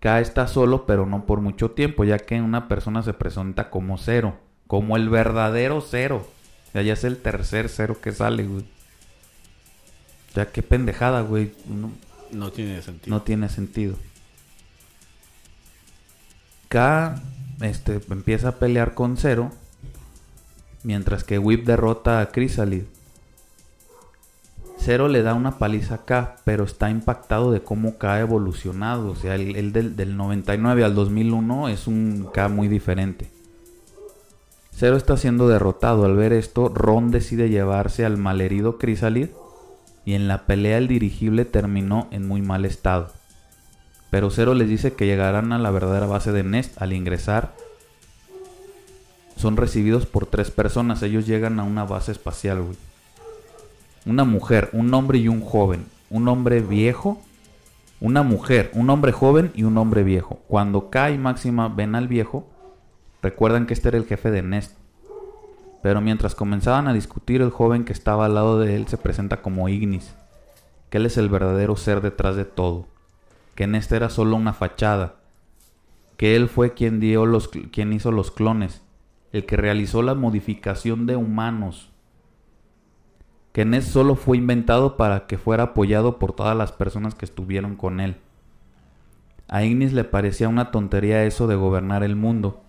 K 0.01 0.21
está 0.21 0.49
solo, 0.49 0.85
pero 0.85 1.07
no 1.07 1.27
por 1.27 1.41
mucho 1.41 1.71
tiempo, 1.71 2.03
ya 2.03 2.19
que 2.19 2.41
una 2.41 2.67
persona 2.67 3.03
se 3.03 3.13
presenta 3.13 3.71
como 3.71 3.99
cero, 3.99 4.35
como 4.67 4.97
el 4.97 5.09
verdadero 5.09 5.81
cero. 5.81 6.27
Ya, 6.75 6.83
ya 6.83 6.95
es 6.95 7.05
el 7.05 7.19
tercer 7.19 7.69
cero 7.69 7.99
que 8.03 8.11
sale, 8.11 8.45
güey. 8.45 8.65
Ya 10.35 10.51
qué 10.51 10.63
pendejada, 10.63 11.21
güey. 11.23 11.53
No, 11.69 11.91
No 12.31 12.51
tiene 12.51 12.81
sentido. 12.83 13.15
no 13.17 13.23
tiene 13.23 13.49
sentido. 13.49 13.97
K 16.69 17.21
este, 17.61 18.01
empieza 18.11 18.49
a 18.49 18.53
pelear 18.53 18.95
con 18.95 19.17
Zero. 19.17 19.51
Mientras 20.85 21.23
que 21.23 21.39
Whip 21.39 21.65
derrota 21.67 22.21
a 22.21 22.31
Chrysalid. 22.33 22.85
Zero 24.79 25.07
le 25.07 25.23
da 25.23 25.35
una 25.35 25.59
paliza 25.59 25.95
a 25.95 26.05
K, 26.05 26.37
pero 26.45 26.65
está 26.65 26.91
impactado 26.91 27.53
de 27.53 27.63
cómo 27.63 27.99
K 27.99 28.15
ha 28.15 28.21
evolucionado. 28.21 29.11
O 29.11 29.17
sea, 29.17 29.37
el, 29.37 29.55
el 29.55 29.73
del, 29.73 29.95
del 29.95 30.17
99 30.17 30.83
al 30.83 30.95
2001 30.97 31.69
es 31.69 31.87
un 31.87 32.29
K 32.33 32.49
muy 32.49 32.67
diferente. 32.67 33.31
Zero 34.75 34.97
está 34.97 35.17
siendo 35.17 35.47
derrotado. 35.47 36.05
Al 36.05 36.17
ver 36.17 36.33
esto, 36.33 36.69
Ron 36.69 37.13
decide 37.13 37.49
llevarse 37.49 38.05
al 38.05 38.17
malherido 38.17 38.77
Chrysalid 38.81 39.29
y 40.05 40.15
en 40.15 40.29
la 40.29 40.47
pelea 40.47 40.79
el 40.79 40.89
dirigible 40.89 41.45
terminó 41.45 42.09
en 42.11 42.27
muy 42.27 42.43
mal 42.43 42.65
estado. 42.65 43.13
Pero 44.11 44.31
Zero 44.31 44.55
les 44.55 44.69
dice 44.69 44.95
que 44.95 45.07
llegarán 45.07 45.53
a 45.53 45.59
la 45.59 45.71
verdadera 45.71 46.07
base 46.07 46.33
de 46.33 46.43
Nest 46.43 46.81
al 46.81 46.93
ingresar 46.93 47.55
son 49.43 49.57
recibidos 49.57 50.07
por 50.07 50.27
tres 50.27 50.53
personas. 50.53 51.03
Ellos 51.03 51.27
llegan 51.27 51.59
a 51.59 51.65
una 51.65 51.85
base 51.85 52.13
espacial, 52.13 52.63
güey. 52.63 52.77
Una 54.07 54.25
mujer, 54.25 54.71
un 54.73 54.95
hombre 54.95 55.19
y 55.19 55.27
un 55.27 55.41
joven. 55.41 55.85
Un 56.11 56.29
hombre 56.29 56.61
viejo, 56.61 57.21
una 58.01 58.23
mujer, 58.23 58.71
un 58.75 58.89
hombre 58.91 59.11
joven 59.11 59.51
y 59.55 59.65
un 59.65 59.79
hombre 59.79 60.05
viejo. 60.05 60.41
Cuando 60.47 60.91
K 60.91 61.11
y 61.11 61.19
Máxima 61.19 61.69
ven 61.69 61.95
al 61.95 62.07
viejo, 62.07 62.47
recuerdan 63.21 63.67
que 63.67 63.75
este 63.75 63.89
era 63.89 63.99
el 63.99 64.07
jefe 64.07 64.31
de 64.31 64.43
Nest. 64.43 64.77
Pero 65.83 66.01
mientras 66.01 66.35
comenzaban 66.35 66.87
a 66.87 66.93
discutir, 66.93 67.43
el 67.43 67.51
joven 67.51 67.85
que 67.85 67.93
estaba 67.93 68.27
al 68.27 68.35
lado 68.35 68.61
de 68.61 68.77
él 68.77 68.87
se 68.87 68.99
presenta 68.99 69.43
como 69.43 69.69
Ignis, 69.69 70.15
que 70.91 70.99
él 70.99 71.07
es 71.07 71.17
el 71.17 71.29
verdadero 71.29 71.77
ser 71.77 72.01
detrás 72.01 72.37
de 72.37 72.45
todo, 72.45 72.87
que 73.57 73.67
Nest 73.67 73.91
era 73.91 74.09
solo 74.09 74.37
una 74.37 74.53
fachada, 74.53 75.17
que 76.17 76.37
él 76.37 76.49
fue 76.49 76.73
quien, 76.73 77.01
dio 77.01 77.27
los, 77.27 77.49
quien 77.49 77.93
hizo 77.93 78.13
los 78.13 78.31
clones, 78.31 78.83
el 79.33 79.45
que 79.45 79.57
realizó 79.57 80.03
la 80.03 80.15
modificación 80.15 81.07
de 81.07 81.17
humanos, 81.17 81.91
que 83.53 83.65
Ness 83.65 83.87
solo 83.87 84.15
fue 84.15 84.37
inventado 84.37 84.97
para 84.97 85.27
que 85.27 85.37
fuera 85.37 85.65
apoyado 85.65 86.19
por 86.19 86.33
todas 86.33 86.57
las 86.57 86.73
personas 86.73 87.15
que 87.15 87.25
estuvieron 87.25 87.77
con 87.77 88.01
él. 88.01 88.17
A 89.49 89.65
Ignis 89.65 89.93
le 89.93 90.05
parecía 90.05 90.49
una 90.49 90.71
tontería 90.71 91.25
eso 91.25 91.47
de 91.47 91.57
gobernar 91.57 92.03
el 92.03 92.17
mundo. 92.17 92.63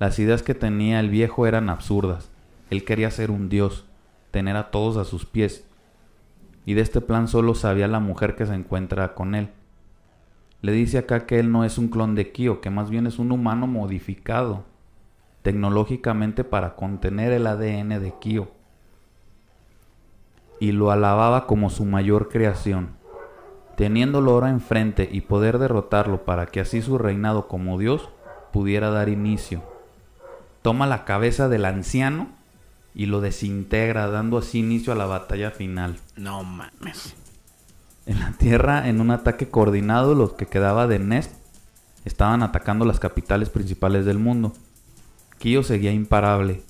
Las 0.00 0.18
ideas 0.18 0.42
que 0.42 0.54
tenía 0.54 0.98
el 0.98 1.10
viejo 1.10 1.46
eran 1.46 1.68
absurdas. 1.68 2.30
Él 2.70 2.84
quería 2.84 3.10
ser 3.10 3.30
un 3.30 3.48
dios, 3.48 3.86
tener 4.30 4.56
a 4.56 4.70
todos 4.70 4.96
a 4.96 5.04
sus 5.04 5.26
pies. 5.26 5.66
Y 6.64 6.74
de 6.74 6.82
este 6.82 7.00
plan 7.00 7.28
solo 7.28 7.54
sabía 7.54 7.88
la 7.88 8.00
mujer 8.00 8.34
que 8.34 8.46
se 8.46 8.54
encuentra 8.54 9.14
con 9.14 9.34
él. 9.34 9.50
Le 10.62 10.72
dice 10.72 10.98
acá 10.98 11.26
que 11.26 11.38
él 11.38 11.52
no 11.52 11.64
es 11.64 11.78
un 11.78 11.88
clon 11.88 12.14
de 12.14 12.32
Kyo, 12.32 12.60
que 12.60 12.70
más 12.70 12.90
bien 12.90 13.06
es 13.06 13.18
un 13.18 13.30
humano 13.30 13.66
modificado 13.66 14.64
tecnológicamente 15.42 16.42
para 16.42 16.74
contener 16.74 17.32
el 17.32 17.46
ADN 17.46 18.00
de 18.00 18.14
Kyo 18.20 18.48
y 20.58 20.72
lo 20.72 20.90
alababa 20.90 21.46
como 21.46 21.70
su 21.70 21.84
mayor 21.84 22.28
creación. 22.28 22.96
Teniéndolo 23.76 24.32
ahora 24.32 24.50
enfrente 24.50 25.08
y 25.10 25.20
poder 25.20 25.58
derrotarlo 25.58 26.24
para 26.24 26.46
que 26.46 26.60
así 26.60 26.80
su 26.80 26.98
reinado 26.98 27.46
como 27.46 27.78
Dios 27.78 28.08
pudiera 28.52 28.90
dar 28.90 29.08
inicio. 29.08 29.62
Toma 30.62 30.86
la 30.86 31.04
cabeza 31.04 31.48
del 31.48 31.64
anciano 31.66 32.30
y 32.96 33.06
lo 33.06 33.20
desintegra, 33.20 34.08
dando 34.08 34.38
así 34.38 34.60
inicio 34.60 34.90
a 34.90 34.96
la 34.96 35.04
batalla 35.04 35.50
final. 35.50 35.98
No 36.16 36.42
mames. 36.42 37.14
En 38.06 38.20
la 38.20 38.32
Tierra, 38.32 38.88
en 38.88 39.02
un 39.02 39.10
ataque 39.10 39.50
coordinado, 39.50 40.14
los 40.14 40.32
que 40.32 40.46
quedaba 40.46 40.86
de 40.86 40.98
Nest 40.98 41.30
estaban 42.06 42.42
atacando 42.42 42.86
las 42.86 42.98
capitales 42.98 43.50
principales 43.50 44.06
del 44.06 44.18
mundo. 44.18 44.54
Kyo 45.38 45.62
seguía 45.62 45.92
imparable, 45.92 46.62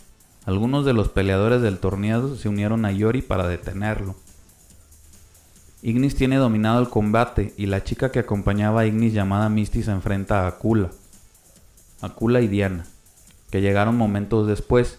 algunos 0.47 0.85
de 0.85 0.95
los 0.95 1.11
peleadores 1.11 1.63
del 1.63 1.79
torneo 1.79 2.35
se 2.35 2.49
unieron 2.49 2.85
a 2.85 2.91
Yori 2.91 3.23
para 3.23 3.47
detenerlo. 3.47 4.17
Ignis 5.83 6.17
tiene 6.17 6.37
dominado 6.37 6.81
el 6.81 6.89
combate 6.89 7.55
y 7.57 7.67
la 7.67 7.85
chica 7.85 8.11
que 8.11 8.19
acompañaba 8.19 8.81
a 8.81 8.87
Ignis 8.87 9.13
llamada 9.13 9.49
Misty 9.49 9.85
se 9.85 9.93
enfrenta 9.93 10.43
a 10.43 10.49
Akula. 10.49 10.91
Akula 12.01 12.41
y 12.41 12.49
Diana, 12.49 12.85
que 13.51 13.61
llegaron 13.61 13.97
momentos 13.97 14.49
después. 14.49 14.99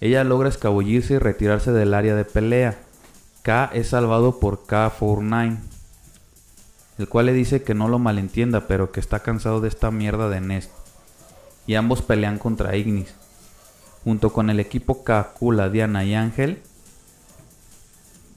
Ella 0.00 0.24
logra 0.24 0.48
escabullirse 0.48 1.14
y 1.14 1.18
retirarse 1.18 1.72
del 1.72 1.94
área 1.94 2.14
de 2.14 2.24
pelea. 2.24 2.78
K 3.42 3.70
es 3.72 3.88
salvado 3.88 4.40
por 4.40 4.66
K49, 4.66 5.58
el 6.98 7.08
cual 7.08 7.26
le 7.26 7.32
dice 7.32 7.62
que 7.62 7.74
no 7.74 7.88
lo 7.88 7.98
malentienda, 7.98 8.66
pero 8.66 8.92
que 8.92 9.00
está 9.00 9.20
cansado 9.20 9.60
de 9.60 9.68
esta 9.68 9.90
mierda 9.90 10.28
de 10.28 10.40
Nest. 10.40 10.70
Y 11.66 11.74
ambos 11.74 12.02
pelean 12.02 12.38
contra 12.38 12.76
Ignis 12.76 13.14
junto 14.06 14.32
con 14.32 14.50
el 14.50 14.60
equipo 14.60 15.02
Kakula, 15.02 15.68
Diana 15.68 16.04
y 16.04 16.14
Ángel, 16.14 16.62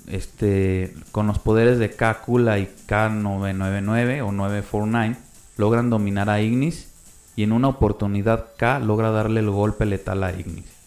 este, 0.08 0.96
con 1.12 1.28
los 1.28 1.38
poderes 1.38 1.78
de 1.78 1.92
Kakula 1.92 2.58
y 2.58 2.68
K999 2.88 4.24
o 4.24 4.32
949, 4.32 5.16
logran 5.58 5.92
dominar 5.92 6.28
a 6.32 6.42
Ignis 6.42 6.92
y 7.36 7.44
en 7.44 7.52
una 7.52 7.68
oportunidad 7.68 8.48
K 8.58 8.80
logra 8.80 9.12
darle 9.12 9.42
el 9.42 9.52
golpe 9.52 9.86
letal 9.86 10.24
a 10.24 10.32
Ignis. 10.32 10.79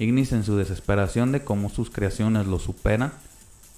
Ignis 0.00 0.32
en 0.32 0.42
su 0.42 0.56
desesperación 0.56 1.30
de 1.30 1.44
cómo 1.44 1.70
sus 1.70 1.90
creaciones 1.90 2.48
lo 2.48 2.58
superan, 2.58 3.12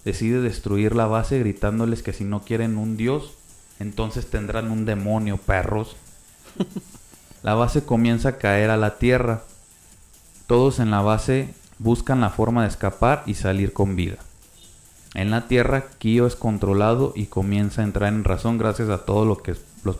decide 0.04 0.40
destruir 0.40 0.94
la 0.94 1.06
base 1.06 1.38
gritándoles 1.38 2.02
que 2.02 2.14
si 2.14 2.24
no 2.24 2.40
quieren 2.40 2.78
un 2.78 2.96
dios, 2.96 3.34
entonces 3.78 4.30
tendrán 4.30 4.70
un 4.70 4.86
demonio, 4.86 5.36
perros. 5.36 5.96
la 7.42 7.54
base 7.54 7.84
comienza 7.84 8.30
a 8.30 8.38
caer 8.38 8.70
a 8.70 8.76
la 8.78 8.96
tierra 8.96 9.42
todos 10.52 10.80
en 10.80 10.90
la 10.90 11.00
base 11.00 11.54
buscan 11.78 12.20
la 12.20 12.28
forma 12.28 12.60
de 12.60 12.68
escapar 12.68 13.22
y 13.24 13.34
salir 13.34 13.72
con 13.72 13.96
vida. 13.96 14.16
En 15.14 15.30
la 15.30 15.48
Tierra, 15.48 15.86
Kyo 15.98 16.26
es 16.26 16.36
controlado 16.36 17.14
y 17.16 17.24
comienza 17.24 17.80
a 17.80 17.84
entrar 17.84 18.12
en 18.12 18.22
razón 18.22 18.58
gracias 18.58 18.90
a, 18.90 19.06
todo 19.06 19.24
lo 19.24 19.38
que 19.38 19.54
los 19.82 19.96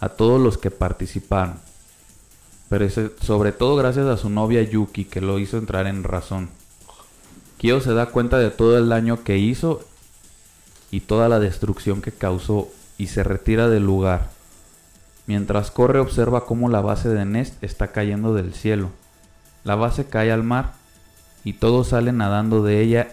a 0.00 0.08
todos 0.08 0.40
los 0.40 0.58
que 0.58 0.72
participaron. 0.72 1.60
Pero 2.68 2.86
sobre 3.22 3.52
todo 3.52 3.76
gracias 3.76 4.06
a 4.06 4.16
su 4.16 4.28
novia 4.28 4.62
Yuki 4.62 5.04
que 5.04 5.20
lo 5.20 5.38
hizo 5.38 5.56
entrar 5.56 5.86
en 5.86 6.04
razón. 6.04 6.50
Kyo 7.58 7.80
se 7.80 7.94
da 7.94 8.06
cuenta 8.06 8.38
de 8.38 8.50
todo 8.50 8.78
el 8.78 8.88
daño 8.88 9.24
que 9.24 9.38
hizo 9.38 9.80
y 10.90 11.00
toda 11.00 11.28
la 11.28 11.40
destrucción 11.40 12.02
que 12.02 12.12
causó 12.12 12.68
y 12.98 13.08
se 13.08 13.24
retira 13.24 13.68
del 13.68 13.84
lugar. 13.84 14.30
Mientras 15.26 15.70
corre 15.70 15.98
observa 15.98 16.46
cómo 16.46 16.68
la 16.68 16.80
base 16.80 17.08
de 17.08 17.24
Nest 17.24 17.62
está 17.62 17.88
cayendo 17.88 18.34
del 18.34 18.54
cielo. 18.54 18.90
La 19.64 19.74
base 19.74 20.06
cae 20.06 20.32
al 20.32 20.42
mar 20.42 20.74
y 21.44 21.54
todos 21.54 21.88
salen 21.88 22.18
nadando 22.18 22.62
de 22.62 22.80
ella. 22.80 23.08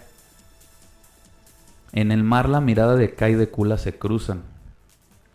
En 1.91 2.11
el 2.11 2.23
mar 2.23 2.49
la 2.49 2.61
mirada 2.61 2.95
de 2.95 3.15
Kai 3.15 3.33
y 3.33 3.35
de 3.35 3.49
Kula 3.49 3.77
se 3.77 3.97
cruzan, 3.97 4.43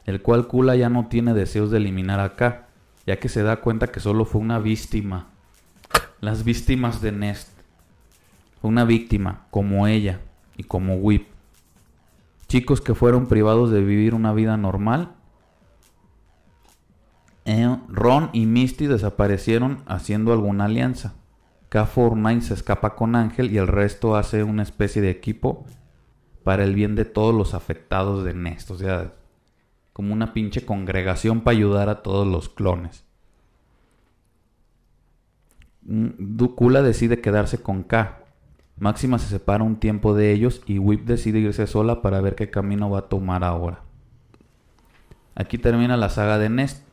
el 0.06 0.22
cual 0.22 0.46
Kula 0.46 0.76
ya 0.76 0.88
no 0.88 1.06
tiene 1.08 1.34
deseos 1.34 1.70
de 1.70 1.78
eliminar 1.78 2.20
a 2.20 2.34
K, 2.36 2.66
ya 3.06 3.18
que 3.18 3.28
se 3.28 3.42
da 3.42 3.60
cuenta 3.60 3.88
que 3.88 4.00
solo 4.00 4.24
fue 4.24 4.40
una 4.40 4.58
víctima. 4.58 5.28
Las 6.20 6.44
víctimas 6.44 7.00
de 7.00 7.12
Nest. 7.12 7.48
Una 8.62 8.84
víctima, 8.84 9.46
como 9.50 9.86
ella 9.86 10.20
y 10.56 10.64
como 10.64 10.96
Whip. 10.96 11.26
Chicos 12.48 12.80
que 12.80 12.94
fueron 12.94 13.26
privados 13.26 13.70
de 13.70 13.80
vivir 13.80 14.14
una 14.14 14.32
vida 14.32 14.56
normal 14.56 15.14
eh, 17.44 17.78
Ron 17.88 18.30
y 18.32 18.46
Misty 18.46 18.86
desaparecieron 18.86 19.82
haciendo 19.86 20.32
alguna 20.32 20.66
alianza. 20.66 21.14
K49 21.70 22.40
se 22.42 22.54
escapa 22.54 22.94
con 22.94 23.16
Ángel 23.16 23.50
y 23.50 23.58
el 23.58 23.66
resto 23.66 24.16
hace 24.16 24.44
una 24.44 24.62
especie 24.62 25.00
de 25.02 25.10
equipo 25.10 25.64
para 26.44 26.64
el 26.64 26.74
bien 26.74 26.96
de 26.96 27.04
todos 27.04 27.34
los 27.34 27.54
afectados 27.54 28.24
de 28.24 28.34
Nest. 28.34 28.70
O 28.70 28.76
sea, 28.76 29.14
como 29.92 30.12
una 30.12 30.32
pinche 30.32 30.64
congregación 30.64 31.40
para 31.40 31.56
ayudar 31.56 31.88
a 31.88 32.02
todos 32.02 32.26
los 32.26 32.48
clones. 32.48 33.04
Mm, 35.82 36.08
Dukula 36.18 36.82
decide 36.82 37.20
quedarse 37.20 37.62
con 37.62 37.82
K. 37.82 38.24
Máxima 38.78 39.18
se 39.18 39.28
separa 39.28 39.62
un 39.62 39.76
tiempo 39.76 40.14
de 40.14 40.32
ellos 40.32 40.62
y 40.66 40.78
Whip 40.78 41.04
decide 41.04 41.38
irse 41.38 41.66
sola 41.66 42.00
para 42.00 42.20
ver 42.20 42.34
qué 42.34 42.50
camino 42.50 42.88
va 42.88 43.00
a 43.00 43.08
tomar 43.08 43.44
ahora. 43.44 43.82
Aquí 45.34 45.58
termina 45.58 45.96
la 45.96 46.08
saga 46.08 46.38
de 46.38 46.48
Nest. 46.48 46.86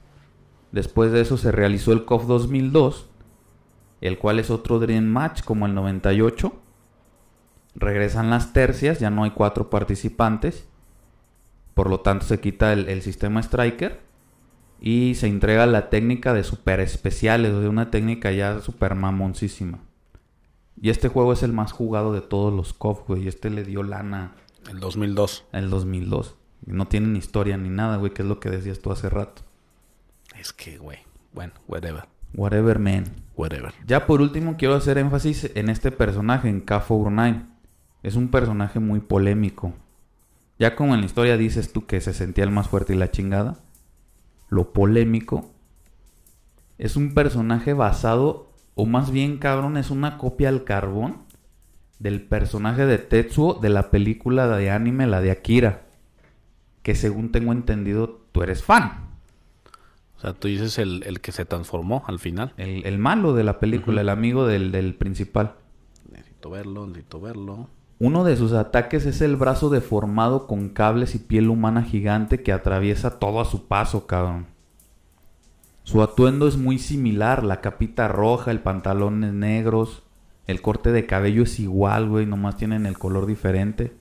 Después 0.71 1.11
de 1.11 1.21
eso 1.21 1.37
se 1.37 1.51
realizó 1.51 1.93
el 1.93 2.05
COF 2.05 2.27
2002, 2.27 3.09
el 4.01 4.17
cual 4.19 4.39
es 4.39 4.49
otro 4.49 4.79
Dream 4.79 5.05
Match 5.05 5.43
como 5.43 5.65
el 5.65 5.73
98. 5.73 6.53
Regresan 7.75 8.29
las 8.29 8.53
tercias, 8.53 8.99
ya 8.99 9.09
no 9.09 9.23
hay 9.23 9.31
cuatro 9.31 9.69
participantes. 9.69 10.67
Por 11.77 11.91
lo 11.91 11.99
tanto 11.99 12.25
se 12.25 12.39
quita 12.39 12.73
el, 12.73 13.03
sistema 13.03 13.39
Striker. 13.39 14.01
Y 14.81 15.13
se 15.13 15.27
entrega 15.27 15.67
la 15.67 15.91
técnica 15.91 16.33
de 16.33 16.43
super 16.43 16.79
especiales, 16.79 17.51
de 17.51 17.69
una 17.69 17.91
técnica 17.91 18.31
ya 18.31 18.61
super 18.61 18.95
mamoncísima. 18.95 19.77
Y 20.81 20.89
este 20.89 21.07
juego 21.07 21.33
es 21.33 21.43
el 21.43 21.53
más 21.53 21.73
jugado 21.73 22.13
de 22.13 22.21
todos 22.21 22.51
los 22.51 22.73
COF, 22.73 23.07
güey. 23.07 23.25
Y 23.25 23.27
este 23.27 23.51
le 23.51 23.63
dio 23.63 23.83
lana. 23.83 24.33
El 24.67 24.79
2002. 24.79 25.45
El 25.51 25.69
2002. 25.69 26.35
No 26.65 26.87
tienen 26.87 27.15
historia 27.15 27.57
ni 27.57 27.69
nada, 27.69 27.97
güey, 27.97 28.11
que 28.11 28.23
es 28.23 28.27
lo 28.27 28.39
que 28.39 28.49
decías 28.49 28.79
tú 28.79 28.91
hace 28.91 29.07
rato. 29.07 29.43
Es 30.35 30.53
que, 30.53 30.79
güey. 30.79 30.97
Bueno, 31.31 31.53
whatever. 31.67 32.05
Whatever, 32.33 32.79
man. 32.79 33.03
Whatever. 33.35 33.75
Ya 33.85 34.07
por 34.07 34.21
último, 34.21 34.57
quiero 34.57 34.73
hacer 34.73 34.97
énfasis 34.97 35.51
en 35.53 35.69
este 35.69 35.91
personaje, 35.91 36.49
en 36.49 36.65
K49. 36.65 37.45
Es 38.01 38.15
un 38.15 38.29
personaje 38.29 38.79
muy 38.79 38.99
polémico. 38.99 39.75
Ya 40.59 40.75
como 40.75 40.93
en 40.95 41.01
la 41.01 41.05
historia 41.05 41.37
dices 41.37 41.71
tú 41.71 41.85
que 41.85 42.01
se 42.01 42.13
sentía 42.13 42.43
el 42.43 42.51
más 42.51 42.67
fuerte 42.67 42.93
y 42.93 42.97
la 42.97 43.11
chingada, 43.11 43.59
lo 44.49 44.73
polémico 44.73 45.51
es 46.77 46.95
un 46.95 47.13
personaje 47.13 47.73
basado, 47.73 48.51
o 48.75 48.85
más 48.85 49.11
bien 49.11 49.37
cabrón, 49.37 49.77
es 49.77 49.89
una 49.89 50.17
copia 50.17 50.49
al 50.49 50.63
carbón 50.63 51.23
del 51.99 52.21
personaje 52.21 52.85
de 52.85 52.99
Tetsuo 52.99 53.55
de 53.55 53.69
la 53.69 53.89
película 53.89 54.47
de 54.47 54.69
anime, 54.69 55.07
la 55.07 55.21
de 55.21 55.31
Akira. 55.31 55.87
Que 56.83 56.95
según 56.95 57.31
tengo 57.31 57.51
entendido, 57.51 58.21
tú 58.31 58.43
eres 58.43 58.63
fan. 58.63 59.07
O 60.15 60.19
sea, 60.19 60.33
tú 60.33 60.47
dices 60.47 60.77
el, 60.77 61.03
el 61.05 61.19
que 61.19 61.31
se 61.31 61.45
transformó 61.45 62.03
al 62.07 62.19
final. 62.19 62.53
El, 62.57 62.85
el 62.85 62.97
malo 62.97 63.33
de 63.33 63.43
la 63.43 63.59
película, 63.59 64.01
el 64.01 64.09
amigo 64.09 64.47
del, 64.47 64.71
del 64.71 64.95
principal. 64.95 65.55
Necesito 66.11 66.51
verlo, 66.51 66.87
necesito 66.87 67.19
verlo. 67.19 67.69
Uno 67.99 68.23
de 68.23 68.37
sus 68.37 68.53
ataques 68.53 69.07
es 69.07 69.21
el 69.21 69.35
brazo 69.35 69.69
deformado 69.69 70.45
con 70.45 70.69
cables 70.69 71.15
y 71.15 71.19
piel 71.19 71.49
humana 71.49 71.81
gigante 71.81 72.43
que 72.43 72.53
atraviesa 72.53 73.17
todo 73.17 73.41
a 73.41 73.45
su 73.45 73.67
paso, 73.67 74.05
cabrón. 74.05 74.45
Su 75.83 76.03
atuendo 76.03 76.47
es 76.47 76.57
muy 76.57 76.77
similar, 76.77 77.43
la 77.43 77.59
capita 77.61 78.07
roja, 78.07 78.51
el 78.51 78.59
pantalones 78.59 79.33
negros, 79.33 80.03
el 80.45 80.61
corte 80.61 80.91
de 80.91 81.07
cabello 81.07 81.43
es 81.43 81.59
igual, 81.59 82.07
güey, 82.07 82.25
nomás 82.25 82.57
tienen 82.57 82.85
el 82.85 82.99
color 82.99 83.25
diferente. 83.25 83.95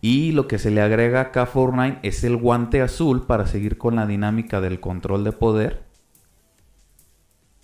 Y 0.00 0.32
lo 0.32 0.48
que 0.48 0.58
se 0.58 0.70
le 0.70 0.80
agrega 0.80 1.30
a 1.34 1.46
Fortnite 1.46 2.00
es 2.02 2.24
el 2.24 2.36
guante 2.36 2.82
azul 2.82 3.26
para 3.26 3.46
seguir 3.46 3.78
con 3.78 3.96
la 3.96 4.06
dinámica 4.06 4.60
del 4.60 4.80
control 4.80 5.24
de 5.24 5.32
poder. 5.32 5.89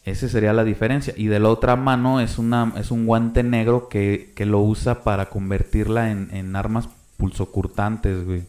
Esa 0.07 0.29
sería 0.29 0.53
la 0.55 0.65
diferencia. 0.65 1.13
Y 1.17 1.27
de 1.27 1.41
la 1.41 1.49
otra 1.51 1.77
mano 1.77 2.21
es, 2.21 2.39
una, 2.39 2.73
es 2.77 2.91
un 2.91 3.07
guante 3.07 3.43
negro 3.43 3.89
que, 3.89 4.33
que 4.37 4.47
lo 4.47 4.61
usa 4.61 5.03
para 5.03 5.29
convertirla 5.29 6.11
en, 6.13 6.31
en 6.33 6.57
armas 6.57 6.89
pulsocurtantes, 7.19 8.25
güey. 8.25 8.45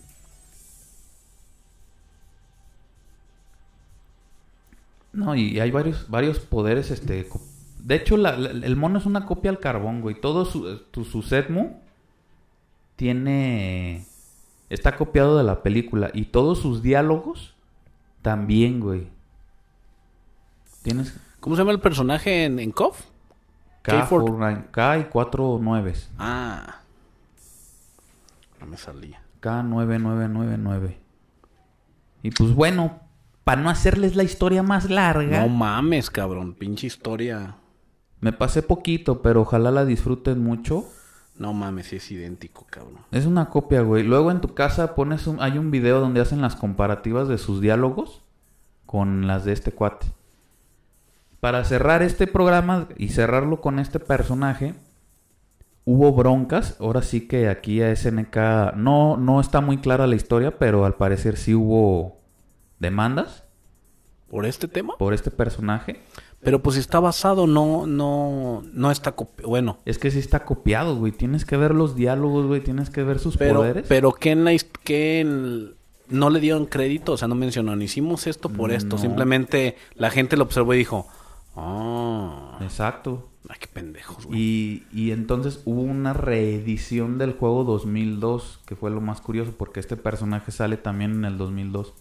No, 5.13 5.35
y 5.35 5.59
hay 5.59 5.71
varios, 5.71 6.07
varios 6.09 6.39
poderes, 6.39 6.91
este... 6.91 7.27
De 7.79 7.95
hecho, 7.95 8.15
el 8.15 8.75
mono 8.75 8.99
es 8.99 9.07
una 9.07 9.25
copia 9.25 9.49
al 9.49 9.59
carbón, 9.59 10.01
güey. 10.01 10.19
Todo 10.21 10.45
su, 10.45 10.77
tu- 10.91 11.05
su 11.05 11.23
Setmu 11.23 11.71
tiene... 12.95 14.05
Está 14.69 14.95
copiado 14.95 15.37
de 15.37 15.43
la 15.43 15.63
película. 15.63 16.11
Y 16.13 16.25
todos 16.25 16.59
sus 16.59 16.83
diálogos 16.83 17.55
también, 18.21 18.79
güey. 18.79 19.07
Tienes... 20.83 21.15
¿Cómo 21.39 21.55
se 21.55 21.61
llama 21.61 21.71
el 21.71 21.79
personaje 21.79 22.45
en, 22.45 22.59
en 22.59 22.71
KOF? 22.71 23.01
K, 23.81 23.91
K-Ford. 23.91 24.27
Fortnite, 24.27 24.69
K 24.71 24.97
y 24.99 25.03
4 25.05 25.59
nueves. 25.61 26.09
Ah. 26.17 26.81
No 28.59 28.65
me 28.65 28.77
salía. 28.77 29.21
K9999. 29.41 30.97
Y 32.23 32.31
pues 32.31 32.53
bueno, 32.53 32.99
para 33.43 33.61
no 33.61 33.69
hacerles 33.69 34.15
la 34.15 34.23
historia 34.23 34.63
más 34.63 34.89
larga, 34.89 35.41
No 35.41 35.49
mames, 35.49 36.09
cabrón. 36.09 36.53
Pinche 36.53 36.87
historia. 36.87 37.55
me 38.19 38.33
pasé 38.33 38.63
poquito, 38.63 39.21
pero 39.21 39.41
ojalá 39.41 39.71
la 39.71 39.85
disfruten 39.85 40.43
mucho. 40.43 40.85
No 41.35 41.53
mames, 41.53 41.93
es 41.93 42.11
idéntico, 42.11 42.65
cabrón. 42.69 42.97
Es 43.11 43.27
una 43.27 43.49
copia, 43.49 43.81
güey. 43.81 44.03
Luego 44.03 44.31
en 44.31 44.41
tu 44.41 44.55
casa 44.55 44.95
pones 44.95 45.27
un, 45.27 45.39
hay 45.39 45.59
un 45.59 45.69
video 45.69 45.99
donde 45.99 46.19
hacen 46.19 46.41
las 46.41 46.55
comparativas 46.55 47.27
de 47.27 47.37
sus 47.37 47.61
diálogos 47.61 48.23
con 48.87 49.27
las 49.27 49.45
de 49.45 49.53
este 49.53 49.71
cuate. 49.71 50.07
Para 51.39 51.63
cerrar 51.63 52.01
este 52.01 52.27
programa 52.27 52.87
y 52.97 53.09
cerrarlo 53.09 53.61
con 53.61 53.79
este 53.79 53.99
personaje, 53.99 54.73
hubo 55.85 56.11
broncas. 56.13 56.75
Ahora 56.79 57.01
sí 57.01 57.27
que 57.27 57.47
aquí 57.49 57.81
a 57.81 57.95
SNK 57.95 58.73
no, 58.75 59.17
no 59.17 59.39
está 59.39 59.61
muy 59.61 59.77
clara 59.77 60.07
la 60.07 60.15
historia, 60.15 60.57
pero 60.57 60.85
al 60.85 60.95
parecer 60.95 61.37
sí 61.37 61.53
hubo 61.53 62.19
demandas 62.79 63.43
¿Por 64.29 64.45
este 64.45 64.67
tema? 64.67 64.97
por 64.97 65.13
este 65.13 65.31
personaje. 65.31 66.01
Pero 66.41 66.61
pues 66.61 66.75
si 66.75 66.81
está 66.81 66.99
basado, 66.99 67.47
no, 67.47 67.87
no, 67.87 68.63
no 68.73 68.91
está 68.91 69.15
copi- 69.15 69.43
Bueno, 69.45 69.79
Es 69.85 69.97
que 69.97 70.11
sí 70.11 70.19
está 70.19 70.45
copiado, 70.45 70.95
güey. 70.95 71.11
Tienes 71.11 71.45
que 71.45 71.57
ver 71.57 71.73
los 71.73 71.95
diálogos, 71.95 72.45
güey. 72.45 72.61
Tienes 72.61 72.89
que 72.89 73.03
ver 73.03 73.19
sus 73.19 73.37
pero, 73.37 73.59
poderes. 73.59 73.85
pero 73.87 74.11
que 74.13 74.31
en 74.31 74.43
la 74.43 74.53
his- 74.53 74.69
que 74.83 75.21
en- 75.21 75.75
no 76.09 76.29
le 76.29 76.39
dieron 76.39 76.65
crédito, 76.67 77.13
o 77.13 77.17
sea, 77.17 77.27
no 77.27 77.35
mencionaron, 77.35 77.81
hicimos 77.81 78.27
esto 78.27 78.49
por 78.49 78.71
esto. 78.71 78.97
Simplemente 78.97 79.75
la 79.95 80.09
gente 80.09 80.37
lo 80.37 80.43
observó 80.43 80.73
y 80.73 80.77
dijo, 80.77 81.07
ah, 81.57 82.57
Exacto. 82.61 83.29
ay, 83.49 83.57
qué 83.59 83.67
pendejos, 83.67 84.25
güey. 84.25 84.39
Y, 84.39 84.83
y 84.91 85.11
entonces 85.11 85.61
hubo 85.65 85.81
una 85.81 86.13
reedición 86.13 87.17
del 87.17 87.33
juego 87.33 87.63
2002, 87.63 88.61
que 88.65 88.75
fue 88.75 88.91
lo 88.91 89.01
más 89.01 89.21
curioso, 89.21 89.53
porque 89.57 89.79
este 89.79 89.97
personaje 89.97 90.51
sale 90.51 90.77
también 90.77 91.11
en 91.13 91.25
el 91.25 91.37
2002. 91.37 91.93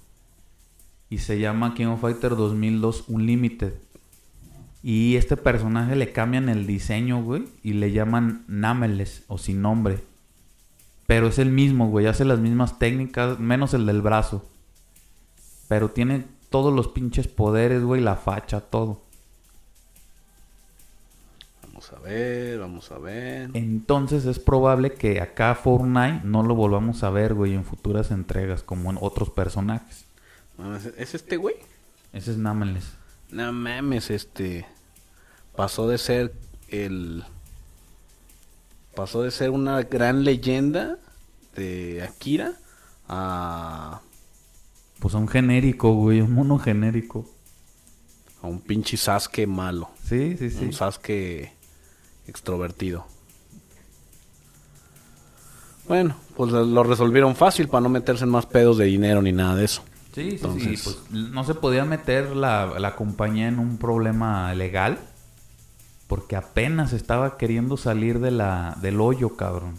Y 1.09 1.19
se 1.19 1.39
llama 1.39 1.75
King 1.75 1.87
of 1.87 2.01
Fighter 2.01 2.37
2002 2.37 3.05
Unlimited. 3.09 3.75
Y 4.83 5.17
este 5.17 5.37
personaje 5.37 5.97
le 5.97 6.13
cambian 6.13 6.49
el 6.49 6.67
diseño, 6.67 7.23
güey, 7.23 7.45
y 7.63 7.73
le 7.73 7.93
llaman 7.93 8.45
Nameless, 8.47 9.25
o 9.27 9.39
sin 9.39 9.63
nombre. 9.63 9.99
Pero 11.07 11.29
es 11.29 11.39
el 11.39 11.51
mismo, 11.51 11.89
güey, 11.89 12.07
hace 12.07 12.25
las 12.25 12.41
mismas 12.41 12.79
técnicas, 12.79 13.39
menos 13.39 13.75
el 13.75 13.87
del 13.87 14.03
brazo. 14.03 14.45
Pero 15.69 15.91
tiene 15.91 16.25
todos 16.51 16.73
los 16.75 16.89
pinches 16.89 17.29
poderes, 17.29 17.83
güey, 17.83 18.01
la 18.01 18.17
facha, 18.17 18.61
todo. 18.61 19.06
Vamos 21.87 22.05
a 22.05 22.09
ver, 22.09 22.59
vamos 22.59 22.91
a 22.91 22.99
ver. 22.99 23.51
Entonces 23.55 24.25
es 24.25 24.41
probable 24.41 24.95
que 24.95 25.21
acá 25.21 25.55
Fortnite 25.55 26.23
no 26.25 26.43
lo 26.43 26.57
volvamos 26.57 27.05
a 27.05 27.11
ver, 27.11 27.35
güey, 27.35 27.55
en 27.55 27.65
futuras 27.65 28.11
entregas, 28.11 28.65
como 28.65 28.91
en 28.91 28.99
otros 29.01 29.31
personajes. 29.31 30.05
¿Es 30.97 31.15
este 31.15 31.37
güey? 31.37 31.55
Ese 32.13 32.33
es 32.33 32.39
Nameless. 32.39 32.93
No 33.31 33.53
mames, 33.53 34.11
este. 34.11 34.67
Pasó 35.55 35.87
de 35.89 35.99
ser 35.99 36.35
el. 36.69 37.23
Pasó 38.97 39.23
de 39.23 39.31
ser 39.31 39.51
una 39.51 39.83
gran 39.83 40.25
leyenda 40.25 40.99
de 41.55 42.03
Akira 42.03 42.55
a. 43.09 44.01
Pues 44.99 45.15
un 45.15 45.29
genérico, 45.29 45.95
güey, 45.95 46.21
un 46.21 46.33
mono 46.33 46.59
genérico. 46.59 47.31
a 48.43 48.49
un 48.49 48.61
pinche 48.61 48.97
Sasuke 48.97 49.47
malo. 49.47 49.91
Sí, 50.03 50.37
sí, 50.37 50.51
sí. 50.51 50.65
Un 50.65 50.73
Sasuke 50.73 51.56
extrovertido. 52.29 53.07
Bueno, 55.89 56.17
pues 56.37 56.51
lo 56.53 56.83
resolvieron 56.83 57.37
fácil 57.37 57.69
para 57.69 57.83
no 57.83 57.89
meterse 57.89 58.25
en 58.25 58.31
más 58.31 58.47
pedos 58.47 58.77
de 58.79 58.87
dinero 58.87 59.23
ni 59.23 59.33
nada 59.33 59.55
de 59.55 59.65
eso. 59.65 59.83
Sí, 60.15 60.23
sí, 60.23 60.29
sí, 60.31 60.35
Entonces- 60.37 60.83
pues 60.83 61.11
no 61.11 61.45
se 61.45 61.55
podía 61.55 61.85
meter 61.85 62.35
la, 62.35 62.67
la 62.81 62.97
compañía 62.97 63.49
en 63.49 63.59
un 63.59 63.77
problema 63.77 64.53
legal 64.55 64.99
porque 66.09 66.37
apenas 66.37 66.93
estaba 66.93 67.37
queriendo 67.37 67.77
salir 67.77 68.19
de 68.21 68.31
la, 68.31 68.77
del 68.81 69.01
hoyo, 69.01 69.37
cabrón. 69.37 69.75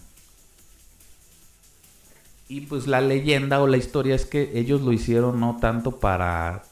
Y 2.49 2.61
pues 2.61 2.87
la 2.87 3.01
leyenda 3.01 3.61
o 3.61 3.67
la 3.67 3.77
historia 3.77 4.15
es 4.15 4.25
que 4.25 4.51
ellos 4.57 4.81
lo 4.81 4.93
hicieron 4.93 5.39
no 5.39 5.57
tanto 5.59 5.99
para 5.99 6.63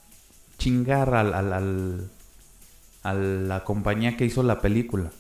chingar 0.58 1.14
al, 1.16 1.34
al- 1.34 1.52
al- 1.54 2.10
a 3.04 3.14
la 3.14 3.64
compañía 3.66 4.16
que 4.16 4.26
hizo 4.26 4.42
la 4.44 4.62
película, 4.62 5.12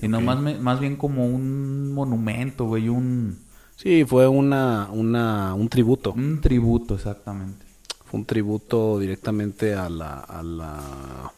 sino 0.00 0.18
Ok. 0.18 0.24
más, 0.24 0.40
me- 0.40 0.58
más 0.58 0.80
bien 0.80 0.96
como 0.96 1.26
un 1.26 1.92
monumento, 1.92 2.66
güey, 2.66 2.88
un, 2.88 3.38
Sí, 3.76 4.04
fue 4.04 4.26
una, 4.28 4.88
una, 4.92 5.54
un 5.54 5.68
tributo. 5.68 6.12
un 6.14 6.40
tributo 6.40 6.94
exactamente. 6.94 7.64
Fue 8.04 8.20
un 8.20 8.26
tributo 8.26 8.98
directamente 8.98 9.74
a 9.74 9.88
la... 9.88 10.14
A 10.20 10.42
la 10.42 11.32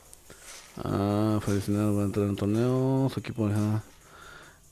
ah, 0.85 1.39
fue 1.43 1.55
destinado 1.55 1.95
para 1.95 2.07
entrar 2.07 2.27
en 2.28 2.37
torneos, 2.37 3.16
equipo... 3.16 3.49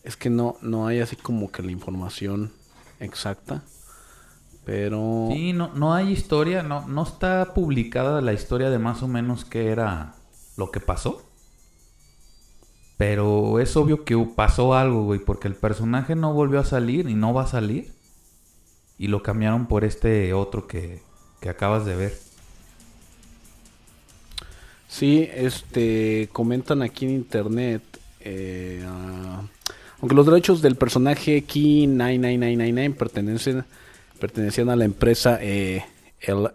Es 0.02 0.16
que 0.16 0.30
no, 0.30 0.56
no 0.62 0.86
hay 0.86 1.00
así 1.00 1.16
como 1.16 1.50
que 1.52 1.62
la 1.62 1.70
información 1.72 2.52
exacta. 3.00 3.62
Pero... 4.64 5.28
Sí, 5.30 5.52
no, 5.52 5.68
no 5.74 5.94
hay 5.94 6.10
historia, 6.12 6.62
no, 6.62 6.86
no 6.88 7.02
está 7.02 7.54
publicada 7.54 8.20
la 8.20 8.32
historia 8.32 8.70
de 8.70 8.78
más 8.78 9.02
o 9.02 9.08
menos 9.08 9.44
qué 9.44 9.68
era 9.68 10.14
lo 10.56 10.70
que 10.70 10.80
pasó. 10.80 11.27
Pero 12.98 13.60
es 13.60 13.74
obvio 13.76 14.04
que 14.04 14.16
pasó 14.36 14.74
algo, 14.74 15.04
güey, 15.04 15.20
porque 15.20 15.48
el 15.48 15.54
personaje 15.54 16.14
no 16.14 16.34
volvió 16.34 16.60
a 16.60 16.64
salir 16.64 17.08
y 17.08 17.14
no 17.14 17.32
va 17.32 17.44
a 17.44 17.46
salir. 17.46 17.92
Y 18.98 19.06
lo 19.06 19.22
cambiaron 19.22 19.66
por 19.66 19.84
este 19.84 20.34
otro 20.34 20.66
que, 20.66 21.00
que 21.40 21.48
acabas 21.48 21.86
de 21.86 21.96
ver. 21.96 22.28
Sí, 24.88 25.28
este, 25.32 26.28
comentan 26.32 26.82
aquí 26.82 27.04
en 27.04 27.12
internet, 27.12 27.82
eh, 28.20 28.82
ah, 28.86 29.42
aunque 30.00 30.14
los 30.14 30.26
derechos 30.26 30.62
del 30.62 30.76
personaje 30.76 31.42
Key 31.42 31.86
99999 31.86 32.94
pertenecen, 32.98 33.64
pertenecían 34.18 34.70
a 34.70 34.76
la 34.76 34.86
empresa 34.86 35.38
eh, 35.40 35.84
el, 36.20 36.48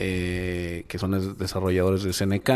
eh, 0.00 0.84
que 0.86 0.98
son 0.98 1.36
desarrolladores 1.36 2.04
de 2.04 2.12
SNK, 2.12 2.50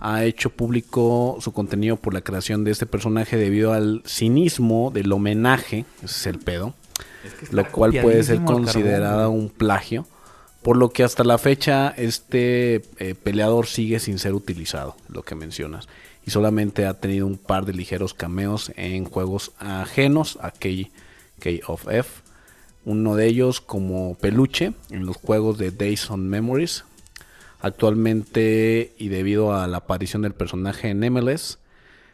ha 0.00 0.24
hecho 0.24 0.48
público 0.48 1.36
su 1.40 1.52
contenido 1.52 1.96
por 1.96 2.14
la 2.14 2.22
creación 2.22 2.64
de 2.64 2.70
este 2.70 2.86
personaje 2.86 3.36
debido 3.36 3.74
al 3.74 4.02
cinismo 4.06 4.90
del 4.90 5.12
homenaje, 5.12 5.84
ese 6.02 6.06
es 6.06 6.26
el 6.26 6.38
pedo, 6.38 6.72
lo 7.50 7.70
cual 7.70 7.92
puede 8.00 8.22
ser 8.22 8.42
considerado 8.44 9.30
un 9.30 9.50
plagio, 9.50 10.06
por 10.62 10.78
lo 10.78 10.88
que 10.88 11.04
hasta 11.04 11.22
la 11.22 11.36
fecha 11.36 11.88
este 11.96 12.82
eh, 12.98 13.14
peleador 13.14 13.66
sigue 13.66 14.00
sin 14.00 14.18
ser 14.18 14.32
utilizado, 14.32 14.96
lo 15.08 15.22
que 15.22 15.34
mencionas, 15.34 15.86
y 16.24 16.30
solamente 16.30 16.86
ha 16.86 16.94
tenido 16.94 17.26
un 17.26 17.36
par 17.36 17.66
de 17.66 17.74
ligeros 17.74 18.14
cameos 18.14 18.72
en 18.76 19.04
juegos 19.04 19.52
ajenos 19.58 20.38
a 20.40 20.50
K, 20.50 20.68
K 21.38 21.50
of 21.66 21.88
F, 21.88 22.19
uno 22.84 23.16
de 23.16 23.26
ellos 23.26 23.60
como 23.60 24.14
peluche 24.14 24.72
en 24.90 25.06
los 25.06 25.16
juegos 25.16 25.58
de 25.58 25.70
Days 25.70 26.10
on 26.10 26.28
Memories. 26.28 26.84
Actualmente, 27.60 28.94
y 28.98 29.08
debido 29.08 29.54
a 29.54 29.66
la 29.66 29.78
aparición 29.78 30.22
del 30.22 30.32
personaje 30.32 30.88
en 30.88 31.00
MLS, 31.12 31.58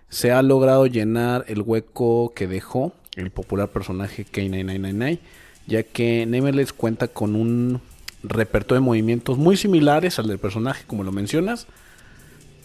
se 0.08 0.32
ha 0.32 0.42
logrado 0.42 0.86
llenar 0.86 1.44
el 1.48 1.62
hueco 1.62 2.32
que 2.34 2.46
dejó 2.46 2.92
el 3.16 3.30
popular 3.30 3.68
personaje 3.68 4.26
K9999, 4.26 5.18
ya 5.66 5.82
que 5.82 6.26
MLS 6.26 6.72
cuenta 6.72 7.08
con 7.08 7.34
un 7.34 7.80
repertorio 8.22 8.80
de 8.80 8.86
movimientos 8.86 9.38
muy 9.38 9.56
similares 9.56 10.18
al 10.18 10.26
del 10.26 10.38
personaje, 10.38 10.84
como 10.86 11.04
lo 11.04 11.12
mencionas, 11.12 11.66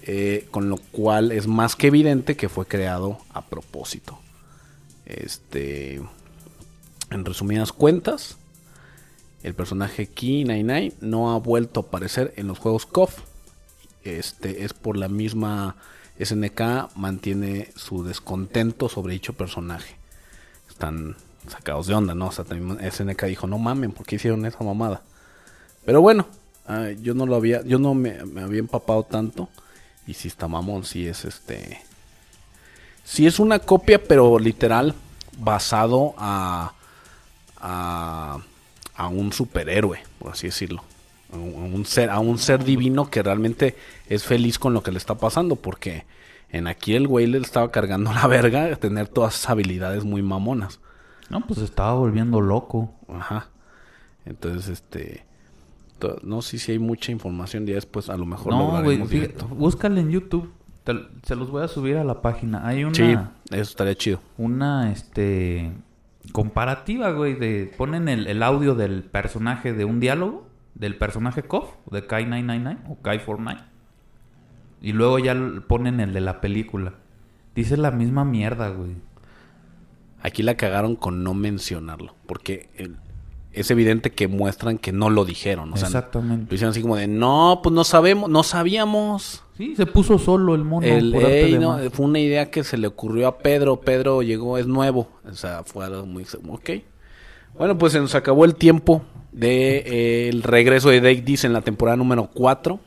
eh, 0.04 0.48
con 0.52 0.70
lo 0.70 0.78
cual 0.78 1.32
es 1.32 1.48
más 1.48 1.76
que 1.76 1.88
evidente 1.88 2.36
que 2.36 2.50
fue 2.50 2.66
creado 2.66 3.20
a 3.34 3.46
propósito. 3.46 4.20
Este, 5.06 6.02
en 7.12 7.26
resumidas 7.26 7.72
cuentas, 7.72 8.38
el 9.44 9.54
personaje 9.54 10.08
Key 10.08 10.44
99 10.44 10.96
no 11.02 11.32
ha 11.32 11.40
vuelto 11.40 11.80
a 11.80 11.84
aparecer 11.84 12.34
en 12.38 12.48
los 12.48 12.60
juegos 12.60 12.86
KOF. 12.86 13.20
Este 14.04 14.64
es 14.64 14.74
por 14.74 14.98
la 14.98 15.08
misma 15.08 15.76
SNK 16.20 16.96
mantiene 16.96 17.70
su 17.76 18.04
descontento 18.04 18.90
sobre 18.90 19.14
dicho 19.14 19.34
personaje. 19.34 19.96
Están 20.70 21.16
sacados 21.48 21.88
de 21.88 21.96
onda, 21.96 22.16
¿no? 22.16 22.28
O 22.28 22.32
sea, 22.32 22.46
también 22.46 22.80
SNK 22.92 23.26
dijo, 23.26 23.48
no 23.48 23.58
mamen, 23.58 23.92
¿por 23.92 24.06
qué 24.06 24.16
hicieron 24.16 24.46
esa 24.46 24.64
mamada? 24.64 25.02
Pero 25.86 26.02
bueno, 26.02 26.28
ah, 26.68 26.90
yo 27.02 27.14
no 27.14 27.26
lo 27.26 27.36
había, 27.36 27.64
yo 27.64 27.80
no 27.80 27.94
me, 27.94 28.24
me 28.26 28.42
había 28.42 28.60
empapado 28.60 29.04
tanto. 29.04 29.50
Y 30.08 30.14
si 30.14 30.28
está 30.28 30.48
mamón, 30.48 30.84
si 30.84 31.08
es 31.08 31.26
este. 31.26 31.82
Si 33.04 33.26
es 33.28 33.40
una 33.40 33.60
copia, 33.60 34.04
pero 34.04 34.40
literal, 34.40 34.96
basado 35.38 36.14
a. 36.18 36.74
a. 37.62 38.40
a 38.96 39.08
un 39.08 39.32
superhéroe, 39.34 40.00
por 40.20 40.32
así 40.34 40.48
decirlo. 40.48 40.84
A 41.34 41.38
un, 41.38 41.86
ser, 41.86 42.10
a 42.10 42.20
un 42.20 42.38
ser 42.38 42.64
divino 42.66 43.10
que 43.10 43.24
realmente 43.24 43.76
es 44.10 44.26
feliz 44.26 44.60
con 44.60 44.74
lo 44.74 44.84
que 44.84 44.92
le 44.92 44.98
está 44.98 45.16
pasando. 45.16 45.56
Porque 45.56 46.06
en 46.50 46.68
aquí 46.68 46.94
el 46.96 47.08
güey 47.08 47.26
le 47.28 47.38
estaba 47.38 47.72
cargando 47.72 48.12
la 48.14 48.28
verga 48.28 48.66
de 48.66 48.76
tener 48.76 49.08
todas 49.08 49.36
esas 49.36 49.52
habilidades 49.52 50.04
muy 50.04 50.22
mamonas. 50.22 50.80
No, 51.30 51.40
pues 51.48 51.60
estaba 51.60 51.94
volviendo 51.94 52.42
loco. 52.42 52.94
Ajá. 53.08 53.48
Entonces, 54.26 54.68
este. 54.70 55.26
No 56.24 56.42
sé 56.42 56.58
si 56.58 56.72
hay 56.74 56.80
mucha 56.80 57.12
información. 57.12 57.66
Ya 57.68 57.76
después 57.76 58.10
a 58.10 58.18
lo 58.18 58.26
mejor 58.26 58.52
No, 58.54 58.82
güey, 58.84 58.98
búscale 59.52 60.02
en 60.02 60.10
YouTube. 60.10 60.52
Te- 60.84 61.08
se 61.24 61.36
los 61.36 61.52
voy 61.52 61.64
a 61.64 61.68
subir 61.68 61.96
a 61.98 62.04
la 62.04 62.22
página. 62.24 62.66
Hay 62.68 62.84
una, 62.84 62.96
Sí, 62.96 63.14
eso 63.52 63.62
estaría 63.62 63.94
chido. 63.96 64.20
una, 64.38 64.92
este, 64.92 65.72
comparativa, 66.32 67.12
güey, 67.12 67.36
de 67.36 67.72
ponen 67.78 68.08
el, 68.08 68.44
audio 68.44 68.76
del 68.76 69.04
personaje 69.04 69.74
de 69.74 69.86
un 69.86 70.00
diálogo, 70.00 70.48
del 70.76 70.98
personaje 70.98 71.44
KOF, 71.44 71.70
de 71.92 72.06
Kai 72.06 72.26
999 72.26 72.80
o 72.90 73.02
Kai 73.02 73.20
49. 73.20 73.62
Y 74.82 74.94
luego 74.94 75.20
ya 75.20 75.36
ponen 75.68 76.00
el 76.00 76.14
de 76.14 76.22
la 76.22 76.42
película. 76.42 76.96
Dice 77.54 77.78
la 77.78 77.92
misma 77.92 78.26
mierda, 78.26 78.70
güey. 78.70 78.96
Aquí 80.22 80.44
la 80.44 80.56
cagaron 80.56 80.96
con 80.96 81.24
no 81.24 81.34
mencionarlo. 81.34 82.16
Porque 82.26 82.70
el- 82.76 82.98
es 83.54 83.70
evidente 83.72 84.12
que 84.12 84.28
muestran 84.28 84.78
que 84.78 84.92
no 84.92 85.10
lo 85.10 85.26
dijeron. 85.26 85.74
O 85.74 85.78
sea, 85.78 85.88
Exactamente. 85.88 86.48
lo 86.50 86.56
hicieron 86.56 86.72
así 86.72 86.82
como 86.82 86.96
de, 86.96 87.08
no, 87.08 87.60
pues 87.62 87.74
no 87.74 87.84
sabemos, 87.84 88.30
no 88.30 88.44
sabíamos. 88.44 89.44
Sí, 89.58 89.76
se 89.76 89.86
puso 89.86 90.18
solo 90.18 90.56
el 90.56 90.64
mono 90.64 90.88
El, 90.88 91.12
por 91.12 91.26
ey, 91.26 91.54
de 91.54 91.60
no, 91.60 91.78
fue 91.92 92.06
una 92.06 92.20
idea 92.20 92.50
que 92.50 92.64
se 92.64 92.78
le 92.78 92.88
ocurrió 92.88 93.28
a 93.28 93.38
Pedro. 93.40 93.82
Pedro 93.82 94.22
llegó, 94.22 94.58
es 94.58 94.68
nuevo. 94.68 95.10
O 95.30 95.34
sea, 95.34 95.64
fue 95.64 95.86
algo 95.86 96.06
muy... 96.06 96.26
Ok. 96.50 96.70
Bueno, 97.58 97.78
pues 97.78 97.94
se 97.94 98.00
nos 98.00 98.16
acabó 98.16 98.46
el 98.46 98.56
tiempo 98.56 99.04
del 99.32 100.44
regreso 100.44 100.90
de 100.90 101.02
Dake 101.02 101.22
Diz 101.22 101.44
en 101.44 101.54
la 101.54 101.62
temporada 101.62 101.98
número 101.98 102.30
4. 102.34 102.80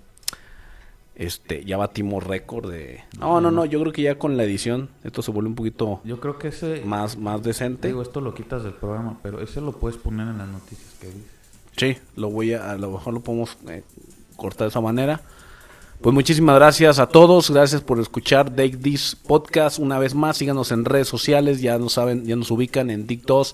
Este, 1.16 1.64
ya 1.64 1.76
batimos 1.76 2.24
récord 2.24 2.70
de... 2.70 3.02
No, 3.18 3.40
no, 3.40 3.52
no, 3.52 3.64
yo 3.64 3.80
creo 3.80 3.92
que 3.92 4.02
ya 4.02 4.18
con 4.18 4.36
la 4.36 4.42
edición 4.42 4.88
esto 5.04 5.22
se 5.22 5.30
vuelve 5.30 5.48
un 5.48 5.54
poquito 5.54 6.00
Yo 6.02 6.18
creo 6.18 6.38
que 6.38 6.48
ese... 6.48 6.82
más, 6.84 7.16
más 7.16 7.40
decente. 7.42 7.86
Digo, 7.86 8.02
esto 8.02 8.20
lo 8.20 8.34
quitas 8.34 8.64
del 8.64 8.72
programa, 8.72 9.18
pero 9.22 9.40
ese 9.40 9.60
lo 9.60 9.72
puedes 9.72 9.96
poner 9.96 10.26
en 10.26 10.38
las 10.38 10.48
noticias 10.48 10.92
que 11.00 11.06
dices. 11.06 11.30
Sí, 11.76 11.96
lo 12.16 12.30
voy 12.30 12.52
a, 12.54 12.72
a 12.72 12.76
lo 12.76 12.90
mejor 12.90 13.14
lo 13.14 13.20
podemos 13.20 13.56
eh, 13.68 13.84
cortar 14.36 14.66
de 14.66 14.70
esa 14.70 14.80
manera. 14.80 15.20
Pues 16.00 16.12
muchísimas 16.12 16.56
gracias 16.56 16.98
a 16.98 17.06
todos, 17.06 17.50
gracias 17.50 17.80
por 17.80 17.98
escuchar 18.00 18.50
Take 18.50 18.76
This 18.76 19.16
Podcast 19.16 19.78
una 19.78 19.98
vez 19.98 20.14
más. 20.14 20.36
Síganos 20.36 20.72
en 20.72 20.84
redes 20.84 21.08
sociales, 21.08 21.60
ya 21.60 21.78
nos 21.78 21.94
saben, 21.94 22.26
ya 22.26 22.36
nos 22.36 22.50
ubican 22.50 22.90
en 22.90 23.06
TikTok, 23.06 23.48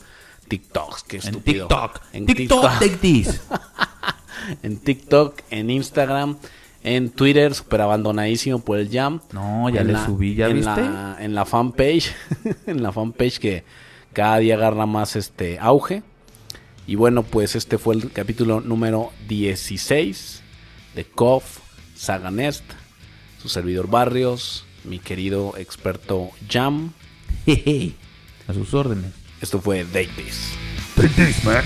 TikToks, 0.49 1.03
qué 1.05 1.17
En 1.19 1.23
estúpido. 1.23 1.69
TikTok. 1.69 2.01
En 2.13 2.27
TikTok, 2.27 2.63
take 2.79 2.97
this. 2.97 3.41
en 4.63 4.79
TikTok, 4.79 5.41
en 5.51 5.71
Instagram, 5.71 6.39
en 6.83 7.11
Twitter, 7.11 7.55
súper 7.55 7.81
abandonadísimo 7.83 8.59
por 8.61 8.79
el 8.79 8.91
Jam. 8.91 9.21
No, 9.33 9.69
ya 9.69 9.81
En 9.83 9.89
le 9.89 9.93
la- 9.95 10.05
subí, 10.07 10.35
¿ya 10.35 10.49
en 10.49 10.57
viste? 10.57 10.81
La, 10.81 11.17
en 11.21 11.35
la 11.35 11.45
fanpage, 11.45 12.15
en 12.67 12.83
la 12.83 12.93
fanpage 12.93 13.39
que 13.39 13.65
cada 14.13 14.39
día 14.39 14.55
agarra 14.55 14.87
más 14.87 15.17
este 15.17 15.59
auge. 15.59 16.03
Y 16.87 16.97
bueno, 16.97 17.23
pues 17.23 17.55
este 17.55 17.79
fue 17.79 17.95
el 17.95 18.11
capítulo 18.11 18.61
número 18.61 19.13
16 19.29 20.43
de 20.95 21.05
KOF 21.05 21.59
Saga 21.95 22.31
Nest, 22.31 22.65
su 23.41 23.49
servidor 23.49 23.89
Barrios, 23.89 24.65
mi 24.85 24.99
querido 24.99 25.55
experto 25.57 26.31
Jam. 26.49 26.93
Jeje. 27.47 27.93
A 28.49 28.55
sus 28.55 28.75
órdenes. 28.75 29.13
Esto 29.41 29.61
fue 29.61 29.85
Date 29.85 30.09
This. 30.17 30.53
Take 30.97 31.09
this, 31.11 31.45
man. 31.45 31.63